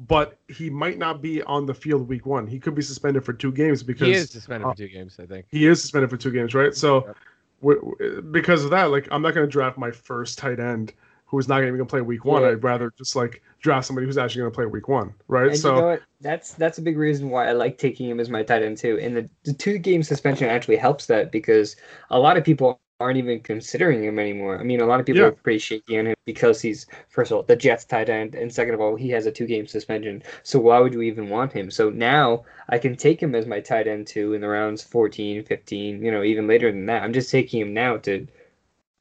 but 0.07 0.37
he 0.47 0.69
might 0.69 0.97
not 0.97 1.21
be 1.21 1.41
on 1.43 1.65
the 1.65 1.73
field 1.73 2.07
week 2.07 2.25
one. 2.25 2.47
He 2.47 2.59
could 2.59 2.75
be 2.75 2.81
suspended 2.81 3.23
for 3.25 3.33
two 3.33 3.51
games 3.51 3.83
because 3.83 4.07
He 4.07 4.13
is 4.13 4.29
suspended 4.29 4.67
uh, 4.67 4.71
for 4.71 4.77
two 4.77 4.87
games, 4.87 5.17
I 5.19 5.25
think. 5.25 5.45
he 5.49 5.67
is 5.67 5.81
suspended 5.81 6.09
for 6.09 6.17
two 6.17 6.31
games, 6.31 6.53
right? 6.53 6.73
So 6.73 7.05
Yep. 7.07 7.17
w- 7.61 7.81
w- 7.99 8.21
because 8.21 8.63
of 8.63 8.71
that, 8.71 8.91
like 8.91 9.07
I'm 9.11 9.21
not 9.21 9.33
going 9.33 9.45
to 9.47 9.51
draft 9.51 9.77
my 9.77 9.91
first 9.91 10.37
tight 10.37 10.59
end 10.59 10.93
who's 11.27 11.47
not 11.47 11.61
even 11.61 11.75
going 11.75 11.85
to 11.87 11.89
play 11.89 12.01
week 12.01 12.25
one. 12.25 12.41
Yeah. 12.43 12.49
I'd 12.49 12.63
rather 12.63 12.91
just 12.97 13.15
like 13.15 13.41
draft 13.61 13.85
somebody 13.85 14.07
who's 14.07 14.17
actually 14.17 14.41
going 14.41 14.51
to 14.51 14.55
play 14.55 14.65
week 14.65 14.87
one, 14.87 15.13
right? 15.27 15.51
and 15.51 15.57
so 15.57 15.75
you 15.75 15.81
know? 15.81 15.97
That's 16.21 16.53
that's 16.53 16.77
a 16.79 16.81
big 16.81 16.97
reason 16.97 17.29
why 17.29 17.47
I 17.47 17.51
like 17.51 17.77
taking 17.77 18.09
him 18.09 18.19
as 18.19 18.29
my 18.29 18.43
tight 18.43 18.63
end 18.63 18.77
too. 18.77 18.97
And 19.01 19.15
the, 19.15 19.29
the 19.43 19.53
two 19.53 19.77
game 19.77 20.03
suspension 20.03 20.47
actually 20.49 20.77
helps 20.77 21.05
that 21.07 21.31
because 21.31 21.75
a 22.09 22.19
lot 22.19 22.37
of 22.37 22.43
people 22.43 22.79
aren't 22.99 23.17
even 23.17 23.39
considering 23.41 24.03
him 24.03 24.17
anymore. 24.17 24.59
I 24.59 24.63
mean, 24.63 24.81
a 24.81 24.85
lot 24.85 24.99
of 24.99 25.05
people 25.05 25.21
Yeah. 25.21 25.27
are 25.27 25.31
pretty 25.31 25.59
shaky 25.59 25.99
on 25.99 26.07
him 26.07 26.15
because 26.25 26.61
he's 26.61 26.87
first 27.09 27.31
of 27.31 27.37
all 27.37 27.43
the 27.43 27.55
Jets 27.55 27.85
tight 27.85 28.09
end, 28.09 28.33
and 28.35 28.51
second 28.51 28.73
of 28.73 28.81
all 28.81 28.95
he 28.95 29.09
has 29.09 29.25
a 29.27 29.31
two 29.31 29.45
game 29.45 29.67
suspension. 29.67 30.23
So 30.43 30.59
why 30.59 30.79
would 30.79 30.93
you 30.93 31.01
even 31.03 31.29
want 31.29 31.53
him? 31.53 31.69
So 31.69 31.89
now 31.91 32.45
I 32.69 32.79
can 32.79 32.95
take 32.95 33.21
him 33.21 33.35
as 33.35 33.45
my 33.45 33.59
tight 33.59 33.87
end 33.87 34.07
too 34.07 34.33
in 34.33 34.41
the 34.41 34.47
rounds 34.47 34.83
14, 34.83 35.43
15, 35.43 36.03
you 36.03 36.11
know, 36.11 36.23
even 36.23 36.47
later 36.47 36.71
than 36.71 36.85
that. 36.87 37.03
I'm 37.03 37.13
just 37.13 37.29
taking 37.31 37.61
him 37.61 37.73
now 37.73 37.97
to, 37.97 38.27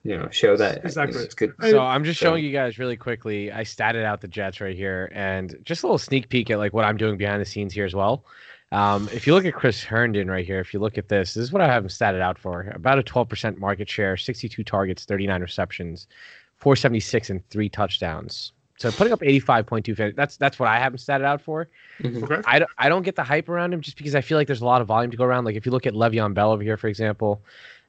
you 0.08 0.16
know, 0.16 0.28
show 0.30 0.56
that 0.56 0.84
Exactly. 0.84 1.22
it's 1.22 1.34
good. 1.34 1.52
So 1.60 1.80
I'm 1.80 2.04
just 2.04 2.20
so- 2.20 2.26
showing 2.26 2.44
you 2.44 2.52
guys 2.52 2.78
really 2.78 2.96
quickly. 2.96 3.52
I 3.52 3.62
statted 3.62 4.04
out 4.04 4.20
the 4.20 4.28
Jets 4.28 4.60
right 4.60 4.76
here, 4.76 5.10
and 5.14 5.56
just 5.64 5.82
a 5.82 5.86
little 5.86 5.98
sneak 5.98 6.28
peek 6.28 6.50
at 6.50 6.58
like 6.58 6.72
what 6.72 6.84
I'm 6.84 6.96
doing 6.96 7.16
behind 7.16 7.40
the 7.40 7.46
scenes 7.46 7.72
here 7.72 7.84
as 7.84 7.94
well. 7.94 8.24
Um, 8.72 9.08
if 9.12 9.26
you 9.26 9.34
look 9.34 9.44
at 9.44 9.54
Chris 9.54 9.82
Herndon 9.84 10.28
right 10.28 10.44
here, 10.44 10.58
if 10.60 10.74
you 10.74 10.80
look 10.80 10.98
at 10.98 11.08
this, 11.08 11.34
this 11.34 11.42
is 11.44 11.52
what 11.52 11.62
I 11.62 11.66
have 11.66 11.84
him 11.84 11.88
statted 11.88 12.20
out 12.20 12.36
for: 12.38 12.62
about 12.74 12.98
a 12.98 13.02
12% 13.02 13.58
market 13.58 13.88
share, 13.88 14.16
62 14.16 14.64
targets, 14.64 15.04
39 15.04 15.40
receptions, 15.40 16.06
476 16.58 17.30
and 17.30 17.48
three 17.50 17.68
touchdowns. 17.68 18.52
So 18.78 18.90
putting 18.90 19.12
up 19.12 19.20
85.2. 19.20 20.14
That's 20.14 20.36
that's 20.36 20.58
what 20.58 20.68
I 20.68 20.78
have 20.78 20.92
him 20.92 20.98
statted 20.98 21.24
out 21.24 21.40
for. 21.40 21.68
Mhm. 22.02 22.24
okay, 22.24 22.42
I 22.44 22.58
don't, 22.58 22.70
I 22.76 22.88
don't 22.90 23.02
get 23.04 23.16
the 23.16 23.22
hype 23.24 23.48
around 23.48 23.72
him 23.72 23.80
just 23.80 23.96
because 23.96 24.14
I 24.14 24.20
feel 24.20 24.36
like 24.36 24.46
there's 24.48 24.60
a 24.60 24.66
lot 24.66 24.82
of 24.82 24.86
volume 24.88 25.10
to 25.12 25.16
go 25.16 25.24
around. 25.24 25.44
Like 25.46 25.56
if 25.56 25.64
you 25.64 25.72
look 25.72 25.86
at 25.86 25.94
Le'Veon 25.94 26.34
Bell 26.34 26.50
over 26.52 26.62
here, 26.62 26.76
for 26.76 26.88
example, 26.88 27.40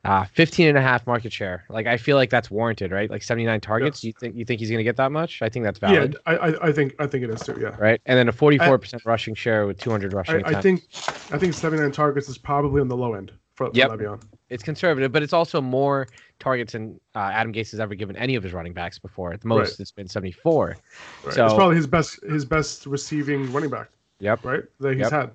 Uh, 0.07 0.23
15 0.33 0.69
and 0.69 0.77
a 0.77 0.81
half 0.81 1.05
market 1.05 1.33
share. 1.33 1.65
Like 1.69 1.85
I 1.85 1.97
feel 1.97 2.15
like 2.15 2.29
that's 2.29 2.49
warranted, 2.49 2.91
right? 2.91 3.09
Like 3.09 3.21
79 3.23 3.59
targets. 3.59 3.97
Yes. 4.01 4.03
You 4.05 4.13
think 4.19 4.35
you 4.37 4.45
think 4.45 4.59
he's 4.61 4.69
going 4.69 4.77
to 4.79 4.83
get 4.85 4.95
that 4.95 5.11
much? 5.11 5.41
I 5.41 5.49
think 5.49 5.65
that's 5.65 5.79
Yeah, 5.81 5.89
valid, 5.93 6.15
I, 6.25 6.35
I 6.37 6.67
I 6.69 6.71
think 6.71 6.95
I 6.97 7.07
think 7.07 7.25
it 7.25 7.29
is 7.29 7.41
too. 7.41 7.57
Yeah. 7.59 7.75
right? 7.77 7.99
And 8.05 8.17
then 8.17 8.29
a 8.29 8.31
44% 8.33 9.05
rushing 9.05 9.35
share 9.35 9.67
with 9.67 9.77
200 9.79 10.13
rushing 10.13 10.45
I. 10.45 10.57
I 10.57 10.61
think 10.61 10.83
I 11.31 11.37
think 11.37 11.53
79 11.53 11.91
targets 11.91 12.29
is 12.29 12.37
probably 12.37 12.79
on 12.79 12.87
the 12.87 12.95
low 12.95 13.15
end 13.15 13.33
for, 13.55 13.67
for 13.67 13.71
Yep. 13.75 13.89
Le'Veon. 13.91 14.21
it's 14.49 14.63
conservative, 14.63 15.11
but 15.11 15.23
it's 15.23 15.33
also 15.33 15.59
more 15.59 16.07
targets 16.39 16.71
than 16.71 16.99
uh, 17.15 17.19
Adam 17.33 17.51
Gase 17.51 17.71
has 17.71 17.81
ever 17.81 17.93
given 17.93 18.15
any 18.15 18.35
of 18.35 18.43
his 18.43 18.53
running 18.53 18.71
backs 18.73 18.97
before. 18.99 19.33
At 19.33 19.41
the 19.41 19.47
most, 19.49 19.71
Right. 19.71 19.79
it's 19.81 19.91
been 19.91 20.07
74. 20.07 20.67
Right. 20.67 20.77
it's 21.25 21.35
probably 21.35 21.75
his 21.75 21.87
best 21.87 22.23
his 22.23 22.45
best 22.45 22.85
receiving 22.85 23.51
running 23.51 23.69
back, 23.71 23.89
Yep. 24.21 24.45
right? 24.45 24.63
That 24.79 24.93
he's 24.93 25.01
Yep. 25.01 25.11
had. 25.11 25.31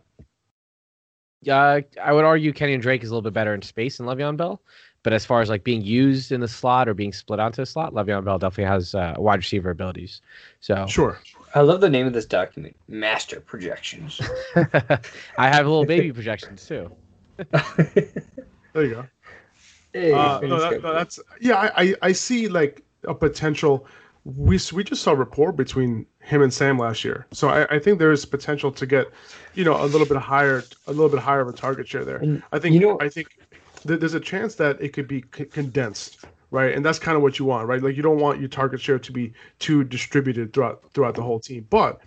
Uh, 1.48 1.80
I 2.02 2.12
would 2.12 2.24
argue 2.24 2.52
Kenyan 2.52 2.80
Drake 2.80 3.02
is 3.02 3.10
a 3.10 3.12
little 3.12 3.22
bit 3.22 3.32
better 3.32 3.54
in 3.54 3.62
space 3.62 3.98
than 3.98 4.06
Le'Veon 4.06 4.36
Bell. 4.36 4.60
But 5.04 5.12
as 5.12 5.26
far 5.26 5.40
as 5.40 5.48
like 5.48 5.64
being 5.64 5.82
used 5.82 6.30
in 6.30 6.40
the 6.40 6.46
slot 6.46 6.88
or 6.88 6.94
being 6.94 7.12
split 7.12 7.40
onto 7.40 7.60
the 7.62 7.66
slot, 7.66 7.92
Le'Veon 7.92 8.24
Bell 8.24 8.38
definitely 8.38 8.70
has 8.70 8.94
uh, 8.94 9.14
wide 9.18 9.40
receiver 9.40 9.70
abilities. 9.70 10.20
So 10.60 10.86
Sure. 10.86 11.20
I 11.54 11.60
love 11.60 11.80
the 11.80 11.90
name 11.90 12.06
of 12.06 12.12
this 12.12 12.24
document, 12.24 12.76
Master 12.88 13.40
Projections. 13.40 14.20
I 15.36 15.48
have 15.48 15.66
a 15.66 15.68
little 15.68 15.84
baby 15.84 16.12
projections 16.12 16.64
too. 16.66 16.90
There 18.74 18.84
you 18.84 18.90
go. 18.90 19.04
Hey, 19.92 20.12
Uh, 20.12 20.40
no, 20.40 20.58
that, 20.60 20.82
no, 20.82 20.94
that's 20.94 21.20
yeah. 21.40 21.56
I, 21.56 21.82
I 21.82 21.94
I 22.02 22.12
see 22.12 22.48
like 22.48 22.82
a 23.06 23.14
potential. 23.14 23.86
We 24.24 24.58
we 24.72 24.84
just 24.84 25.02
saw 25.02 25.12
a 25.12 25.16
rapport 25.16 25.50
between 25.50 26.06
him 26.20 26.42
and 26.42 26.54
Sam 26.54 26.78
last 26.78 27.02
year, 27.04 27.26
so 27.32 27.48
I, 27.48 27.66
I 27.74 27.78
think 27.80 27.98
there 27.98 28.12
is 28.12 28.24
potential 28.24 28.70
to 28.70 28.86
get, 28.86 29.08
you 29.54 29.64
know, 29.64 29.74
a 29.82 29.86
little 29.86 30.06
bit 30.06 30.16
higher, 30.16 30.62
a 30.86 30.92
little 30.92 31.08
bit 31.08 31.18
higher 31.18 31.40
of 31.40 31.48
a 31.48 31.52
target 31.52 31.88
share 31.88 32.04
there. 32.04 32.18
And, 32.18 32.40
I 32.52 32.60
think 32.60 32.74
you 32.74 32.80
know- 32.80 32.98
I 33.00 33.08
think 33.08 33.28
th- 33.84 33.98
there's 33.98 34.14
a 34.14 34.20
chance 34.20 34.54
that 34.56 34.80
it 34.80 34.92
could 34.92 35.08
be 35.08 35.24
c- 35.36 35.46
condensed, 35.46 36.24
right? 36.52 36.72
And 36.72 36.84
that's 36.84 37.00
kind 37.00 37.16
of 37.16 37.22
what 37.22 37.40
you 37.40 37.44
want, 37.46 37.66
right? 37.66 37.82
Like 37.82 37.96
you 37.96 38.02
don't 38.02 38.20
want 38.20 38.38
your 38.38 38.48
target 38.48 38.80
share 38.80 39.00
to 39.00 39.12
be 39.12 39.32
too 39.58 39.82
distributed 39.82 40.52
throughout 40.52 40.84
throughout 40.94 41.16
the 41.16 41.22
whole 41.22 41.40
team. 41.40 41.66
But 41.68 42.00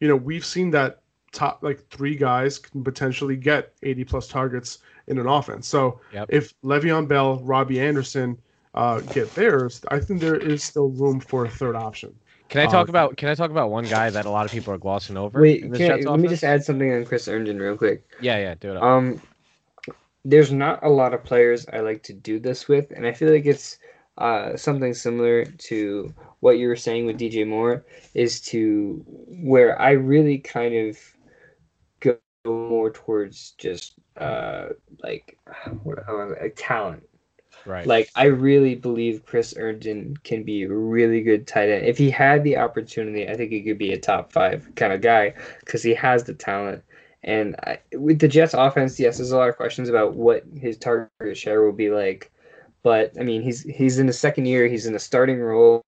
you 0.00 0.08
know, 0.08 0.16
we've 0.16 0.44
seen 0.44 0.72
that 0.72 1.02
top 1.30 1.62
like 1.62 1.86
three 1.90 2.16
guys 2.16 2.58
can 2.58 2.82
potentially 2.82 3.36
get 3.36 3.72
80 3.84 4.02
plus 4.04 4.26
targets 4.26 4.78
in 5.06 5.16
an 5.16 5.28
offense. 5.28 5.68
So 5.68 6.00
Yep. 6.12 6.26
if 6.30 6.60
Le'Veon 6.62 7.06
Bell, 7.06 7.38
Robbie 7.44 7.78
Anderson 7.80 8.36
uh, 8.74 9.00
get 9.00 9.34
theirs, 9.34 9.80
I 9.88 10.00
think 10.00 10.20
there 10.20 10.36
is 10.36 10.64
still 10.64 10.88
room 10.88 11.20
for 11.20 11.44
a 11.44 11.50
third 11.50 11.76
option. 11.76 12.14
Can 12.48 12.60
I 12.60 12.66
talk 12.66 12.88
Uh, 12.88 12.92
about 12.92 13.16
Can 13.16 13.28
I 13.28 13.34
talk 13.34 13.50
about 13.50 13.70
one 13.70 13.84
guy 13.84 14.10
that 14.10 14.26
a 14.26 14.30
lot 14.30 14.44
of 14.44 14.52
people 14.52 14.74
are 14.74 14.78
glossing 14.78 15.16
over? 15.16 15.40
Wait, 15.40 15.62
can 15.72 15.90
I, 15.90 15.96
let 15.96 16.20
me 16.20 16.28
just 16.28 16.44
add 16.44 16.62
something 16.64 16.92
on 16.92 17.04
Chris 17.04 17.26
Herndon 17.26 17.58
real 17.58 17.76
quick. 17.76 18.04
Yeah, 18.20 18.38
yeah, 18.38 18.54
do 18.54 18.70
it. 18.70 18.76
up. 18.76 18.82
Um, 18.82 19.22
there's 20.24 20.52
not 20.52 20.84
a 20.84 20.88
lot 20.88 21.14
of 21.14 21.24
players 21.24 21.66
I 21.72 21.80
like 21.80 22.02
to 22.04 22.12
do 22.12 22.38
this 22.38 22.68
with, 22.68 22.90
and 22.92 23.06
I 23.06 23.12
feel 23.12 23.32
like 23.32 23.46
it's 23.46 23.78
uh, 24.18 24.56
something 24.56 24.92
similar 24.94 25.44
to 25.44 26.12
what 26.40 26.58
you 26.58 26.68
were 26.68 26.76
saying 26.76 27.06
with 27.06 27.18
DJ 27.18 27.46
Moore, 27.46 27.84
is 28.14 28.40
to 28.42 29.02
where 29.06 29.80
I 29.80 29.92
really 29.92 30.38
kind 30.38 30.74
of 30.74 30.98
go 32.00 32.18
more 32.44 32.90
towards 32.90 33.52
just 33.52 33.94
uh, 34.18 34.66
like 35.02 35.38
what 35.82 36.04
how 36.06 36.28
like 36.40 36.54
talent. 36.56 37.02
Right. 37.66 37.86
Like 37.86 38.10
I 38.14 38.24
really 38.24 38.74
believe 38.74 39.24
Chris 39.24 39.54
Herndon 39.56 40.16
can 40.24 40.42
be 40.42 40.64
a 40.64 40.72
really 40.72 41.22
good 41.22 41.46
tight 41.46 41.68
end. 41.68 41.86
If 41.86 41.98
he 41.98 42.10
had 42.10 42.44
the 42.44 42.56
opportunity, 42.56 43.28
I 43.28 43.36
think 43.36 43.50
he 43.50 43.62
could 43.62 43.78
be 43.78 43.92
a 43.92 43.98
top 43.98 44.32
five 44.32 44.68
kind 44.74 44.92
of 44.92 45.00
guy 45.00 45.34
because 45.60 45.82
he 45.82 45.94
has 45.94 46.24
the 46.24 46.34
talent. 46.34 46.82
And 47.24 47.54
I, 47.64 47.78
with 47.92 48.18
the 48.18 48.26
Jets 48.26 48.54
offense, 48.54 48.98
yes, 48.98 49.18
there's 49.18 49.30
a 49.30 49.36
lot 49.36 49.48
of 49.48 49.56
questions 49.56 49.88
about 49.88 50.14
what 50.14 50.44
his 50.56 50.76
target 50.76 51.36
share 51.36 51.62
will 51.62 51.72
be 51.72 51.90
like. 51.90 52.32
But 52.82 53.12
I 53.18 53.22
mean, 53.22 53.42
he's 53.42 53.62
he's 53.62 53.98
in 53.98 54.06
the 54.06 54.12
second 54.12 54.46
year. 54.46 54.66
He's 54.66 54.86
in 54.86 54.94
a 54.94 54.98
starting 54.98 55.40
role. 55.40 55.84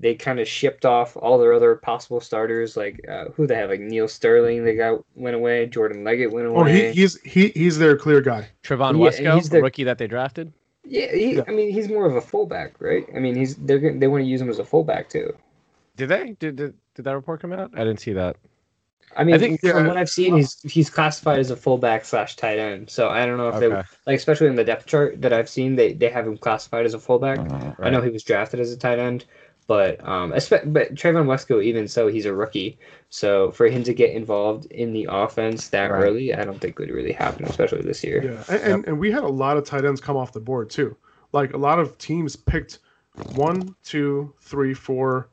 They 0.00 0.16
kind 0.16 0.40
of 0.40 0.48
shipped 0.48 0.84
off 0.84 1.16
all 1.16 1.38
their 1.38 1.52
other 1.52 1.76
possible 1.76 2.20
starters, 2.20 2.76
like 2.76 3.00
uh, 3.08 3.26
who 3.36 3.46
they 3.46 3.54
have, 3.54 3.70
like 3.70 3.78
Neal 3.78 4.08
Sterling. 4.08 4.64
They 4.64 4.74
got 4.74 5.04
went 5.14 5.36
away. 5.36 5.66
Jordan 5.66 6.02
Leggett 6.02 6.32
went 6.32 6.48
away. 6.48 6.60
Oh, 6.60 6.64
he, 6.64 6.90
he's 6.90 7.20
he 7.20 7.48
he's 7.50 7.78
their 7.78 7.96
clear 7.96 8.20
guy. 8.20 8.48
Trevon 8.64 8.98
yeah, 8.98 9.36
Wesco, 9.36 9.42
the 9.44 9.48
the- 9.50 9.62
rookie 9.62 9.84
that 9.84 9.98
they 9.98 10.08
drafted. 10.08 10.52
Yeah, 10.84 11.12
he, 11.12 11.36
Yeah. 11.36 11.42
I 11.48 11.52
mean, 11.52 11.72
he's 11.72 11.88
more 11.88 12.06
of 12.06 12.16
a 12.16 12.20
fullback, 12.20 12.74
right? 12.80 13.06
I 13.14 13.18
mean, 13.18 13.34
he's 13.34 13.56
they're 13.56 13.78
gonna- 13.78 13.98
they 13.98 14.06
want 14.06 14.22
to 14.22 14.28
use 14.28 14.40
him 14.40 14.50
as 14.50 14.58
a 14.58 14.64
fullback 14.64 15.08
too. 15.08 15.34
Did 15.96 16.08
they? 16.08 16.32
Did, 16.38 16.56
did 16.56 16.74
did 16.94 17.04
that 17.04 17.12
report 17.14 17.40
come 17.40 17.52
out? 17.52 17.70
I 17.74 17.78
didn't 17.84 18.00
see 18.00 18.12
that. 18.12 18.36
I 19.16 19.22
mean, 19.22 19.34
I 19.36 19.38
think- 19.38 19.60
from 19.60 19.68
yeah. 19.70 19.86
what 19.86 19.96
I've 19.96 20.10
seen, 20.10 20.36
he's 20.36 20.60
he's 20.62 20.90
classified 20.90 21.38
as 21.38 21.50
a 21.50 21.56
fullback 21.56 22.04
slash 22.04 22.36
tight 22.36 22.58
end. 22.58 22.90
So 22.90 23.08
I 23.08 23.24
don't 23.26 23.36
know 23.38 23.48
if 23.48 23.60
they 23.60 23.66
Okay. 23.66 23.82
like, 24.06 24.16
especially 24.16 24.48
in 24.48 24.56
the 24.56 24.64
depth 24.64 24.86
chart 24.86 25.22
that 25.22 25.32
I've 25.32 25.48
seen, 25.48 25.76
they 25.76 25.92
they 25.92 26.08
have 26.10 26.26
him 26.26 26.36
classified 26.36 26.84
as 26.84 26.94
a 26.94 26.98
fullback. 26.98 27.38
Uh-huh. 27.38 27.72
I 27.78 27.90
know 27.90 28.00
he 28.02 28.10
was 28.10 28.24
drafted 28.24 28.60
as 28.60 28.72
a 28.72 28.76
tight 28.76 28.98
end, 28.98 29.24
but 29.66 30.06
um, 30.06 30.32
espe- 30.32 30.72
but 30.72 30.94
Trevon 30.94 31.26
Wesco, 31.26 31.62
even 31.62 31.88
so, 31.88 32.08
he's 32.08 32.26
a 32.26 32.34
rookie. 32.34 32.78
So 33.08 33.50
for 33.52 33.66
him 33.66 33.82
to 33.84 33.94
get 33.94 34.10
involved 34.10 34.66
in 34.66 34.92
the 34.92 35.06
offense 35.10 35.68
that 35.68 35.90
Right. 35.90 36.02
early, 36.04 36.34
I 36.34 36.44
don't 36.44 36.60
think 36.60 36.78
would 36.78 36.90
really 36.90 37.12
happen, 37.12 37.46
especially 37.46 37.82
this 37.82 38.02
year. 38.04 38.22
Yeah, 38.24 38.54
and, 38.54 38.72
and 38.72 38.86
and 38.88 38.98
we 38.98 39.10
had 39.10 39.24
a 39.24 39.28
lot 39.28 39.56
of 39.56 39.64
tight 39.64 39.84
ends 39.84 40.00
come 40.00 40.16
off 40.16 40.32
the 40.32 40.40
board 40.40 40.68
too. 40.70 40.96
Like 41.32 41.54
a 41.54 41.58
lot 41.58 41.78
of 41.78 41.96
teams 41.98 42.36
picked 42.36 42.80
one, 43.34 43.74
two, 43.84 44.34
three, 44.40 44.74
four, 44.74 45.28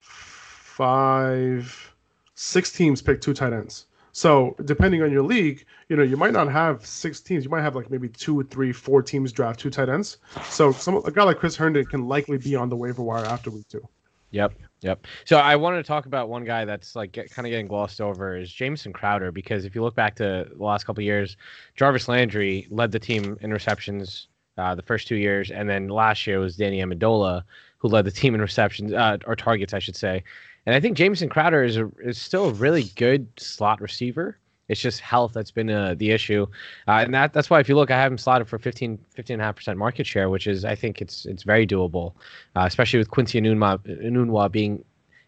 five, 0.00 1.94
six 2.34 2.72
teams 2.72 3.02
picked 3.02 3.22
two 3.22 3.34
tight 3.34 3.52
ends. 3.52 3.86
So 4.14 4.54
depending 4.64 5.02
on 5.02 5.10
your 5.10 5.22
league, 5.22 5.66
you 5.88 5.96
know, 5.96 6.04
you 6.04 6.16
might 6.16 6.32
not 6.32 6.50
have 6.50 6.86
six 6.86 7.20
teams. 7.20 7.42
You 7.42 7.50
might 7.50 7.62
have 7.62 7.74
like 7.74 7.90
maybe 7.90 8.08
two, 8.08 8.44
three, 8.44 8.72
four 8.72 9.02
teams 9.02 9.32
draft 9.32 9.58
two 9.58 9.70
tight 9.70 9.88
ends. 9.88 10.18
So 10.44 10.70
some 10.70 10.98
a 11.04 11.10
guy 11.10 11.24
like 11.24 11.38
Chris 11.38 11.56
Herndon 11.56 11.84
can 11.86 12.06
likely 12.06 12.38
be 12.38 12.54
on 12.54 12.68
the 12.68 12.76
waiver 12.76 13.02
wire 13.02 13.24
after 13.24 13.50
week 13.50 13.66
two. 13.68 13.86
Yep, 14.30 14.54
yep. 14.82 15.04
So 15.24 15.38
I 15.38 15.56
wanted 15.56 15.78
to 15.78 15.82
talk 15.82 16.06
about 16.06 16.28
one 16.28 16.44
guy 16.44 16.64
that's 16.64 16.94
like 16.94 17.10
get, 17.10 17.28
kind 17.32 17.44
of 17.44 17.50
getting 17.50 17.66
glossed 17.66 18.00
over 18.00 18.36
is 18.36 18.52
Jamison 18.52 18.92
Crowder 18.92 19.32
because 19.32 19.64
if 19.64 19.74
you 19.74 19.82
look 19.82 19.96
back 19.96 20.14
to 20.16 20.48
the 20.56 20.62
last 20.62 20.84
couple 20.84 21.02
years, 21.02 21.36
Jarvis 21.74 22.06
Landry 22.06 22.68
led 22.70 22.92
the 22.92 23.00
team 23.00 23.36
in 23.40 23.52
receptions 23.52 24.28
uh, 24.56 24.76
the 24.76 24.82
first 24.82 25.08
two 25.08 25.16
years, 25.16 25.50
and 25.50 25.68
then 25.68 25.88
last 25.88 26.24
year 26.24 26.38
was 26.38 26.56
Danny 26.56 26.78
Amendola 26.78 27.42
who 27.84 27.88
led 27.88 28.06
the 28.06 28.10
team 28.10 28.34
in 28.34 28.40
receptions 28.40 28.94
uh, 28.94 29.18
or 29.26 29.36
targets, 29.36 29.74
I 29.74 29.78
should 29.78 29.94
say. 29.94 30.24
And 30.66 30.74
I 30.74 30.80
think 30.80 30.96
Jamison 30.96 31.28
Crowder 31.28 31.62
is 31.62 31.76
a, 31.76 31.90
is 32.02 32.20
still 32.20 32.48
a 32.48 32.52
really 32.52 32.84
good 32.96 33.28
slot 33.38 33.80
receiver. 33.80 34.38
It's 34.68 34.80
just 34.80 35.00
health 35.00 35.32
that's 35.34 35.50
been 35.50 35.68
uh, 35.68 35.94
the 35.98 36.10
issue, 36.10 36.46
uh, 36.88 37.02
and 37.04 37.12
that 37.12 37.34
that's 37.34 37.50
why 37.50 37.60
if 37.60 37.68
you 37.68 37.74
look, 37.76 37.90
I 37.90 38.00
have 38.00 38.10
him 38.10 38.16
slotted 38.16 38.48
for 38.48 38.58
15 38.58 38.98
15.5 39.14 39.56
percent 39.56 39.78
market 39.78 40.06
share, 40.06 40.30
which 40.30 40.46
is 40.46 40.64
I 40.64 40.74
think 40.74 41.02
it's 41.02 41.26
it's 41.26 41.42
very 41.42 41.66
doable, 41.66 42.14
uh, 42.56 42.64
especially 42.66 42.98
with 42.98 43.10
Quincy 43.10 43.38
Enunwa 43.38 44.50
being 44.50 44.82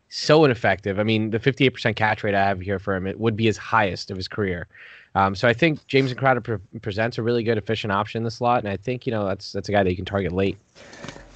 so 0.09 0.45
ineffective. 0.45 0.99
I 0.99 1.03
mean, 1.03 1.31
the 1.31 1.39
58% 1.39 1.97
catch 1.97 2.23
rate 2.25 2.35
I 2.35 2.45
have 2.45 2.61
here 2.61 2.79
for 2.79 2.95
him 2.95 3.07
it 3.07 3.19
would 3.19 3.37
be 3.37 3.45
his 3.45 3.57
highest 3.57 4.11
of 4.11 4.17
his 4.17 4.29
career. 4.29 4.69
Um, 5.15 5.35
so 5.35 5.49
I 5.49 5.53
think 5.53 5.87
Jamison 5.87 6.17
Crowder 6.17 6.41
pre- 6.41 6.81
presents 6.81 7.19
a 7.19 7.23
really 7.23 7.43
good 7.43 7.59
efficient 7.59 7.93
option 7.93 8.19
in 8.19 8.25
the 8.25 8.31
slot, 8.31 8.63
and 8.63 8.69
I 8.69 8.77
think 8.77 9.07
you 9.07 9.13
know 9.13 9.27
that's 9.27 9.53
that's 9.53 9.69
a 9.69 9.73
guy 9.73 9.83
that 9.83 9.91
you 9.91 9.97
can 9.97 10.05
target 10.05 10.33
late. 10.33 10.59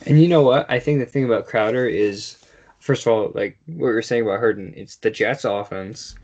And 0.06 0.20
you 0.20 0.28
know 0.28 0.42
what? 0.42 0.70
I 0.70 0.78
think 0.78 1.00
the 1.00 1.06
thing 1.06 1.24
about 1.24 1.46
Crowder 1.46 1.86
is, 1.86 2.36
first 2.80 3.06
of 3.06 3.12
all, 3.12 3.32
like 3.34 3.58
what 3.66 3.86
we 3.86 3.92
were 3.92 4.02
saying 4.02 4.22
about 4.22 4.40
Herndon, 4.40 4.74
it's 4.76 4.96
the 4.96 5.10
Jets 5.10 5.44
offense. 5.44 6.16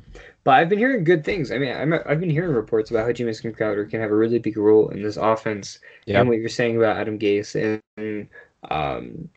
But 0.44 0.54
I've 0.54 0.68
been 0.68 0.78
hearing 0.78 1.04
good 1.04 1.24
things. 1.24 1.50
I 1.50 1.58
mean, 1.58 1.74
I'm, 1.74 1.92
I've 1.92 2.20
been 2.20 2.30
hearing 2.30 2.54
reports 2.54 2.90
about 2.90 3.04
how 3.04 3.12
Jamison 3.12 3.52
Crowder 3.52 3.84
can 3.84 4.00
have 4.00 4.10
a 4.10 4.16
really 4.16 4.38
big 4.38 4.56
role 4.56 4.88
in 4.88 5.02
this 5.02 5.16
offense. 5.16 5.80
Yeah. 6.06 6.20
And 6.20 6.28
what 6.28 6.38
you're 6.38 6.48
saying 6.48 6.76
about 6.76 6.96
Adam 6.96 7.18
Gase 7.18 7.80
and, 7.96 8.28
um, 8.70 9.28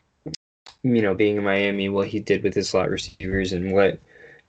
you 0.82 1.02
know, 1.02 1.14
being 1.14 1.36
in 1.36 1.44
Miami, 1.44 1.88
what 1.88 2.08
he 2.08 2.20
did 2.20 2.42
with 2.42 2.54
his 2.54 2.70
slot 2.70 2.90
receivers 2.90 3.52
and 3.52 3.72
what 3.72 3.98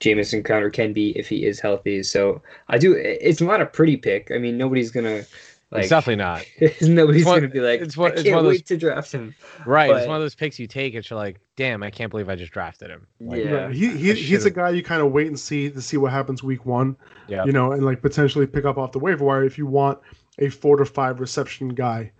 Jamison 0.00 0.42
Crowder 0.42 0.70
can 0.70 0.92
be 0.92 1.10
if 1.18 1.28
he 1.28 1.44
is 1.44 1.60
healthy. 1.60 2.02
So 2.02 2.40
I 2.68 2.78
do. 2.78 2.94
It's 2.94 3.40
not 3.40 3.60
a 3.60 3.66
pretty 3.66 3.96
pick. 3.96 4.30
I 4.32 4.38
mean, 4.38 4.56
nobody's 4.56 4.90
gonna 4.90 5.24
like. 5.72 5.80
it's 5.82 5.90
definitely 5.90 6.16
not 6.22 6.44
nobody's 6.82 7.22
It's 7.22 7.26
one- 7.26 7.40
gonna 7.40 7.48
be 7.52 7.60
like. 7.60 7.80
it's 7.80 7.96
one- 7.96 8.12
I 8.12 8.14
can't 8.16 8.28
one 8.30 8.38
of 8.38 8.44
those- 8.44 8.52
wait 8.54 8.66
to 8.66 8.76
draft 8.76 9.10
him. 9.12 9.34
right. 9.66 9.90
it's 9.90 10.06
one 10.06 10.16
of 10.16 10.22
those 10.22 10.34
picks 10.34 10.58
you 10.58 10.66
take, 10.66 10.94
and 10.94 11.08
you're 11.10 11.18
like, 11.18 11.40
damn, 11.56 11.82
I 11.82 11.90
can't 11.90 12.10
believe 12.10 12.28
I 12.28 12.36
just 12.36 12.52
drafted 12.52 12.90
him. 12.90 13.06
Like, 13.20 13.44
Yeah. 13.44 13.70
He, 13.70 13.88
he 13.96 14.12
he's 14.14 14.44
a 14.44 14.50
guy 14.50 14.70
you 14.70 14.82
kind 14.82 15.02
of 15.02 15.10
wait 15.12 15.26
and 15.26 15.38
see 15.38 15.70
to 15.70 15.80
see 15.82 15.96
what 15.96 16.12
happens 16.12 16.42
week 16.42 16.64
one. 16.66 16.96
Yeah. 17.28 17.44
you 17.44 17.52
know, 17.52 17.72
and 17.72 17.84
like 17.84 18.02
potentially 18.02 18.46
pick 18.46 18.64
up 18.64 18.78
off 18.78 18.92
the 18.92 18.98
waiver 18.98 19.24
wire 19.24 19.44
if 19.44 19.56
you 19.58 19.66
want 19.66 19.98
a 20.38 20.48
four 20.48 20.76
to 20.76 20.84
five 20.84 21.18
reception 21.20 21.70
guy, 21.70 22.12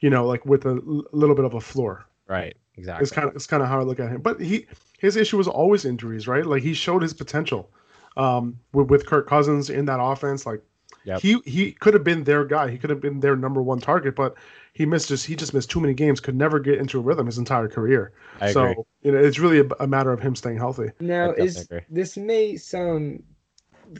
you 0.00 0.10
know, 0.10 0.26
like 0.26 0.44
with 0.46 0.64
a 0.66 0.70
l- 0.86 1.04
little 1.12 1.34
bit 1.34 1.44
of 1.44 1.54
a 1.54 1.60
floor. 1.60 2.06
Right. 2.28 2.56
Exactly. 2.76 3.02
It's 3.02 3.12
kind 3.12 3.28
of 3.28 3.34
it's 3.36 3.46
kind 3.46 3.62
of 3.62 3.68
how 3.68 3.80
I 3.80 3.82
look 3.82 4.00
at 4.00 4.08
him. 4.10 4.22
But 4.22 4.40
he 4.40 4.66
his 4.98 5.16
issue 5.16 5.36
was 5.36 5.48
always 5.48 5.84
injuries, 5.84 6.26
right? 6.28 6.46
Like 6.46 6.62
he 6.62 6.72
showed 6.74 7.02
his 7.02 7.12
potential 7.12 7.70
um, 8.16 8.58
with, 8.72 8.88
with 8.88 9.06
Kirk 9.06 9.28
Cousins 9.28 9.68
in 9.70 9.84
that 9.86 10.00
offense. 10.00 10.46
Like 10.46 10.62
Yep. 11.04 11.20
he 11.20 11.38
he 11.44 11.72
could 11.72 11.94
have 11.94 12.04
been 12.04 12.24
their 12.24 12.44
guy. 12.44 12.70
He 12.70 12.78
could 12.78 12.90
have 12.90 13.00
been 13.00 13.20
their 13.20 13.36
number 13.36 13.62
one 13.62 13.78
target, 13.80 14.14
but 14.14 14.34
he 14.72 14.84
missed 14.86 15.08
just 15.08 15.26
he 15.26 15.34
just 15.34 15.54
missed 15.54 15.70
too 15.70 15.80
many 15.80 15.94
games. 15.94 16.20
Could 16.20 16.36
never 16.36 16.58
get 16.58 16.78
into 16.78 16.98
a 16.98 17.02
rhythm 17.02 17.26
his 17.26 17.38
entire 17.38 17.68
career. 17.68 18.12
I 18.40 18.52
so 18.52 18.66
agree. 18.66 18.84
you 19.02 19.12
know, 19.12 19.18
it's 19.18 19.38
really 19.38 19.60
a, 19.60 19.66
a 19.80 19.86
matter 19.86 20.12
of 20.12 20.20
him 20.20 20.36
staying 20.36 20.58
healthy. 20.58 20.90
Now, 21.00 21.32
is 21.32 21.62
agree. 21.62 21.80
this 21.88 22.16
may 22.16 22.56
sound 22.56 23.22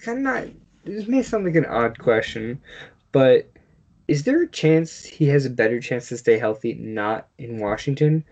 kind 0.03 0.19
of 0.19 0.25
not. 0.25 0.45
This 0.85 1.07
may 1.09 1.23
sound 1.23 1.45
like 1.45 1.57
an 1.57 1.67
odd 1.67 1.99
question, 1.99 2.61
but 3.13 3.51
is 4.09 4.25
there 4.25 4.43
a 4.43 4.49
chance 4.49 5.05
he 5.05 5.27
has 5.29 5.47
a 5.47 5.51
better 5.51 5.81
chance 5.81 6.09
to 6.09 6.17
stay 6.17 6.39
healthy 6.39 6.75
not 6.75 7.29
in 7.39 7.59
Washington? 7.61 8.25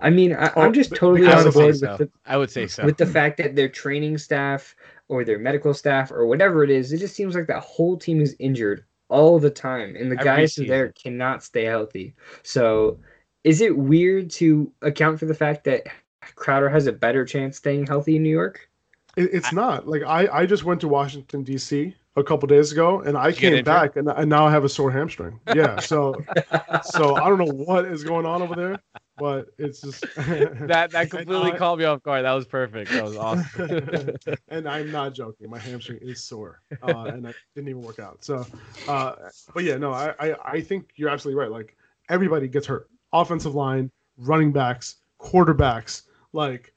I 0.00 0.08
mean, 0.10 0.32
I, 0.32 0.50
Oh, 0.56 0.62
I'm 0.62 0.72
just 0.72 0.94
totally 0.94 1.26
on 1.26 1.42
board 1.44 1.54
say 1.54 1.66
with 1.66 1.78
so. 1.78 1.96
the 1.98 2.10
I 2.24 2.36
would 2.36 2.50
say 2.50 2.66
so. 2.66 2.84
with 2.84 2.96
the 2.96 3.06
fact 3.06 3.36
that 3.38 3.54
their 3.54 3.68
training 3.68 4.18
staff 4.18 4.74
or 5.10 5.24
their 5.24 5.38
medical 5.38 5.74
staff 5.74 6.12
or 6.12 6.24
whatever 6.24 6.62
it 6.62 6.70
is, 6.70 6.92
it 6.92 6.98
just 6.98 7.16
seems 7.16 7.34
like 7.34 7.48
that 7.48 7.62
whole 7.62 7.96
team 7.96 8.20
is 8.20 8.36
injured 8.38 8.84
all 9.08 9.40
the 9.40 9.50
time, 9.50 9.96
and 9.96 10.10
the 10.10 10.16
Every 10.16 10.24
guys 10.24 10.54
who 10.54 10.66
there 10.66 10.92
cannot 10.92 11.42
stay 11.42 11.64
healthy. 11.64 12.14
So, 12.44 12.98
is 13.42 13.60
it 13.60 13.76
weird 13.76 14.30
to 14.32 14.72
account 14.82 15.18
for 15.18 15.26
the 15.26 15.34
fact 15.34 15.64
that 15.64 15.88
Crowder 16.36 16.68
has 16.68 16.86
a 16.86 16.92
better 16.92 17.24
chance 17.24 17.56
staying 17.56 17.88
healthy 17.88 18.16
in 18.16 18.22
New 18.22 18.30
York? 18.30 18.68
It, 19.16 19.30
it's 19.32 19.52
not 19.52 19.88
like 19.88 20.02
I, 20.04 20.28
I 20.32 20.46
just 20.46 20.62
went 20.62 20.80
to 20.82 20.88
Washington 20.88 21.42
D.C. 21.42 21.92
a 22.14 22.22
couple 22.22 22.46
days 22.46 22.70
ago, 22.70 23.00
and 23.00 23.18
I 23.18 23.32
came 23.32 23.64
back, 23.64 23.96
and, 23.96 24.08
and 24.08 24.30
now 24.30 24.46
I 24.46 24.52
have 24.52 24.64
a 24.64 24.68
sore 24.68 24.92
hamstring. 24.92 25.40
Yeah, 25.52 25.80
so 25.80 26.14
so 26.84 27.16
I 27.16 27.28
don't 27.28 27.38
know 27.38 27.52
what 27.52 27.84
is 27.86 28.04
going 28.04 28.26
on 28.26 28.42
over 28.42 28.54
there, 28.54 28.80
but 29.20 29.48
it's 29.58 29.82
just 29.82 30.00
that 30.16 30.88
that 30.92 31.10
completely 31.10 31.52
I- 31.52 31.58
caught 31.58 31.78
me 31.78 31.84
off 31.84 32.02
guard. 32.02 32.24
That 32.24 32.32
was 32.32 32.46
perfect. 32.46 32.90
That 32.90 33.04
was 33.04 33.16
awesome. 33.16 34.16
and 34.48 34.66
I'm 34.68 34.90
not 34.90 35.12
joking. 35.12 35.50
My 35.50 35.58
hamstring 35.58 35.98
is 36.00 36.24
sore, 36.24 36.62
uh, 36.82 37.04
and 37.04 37.28
I 37.28 37.34
didn't 37.54 37.68
even 37.68 37.82
work 37.82 37.98
out. 37.98 38.24
So, 38.24 38.46
uh, 38.88 39.12
but 39.54 39.62
yeah, 39.64 39.76
no, 39.76 39.92
I, 39.92 40.14
I 40.18 40.34
I 40.44 40.60
think 40.62 40.90
you're 40.96 41.10
absolutely 41.10 41.38
right. 41.40 41.50
Like 41.50 41.76
everybody 42.08 42.48
gets 42.48 42.66
hurt. 42.66 42.88
Offensive 43.12 43.54
line, 43.54 43.90
running 44.16 44.52
backs, 44.52 44.96
quarterbacks, 45.20 46.02
like 46.32 46.72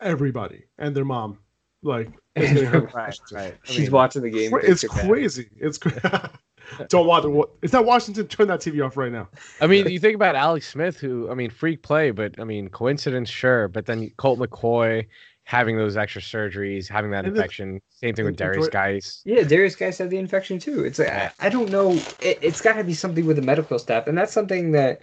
everybody, 0.00 0.64
and 0.78 0.94
their 0.94 1.04
mom, 1.04 1.38
like 1.82 2.08
is 2.36 2.52
getting 2.52 2.64
hurt. 2.66 2.94
right, 2.94 3.18
right. 3.32 3.54
I 3.68 3.72
She's 3.72 3.90
watching 3.90 4.22
the 4.22 4.30
game. 4.30 4.52
It's 4.62 4.82
takes 4.82 4.84
it 4.84 4.90
back. 4.96 5.06
crazy. 5.06 5.48
It's 5.56 5.78
cra- 5.78 6.30
don't 6.88 7.06
watch 7.06 7.24
it. 7.24 7.48
If 7.62 7.70
that 7.72 7.84
Washington, 7.84 8.26
turn 8.28 8.48
that 8.48 8.60
TV 8.60 8.84
off 8.84 8.96
right 8.96 9.12
now. 9.12 9.28
I 9.60 9.66
mean, 9.66 9.88
you 9.88 9.98
think 9.98 10.14
about 10.14 10.34
Alex 10.34 10.68
Smith, 10.68 10.98
who 10.98 11.30
I 11.30 11.34
mean, 11.34 11.50
freak 11.50 11.82
play, 11.82 12.10
but 12.10 12.38
I 12.40 12.44
mean, 12.44 12.68
coincidence, 12.68 13.28
sure. 13.28 13.68
But 13.68 13.86
then 13.86 14.10
Colt 14.16 14.38
McCoy 14.38 15.06
having 15.44 15.78
those 15.78 15.96
extra 15.96 16.20
surgeries, 16.20 16.88
having 16.88 17.10
that 17.10 17.24
And 17.24 17.34
the- 17.34 17.40
infection. 17.40 17.80
Same 17.88 18.14
thing 18.14 18.26
with 18.26 18.40
and 18.40 18.50
Derrius 18.50 18.56
enjoy- 18.56 18.68
Guice. 18.70 19.22
Yeah, 19.24 19.42
Derrius 19.42 19.78
Guice 19.78 19.96
had 19.98 20.10
the 20.10 20.18
infection 20.18 20.58
too. 20.58 20.84
It's 20.84 20.98
like 20.98 21.08
I, 21.08 21.30
I 21.40 21.48
don't 21.48 21.70
know. 21.70 21.92
It, 22.20 22.38
it's 22.42 22.60
got 22.60 22.74
to 22.74 22.84
be 22.84 22.92
something 22.94 23.24
with 23.26 23.36
the 23.36 23.42
medical 23.42 23.78
staff, 23.78 24.06
and 24.06 24.16
that's 24.16 24.32
something 24.32 24.72
that, 24.72 25.00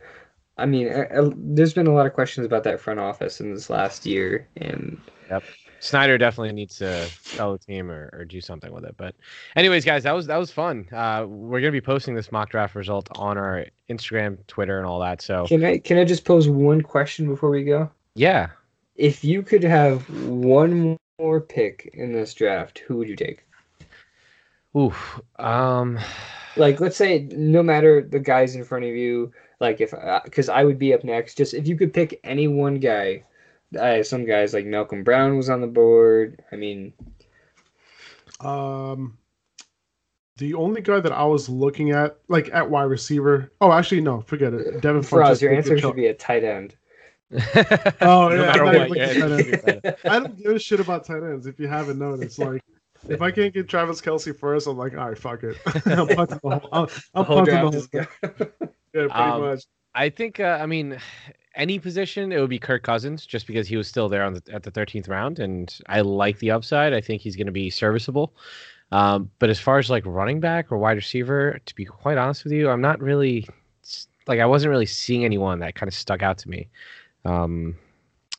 I 0.57 0.65
mean, 0.67 0.87
uh, 0.87 1.07
uh, 1.13 1.31
there's 1.35 1.73
been 1.73 1.87
a 1.87 1.93
lot 1.93 2.05
of 2.05 2.13
questions 2.13 2.45
about 2.45 2.63
that 2.63 2.79
front 2.79 2.99
office 2.99 3.41
in 3.41 3.53
this 3.53 3.69
last 3.71 4.05
year, 4.05 4.47
and 4.57 5.01
Snyder 5.85 6.17
definitely 6.17 6.51
needs 6.53 6.77
to 6.77 7.05
sell 7.21 7.51
the 7.51 7.59
team 7.59 7.91
or, 7.91 8.09
or 8.11 8.25
do 8.25 8.41
something 8.41 8.71
with 8.73 8.85
it. 8.85 8.95
But, 8.97 9.13
anyways, 9.55 9.85
guys, 9.85 10.01
that 10.03 10.13
was 10.13 10.25
that 10.27 10.37
was 10.37 10.49
fun. 10.51 10.87
Uh, 10.91 11.25
we're 11.27 11.61
gonna 11.61 11.71
be 11.71 11.79
posting 11.81 12.15
this 12.15 12.31
mock 12.31 12.49
draft 12.49 12.73
result 12.73 13.07
on 13.17 13.37
our 13.37 13.65
Instagram, 13.89 14.37
Twitter, 14.47 14.79
and 14.79 14.87
all 14.87 14.99
that. 15.01 15.21
So 15.21 15.45
can 15.45 15.63
I 15.63 15.77
can 15.77 15.97
I 15.99 16.03
just 16.03 16.25
pose 16.25 16.49
one 16.49 16.81
question 16.81 17.27
before 17.27 17.51
we 17.51 17.63
go? 17.63 17.89
yeah, 18.15 18.47
If 18.95 19.23
you 19.23 19.43
could 19.43 19.63
have 19.63 20.09
one 20.27 20.97
more 21.19 21.39
pick 21.41 21.91
in 21.93 22.13
this 22.13 22.33
draft, 22.33 22.79
who 22.79 22.97
would 22.97 23.07
you 23.09 23.15
take? 23.15 23.45
oof. 24.75 25.21
Um, 25.37 25.99
Like, 26.57 26.79
let's 26.79 26.97
say 26.97 27.27
no 27.31 27.61
matter 27.61 28.01
the 28.01 28.19
guys 28.19 28.55
in 28.55 28.63
front 28.63 28.85
of 28.85 28.91
you, 28.95 29.31
like 29.59 29.81
if 29.81 29.93
because 30.23 30.49
I 30.49 30.63
would 30.63 30.79
be 30.79 30.93
up 30.93 31.03
next. 31.03 31.37
Just 31.37 31.53
if 31.53 31.67
you 31.67 31.75
could 31.77 31.93
pick 31.93 32.19
any 32.23 32.47
one 32.47 32.79
guy, 32.79 33.23
uh, 33.79 34.03
some 34.03 34.25
guys 34.25 34.53
like 34.53 34.65
Malcolm 34.65 35.03
Brown 35.03 35.37
was 35.37 35.49
on 35.49 35.61
the 35.61 35.67
board. 35.67 36.41
I 36.51 36.55
mean, 36.55 36.93
Um, 38.39 39.17
the 40.37 40.53
only 40.53 40.81
guy 40.81 40.99
that 40.99 41.11
I 41.13 41.23
was 41.25 41.47
looking 41.47 41.91
at, 41.91 42.17
like 42.27 42.49
at 42.53 42.69
wide 42.69 42.83
receiver. 42.83 43.51
Oh, 43.61 43.71
actually, 43.71 44.01
no, 44.01 44.21
forget 44.21 44.53
it. 44.53 44.81
Devin 44.81 45.01
Frost, 45.03 45.39
Funchess 45.39 45.41
your 45.41 45.53
answer 45.53 45.77
should 45.77 45.95
be 45.95 46.07
a 46.07 46.13
tight 46.13 46.43
end. 46.43 46.75
Oh, 48.01 48.29
no 48.29 48.35
yeah, 48.35 48.41
matter 48.41 48.65
I 48.65 48.77
what, 48.77 48.89
like 48.91 48.99
yeah, 48.99 49.13
the 49.13 49.19
tight 49.19 49.31
it 49.31 49.43
should 49.45 49.65
be 49.65 49.71
better. 49.81 49.97
I 50.05 50.19
don't 50.19 50.37
give 50.37 50.51
a 50.51 50.59
shit 50.59 50.79
about 50.79 51.05
tight 51.05 51.23
ends. 51.23 51.47
If 51.47 51.59
you 51.59 51.67
haven't 51.67 51.97
noticed, 51.97 52.37
like 52.39 52.61
if 53.09 53.21
I 53.21 53.31
can't 53.31 53.53
get 53.53 53.67
Travis 53.67 53.99
Kelce 54.01 54.37
first, 54.37 54.67
I'm 54.67 54.77
like, 54.77 54.95
all 54.97 55.09
right, 55.09 55.17
fuck 55.17 55.43
it. 55.43 55.57
I'm 55.85 56.07
punting 56.07 56.39
the 56.43 56.59
whole. 56.59 56.69
I'm, 56.71 56.87
I'm 57.15 57.25
whole 57.25 57.37
punting 57.45 57.55
the 57.55 57.61
whole 57.61 57.71
thing. 57.71 58.07
Yeah, 58.93 59.07
pretty 59.07 59.09
Um, 59.11 59.41
much. 59.41 59.63
I 59.95 60.09
think 60.09 60.39
uh, 60.39 60.59
I 60.61 60.65
mean 60.65 60.97
any 61.55 61.79
position 61.79 62.31
it 62.31 62.39
would 62.39 62.49
be 62.49 62.59
Kirk 62.59 62.83
Cousins 62.83 63.25
just 63.25 63.47
because 63.47 63.67
he 63.67 63.77
was 63.77 63.87
still 63.87 64.09
there 64.09 64.23
on 64.23 64.33
the 64.33 64.43
at 64.51 64.63
the 64.63 64.71
13th 64.71 65.07
round 65.09 65.39
and 65.39 65.75
I 65.87 66.01
like 66.01 66.39
the 66.39 66.51
upside. 66.51 66.93
I 66.93 67.01
think 67.01 67.21
he's 67.21 67.35
going 67.35 67.47
to 67.47 67.51
be 67.53 67.69
serviceable. 67.69 68.33
Um, 68.91 69.31
but 69.39 69.49
as 69.49 69.59
far 69.59 69.79
as 69.79 69.89
like 69.89 70.05
running 70.05 70.39
back 70.39 70.71
or 70.71 70.77
wide 70.77 70.97
receiver, 70.97 71.59
to 71.65 71.75
be 71.75 71.85
quite 71.85 72.17
honest 72.17 72.43
with 72.43 72.53
you, 72.53 72.69
I'm 72.69 72.81
not 72.81 72.99
really 73.01 73.47
like 74.27 74.39
I 74.39 74.45
wasn't 74.45 74.69
really 74.71 74.85
seeing 74.85 75.25
anyone 75.25 75.59
that 75.59 75.75
kind 75.75 75.87
of 75.87 75.93
stuck 75.93 76.21
out 76.21 76.37
to 76.39 76.49
me. 76.49 76.67
Um, 77.25 77.75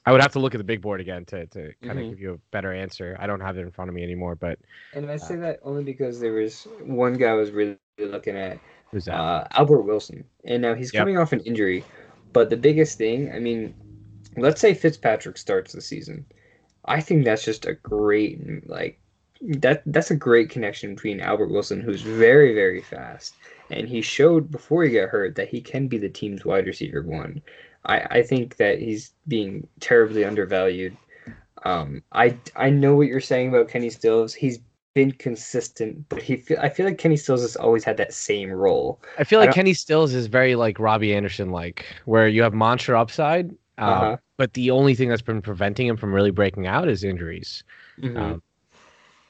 I 0.04 0.12
would 0.12 0.20
have 0.20 0.32
to 0.32 0.38
look 0.38 0.54
at 0.54 0.58
the 0.58 0.64
big 0.64 0.80
board 0.80 1.00
again 1.00 1.24
to 1.26 1.46
to 1.46 1.72
kind 1.82 1.98
of 1.98 2.06
Mhm. 2.06 2.10
give 2.10 2.20
you 2.20 2.34
a 2.34 2.38
better 2.52 2.72
answer. 2.72 3.16
I 3.18 3.26
don't 3.26 3.40
have 3.40 3.58
it 3.58 3.62
in 3.62 3.70
front 3.72 3.88
of 3.88 3.94
me 3.94 4.02
anymore, 4.04 4.36
but 4.36 4.58
And 4.94 5.10
I 5.10 5.16
say 5.16 5.36
that 5.36 5.58
only 5.62 5.82
because 5.82 6.20
there 6.20 6.32
was 6.32 6.64
one 6.84 7.14
guy 7.14 7.30
I 7.30 7.34
was 7.34 7.50
really 7.50 7.76
looking 7.98 8.36
at, 8.36 8.58
who's 8.92 9.04
that? 9.06 9.14
uh, 9.14 9.44
Albert 9.52 9.82
Wilson, 9.82 10.24
and 10.44 10.62
now 10.62 10.74
he's 10.74 10.92
Yep. 10.92 11.00
coming 11.00 11.18
off 11.18 11.32
an 11.32 11.40
injury. 11.40 11.84
But 12.36 12.50
the 12.50 12.56
biggest 12.58 12.98
thing, 12.98 13.32
I 13.32 13.38
mean, 13.38 13.74
let's 14.36 14.60
say 14.60 14.74
Fitzpatrick 14.74 15.38
starts 15.38 15.72
the 15.72 15.80
season. 15.80 16.26
I 16.84 17.00
think 17.00 17.24
that's 17.24 17.46
just 17.46 17.64
a 17.64 17.72
great 17.72 18.68
like 18.68 19.00
that. 19.40 19.82
That's 19.86 20.10
a 20.10 20.16
great 20.16 20.50
connection 20.50 20.94
between 20.94 21.20
Albert 21.20 21.48
Wilson, 21.48 21.80
who's 21.80 22.02
very 22.02 22.52
very 22.52 22.82
fast, 22.82 23.36
and 23.70 23.88
he 23.88 24.02
showed 24.02 24.50
before 24.50 24.84
he 24.84 24.90
got 24.90 25.08
hurt 25.08 25.34
that 25.36 25.48
he 25.48 25.62
can 25.62 25.88
be 25.88 25.96
the 25.96 26.10
team's 26.10 26.44
wide 26.44 26.66
receiver 26.66 27.00
one. 27.00 27.40
I, 27.86 28.00
I 28.18 28.22
think 28.22 28.58
that 28.58 28.80
he's 28.80 29.12
being 29.26 29.66
terribly 29.80 30.22
undervalued. 30.22 30.94
Um, 31.64 32.02
I 32.12 32.36
I 32.54 32.68
know 32.68 32.96
what 32.96 33.06
you're 33.06 33.20
saying 33.22 33.48
about 33.48 33.70
Kenny 33.70 33.88
Stills. 33.88 34.34
He's 34.34 34.58
been 34.96 35.12
consistent, 35.12 36.08
but 36.08 36.22
he 36.22 36.36
feel, 36.38 36.58
I 36.58 36.70
feel 36.70 36.86
like 36.86 36.96
Kenny 36.96 37.18
Stills 37.18 37.42
has 37.42 37.54
always 37.54 37.84
had 37.84 37.98
that 37.98 38.14
same 38.14 38.50
role. 38.50 38.98
I 39.18 39.24
feel 39.24 39.38
like 39.38 39.48
don't- 39.48 39.54
Kenny 39.54 39.74
Stills 39.74 40.14
is 40.14 40.26
very 40.26 40.54
like 40.56 40.78
Robbie 40.80 41.14
Anderson 41.14 41.50
like, 41.50 41.84
where 42.06 42.26
you 42.28 42.42
have 42.42 42.54
monster 42.54 42.96
upside, 42.96 43.50
uh, 43.78 43.82
Uh-huh. 43.82 44.16
but 44.38 44.54
the 44.54 44.70
only 44.70 44.94
thing 44.94 45.10
that's 45.10 45.20
been 45.20 45.42
preventing 45.42 45.86
him 45.86 45.98
from 45.98 46.14
really 46.14 46.30
breaking 46.30 46.66
out 46.66 46.88
is 46.88 47.04
injuries. 47.04 47.62
Mhm. 48.00 48.16
Um, 48.18 48.42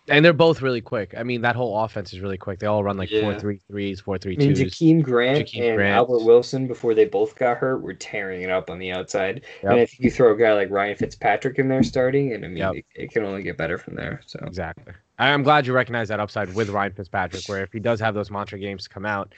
and 0.08 0.24
they're 0.24 0.32
both 0.32 0.62
really 0.62 0.80
quick. 0.80 1.14
I 1.18 1.24
mean, 1.24 1.40
that 1.40 1.56
whole 1.56 1.80
offense 1.82 2.12
is 2.12 2.20
really 2.20 2.38
quick. 2.38 2.60
They 2.60 2.68
all 2.68 2.84
run 2.84 2.96
like 2.96 3.10
four 3.10 3.34
three 3.40 3.58
threes, 3.68 3.98
four 4.00 4.18
three 4.18 4.36
I 4.36 4.38
mean, 4.46 4.54
twos. 4.54 4.72
Jakeem 4.72 5.02
Grant 5.02 5.48
Jakeem 5.48 5.66
and 5.70 5.76
Grant. 5.78 5.96
Albert 5.96 6.24
Wilson, 6.24 6.68
before 6.68 6.94
they 6.94 7.06
both 7.06 7.34
got 7.34 7.56
hurt, 7.56 7.78
were 7.82 7.92
tearing 7.92 8.42
it 8.42 8.50
up 8.50 8.70
on 8.70 8.78
the 8.78 8.92
outside. 8.92 9.42
Yep. 9.64 9.72
And 9.72 9.80
I 9.80 9.86
think 9.86 9.98
you 9.98 10.12
throw 10.12 10.32
a 10.32 10.36
guy 10.36 10.52
like 10.54 10.70
Ryan 10.70 10.96
Fitzpatrick 10.96 11.58
in 11.58 11.66
there 11.66 11.82
starting, 11.82 12.34
and 12.34 12.44
I 12.44 12.48
mean, 12.48 12.58
Yep. 12.58 12.74
it, 12.76 12.84
it 12.94 13.10
can 13.10 13.24
only 13.24 13.42
get 13.42 13.56
better 13.56 13.78
from 13.78 13.96
there. 13.96 14.20
So 14.26 14.38
Exactly. 14.46 14.92
I- 15.18 15.30
I'm 15.30 15.42
glad 15.42 15.66
you 15.66 15.72
recognize 15.72 16.08
that 16.08 16.20
upside 16.20 16.54
with 16.54 16.70
Ryan 16.70 16.92
Fitzpatrick, 16.92 17.44
where 17.46 17.62
if 17.62 17.72
he 17.72 17.80
does 17.80 18.00
have 18.00 18.14
those 18.14 18.30
monster 18.30 18.58
games 18.58 18.88
come 18.88 19.06
out, 19.06 19.34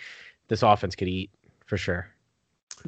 this 0.48 0.62
offense 0.62 0.94
could 0.94 1.08
eat 1.08 1.30
for 1.66 1.76
sure. 1.76 2.08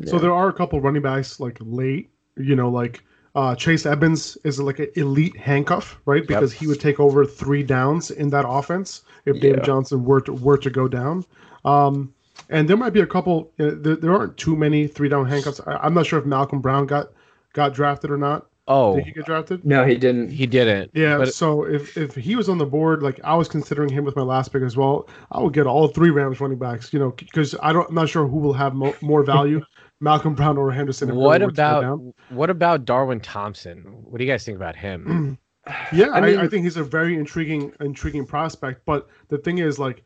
So 0.06 0.16
yeah. 0.16 0.22
there 0.22 0.32
are 0.32 0.48
a 0.48 0.52
couple 0.52 0.80
running 0.80 1.02
backs 1.02 1.40
like 1.40 1.58
late, 1.60 2.10
you 2.36 2.54
know, 2.54 2.70
like 2.70 3.02
uh, 3.34 3.54
Chase 3.54 3.86
Edmonds 3.86 4.36
is 4.44 4.60
like 4.60 4.78
an 4.78 4.88
elite 4.96 5.36
handcuff, 5.36 6.00
right? 6.04 6.26
Because 6.26 6.52
he 6.52 6.66
would 6.66 6.80
take 6.80 6.98
over 6.98 7.24
three 7.24 7.62
downs 7.62 8.10
in 8.10 8.30
that 8.30 8.44
offense 8.48 9.02
if 9.24 9.40
David 9.40 9.64
Johnson 9.64 10.04
were 10.04 10.20
to, 10.22 10.32
were 10.32 10.58
to 10.58 10.70
go 10.70 10.88
down. 10.88 11.24
Um, 11.64 12.12
and 12.48 12.68
there 12.68 12.76
might 12.76 12.92
be 12.92 13.00
a 13.00 13.06
couple. 13.06 13.52
Uh, 13.58 13.70
there, 13.76 13.96
there 13.96 14.12
aren't 14.12 14.36
too 14.36 14.56
many 14.56 14.86
three 14.86 15.08
down 15.08 15.26
handcuffs. 15.26 15.60
I, 15.66 15.76
I'm 15.76 15.94
not 15.94 16.06
sure 16.06 16.18
if 16.18 16.24
Malcolm 16.24 16.60
Brown 16.60 16.86
got 16.86 17.12
got 17.52 17.74
drafted 17.74 18.10
or 18.10 18.16
not. 18.16 18.46
Oh, 18.68 18.96
Did 18.96 19.04
he 19.06 19.12
get 19.12 19.26
drafted? 19.26 19.64
no, 19.64 19.84
he 19.84 19.96
didn't. 19.96 20.30
he 20.30 20.46
didn't. 20.46 20.92
Yeah, 20.94 21.18
but 21.18 21.34
so 21.34 21.64
if, 21.64 21.96
if 21.96 22.14
he 22.14 22.36
was 22.36 22.48
on 22.48 22.58
the 22.58 22.66
board, 22.66 23.02
like 23.02 23.18
I 23.24 23.34
was 23.34 23.48
considering 23.48 23.88
him 23.90 24.04
with 24.04 24.14
my 24.14 24.22
last 24.22 24.52
pick 24.52 24.62
as 24.62 24.76
well, 24.76 25.08
I 25.32 25.40
would 25.40 25.52
get 25.52 25.66
all 25.66 25.88
three 25.88 26.10
Rams 26.10 26.40
running 26.40 26.58
backs, 26.58 26.92
you 26.92 26.98
know, 27.00 27.10
because 27.10 27.56
I 27.62 27.72
don't, 27.72 27.88
I'm 27.88 27.94
not 27.94 28.08
sure 28.08 28.28
who 28.28 28.36
will 28.38 28.52
have 28.52 28.74
mo- 28.74 28.94
more 29.00 29.24
value, 29.24 29.60
Malcolm 30.00 30.34
Brown 30.34 30.56
or 30.56 30.70
Henderson. 30.70 31.14
what 31.16 31.40
Hurley 31.40 31.46
were 31.46 31.50
to 31.52 31.56
go 31.56 31.78
about 31.78 32.14
what 32.36 32.50
about 32.50 32.84
Darwin 32.84 33.18
Thompson? 33.20 33.78
What 34.04 34.18
do 34.18 34.24
you 34.24 34.30
guys 34.30 34.44
think 34.44 34.56
about 34.56 34.76
him? 34.76 35.36
Yeah, 35.92 36.06
I 36.08 36.18
I, 36.20 36.42
I, 36.44 36.48
think 36.48 36.64
he's 36.64 36.78
a 36.78 36.82
very 36.82 37.14
intriguing, 37.16 37.72
intriguing 37.80 38.24
prospect. 38.26 38.80
But 38.86 39.08
the 39.28 39.36
thing 39.38 39.58
is, 39.58 39.78
like, 39.78 40.02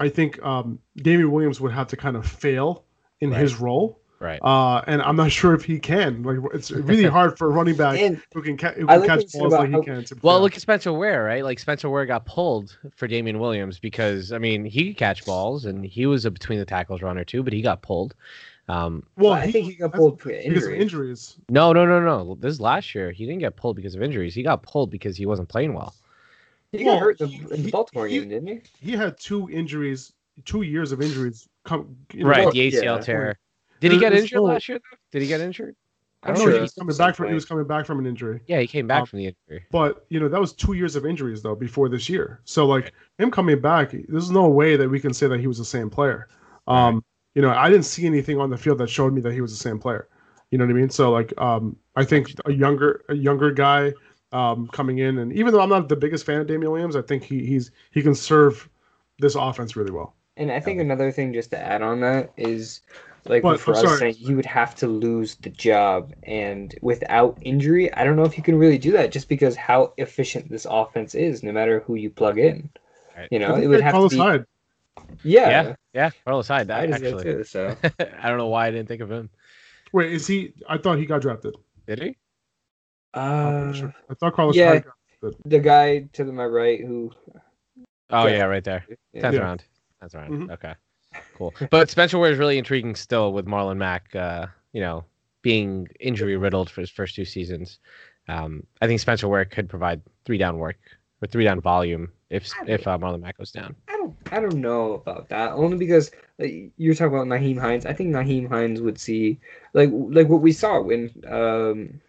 I 0.00 0.08
think 0.08 0.42
um, 0.42 0.80
Damien 0.96 1.30
Williams 1.30 1.60
would 1.60 1.70
have 1.72 1.86
to 1.88 1.96
kind 1.96 2.16
of 2.16 2.26
fail 2.26 2.84
in 3.20 3.30
Right. 3.30 3.40
his 3.40 3.60
role, 3.60 3.99
Right. 4.20 4.38
uh, 4.42 4.82
and 4.86 5.00
I'm 5.00 5.16
not 5.16 5.32
sure 5.40 5.54
if 5.54 5.64
he 5.64 5.78
can. 5.78 6.22
Like, 6.22 6.38
it's 6.52 6.70
really 6.70 7.04
hard 7.18 7.38
for 7.38 7.46
a 7.46 7.50
running 7.50 7.74
back 7.76 7.98
And 7.98 8.20
who 8.34 8.42
can, 8.42 8.56
ca- 8.58 8.72
who 8.74 8.86
can 8.86 9.06
catch 9.06 9.32
balls 9.32 9.54
about 9.54 9.60
like 9.60 9.68
he 9.68 9.72
how- 9.74 9.82
can. 9.82 10.04
To 10.04 10.14
Well, 10.22 10.36
fail. 10.36 10.42
look 10.42 10.54
at 10.54 10.60
Spencer 10.60 10.92
Ware, 10.92 11.24
right? 11.24 11.42
Like 11.42 11.58
Spencer 11.58 11.88
Ware 11.88 12.04
got 12.04 12.26
pulled 12.26 12.76
for 12.94 13.08
Damien 13.08 13.38
Williams 13.38 13.78
because 13.78 14.30
I 14.32 14.38
mean 14.38 14.64
he 14.66 14.88
could 14.88 14.98
catch 14.98 15.24
balls 15.24 15.64
and 15.64 15.84
he 15.86 16.04
was 16.06 16.26
a 16.26 16.30
between 16.30 16.58
the 16.58 16.66
tackles 16.66 17.00
runner 17.00 17.24
too, 17.24 17.42
but 17.42 17.52
he 17.54 17.62
got 17.62 17.80
pulled. 17.82 18.14
Um, 18.68 19.02
well, 19.16 19.32
I 19.32 19.50
think 19.50 19.66
he 19.66 19.74
got 19.74 19.92
pulled 19.94 20.18
because 20.22 20.64
of 20.66 20.72
injuries. 20.74 21.36
no, 21.48 21.72
no, 21.72 21.86
no, 21.86 21.98
no. 21.98 22.36
This 22.38 22.60
last 22.60 22.94
year. 22.94 23.10
He 23.10 23.24
didn't 23.26 23.40
get 23.40 23.56
pulled 23.56 23.74
because 23.74 23.94
of 23.96 24.02
injuries. 24.02 24.32
He 24.34 24.42
got 24.44 24.62
pulled 24.62 24.90
because 24.90 25.16
he 25.16 25.26
wasn't 25.26 25.48
playing 25.48 25.72
well. 25.74 25.92
He 26.70 26.84
Well, 26.84 26.94
got 26.96 27.00
hurt 27.02 27.20
in 27.22 27.28
he- 27.28 27.38
the, 27.38 27.54
in 27.54 27.56
the 27.62 27.66
he- 27.66 27.70
Baltimore 27.72 28.06
he- 28.06 28.20
game, 28.20 28.28
didn't 28.28 28.46
he? 28.48 28.60
he 28.80 28.92
had 28.92 29.18
two 29.18 29.48
injuries, 29.50 30.12
two 30.44 30.62
years 30.62 30.92
of 30.92 31.00
injuries 31.02 31.48
come. 31.64 31.96
You 32.12 32.22
know, 32.24 32.30
right, 32.30 32.52
the 32.52 32.70
ACL 32.70 32.82
yeah. 32.82 32.98
tear. 33.00 33.38
Did 33.80 33.92
he 33.92 33.98
get 33.98 34.12
injured 34.12 34.36
no- 34.36 34.44
last 34.44 34.68
year? 34.68 34.78
Though? 34.78 34.96
Did 35.12 35.22
he 35.22 35.28
get 35.28 35.40
injured? 35.40 35.74
I 36.22 36.28
I'm 36.28 36.34
don't 36.34 36.44
no, 36.44 36.44
know. 36.44 36.50
sure 36.50 36.58
he 36.58 36.62
was 36.62 36.72
coming 36.74 36.96
back 36.96 37.14
from 37.16 37.28
he 37.28 37.34
was 37.34 37.44
coming 37.46 37.66
back 37.66 37.86
from 37.86 37.98
an 37.98 38.06
injury. 38.06 38.40
Yeah, 38.46 38.60
he 38.60 38.66
came 38.66 38.86
back 38.86 39.00
Um, 39.00 39.06
from 39.06 39.18
the 39.20 39.26
injury. 39.28 39.64
But 39.70 40.04
you 40.10 40.20
know 40.20 40.28
that 40.28 40.38
was 40.40 40.52
two 40.52 40.74
years 40.74 40.94
of 40.94 41.06
injuries 41.06 41.40
though 41.42 41.54
before 41.54 41.88
this 41.88 42.08
year. 42.10 42.40
So 42.44 42.66
like 42.66 42.92
him 43.18 43.30
coming 43.30 43.58
back, 43.60 43.92
there's 44.08 44.30
no 44.30 44.48
way 44.48 44.76
that 44.76 44.88
we 44.88 45.00
can 45.00 45.14
say 45.14 45.28
that 45.28 45.40
he 45.40 45.46
was 45.46 45.56
the 45.56 45.64
same 45.64 45.88
player. 45.88 46.28
Um, 46.66 47.02
you 47.34 47.40
know, 47.42 47.50
I 47.50 47.70
didn't 47.70 47.86
see 47.86 48.04
anything 48.06 48.38
on 48.38 48.50
the 48.50 48.58
field 48.58 48.78
that 48.78 48.90
showed 48.90 49.14
me 49.14 49.20
that 49.22 49.32
he 49.32 49.40
was 49.40 49.50
the 49.50 49.56
same 49.56 49.78
player. 49.78 50.08
You 50.50 50.58
know 50.58 50.66
what 50.66 50.72
I 50.72 50.74
mean? 50.74 50.90
So 50.90 51.10
like, 51.10 51.32
um, 51.40 51.74
I 51.96 52.04
think 52.04 52.34
a 52.44 52.52
younger 52.52 53.02
a 53.08 53.14
younger 53.14 53.50
guy 53.50 53.94
um, 54.32 54.68
coming 54.68 54.98
in, 54.98 55.18
and 55.18 55.32
even 55.32 55.54
though 55.54 55.60
I'm 55.60 55.68
not 55.70 55.88
the 55.88 55.96
biggest 55.96 56.26
fan 56.26 56.40
of 56.42 56.46
Damien 56.46 56.70
Williams, 56.70 56.96
I 56.96 57.02
think 57.02 57.22
he 57.22 57.46
he's 57.46 57.70
he 57.92 58.02
can 58.02 58.14
serve 58.14 58.68
this 59.20 59.36
offense 59.36 59.74
really 59.74 59.90
well. 59.90 60.14
And 60.36 60.52
I 60.52 60.60
think 60.60 60.80
another 60.80 61.10
thing 61.12 61.32
just 61.32 61.50
to 61.52 61.58
add 61.58 61.80
on 61.82 62.00
that 62.00 62.32
is 62.36 62.82
like 63.26 63.42
But, 63.42 63.60
for 63.60 63.72
I'm 63.72 63.76
us 63.78 63.82
sorry. 63.84 63.98
saying 63.98 64.14
you 64.18 64.36
would 64.36 64.46
have 64.46 64.74
to 64.76 64.86
lose 64.86 65.36
the 65.36 65.50
job 65.50 66.12
and 66.22 66.74
without 66.82 67.38
injury, 67.42 67.92
I 67.92 68.04
don't 68.04 68.16
know 68.16 68.24
if 68.24 68.36
you 68.36 68.42
can 68.42 68.56
really 68.58 68.78
do 68.78 68.92
that 68.92 69.12
just 69.12 69.28
because 69.28 69.56
how 69.56 69.92
efficient 69.98 70.48
this 70.50 70.66
offense 70.68 71.14
is, 71.14 71.42
no 71.42 71.52
matter 71.52 71.80
who 71.80 71.94
you 71.94 72.10
plug 72.10 72.38
in. 72.38 72.70
Right. 73.16 73.28
You 73.30 73.38
know, 73.38 73.56
it 73.56 73.66
would 73.66 73.80
they 73.80 73.84
have 73.84 73.92
call 73.92 74.02
to 74.02 74.06
us 74.06 74.12
be 74.12 74.18
Hyde. 74.18 74.44
yeah. 75.22 75.48
Yeah, 75.50 75.74
yeah. 75.92 76.10
Carlos 76.24 76.48
Hyde, 76.48 76.68
that 76.68 76.80
Hyde 76.80 76.90
is 76.90 77.00
there 77.00 77.14
actually. 77.16 77.24
too, 77.34 77.44
so 77.44 77.76
I 78.22 78.28
don't 78.28 78.38
know 78.38 78.48
why 78.48 78.66
I 78.66 78.70
didn't 78.70 78.88
think 78.88 79.02
of 79.02 79.10
him. 79.10 79.28
Wait, 79.92 80.12
is 80.12 80.26
he? 80.26 80.52
I 80.68 80.78
thought 80.78 80.98
he 80.98 81.06
got 81.06 81.20
drafted. 81.20 81.56
Did 81.86 82.02
he? 82.02 82.16
I'm 83.12 83.70
uh, 83.70 83.72
sure. 83.72 83.94
I 84.08 84.14
thought 84.14 84.34
Carlos 84.34 84.54
yeah. 84.56 84.68
Hyde. 84.68 84.84
Got, 85.22 85.34
the 85.44 85.58
guy 85.58 86.08
to 86.14 86.24
my 86.24 86.44
right 86.46 86.80
who 86.80 87.10
Oh 88.08 88.26
Yeah. 88.26 88.36
yeah, 88.38 88.44
right 88.44 88.64
there. 88.64 88.86
yeah. 89.12 89.20
Tenth 89.20 89.34
Yeah. 89.34 89.40
round. 89.40 89.64
Tenth 90.00 90.14
round. 90.14 90.32
Mhm. 90.48 90.52
Okay. 90.52 90.74
Cool. 91.34 91.54
But 91.70 91.90
Spencer 91.90 92.18
Ware 92.18 92.32
is 92.32 92.38
really 92.38 92.58
intriguing 92.58 92.94
still 92.94 93.32
with 93.32 93.46
Marlon 93.46 93.78
Mack. 93.78 94.14
Uh, 94.14 94.46
you 94.72 94.80
know, 94.80 95.04
being 95.42 95.88
injury 95.98 96.36
riddled 96.36 96.70
for 96.70 96.80
his 96.80 96.90
first 96.90 97.14
two 97.14 97.24
seasons. 97.24 97.78
Um, 98.28 98.66
I 98.80 98.86
think 98.86 99.00
Spencer 99.00 99.28
Ware 99.28 99.44
could 99.44 99.68
provide 99.68 100.02
three 100.24 100.38
down 100.38 100.58
work 100.58 100.78
or 101.22 101.28
three 101.28 101.44
down 101.44 101.60
volume 101.60 102.12
if 102.28 102.50
if 102.66 102.86
uh, 102.86 102.98
Marlon 102.98 103.20
Mack 103.20 103.38
goes 103.38 103.50
down. 103.50 103.74
I 103.88 103.96
don't 103.96 104.16
I 104.30 104.40
don't 104.40 104.56
know 104.56 104.92
about 104.94 105.28
that. 105.30 105.52
Only 105.52 105.78
because 105.78 106.10
like, 106.38 106.70
you're 106.76 106.94
talking 106.94 107.14
about 107.14 107.26
Nyheim 107.26 107.58
Hines. 107.58 107.86
I 107.86 107.92
think 107.92 108.10
Nyheim 108.10 108.48
Hines 108.48 108.80
would 108.80 108.98
see 108.98 109.38
like 109.72 109.90
like 109.92 110.28
what 110.28 110.42
we 110.42 110.52
saw 110.52 110.80
when 110.80 111.10
um 111.26 112.00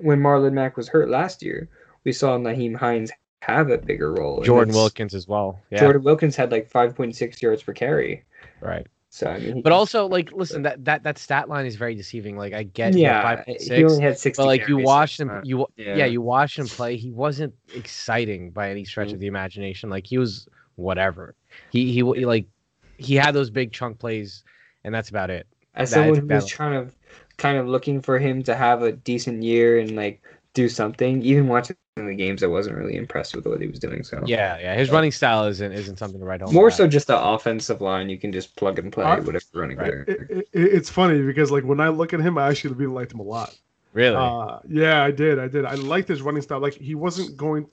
when 0.00 0.20
Marlon 0.20 0.52
Mack 0.52 0.76
was 0.76 0.88
hurt 0.88 1.08
last 1.08 1.42
year. 1.42 1.68
We 2.04 2.12
saw 2.12 2.38
Nyheim 2.38 2.76
Hines 2.76 3.10
have 3.42 3.70
a 3.70 3.78
bigger 3.78 4.12
role. 4.12 4.42
Jordan 4.42 4.74
Wilkins 4.74 5.14
as 5.14 5.26
well. 5.26 5.58
Yeah. 5.70 5.80
Jordan 5.80 6.02
Wilkins 6.02 6.36
had 6.36 6.52
like 6.52 6.70
5.6 6.70 7.40
yards 7.40 7.62
per 7.62 7.72
carry. 7.72 8.24
Right. 8.60 8.86
So 9.12 9.28
I 9.28 9.40
mean, 9.40 9.60
But 9.62 9.72
also, 9.72 10.06
like, 10.06 10.30
listen, 10.32 10.62
that 10.62 10.84
that 10.84 11.02
that 11.02 11.18
stat 11.18 11.48
line 11.48 11.66
is 11.66 11.74
very 11.74 11.96
deceiving. 11.96 12.36
Like, 12.36 12.52
I 12.52 12.62
get 12.62 12.94
yeah, 12.94 13.22
five 13.22 13.44
he 13.44 13.58
six, 13.58 13.92
only 13.92 14.04
had 14.04 14.16
60 14.16 14.40
but 14.40 14.46
like 14.46 14.60
you 14.68 14.76
carries, 14.76 14.86
watched 14.86 15.20
him, 15.20 15.30
it's 15.30 15.48
you 15.48 15.66
yeah. 15.76 15.96
yeah. 15.96 16.04
you 16.04 16.22
watched 16.22 16.58
him 16.58 16.68
play. 16.68 16.96
He 16.96 17.10
wasn't 17.10 17.52
exciting 17.74 18.50
by 18.52 18.70
any 18.70 18.84
stretch 18.84 19.08
mm. 19.08 19.14
of 19.14 19.18
the 19.18 19.26
imagination. 19.26 19.90
Like 19.90 20.06
he 20.06 20.16
was 20.16 20.46
whatever. 20.76 21.34
He 21.70 21.86
he, 21.86 22.02
he 22.14 22.24
like 22.24 22.46
he 22.98 23.16
had 23.16 23.34
those 23.34 23.50
big 23.50 23.72
chunk 23.72 23.98
plays, 23.98 24.44
and 24.84 24.94
that's 24.94 25.08
about 25.08 25.30
it. 25.30 25.46
as 25.74 25.90
that- 25.90 25.94
someone 25.96 26.20
who 26.20 26.26
that- 26.28 26.34
was 26.36 26.46
trying 26.46 26.86
to 26.86 26.94
kind 27.36 27.58
of 27.58 27.66
looking 27.66 28.00
for 28.00 28.18
him 28.18 28.42
to 28.44 28.54
have 28.54 28.82
a 28.82 28.92
decent 28.92 29.42
year 29.42 29.78
and 29.80 29.96
like 29.96 30.22
do 30.54 30.68
something, 30.68 31.22
even 31.22 31.46
watching 31.48 31.76
the 31.96 32.14
games, 32.14 32.42
I 32.42 32.46
wasn't 32.46 32.76
really 32.76 32.96
impressed 32.96 33.36
with 33.36 33.46
what 33.46 33.60
he 33.60 33.66
was 33.68 33.78
doing. 33.78 34.02
So 34.02 34.22
Yeah, 34.26 34.58
yeah. 34.58 34.74
His 34.74 34.90
running 34.90 35.12
style 35.12 35.44
isn't 35.46 35.72
isn't 35.72 35.98
something 35.98 36.18
to 36.18 36.26
write 36.26 36.40
home. 36.40 36.52
more 36.54 36.68
about. 36.68 36.76
so 36.76 36.86
just 36.88 37.06
the 37.06 37.20
offensive 37.22 37.80
line. 37.80 38.08
You 38.08 38.18
can 38.18 38.32
just 38.32 38.56
plug 38.56 38.78
and 38.78 38.92
play 38.92 39.04
I- 39.04 39.20
whatever 39.20 39.44
running 39.54 39.76
Right. 39.76 40.06
back. 40.06 40.16
it, 40.16 40.30
it, 40.30 40.46
it's 40.52 40.90
funny 40.90 41.22
because 41.22 41.50
like 41.50 41.64
when 41.64 41.80
I 41.80 41.88
look 41.88 42.12
at 42.14 42.20
him, 42.20 42.36
I 42.38 42.48
actually 42.48 42.74
really 42.74 42.92
liked 42.94 43.12
him 43.12 43.20
a 43.20 43.24
lot. 43.24 43.54
really. 43.92 44.16
Uh, 44.16 44.58
yeah, 44.68 45.02
I 45.04 45.10
did. 45.10 45.38
I 45.38 45.48
did. 45.48 45.64
I 45.64 45.74
liked 45.74 46.08
his 46.08 46.22
running 46.22 46.42
style. 46.42 46.60
Like 46.60 46.74
he 46.74 46.94
wasn't 46.94 47.36
going. 47.36 47.66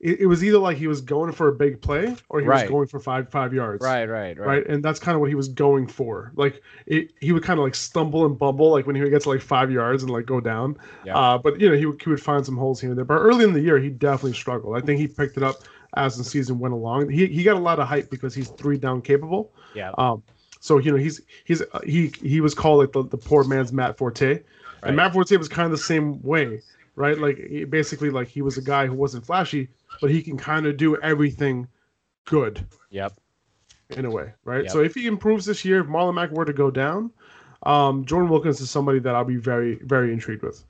It, 0.00 0.20
it 0.20 0.26
was 0.26 0.44
either 0.44 0.58
like 0.58 0.76
he 0.76 0.86
was 0.86 1.00
going 1.00 1.32
for 1.32 1.48
a 1.48 1.52
big 1.52 1.80
play 1.82 2.14
or 2.28 2.40
he 2.40 2.46
Right. 2.46 2.62
was 2.62 2.70
going 2.70 2.86
for 2.86 3.00
five 3.00 3.28
five 3.30 3.52
yards. 3.52 3.82
right, 3.82 4.04
right, 4.08 4.38
right, 4.38 4.46
Right. 4.46 4.66
And 4.68 4.82
that's 4.82 5.00
kind 5.00 5.14
of 5.16 5.20
what 5.20 5.28
he 5.28 5.34
was 5.34 5.48
going 5.48 5.88
for. 5.88 6.30
Like 6.36 6.62
it, 6.86 7.10
he 7.20 7.32
would 7.32 7.42
kind 7.42 7.58
of 7.58 7.64
like 7.64 7.74
stumble 7.74 8.24
and 8.24 8.38
bumble, 8.38 8.70
like 8.70 8.86
when 8.86 8.94
he 8.94 9.02
would 9.02 9.10
get 9.10 9.22
to 9.22 9.28
like 9.30 9.40
five 9.40 9.72
yards 9.72 10.04
and 10.04 10.12
like 10.12 10.24
go 10.26 10.40
down. 10.40 10.76
Yeah. 11.04 11.16
Uh, 11.18 11.38
but 11.38 11.60
you 11.60 11.68
know 11.68 11.76
he 11.76 11.86
would, 11.86 12.00
he 12.00 12.10
would 12.10 12.22
find 12.22 12.46
some 12.46 12.56
holes 12.56 12.80
here 12.80 12.90
and 12.90 12.96
there. 12.98 13.04
But 13.04 13.18
early 13.18 13.44
in 13.44 13.52
the 13.52 13.60
year, 13.60 13.78
he 13.80 13.90
definitely 13.90 14.34
struggled. 14.34 14.76
I 14.76 14.80
think 14.80 15.00
he 15.00 15.08
picked 15.08 15.36
it 15.36 15.42
up 15.42 15.56
as 15.96 16.16
the 16.16 16.22
season 16.22 16.60
went 16.60 16.74
along. 16.74 17.08
He 17.10 17.26
he 17.26 17.42
got 17.42 17.56
a 17.56 17.60
lot 17.60 17.80
of 17.80 17.88
hype 17.88 18.08
because 18.08 18.34
he's 18.34 18.50
three 18.50 18.78
down 18.78 19.02
capable. 19.02 19.52
Yeah. 19.74 19.90
Um, 19.98 20.22
so 20.60 20.78
you 20.78 20.92
know 20.92 20.96
he's 20.98 21.20
he's 21.44 21.60
uh, 21.60 21.80
he 21.84 22.12
he 22.22 22.40
was 22.40 22.54
called 22.54 22.78
like 22.78 22.92
the, 22.92 23.02
the 23.04 23.16
poor 23.18 23.42
man's 23.42 23.72
Matt 23.72 23.96
Forte, 23.98 24.26
Right. 24.28 24.42
and 24.82 24.94
Matt 24.96 25.12
Forte 25.12 25.36
was 25.36 25.48
kind 25.48 25.64
of 25.66 25.72
the 25.72 25.78
same 25.84 26.22
way, 26.22 26.60
right? 26.98 27.18
Like 27.18 27.38
he, 27.38 27.64
basically 27.64 28.10
like 28.10 28.28
he 28.28 28.42
was 28.42 28.58
a 28.58 28.62
guy 28.62 28.86
who 28.86 28.94
wasn't 28.94 29.24
flashy, 29.24 29.68
but 30.00 30.10
he 30.10 30.20
can 30.22 30.36
kind 30.36 30.66
of 30.66 30.76
do 30.76 30.96
everything 31.00 31.66
good 32.24 32.66
Yep. 32.90 33.18
in 33.90 34.04
a 34.04 34.10
way, 34.10 34.32
right? 34.44 34.64
Yep. 34.64 34.72
So 34.72 34.80
if 34.80 34.94
he 34.94 35.06
improves 35.06 35.46
this 35.46 35.64
year, 35.64 35.80
if 35.80 35.86
Marlon 35.86 36.14
Mack 36.14 36.30
were 36.32 36.44
to 36.44 36.52
go 36.52 36.70
down, 36.70 37.10
um, 37.62 38.04
Jordan 38.04 38.28
Wilkins 38.28 38.60
is 38.60 38.70
somebody 38.70 38.98
that 38.98 39.14
I'll 39.14 39.24
be 39.24 39.36
very 39.36 39.76
very 39.76 40.12
intrigued 40.12 40.42
with. 40.42 40.64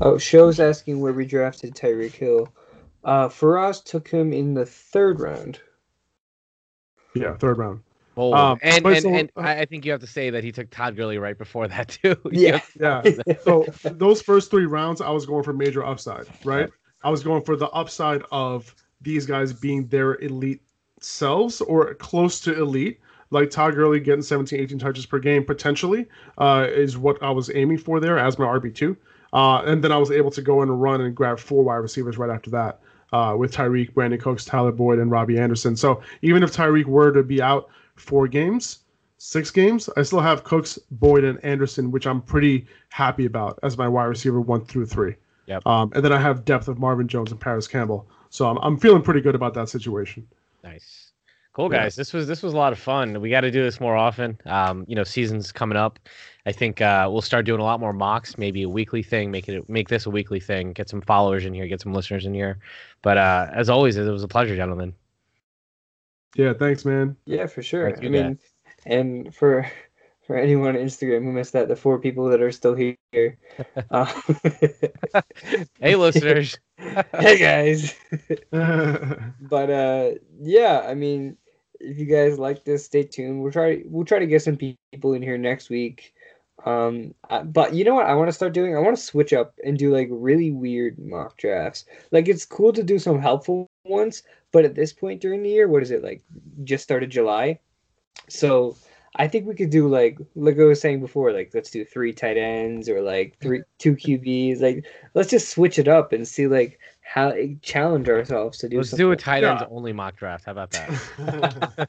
Oh, 0.00 0.18
show's 0.18 0.60
asking 0.60 1.00
where 1.00 1.12
we 1.12 1.26
drafted 1.26 1.74
Tyreek 1.74 2.12
Hill. 2.12 2.48
Uh, 3.02 3.28
Faraz 3.28 3.82
took 3.82 4.08
him 4.08 4.32
in 4.32 4.54
the 4.54 4.66
third 4.66 5.20
round. 5.20 5.60
Yeah, 7.14 7.36
third 7.36 7.58
round. 7.58 7.80
Bold. 8.14 8.34
Um, 8.34 8.58
and 8.62 8.84
and, 8.86 9.02
so- 9.02 9.14
and 9.14 9.30
I 9.36 9.60
I 9.60 9.64
think 9.64 9.84
you 9.84 9.92
have 9.92 10.00
to 10.00 10.06
say 10.06 10.30
that 10.30 10.42
he 10.44 10.52
took 10.52 10.70
Todd 10.70 10.96
Gurley 10.96 11.18
right 11.18 11.38
before 11.38 11.68
that 11.68 11.88
too. 12.02 12.16
Yeah. 12.32 12.60
Yeah. 12.80 13.02
so 13.44 13.66
those 13.84 14.20
first 14.22 14.50
three 14.50 14.66
rounds, 14.66 15.00
I 15.00 15.10
was 15.10 15.26
going 15.26 15.42
for 15.44 15.52
major 15.52 15.84
upside, 15.84 16.26
right? 16.44 16.68
I 17.02 17.10
was 17.10 17.22
going 17.22 17.42
for 17.42 17.56
the 17.56 17.68
upside 17.70 18.22
of 18.30 18.74
these 19.00 19.26
guys 19.26 19.52
being 19.52 19.86
their 19.86 20.16
elite 20.20 20.60
selves 21.00 21.60
or 21.62 21.94
close 21.94 22.40
to 22.40 22.58
elite. 22.60 23.00
Like 23.30 23.50
Todd 23.50 23.74
Gurley 23.76 24.00
getting 24.00 24.22
17, 24.22 24.58
18 24.58 24.78
touches 24.78 25.06
per 25.06 25.18
game 25.20 25.44
potentially 25.44 26.06
uh, 26.38 26.66
is 26.68 26.98
what 26.98 27.22
I 27.22 27.30
was 27.30 27.48
aiming 27.54 27.78
for 27.78 28.00
there 28.00 28.18
as 28.18 28.38
my 28.38 28.44
RB2. 28.44 28.96
Uh, 29.32 29.62
and 29.62 29.84
then 29.84 29.92
I 29.92 29.96
was 29.98 30.10
able 30.10 30.32
to 30.32 30.42
go 30.42 30.62
and 30.62 30.82
run 30.82 31.00
and 31.02 31.14
grab 31.14 31.38
four 31.38 31.62
wide 31.62 31.76
receivers 31.76 32.18
right 32.18 32.28
after 32.30 32.50
that 32.50 32.80
uh, 33.12 33.36
with 33.38 33.52
Tyreek, 33.54 33.92
Brandin 33.92 34.20
Cooks, 34.20 34.44
Tyler 34.44 34.72
Boyd, 34.72 34.98
and 34.98 35.10
Robbie 35.12 35.38
Anderson. 35.38 35.76
So 35.76 36.02
even 36.22 36.42
if 36.42 36.50
Tyreek 36.52 36.86
were 36.86 37.12
to 37.12 37.22
be 37.22 37.40
out 37.40 37.68
four 38.00 38.26
games, 38.28 38.80
six 39.18 39.50
games, 39.50 39.88
I 39.96 40.02
still 40.02 40.20
have 40.20 40.44
Cooks, 40.44 40.78
Boyd, 40.90 41.24
and 41.24 41.42
Anderson, 41.44 41.90
which 41.90 42.06
I'm 42.06 42.22
pretty 42.22 42.66
happy 42.88 43.26
about 43.26 43.58
as 43.62 43.76
my 43.78 43.86
wide 43.88 44.04
receiver 44.04 44.40
one 44.40 44.64
through 44.64 44.86
three. 44.86 45.14
Yep. 45.46 45.66
Um, 45.66 45.92
and 45.94 46.04
then 46.04 46.12
I 46.12 46.18
have 46.20 46.44
depth 46.44 46.68
of 46.68 46.78
Marvin 46.78 47.08
Jones 47.08 47.30
and 47.32 47.40
Parris 47.40 47.66
Campbell. 47.68 48.06
So 48.30 48.48
I'm, 48.48 48.56
I'm 48.58 48.78
feeling 48.78 49.02
pretty 49.02 49.20
good 49.20 49.34
about 49.34 49.52
that 49.54 49.68
situation. 49.68 50.26
Nice. 50.62 51.12
Cool 51.52 51.72
Yeah. 51.72 51.82
guys. 51.82 51.96
This 51.96 52.12
was 52.12 52.28
this 52.28 52.42
was 52.42 52.52
a 52.52 52.56
lot 52.56 52.72
of 52.72 52.78
fun. 52.78 53.20
We 53.20 53.28
got 53.28 53.40
to 53.40 53.50
do 53.50 53.60
this 53.62 53.80
more 53.80 53.96
often. 53.96 54.38
Um, 54.46 54.84
you 54.86 54.94
know, 54.94 55.02
season's 55.02 55.50
coming 55.50 55.76
up. 55.76 55.98
I 56.46 56.52
think 56.52 56.80
uh, 56.80 57.08
we'll 57.10 57.22
start 57.22 57.44
doing 57.44 57.60
a 57.60 57.64
lot 57.64 57.80
more 57.80 57.92
mocks, 57.92 58.38
maybe 58.38 58.62
a 58.62 58.68
weekly 58.68 59.02
thing. 59.02 59.32
Make 59.32 59.48
it 59.48 59.68
make 59.68 59.88
this 59.88 60.06
a 60.06 60.10
weekly 60.10 60.38
thing. 60.38 60.72
Get 60.72 60.88
some 60.88 61.00
followers 61.02 61.44
in 61.44 61.52
here. 61.52 61.66
Get 61.66 61.80
some 61.80 61.92
listeners 61.92 62.24
in 62.24 62.32
here. 62.34 62.60
But 63.02 63.18
uh, 63.18 63.48
as 63.52 63.68
always, 63.68 63.96
it 63.96 64.08
was 64.08 64.22
a 64.22 64.28
pleasure, 64.28 64.54
gentlemen. 64.54 64.94
Yeah, 66.36 66.52
thanks, 66.52 66.84
man. 66.84 67.16
Yeah, 67.26 67.46
for 67.46 67.62
sure. 67.62 67.90
Thank 67.90 68.02
I 68.02 68.04
you, 68.04 68.10
mean, 68.10 68.38
and 68.86 69.34
for 69.34 69.70
for 70.26 70.36
anyone 70.36 70.76
on 70.76 70.82
Instagram 70.82 71.24
who 71.24 71.32
missed 71.32 71.52
that, 71.54 71.66
the 71.68 71.74
four 71.74 71.98
people 71.98 72.28
that 72.28 72.40
are 72.40 72.52
still 72.52 72.74
here. 72.74 72.96
Uh, 73.90 74.12
Hey, 75.80 75.96
listeners. 75.96 76.56
hey 77.18 77.38
guys. 77.38 77.96
but 78.50 79.70
uh, 79.70 80.10
yeah, 80.40 80.84
I 80.86 80.94
mean, 80.94 81.36
if 81.80 81.98
you 81.98 82.06
guys 82.06 82.38
like 82.38 82.64
this, 82.64 82.84
stay 82.84 83.02
tuned. 83.04 83.42
We'll 83.42 83.52
try 83.52 83.82
we'll 83.86 84.04
try 84.04 84.18
to 84.18 84.26
get 84.26 84.42
some 84.42 84.56
people 84.56 85.14
in 85.14 85.22
here 85.22 85.38
next 85.38 85.70
week. 85.70 86.14
Um, 86.64 87.14
I- 87.28 87.42
but 87.42 87.74
you 87.74 87.84
know 87.84 87.94
what 87.94 88.06
I 88.06 88.14
want 88.14 88.28
to 88.28 88.32
start 88.32 88.52
doing? 88.52 88.76
I 88.76 88.80
want 88.80 88.96
to 88.96 89.02
switch 89.02 89.32
up 89.32 89.54
and 89.64 89.78
do 89.78 89.92
like 89.92 90.08
really 90.10 90.50
weird 90.50 90.98
mock 90.98 91.36
drafts. 91.38 91.86
Like 92.12 92.28
it's 92.28 92.44
cool 92.44 92.72
to 92.74 92.82
do 92.82 92.98
some 92.98 93.18
helpful 93.20 93.66
ones, 93.84 94.22
but 94.52 94.64
at 94.64 94.74
this 94.74 94.92
point 94.92 95.20
during 95.20 95.42
the 95.42 95.50
year, 95.50 95.68
what 95.68 95.82
is 95.82 95.90
it 95.90 96.02
like? 96.02 96.22
Just 96.64 96.82
started 96.84 97.10
July, 97.10 97.58
so 98.28 98.76
I 99.16 99.26
think 99.28 99.46
we 99.46 99.54
could 99.54 99.70
do 99.70 99.88
like 99.88 100.18
like 100.34 100.58
I 100.58 100.64
was 100.64 100.80
saying 100.80 101.00
before, 101.00 101.32
like 101.32 101.50
let's 101.54 101.70
do 101.70 101.84
three 101.84 102.12
tight 102.12 102.36
ends 102.36 102.88
or 102.88 103.00
like 103.00 103.36
three 103.40 103.62
two 103.78 103.94
QBs. 103.96 104.60
Like 104.60 104.84
let's 105.14 105.30
just 105.30 105.48
switch 105.50 105.78
it 105.78 105.88
up 105.88 106.12
and 106.12 106.26
see 106.26 106.46
like 106.46 106.78
how 107.02 107.34
challenge 107.62 108.08
ourselves 108.08 108.58
to 108.58 108.68
do. 108.68 108.76
Let's 108.78 108.90
something. 108.90 109.06
do 109.06 109.12
a 109.12 109.16
tight 109.16 109.42
Yeah. 109.42 109.52
ends 109.52 109.64
only 109.70 109.92
mock 109.92 110.16
draft. 110.16 110.44
How 110.46 110.52
about 110.52 110.70
that? 110.70 111.88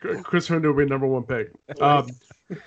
Chris 0.22 0.46
Herndon 0.46 0.74
will 0.74 0.84
be 0.84 0.88
number 0.88 1.06
one 1.08 1.24
pick. 1.24 1.50
Um, 1.80 2.08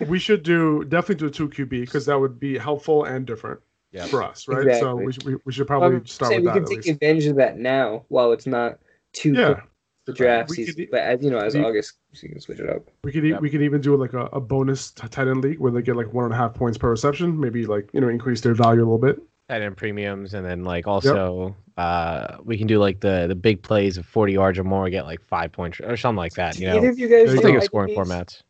we 0.07 0.19
should 0.19 0.43
do 0.43 0.84
definitely 0.84 1.15
do 1.15 1.27
a 1.27 1.31
two 1.31 1.47
QB 1.49 1.69
because 1.69 2.06
that 2.07 2.19
would 2.19 2.39
be 2.39 2.57
helpful 2.57 3.06
and 3.06 3.26
different 3.26 3.61
Yeah. 3.91 4.06
for 4.06 4.22
us, 4.24 4.48
right? 4.48 4.80
So 4.80 4.95
we 4.95 5.11
should 5.14 5.24
we, 5.24 5.36
we 5.45 5.52
should 5.52 5.61
I'm 5.64 5.68
probably 5.68 6.02
start 6.06 6.32
with 6.36 6.40
we 6.41 6.45
that 6.45 6.53
can 6.53 6.66
take 6.66 6.78
least. 6.78 6.90
advantage 6.90 7.26
of 7.26 7.36
that 7.38 7.57
now 7.57 8.06
while 8.10 8.32
it's 8.34 8.45
not 8.45 8.78
too 9.14 9.34
Yeah, 9.34 9.61
the 10.06 10.14
draft 10.14 10.49
we 10.52 10.57
season, 10.57 10.76
could- 10.76 10.91
but 10.91 11.02
as 11.02 11.24
you 11.24 11.32
know, 11.32 11.40
as 11.40 11.56
we- 11.56 11.64
August, 11.64 11.94
so 12.14 12.24
you 12.28 12.30
can 12.34 12.40
switch 12.41 12.60
it 12.60 12.70
up. 12.70 12.88
We 13.03 13.11
could 13.11 13.26
e- 13.26 13.30
Yep. 13.30 13.41
we 13.41 13.49
could 13.49 13.64
even 13.64 13.82
do 13.82 13.95
like 13.95 14.14
a, 14.14 14.26
a 14.28 14.40
bonus 14.40 14.91
t- 14.91 15.07
tight 15.07 15.28
end 15.28 15.41
league 15.41 15.60
where 15.60 15.72
they 15.72 15.82
get 15.82 15.95
like 15.95 16.14
one 16.14 16.26
and 16.26 16.34
a 16.34 16.38
half 16.38 16.53
points 16.53 16.78
per 16.78 16.90
reception, 16.90 17.40
maybe 17.40 17.66
like 17.66 17.90
you 17.94 18.02
know 18.02 18.10
increase 18.10 18.41
their 18.41 18.53
value 18.53 18.82
a 18.82 18.86
little 18.86 18.99
bit. 18.99 19.20
tight 19.49 19.64
end 19.64 19.76
premiums, 19.76 20.36
and 20.36 20.45
then 20.45 20.64
like 20.64 20.86
also 20.86 21.56
uh, 21.78 22.38
we 22.44 22.60
can 22.60 22.68
do 22.68 22.78
like 22.78 22.99
the 22.99 23.26
the 23.28 23.36
big 23.36 23.64
plays 23.64 23.98
of 23.98 24.06
40 24.06 24.34
yards 24.34 24.60
or 24.60 24.64
more, 24.64 24.88
get 24.91 25.06
like 25.06 25.22
five 25.22 25.52
points 25.52 25.80
or 25.80 25.98
something 25.98 26.18
like 26.18 26.34
that. 26.34 26.56
Do 26.57 26.61
You 26.61 26.68
know, 26.70 26.78
either 26.78 26.90
of 26.90 26.99
you 26.99 27.07
guys 27.07 27.26
There 27.26 27.26
you 27.26 27.32
I 27.32 27.36
do 27.38 27.41
think 27.41 27.57
of 27.57 27.64
scoring 27.64 27.95
IDPs? 27.95 28.06
formats. 28.07 28.44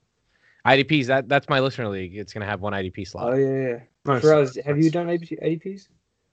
IDPs 0.66 1.06
that 1.08 1.30
that's 1.30 1.48
my 1.48 1.62
listener 1.62 1.88
league. 1.88 2.18
It's 2.18 2.34
gonna 2.34 2.46
have 2.46 2.60
one 2.60 2.74
IDP 2.74 3.08
slot. 3.08 3.32
Oh 3.34 3.36
yeah, 3.38 3.68
yeah. 3.70 3.80
Nice. 4.06 4.24
Faraz, 4.24 4.64
have 4.64 4.78
you 4.78 4.90
done 4.90 5.08
IDP, 5.08 5.42
IDPs? 5.44 5.88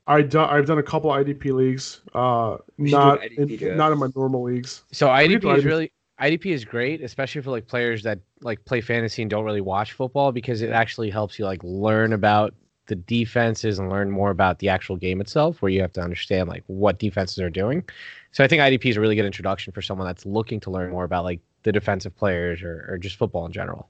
I 0.07 0.23
done 0.23 0.49
I've 0.49 0.67
done 0.67 0.79
a 0.79 0.83
couple 0.83 1.11
IDP 1.11 1.53
leagues, 1.53 2.01
uh, 2.15 2.59
We 2.79 2.91
should 2.91 2.97
do 2.97 3.05
not 3.05 3.21
IDP 3.21 3.63
in, 3.63 3.77
not 3.77 3.93
in 3.93 3.99
my 3.99 4.09
normal 4.15 4.45
leagues. 4.45 4.85
So 4.93 5.07
could 5.09 5.43
IDP 5.43 5.59
is 5.59 5.65
IDP. 5.65 5.67
really 5.67 5.93
IDP 6.21 6.47
is 6.47 6.65
great, 6.65 7.03
especially 7.03 7.43
for 7.43 7.51
like 7.51 7.67
players 7.67 8.03
that 8.05 8.21
like 8.41 8.65
play 8.65 8.81
fantasy 8.81 9.23
and 9.23 9.31
don't 9.31 9.45
really 9.45 9.61
watch 9.61 9.93
football 9.93 10.33
because 10.33 10.63
it 10.63 10.71
actually 10.71 11.11
helps 11.11 11.39
you 11.39 11.45
like 11.45 11.61
learn 11.63 12.13
about 12.13 12.55
the 12.87 12.95
defenses 12.95 13.81
and 13.81 13.91
learn 13.91 14.11
more 14.11 14.31
about 14.31 14.61
the 14.61 14.69
actual 14.69 14.97
game 14.97 15.21
itself, 15.21 15.61
where 15.61 15.71
you 15.71 15.81
have 15.81 15.93
to 15.95 16.01
understand 16.01 16.49
like 16.49 16.63
what 16.69 16.99
defenses 16.99 17.41
are 17.41 17.51
doing. 17.51 17.83
So 18.31 18.45
I 18.45 18.49
think 18.49 18.63
IDP 18.63 18.87
is 18.87 18.97
a 18.97 19.01
really 19.01 19.17
good 19.17 19.27
introduction 19.27 19.73
for 19.73 19.83
someone 19.83 20.07
that's 20.07 20.25
looking 20.25 20.61
to 20.61 20.71
learn 20.71 20.91
more 20.91 21.05
about 21.05 21.25
like 21.25 21.41
the 21.65 21.73
defensive 21.73 22.15
players 22.17 22.63
or, 22.63 22.87
or 22.89 22.97
just 22.97 23.17
football 23.17 23.45
in 23.45 23.53
general. 23.53 23.89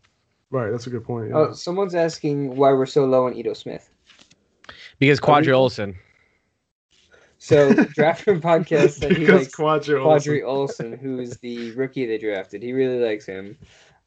Right, 0.50 0.70
that's 0.70 0.86
a 0.86 0.90
good 0.90 1.04
point. 1.04 1.30
Yeah. 1.30 1.36
Oh, 1.36 1.52
someone's 1.52 1.94
asking 1.94 2.56
why 2.56 2.72
we're 2.72 2.86
so 2.86 3.04
low 3.04 3.26
on 3.26 3.34
Ito 3.34 3.52
Smith. 3.54 3.90
Because 4.98 5.18
Are 5.20 5.40
we- 5.40 5.46
Qadree 5.46 5.52
Ollison, 5.54 5.94
So 7.38 7.72
Draft 7.94 8.26
Room 8.26 8.40
podcast 8.40 8.90
said 9.00 9.12
he 9.12 9.20
because 9.26 9.42
likes 9.42 9.54
Qadree 9.56 10.00
Qadree 10.02 10.42
Ollison, 10.42 10.98
who 10.98 11.18
is 11.18 11.38
the 11.38 11.72
rookie 11.72 12.06
they 12.06 12.18
drafted. 12.18 12.62
He 12.62 12.72
really 12.72 12.98
likes 13.04 13.26
him. 13.26 13.58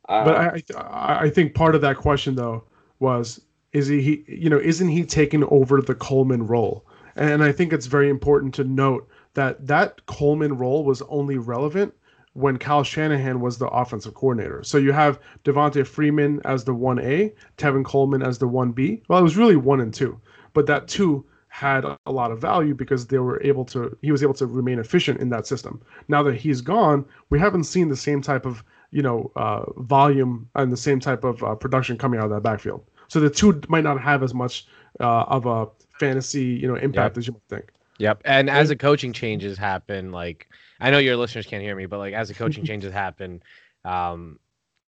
Uh, 0.07 0.25
But 0.25 0.35
I, 0.35 0.63
I 0.77 1.19
I 1.25 1.29
think 1.29 1.53
part 1.53 1.75
of 1.75 1.81
that 1.81 1.97
question 1.97 2.35
though 2.35 2.63
was 2.99 3.41
is 3.73 3.87
he, 3.87 4.01
he 4.01 4.23
you 4.27 4.49
know 4.49 4.57
isn't 4.59 4.87
he 4.87 5.03
taking 5.05 5.43
over 5.45 5.81
the 5.81 5.93
Coleman 5.95 6.47
role? 6.47 6.85
And 7.15 7.43
I 7.43 7.51
think 7.51 7.73
it's 7.73 7.85
very 7.85 8.09
important 8.09 8.53
to 8.55 8.63
note 8.63 9.07
that 9.35 9.67
that 9.67 10.03
Coleman 10.07 10.57
role 10.57 10.83
was 10.85 11.01
only 11.03 11.37
relevant 11.37 11.93
when 12.33 12.57
Kyle 12.57 12.83
Shanahan 12.83 13.39
was 13.41 13.57
the 13.57 13.67
offensive 13.67 14.13
coordinator. 14.13 14.63
So 14.63 14.77
you 14.77 14.91
have 14.91 15.19
Devonta 15.43 15.85
Freeman 15.85 16.41
as 16.45 16.63
the 16.63 16.73
1A, 16.73 17.33
Tevin 17.57 17.83
Coleman 17.83 18.21
as 18.21 18.37
the 18.37 18.47
1B. 18.47 19.01
Well, 19.07 19.19
it 19.19 19.23
was 19.23 19.37
really 19.37 19.55
1 19.55 19.81
and 19.81 19.93
2, 19.93 20.19
but 20.53 20.65
that 20.67 20.87
2 20.87 21.25
had 21.49 21.83
a 21.83 22.11
lot 22.11 22.31
of 22.31 22.39
value 22.39 22.75
because 22.75 23.07
they 23.07 23.17
were 23.17 23.41
able 23.43 23.65
to 23.65 23.97
he 24.01 24.11
was 24.11 24.21
able 24.21 24.35
to 24.35 24.45
remain 24.45 24.79
efficient 24.79 25.19
in 25.19 25.29
that 25.29 25.47
system. 25.47 25.81
Now 26.07 26.23
that 26.23 26.35
he's 26.35 26.61
gone, 26.61 27.03
we 27.31 27.39
haven't 27.39 27.63
seen 27.63 27.89
the 27.89 27.97
same 27.97 28.21
type 28.21 28.45
of 28.45 28.63
you 28.91 29.01
know 29.01 29.31
uh, 29.35 29.63
volume 29.77 30.47
and 30.55 30.71
the 30.71 30.77
same 30.77 30.99
type 30.99 31.23
of 31.23 31.43
uh, 31.43 31.55
production 31.55 31.97
coming 31.97 32.19
out 32.19 32.25
of 32.25 32.31
that 32.31 32.43
backfield. 32.43 32.83
So 33.07 33.19
the 33.19 33.31
two 33.31 33.59
might 33.67 33.83
not 33.83 33.99
have 33.99 34.21
as 34.21 34.33
much 34.33 34.67
uh, 34.99 35.23
of 35.23 35.47
a 35.47 35.67
fantasy 35.99 36.45
you 36.45 36.67
know 36.67 36.75
impact 36.75 37.17
as 37.17 37.25
you 37.25 37.33
might 37.33 37.57
think. 37.57 37.71
Yep. 37.97 38.21
And 38.25 38.49
as 38.49 38.69
the 38.69 38.75
coaching 38.75 39.11
changes 39.11 39.57
happen, 39.57 40.11
like 40.11 40.47
I 40.79 40.91
know 40.91 40.97
your 40.97 41.17
listeners 41.17 41.45
can't 41.45 41.63
hear 41.63 41.75
me, 41.75 41.85
but 41.85 41.97
like 41.97 42.13
as 42.13 42.27
the 42.27 42.33
coaching 42.33 42.63
changes 42.65 42.93
happen, 42.93 43.43
um, 43.85 44.39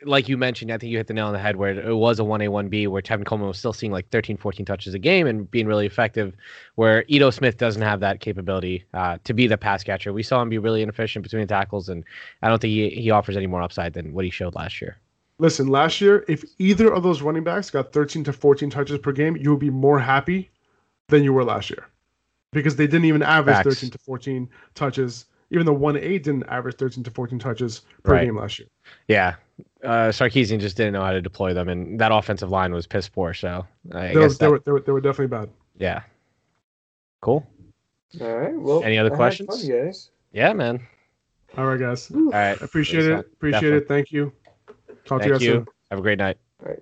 like 0.05 0.29
you 0.29 0.37
mentioned, 0.37 0.71
I 0.71 0.79
think 0.79 0.93
you 0.93 0.99
hit 0.99 1.09
the 1.09 1.15
nail 1.15 1.27
on 1.27 1.33
the 1.33 1.39
head 1.39 1.57
where 1.57 1.73
it 1.73 1.97
was 1.97 2.21
a 2.21 2.23
1A, 2.23 2.49
1B, 2.49 2.87
where 2.87 3.03
Tevin 3.03 3.27
Coleman 3.27 3.49
was 3.49 3.59
still 3.59 3.73
seeing 3.73 3.91
like 3.91 4.09
13, 4.11 4.37
14 4.37 4.65
touches 4.65 4.95
a 4.95 4.99
game 4.99 5.27
and 5.27 5.51
being 5.51 5.67
really 5.67 5.87
effective, 5.87 6.35
where 6.77 7.05
Ito 7.09 7.31
Smith 7.31 7.57
doesn't 7.57 7.83
have 7.83 7.99
that 8.01 8.21
capability 8.21 8.85
uh, 8.95 9.19
to 9.25 9.35
be 9.35 9.49
the 9.49 9.59
pass 9.59 9.83
catcher. 9.83 10.13
We 10.13 10.23
saw 10.23 10.41
him 10.41 10.49
be 10.49 10.59
really 10.59 10.83
inefficient 10.83 11.25
between 11.25 11.43
the 11.43 11.49
tackles, 11.49 11.89
and 11.89 12.05
I 12.43 12.49
don't 12.49 12.61
think 12.61 12.71
he, 12.71 12.91
he 12.91 13.11
offers 13.11 13.37
any 13.37 13.49
more 13.49 13.63
upside 13.63 13.93
than 13.93 14.13
what 14.13 14.25
he 14.25 14.31
showed 14.31 14.55
last 14.55 14.81
year. 14.81 14.99
Listen, 15.41 15.69
last 15.69 16.01
year, 16.01 16.25
if 16.29 16.45
either 16.59 16.93
of 16.93 17.03
those 17.03 17.23
running 17.23 17.45
backs 17.45 17.71
got 17.71 17.93
13 17.93 18.25
to 18.25 18.33
14 18.33 18.71
touches 18.71 18.99
per 18.99 19.13
game, 19.13 19.37
you 19.37 19.51
would 19.51 19.61
be 19.61 19.71
more 19.71 19.99
happy 19.99 20.51
than 21.09 21.25
you 21.25 21.33
were 21.33 21.45
last 21.45 21.71
year 21.71 21.87
because 22.53 22.77
they 22.77 22.87
didn't 22.87 23.05
even 23.05 23.23
average 23.23 23.57
Facts. 23.57 23.81
13 23.81 23.91
to 23.91 23.99
14 23.99 24.49
touches. 24.75 25.27
Even 25.51 25.65
though 25.67 25.75
1A 25.77 26.23
didn't 26.23 26.45
average 26.49 26.77
13 26.77 27.03
to 27.05 27.11
14 27.11 27.39
touches 27.39 27.83
per 28.03 28.13
Right. 28.13 28.25
game 28.27 28.37
last 28.37 28.59
year. 28.59 28.69
Yeah. 29.07 29.37
Uh, 29.83 30.09
Sarkisian 30.11 30.61
just 30.61 30.77
didn't 30.77 30.93
know 30.93 31.03
how 31.03 31.13
to 31.13 31.23
deploy 31.23 31.55
them, 31.55 31.69
and 31.69 31.99
that 32.01 32.13
offensive 32.13 32.51
line 32.51 32.73
was 32.73 32.87
piss 32.87 33.09
poor. 33.09 33.33
So 33.33 33.67
I 33.93 34.09
They, 34.09 34.15
guess 34.15 34.33
were, 34.33 34.37
they, 34.39 34.49
were, 34.49 34.59
they, 34.61 34.73
were, 34.73 34.81
they 34.81 34.93
were 34.93 35.01
definitely 35.01 35.29
bad. 35.37 35.51
yeah. 35.79 36.03
Cool. 37.21 37.47
all 38.21 38.37
right. 38.39 38.55
Well, 38.55 38.83
Any 38.85 38.99
other 38.99 39.13
I 39.13 39.17
questions? 39.17 39.63
fun, 39.63 39.71
guys. 39.85 40.11
Yeah, 40.33 40.53
man. 40.53 40.81
All 41.57 41.65
right, 41.67 41.81
guys. 41.81 42.11
All 42.13 42.27
right. 42.31 42.61
Appreciate 42.61 43.07
it. 43.07 43.19
Appreciate 43.21 43.61
Definitely. 43.61 43.79
it. 43.79 43.89
Thank 43.89 44.13
you. 44.13 44.33
Talk 45.07 45.23
to 45.23 45.27
you 45.29 45.33
guys 45.33 45.43
you. 45.43 45.53
soon. 45.53 45.67
Have 45.91 45.99
a 45.99 46.03
great 46.03 46.19
night. 46.19 46.37
All 46.63 46.69
right. 46.71 46.81